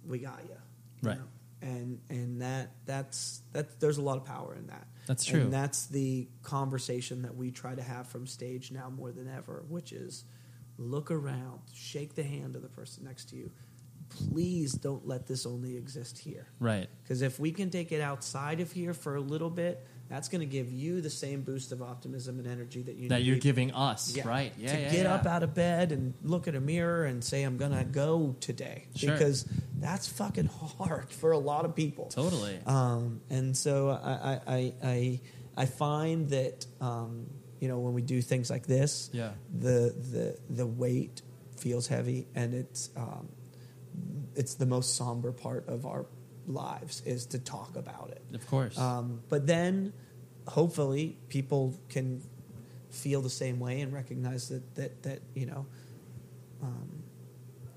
we 0.05 0.19
got 0.19 0.39
you, 0.43 0.55
Right. 1.03 1.19
And 1.61 1.99
and 2.09 2.41
that 2.41 2.71
that's 2.85 3.41
that 3.53 3.79
there's 3.79 3.97
a 3.97 4.01
lot 4.01 4.17
of 4.17 4.25
power 4.25 4.55
in 4.55 4.67
that. 4.67 4.87
That's 5.07 5.23
true. 5.25 5.41
And 5.41 5.53
that's 5.53 5.85
the 5.87 6.27
conversation 6.43 7.21
that 7.23 7.35
we 7.35 7.51
try 7.51 7.73
to 7.75 7.81
have 7.81 8.07
from 8.07 8.27
stage 8.27 8.71
now 8.71 8.89
more 8.89 9.11
than 9.11 9.27
ever, 9.29 9.63
which 9.69 9.91
is 9.93 10.25
look 10.77 11.09
around, 11.11 11.61
shake 11.73 12.15
the 12.15 12.23
hand 12.23 12.55
of 12.55 12.61
the 12.61 12.67
person 12.69 13.05
next 13.05 13.29
to 13.29 13.35
you. 13.35 13.51
Please 14.09 14.73
don't 14.73 15.07
let 15.07 15.27
this 15.27 15.45
only 15.45 15.75
exist 15.77 16.17
here. 16.19 16.47
Right. 16.59 16.87
Because 17.03 17.21
if 17.21 17.39
we 17.39 17.51
can 17.51 17.69
take 17.69 17.91
it 17.91 18.01
outside 18.01 18.59
of 18.59 18.71
here 18.71 18.93
for 18.93 19.15
a 19.15 19.21
little 19.21 19.49
bit, 19.49 19.85
that's 20.07 20.29
going 20.29 20.41
to 20.41 20.45
give 20.45 20.71
you 20.71 21.01
the 21.01 21.09
same 21.09 21.41
boost 21.41 21.71
of 21.71 21.81
optimism 21.81 22.37
and 22.37 22.47
energy 22.47 22.83
that 22.83 22.95
you 22.95 23.09
that 23.09 23.17
need 23.19 23.25
you're 23.25 23.37
giving 23.37 23.71
us, 23.73 24.15
Yeah. 24.15 24.27
right? 24.27 24.53
Yeah, 24.57 24.71
to 24.75 24.81
yeah, 24.81 24.91
get 24.91 25.03
yeah. 25.05 25.15
up 25.15 25.25
out 25.25 25.41
of 25.41 25.55
bed 25.55 25.91
and 25.91 26.13
look 26.21 26.47
at 26.47 26.53
a 26.55 26.59
mirror 26.61 27.05
and 27.05 27.23
say 27.23 27.41
I'm 27.43 27.57
gonna 27.57 27.83
go 27.83 28.35
today 28.39 28.85
Sure. 28.95 29.11
because 29.13 29.45
that's 29.79 30.07
fucking 30.07 30.45
hard 30.45 31.09
for 31.09 31.31
a 31.31 31.39
lot 31.39 31.65
of 31.65 31.75
people. 31.75 32.05
Totally. 32.09 32.59
Um, 32.67 33.21
and 33.31 33.57
so 33.57 33.89
I, 33.89 34.13
I, 34.13 34.41
I, 34.55 34.73
I, 34.83 35.21
I 35.57 35.65
find 35.65 36.29
that 36.29 36.67
um, 36.79 37.25
you 37.59 37.67
know 37.67 37.79
when 37.79 37.93
we 37.95 38.03
do 38.03 38.21
things 38.21 38.49
like 38.51 38.67
this, 38.67 39.09
Yeah. 39.11 39.31
the 39.59 39.93
the 40.11 40.37
the 40.51 40.67
weight 40.67 41.23
feels 41.57 41.87
heavy, 41.87 42.27
and 42.35 42.53
it's 42.53 42.89
um, 42.95 43.27
it's 44.35 44.55
the 44.55 44.65
most 44.65 44.95
somber 44.95 45.31
part 45.31 45.67
of 45.67 45.85
our 45.85 46.05
lives 46.47 47.01
is 47.05 47.25
to 47.27 47.39
talk 47.39 47.75
about 47.75 48.09
it. 48.11 48.23
Of 48.35 48.47
course. 48.47 48.77
Um, 48.77 49.21
but 49.29 49.47
then, 49.47 49.93
hopefully, 50.47 51.17
people 51.29 51.75
can 51.89 52.21
feel 52.89 53.21
the 53.21 53.29
same 53.29 53.59
way 53.59 53.81
and 53.81 53.93
recognize 53.93 54.49
that 54.49 54.75
that 54.75 55.03
that 55.03 55.19
you 55.33 55.45
know, 55.45 55.65
um, 56.61 57.03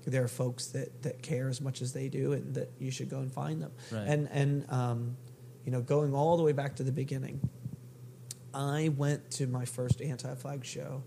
there 0.05 0.23
are 0.23 0.29
folks 0.29 0.67
that 0.67 1.01
that 1.03 1.21
care 1.21 1.49
as 1.49 1.61
much 1.61 1.81
as 1.81 1.93
they 1.93 2.09
do, 2.09 2.33
and 2.33 2.53
that 2.55 2.71
you 2.79 2.91
should 2.91 3.09
go 3.09 3.19
and 3.19 3.31
find 3.31 3.61
them. 3.61 3.71
Right. 3.91 4.07
And 4.07 4.29
and 4.31 4.71
um, 4.71 5.17
you 5.65 5.71
know, 5.71 5.81
going 5.81 6.13
all 6.13 6.37
the 6.37 6.43
way 6.43 6.51
back 6.51 6.75
to 6.77 6.83
the 6.83 6.91
beginning, 6.91 7.41
I 8.53 8.89
went 8.89 9.31
to 9.31 9.47
my 9.47 9.65
first 9.65 10.01
Anti-Flag 10.01 10.65
show. 10.65 11.03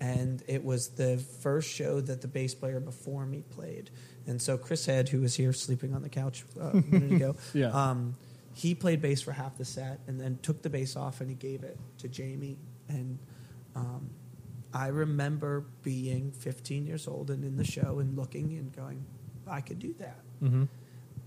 And 0.00 0.42
it 0.48 0.64
was 0.64 0.88
the 0.90 1.18
first 1.18 1.70
show 1.70 2.00
that 2.00 2.22
the 2.22 2.28
bass 2.28 2.54
player 2.54 2.80
before 2.80 3.26
me 3.26 3.42
played. 3.50 3.90
And 4.26 4.40
so 4.40 4.56
Chris 4.56 4.86
Head, 4.86 5.08
who 5.10 5.20
was 5.20 5.34
here 5.34 5.52
sleeping 5.52 5.94
on 5.94 6.02
the 6.02 6.08
couch 6.08 6.44
uh, 6.58 6.70
a 6.70 6.74
minute 6.76 7.12
ago, 7.12 7.36
Yeah. 7.52 7.68
um, 7.68 8.16
he 8.54 8.74
played 8.74 9.00
bass 9.02 9.20
for 9.20 9.32
half 9.32 9.58
the 9.58 9.64
set 9.64 10.00
and 10.06 10.18
then 10.20 10.38
took 10.42 10.62
the 10.62 10.70
bass 10.70 10.96
off 10.96 11.20
and 11.20 11.28
he 11.28 11.36
gave 11.36 11.62
it 11.64 11.78
to 11.98 12.08
Jamie. 12.08 12.56
And 12.88 13.18
um, 13.76 14.10
I 14.72 14.86
remember 14.88 15.66
being 15.82 16.32
15 16.32 16.86
years 16.86 17.06
old 17.06 17.30
and 17.30 17.44
in 17.44 17.56
the 17.56 17.64
show 17.64 17.98
and 17.98 18.16
looking 18.16 18.52
and 18.56 18.74
going, 18.74 19.04
I 19.46 19.60
could 19.60 19.78
do 19.78 19.94
that. 19.98 20.18
mm-hmm. 20.42 20.64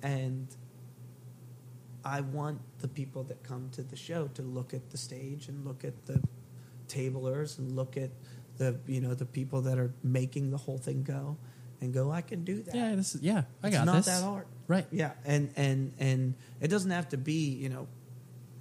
And 0.01 0.47
I 2.03 2.21
want 2.21 2.59
the 2.79 2.87
people 2.87 3.23
that 3.25 3.43
come 3.43 3.69
to 3.73 3.83
the 3.83 3.95
show 3.95 4.27
to 4.33 4.41
look 4.41 4.73
at 4.73 4.89
the 4.89 4.97
stage 4.97 5.47
and 5.47 5.63
look 5.65 5.83
at 5.85 6.05
the 6.05 6.21
tablers 6.87 7.57
and 7.59 7.71
look 7.75 7.95
at 7.97 8.09
the 8.57 8.77
you 8.87 9.01
know 9.01 9.13
the 9.13 9.25
people 9.25 9.61
that 9.63 9.77
are 9.77 9.93
making 10.03 10.51
the 10.51 10.57
whole 10.57 10.77
thing 10.77 11.03
go 11.03 11.37
and 11.81 11.93
go, 11.93 12.11
I 12.11 12.21
can 12.21 12.45
do 12.45 12.61
that 12.63 12.73
Yeah, 12.75 12.95
this 12.95 13.13
is 13.15 13.21
yeah. 13.21 13.43
I 13.61 13.67
it's 13.67 13.75
got 13.77 13.85
not 13.85 13.95
this. 13.97 14.05
that 14.05 14.23
hard 14.23 14.45
Right. 14.67 14.87
yeah 14.91 15.11
and 15.25 15.51
and 15.57 15.91
and 15.99 16.33
it 16.61 16.69
doesn't 16.69 16.91
have 16.91 17.09
to 17.09 17.17
be 17.17 17.49
you 17.49 17.67
know 17.69 17.87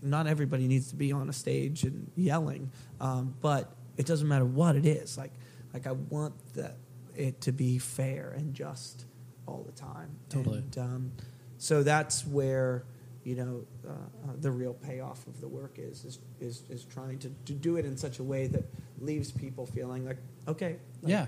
not 0.02 0.26
everybody 0.26 0.66
needs 0.66 0.88
to 0.88 0.96
be 0.96 1.12
on 1.12 1.28
a 1.28 1.32
stage 1.32 1.84
and 1.84 2.10
yelling 2.16 2.72
um, 3.00 3.34
but 3.40 3.72
it 3.96 4.04
doesn't 4.06 4.26
matter 4.26 4.44
what 4.44 4.74
it 4.74 4.84
is 4.84 5.16
like 5.16 5.30
like 5.72 5.86
i 5.86 5.92
want 5.92 6.34
the, 6.54 6.72
it 7.16 7.40
to 7.42 7.52
be 7.52 7.78
fair 7.78 8.32
and 8.36 8.52
just 8.54 9.04
all 9.46 9.62
the 9.64 9.72
time 9.80 10.10
Totally. 10.28 10.58
and 10.58 10.78
um, 10.78 11.12
so 11.58 11.84
that's 11.84 12.26
where 12.26 12.82
you 13.22 13.36
know 13.36 13.64
uh, 13.86 13.92
uh, 13.92 14.32
the 14.40 14.50
real 14.50 14.74
payoff 14.74 15.24
of 15.28 15.40
the 15.40 15.46
work 15.46 15.74
is 15.78 16.04
is 16.04 16.18
is, 16.40 16.64
is 16.68 16.84
trying 16.84 17.20
to, 17.20 17.30
to 17.46 17.52
do 17.52 17.76
it 17.76 17.84
in 17.84 17.96
such 17.96 18.18
a 18.18 18.24
way 18.24 18.48
that 18.48 18.64
leaves 19.02 19.30
people 19.32 19.66
feeling 19.66 20.04
like 20.06 20.18
okay 20.48 20.76
like, 21.02 21.10
Yeah. 21.10 21.26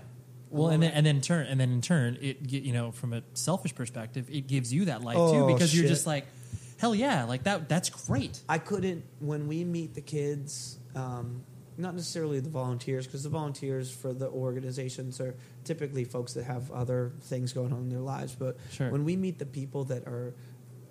Well, 0.51 0.69
and 0.69 0.81
then, 0.81 0.93
and 0.93 1.05
then 1.05 1.21
turn 1.21 1.47
and 1.47 1.59
then 1.59 1.73
in 1.73 1.81
turn, 1.81 2.17
it 2.21 2.39
you 2.49 2.73
know 2.73 2.93
from 2.93 3.13
a 3.13 3.23
selfish 3.33 3.75
perspective, 3.75 4.29
it 4.31 4.47
gives 4.47 4.73
you 4.73 4.85
that 4.85 5.03
light 5.03 5.17
too 5.17 5.21
Oh, 5.43 5.53
because 5.53 5.77
you're 5.77 5.89
just 5.89 6.07
like, 6.07 6.27
hell 6.79 6.95
yeah, 6.95 7.25
like 7.25 7.43
that. 7.45 7.69
That's 7.69 7.91
great. 7.91 8.39
I 8.49 8.59
couldn't 8.59 9.05
when 9.19 9.49
we 9.49 9.65
meet 9.65 9.95
the 9.95 10.01
kids, 10.01 10.79
um, 10.95 11.43
not 11.77 11.95
necessarily 11.97 12.39
the 12.39 12.51
volunteers, 12.51 13.05
because 13.05 13.25
the 13.25 13.31
volunteers 13.31 13.91
for 13.91 14.13
the 14.13 14.29
organizations 14.29 15.21
are 15.21 15.35
typically 15.65 16.05
folks 16.05 16.35
that 16.35 16.45
have 16.45 16.71
other 16.71 17.11
things 17.23 17.53
going 17.53 17.73
on 17.73 17.81
in 17.81 17.89
their 17.89 17.99
lives. 17.99 18.37
But 18.39 18.57
Sure. 18.71 18.91
when 18.91 19.05
we 19.05 19.17
meet 19.17 19.41
the 19.41 19.47
people 19.47 19.83
that 19.87 20.07
are 20.07 20.35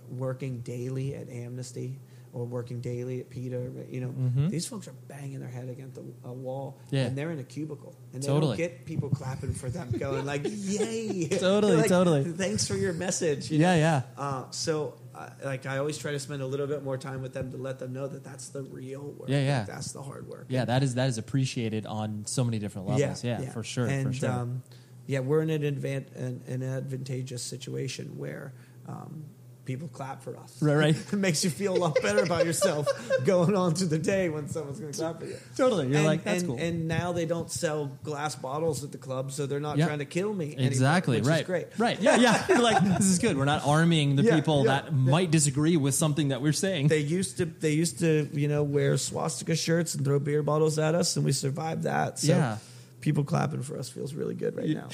working 0.10 0.60
daily 0.60 1.16
at 1.16 1.30
Amnesty 1.30 2.00
or 2.34 2.46
working 2.46 2.82
daily 2.82 3.20
at 3.20 3.30
PETA. 3.30 3.72
you 3.92 4.02
know, 4.02 4.10
Mhm. 4.10 4.50
these 4.50 4.66
folks 4.66 4.88
are 4.88 4.96
banging 5.08 5.40
their 5.40 5.48
head 5.50 5.70
against 5.70 5.98
a, 5.98 6.04
a 6.28 6.34
wall, 6.34 6.80
Yeah. 6.90 7.06
and 7.06 7.16
they're 7.18 7.30
in 7.32 7.38
a 7.40 7.44
cubicle, 7.44 7.96
and 8.12 8.24
they 8.24 8.28
Totally. 8.28 8.58
don't 8.58 8.70
get 8.70 8.86
people 8.86 9.10
clapping 9.10 9.54
for 9.54 9.70
them, 9.70 9.92
going 9.92 10.26
like, 10.26 10.42
"Yay!" 10.50 11.28
Totally, 11.32 11.78
Like, 11.78 11.88
totally. 11.90 12.24
Thanks 12.24 12.68
for 12.68 12.76
your 12.76 12.94
message. 12.94 13.52
you 13.52 13.60
Yeah, 13.60 13.74
know? 13.76 13.80
yeah. 13.80 14.02
Uh, 14.18 14.46
so, 14.50 14.96
uh, 15.14 15.30
like, 15.46 15.68
I 15.68 15.78
always 15.78 15.98
try 16.00 16.12
to 16.12 16.20
spend 16.20 16.42
a 16.42 16.48
little 16.48 16.66
bit 16.68 16.84
more 16.84 16.98
time 16.98 17.22
with 17.22 17.34
them 17.34 17.52
to 17.52 17.58
let 17.58 17.78
them 17.78 17.94
know 17.94 18.08
that 18.08 18.24
that's 18.24 18.50
the 18.50 18.64
real 18.64 19.14
work. 19.18 19.30
Yeah, 19.30 19.42
yeah. 19.44 19.58
Like, 19.60 19.68
that's 19.68 19.92
the 19.92 20.02
hard 20.02 20.28
work. 20.28 20.48
Yeah, 20.50 20.66
that 20.66 20.82
is 20.82 20.96
that 20.96 21.10
is 21.10 21.20
appreciated 21.20 21.86
on 21.86 22.24
so 22.26 22.44
many 22.44 22.58
different 22.58 22.88
levels. 22.88 23.24
Yeah, 23.24 23.38
for 23.52 23.64
sure, 23.64 23.86
And, 23.86 24.08
for 24.08 24.14
sure. 24.14 24.32
Um, 24.32 24.64
yeah, 25.06 25.20
we're 25.20 25.42
in 25.44 25.50
an, 25.52 25.62
advan- 25.62 26.16
an, 26.16 26.42
an 26.48 26.64
advantageous 26.64 27.44
situation 27.44 28.18
where 28.18 28.54
um, 28.88 29.26
people 29.66 29.88
clap 29.88 30.22
for 30.24 30.36
us. 30.38 30.62
Right, 30.62 30.76
right. 30.76 30.96
it 31.14 31.16
makes 31.16 31.44
you 31.44 31.50
feel 31.50 31.76
a 31.76 31.80
lot 31.80 31.98
better 32.02 32.22
about 32.24 32.46
yourself 32.46 32.88
going 33.26 33.56
on 33.56 33.74
to 33.76 33.86
the 33.86 33.98
day 33.98 34.28
when 34.30 34.50
someone's 34.50 34.80
going 34.80 34.92
to 34.92 35.00
clap 35.00 35.20
for 35.20 35.26
you. 35.26 35.38
Totally. 35.56 35.88
You're 35.88 35.98
and, 35.98 36.06
like, 36.06 36.24
that's 36.24 36.42
and, 36.42 36.50
cool. 36.50 36.60
And 36.60 36.88
now 36.88 37.14
they 37.14 37.26
don't 37.26 37.50
sell 37.50 37.86
glass 38.04 38.36
bottles 38.36 38.84
at 38.84 38.92
the 38.92 38.98
club, 38.98 39.32
so 39.32 39.46
they're 39.46 39.60
not 39.62 39.78
Yeah. 39.78 39.86
trying 39.86 40.00
to 40.00 40.06
kill 40.06 40.34
me. 40.34 40.48
anymore, 40.54 40.68
Exactly. 40.68 41.18
which 41.18 41.26
right. 41.28 41.42
Is 41.42 41.46
great. 41.48 41.68
Right. 41.78 42.02
Yeah. 42.02 42.18
Yeah. 42.18 42.46
You're 42.50 42.62
like, 42.62 42.84
this 42.84 43.06
is 43.06 43.20
good. 43.20 43.38
We're 43.38 43.46
not 43.46 43.66
arming 43.66 44.16
the 44.18 44.24
Yeah, 44.24 44.36
people 44.36 44.66
yeah, 44.66 44.72
that 44.72 44.86
yeah. 44.86 44.92
might 44.92 45.32
disagree 45.32 45.78
with 45.78 45.94
something 45.96 46.28
that 46.30 46.42
we're 46.42 46.52
saying. 46.54 46.90
They 46.90 47.00
used 47.00 47.38
to 47.38 47.46
they 47.46 47.72
used 47.72 48.00
to 48.00 48.30
you 48.34 48.48
know 48.48 48.64
wear 48.64 48.98
swastika 48.98 49.56
shirts 49.56 49.96
and 49.96 50.04
throw 50.04 50.20
beer 50.20 50.44
bottles 50.44 50.78
at 50.78 50.94
us, 50.96 51.16
and 51.16 51.26
we 51.26 51.32
survived 51.32 51.84
that. 51.84 52.20
So 52.20 52.28
Yeah. 52.34 52.58
people 53.02 53.24
clapping 53.24 53.62
for 53.64 53.78
us 53.78 53.88
feels 53.90 54.14
really 54.14 54.36
good 54.36 54.56
right 54.58 54.70
now. 54.70 54.90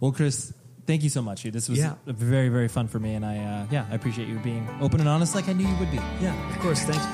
Well, 0.00 0.12
Chris, 0.12 0.52
thank 0.86 1.02
you 1.02 1.08
so 1.08 1.22
much. 1.22 1.42
This 1.44 1.68
was 1.68 1.78
Yeah. 1.78 1.94
very, 2.06 2.48
very 2.48 2.68
fun 2.68 2.88
for 2.88 2.98
me, 2.98 3.14
and 3.14 3.24
I, 3.24 3.38
uh, 3.38 3.66
yeah, 3.70 3.86
I 3.90 3.94
appreciate 3.94 4.28
you 4.28 4.38
being 4.38 4.68
open 4.80 5.00
and 5.00 5.08
honest, 5.08 5.34
like 5.34 5.48
I 5.48 5.52
knew 5.52 5.66
you 5.66 5.76
would 5.76 5.90
be. 5.90 6.00
Yeah, 6.20 6.34
of 6.50 6.58
course. 6.60 6.82
Thanks. 6.82 7.04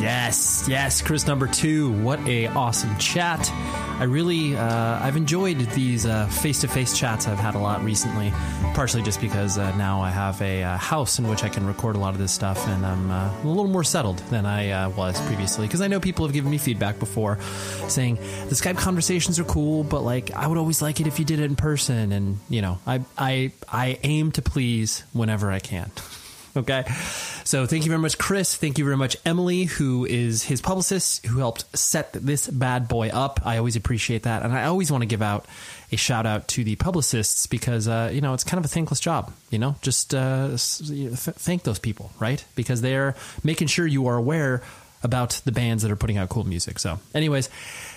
Yes, 0.00 0.66
yes, 0.68 1.00
Chris 1.00 1.26
number 1.26 1.46
two. 1.46 1.90
What 2.02 2.20
a 2.28 2.48
awesome 2.48 2.96
chat! 2.98 3.50
I 3.98 4.04
really, 4.04 4.56
uh, 4.56 4.98
I've 5.02 5.16
enjoyed 5.16 5.58
these 5.70 6.04
face 6.42 6.60
to 6.60 6.68
face 6.68 6.96
chats. 6.96 7.26
I've 7.26 7.38
had 7.38 7.54
a 7.54 7.58
lot 7.58 7.82
recently, 7.82 8.30
partially 8.74 9.02
just 9.02 9.20
because 9.20 9.56
uh, 9.56 9.74
now 9.76 10.02
I 10.02 10.10
have 10.10 10.40
a 10.42 10.62
uh, 10.62 10.76
house 10.76 11.18
in 11.18 11.26
which 11.28 11.44
I 11.44 11.48
can 11.48 11.66
record 11.66 11.96
a 11.96 11.98
lot 11.98 12.12
of 12.12 12.18
this 12.18 12.32
stuff, 12.32 12.68
and 12.68 12.84
I'm 12.84 13.10
uh, 13.10 13.32
a 13.42 13.46
little 13.46 13.68
more 13.68 13.84
settled 13.84 14.18
than 14.30 14.44
I 14.44 14.86
was 14.88 15.18
previously. 15.26 15.66
Because 15.66 15.80
I 15.80 15.88
know 15.88 15.98
people 15.98 16.26
have 16.26 16.34
given 16.34 16.50
me 16.50 16.58
feedback 16.58 16.98
before, 16.98 17.38
saying 17.88 18.16
the 18.16 18.54
Skype 18.54 18.76
conversations 18.76 19.38
are 19.38 19.44
cool, 19.44 19.82
but 19.82 20.02
like 20.02 20.30
I 20.32 20.46
would 20.46 20.58
always 20.58 20.82
like 20.82 21.00
it 21.00 21.06
if 21.06 21.18
you 21.18 21.24
did 21.24 21.40
it 21.40 21.44
in 21.44 21.56
person. 21.56 22.12
And 22.12 22.38
you 22.50 22.60
know, 22.60 22.78
I 22.86 23.02
I 23.16 23.52
I 23.66 23.98
aim 24.02 24.32
to 24.32 24.42
please 24.42 25.04
whenever 25.14 25.50
I 25.50 25.58
can. 25.60 25.90
Okay. 26.56 26.84
So 27.44 27.66
thank 27.66 27.84
you 27.84 27.90
very 27.90 28.00
much, 28.00 28.16
Chris. 28.16 28.56
Thank 28.56 28.78
you 28.78 28.84
very 28.84 28.96
much, 28.96 29.16
Emily, 29.26 29.64
who 29.64 30.06
is 30.06 30.42
his 30.42 30.62
publicist, 30.62 31.26
who 31.26 31.38
helped 31.38 31.76
set 31.76 32.12
this 32.14 32.48
bad 32.48 32.88
boy 32.88 33.08
up. 33.08 33.40
I 33.44 33.58
always 33.58 33.76
appreciate 33.76 34.22
that. 34.22 34.42
And 34.42 34.52
I 34.52 34.64
always 34.64 34.90
want 34.90 35.02
to 35.02 35.06
give 35.06 35.22
out 35.22 35.44
a 35.92 35.96
shout 35.96 36.24
out 36.24 36.48
to 36.48 36.64
the 36.64 36.76
publicists 36.76 37.46
because, 37.46 37.86
uh, 37.86 38.10
you 38.12 38.20
know, 38.20 38.32
it's 38.32 38.42
kind 38.42 38.58
of 38.58 38.64
a 38.64 38.68
thankless 38.68 39.00
job, 39.00 39.32
you 39.50 39.58
know, 39.58 39.76
just 39.82 40.14
uh, 40.14 40.56
thank 40.56 41.62
those 41.62 41.78
people, 41.78 42.10
right? 42.18 42.44
Because 42.56 42.80
they're 42.80 43.14
making 43.44 43.68
sure 43.68 43.86
you 43.86 44.06
are 44.06 44.16
aware 44.16 44.62
about 45.02 45.40
the 45.44 45.52
bands 45.52 45.82
that 45.82 45.92
are 45.92 45.96
putting 45.96 46.16
out 46.16 46.30
cool 46.30 46.44
music. 46.44 46.78
So, 46.78 46.98
anyways, 47.14 47.50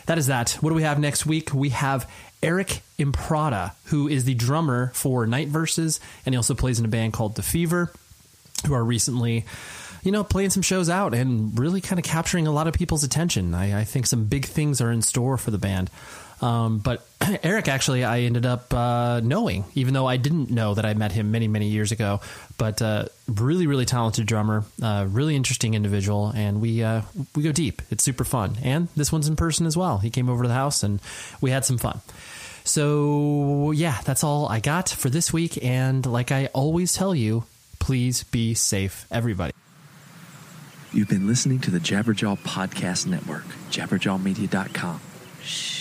that 0.06 0.18
is 0.18 0.28
that. 0.28 0.52
What 0.60 0.70
do 0.70 0.76
we 0.76 0.84
have 0.84 1.00
next 1.00 1.26
week? 1.26 1.54
We 1.54 1.70
have 1.70 2.08
Aric 2.44 2.82
Improta, 3.00 3.72
who 3.86 4.08
is 4.08 4.26
the 4.26 4.36
drummer 4.36 4.92
for 4.94 5.26
Night 5.26 5.48
Verses, 5.48 6.00
and 6.26 6.36
he 6.36 6.38
also 6.38 6.54
plays 6.54 6.78
in 6.78 6.86
a 6.86 6.90
band 6.90 7.14
called 7.14 7.36
The 7.36 7.42
Fever 7.42 7.92
who 8.66 8.74
are 8.74 8.84
recently, 8.84 9.46
you 10.04 10.12
know, 10.12 10.24
playing 10.24 10.50
some 10.50 10.64
shows 10.64 10.90
out 10.90 11.14
and 11.14 11.58
really 11.58 11.82
kind 11.82 12.00
of 12.00 12.06
capturing 12.06 12.48
a 12.48 12.52
lot 12.52 12.68
of 12.68 12.74
people's 12.74 13.04
attention. 13.04 13.54
I, 13.54 13.82
I 13.82 13.84
think 13.84 14.08
some 14.08 14.26
big 14.26 14.46
things 14.46 14.82
are 14.82 14.92
in 14.92 15.02
store 15.02 15.38
for 15.38 15.52
the 15.52 15.58
band. 15.58 15.90
Um, 16.42 16.80
but 16.80 17.06
Aric, 17.20 17.68
actually, 17.68 18.04
I 18.04 18.22
ended 18.22 18.46
up 18.46 18.74
uh, 18.74 19.20
knowing, 19.22 19.66
even 19.76 19.94
though 19.94 20.08
I 20.08 20.18
didn't 20.18 20.50
know 20.50 20.74
that 20.74 20.86
I 20.86 20.94
met 20.94 21.12
him 21.12 21.32
many, 21.32 21.48
many 21.48 21.68
years 21.68 21.92
ago. 21.92 22.22
But 22.58 22.82
uh, 22.82 23.06
really, 23.28 23.68
really 23.68 23.86
talented 23.86 24.26
drummer, 24.26 24.64
uh, 24.82 25.06
really 25.10 25.36
interesting 25.36 25.74
individual, 25.74 26.32
and 26.34 26.62
we 26.62 26.84
uh, 26.84 27.02
we 27.36 27.44
go 27.44 27.52
deep. 27.52 27.82
It's 27.90 28.04
super 28.04 28.24
fun, 28.24 28.58
and 28.64 28.88
this 28.96 29.12
one's 29.12 29.28
in 29.28 29.36
person 29.36 29.66
as 29.66 29.76
well. 29.76 29.98
He 29.98 30.10
came 30.10 30.30
over 30.30 30.44
to 30.44 30.48
the 30.48 30.54
house, 30.54 30.84
and 30.84 31.02
we 31.42 31.52
had 31.52 31.66
some 31.66 31.78
fun. 31.78 32.00
So 32.64 33.72
yeah, 33.72 34.00
that's 34.06 34.24
all 34.24 34.48
I 34.48 34.60
got 34.60 34.90
for 34.90 35.10
this 35.10 35.34
week. 35.34 35.64
And 35.64 36.06
like 36.06 36.32
I 36.32 36.48
always 36.48 36.94
tell 36.94 37.16
you, 37.16 37.44
please 37.80 38.24
be 38.24 38.54
safe, 38.54 39.08
everybody. 39.12 39.54
You've 40.92 41.10
been 41.10 41.28
listening 41.28 41.60
to 41.62 41.72
the 41.72 41.80
Jabberjaw 41.80 42.40
Podcast 42.40 43.06
Network, 43.06 43.46
jabberjawmedia.com. 43.70 45.02
Shh. 45.44 45.79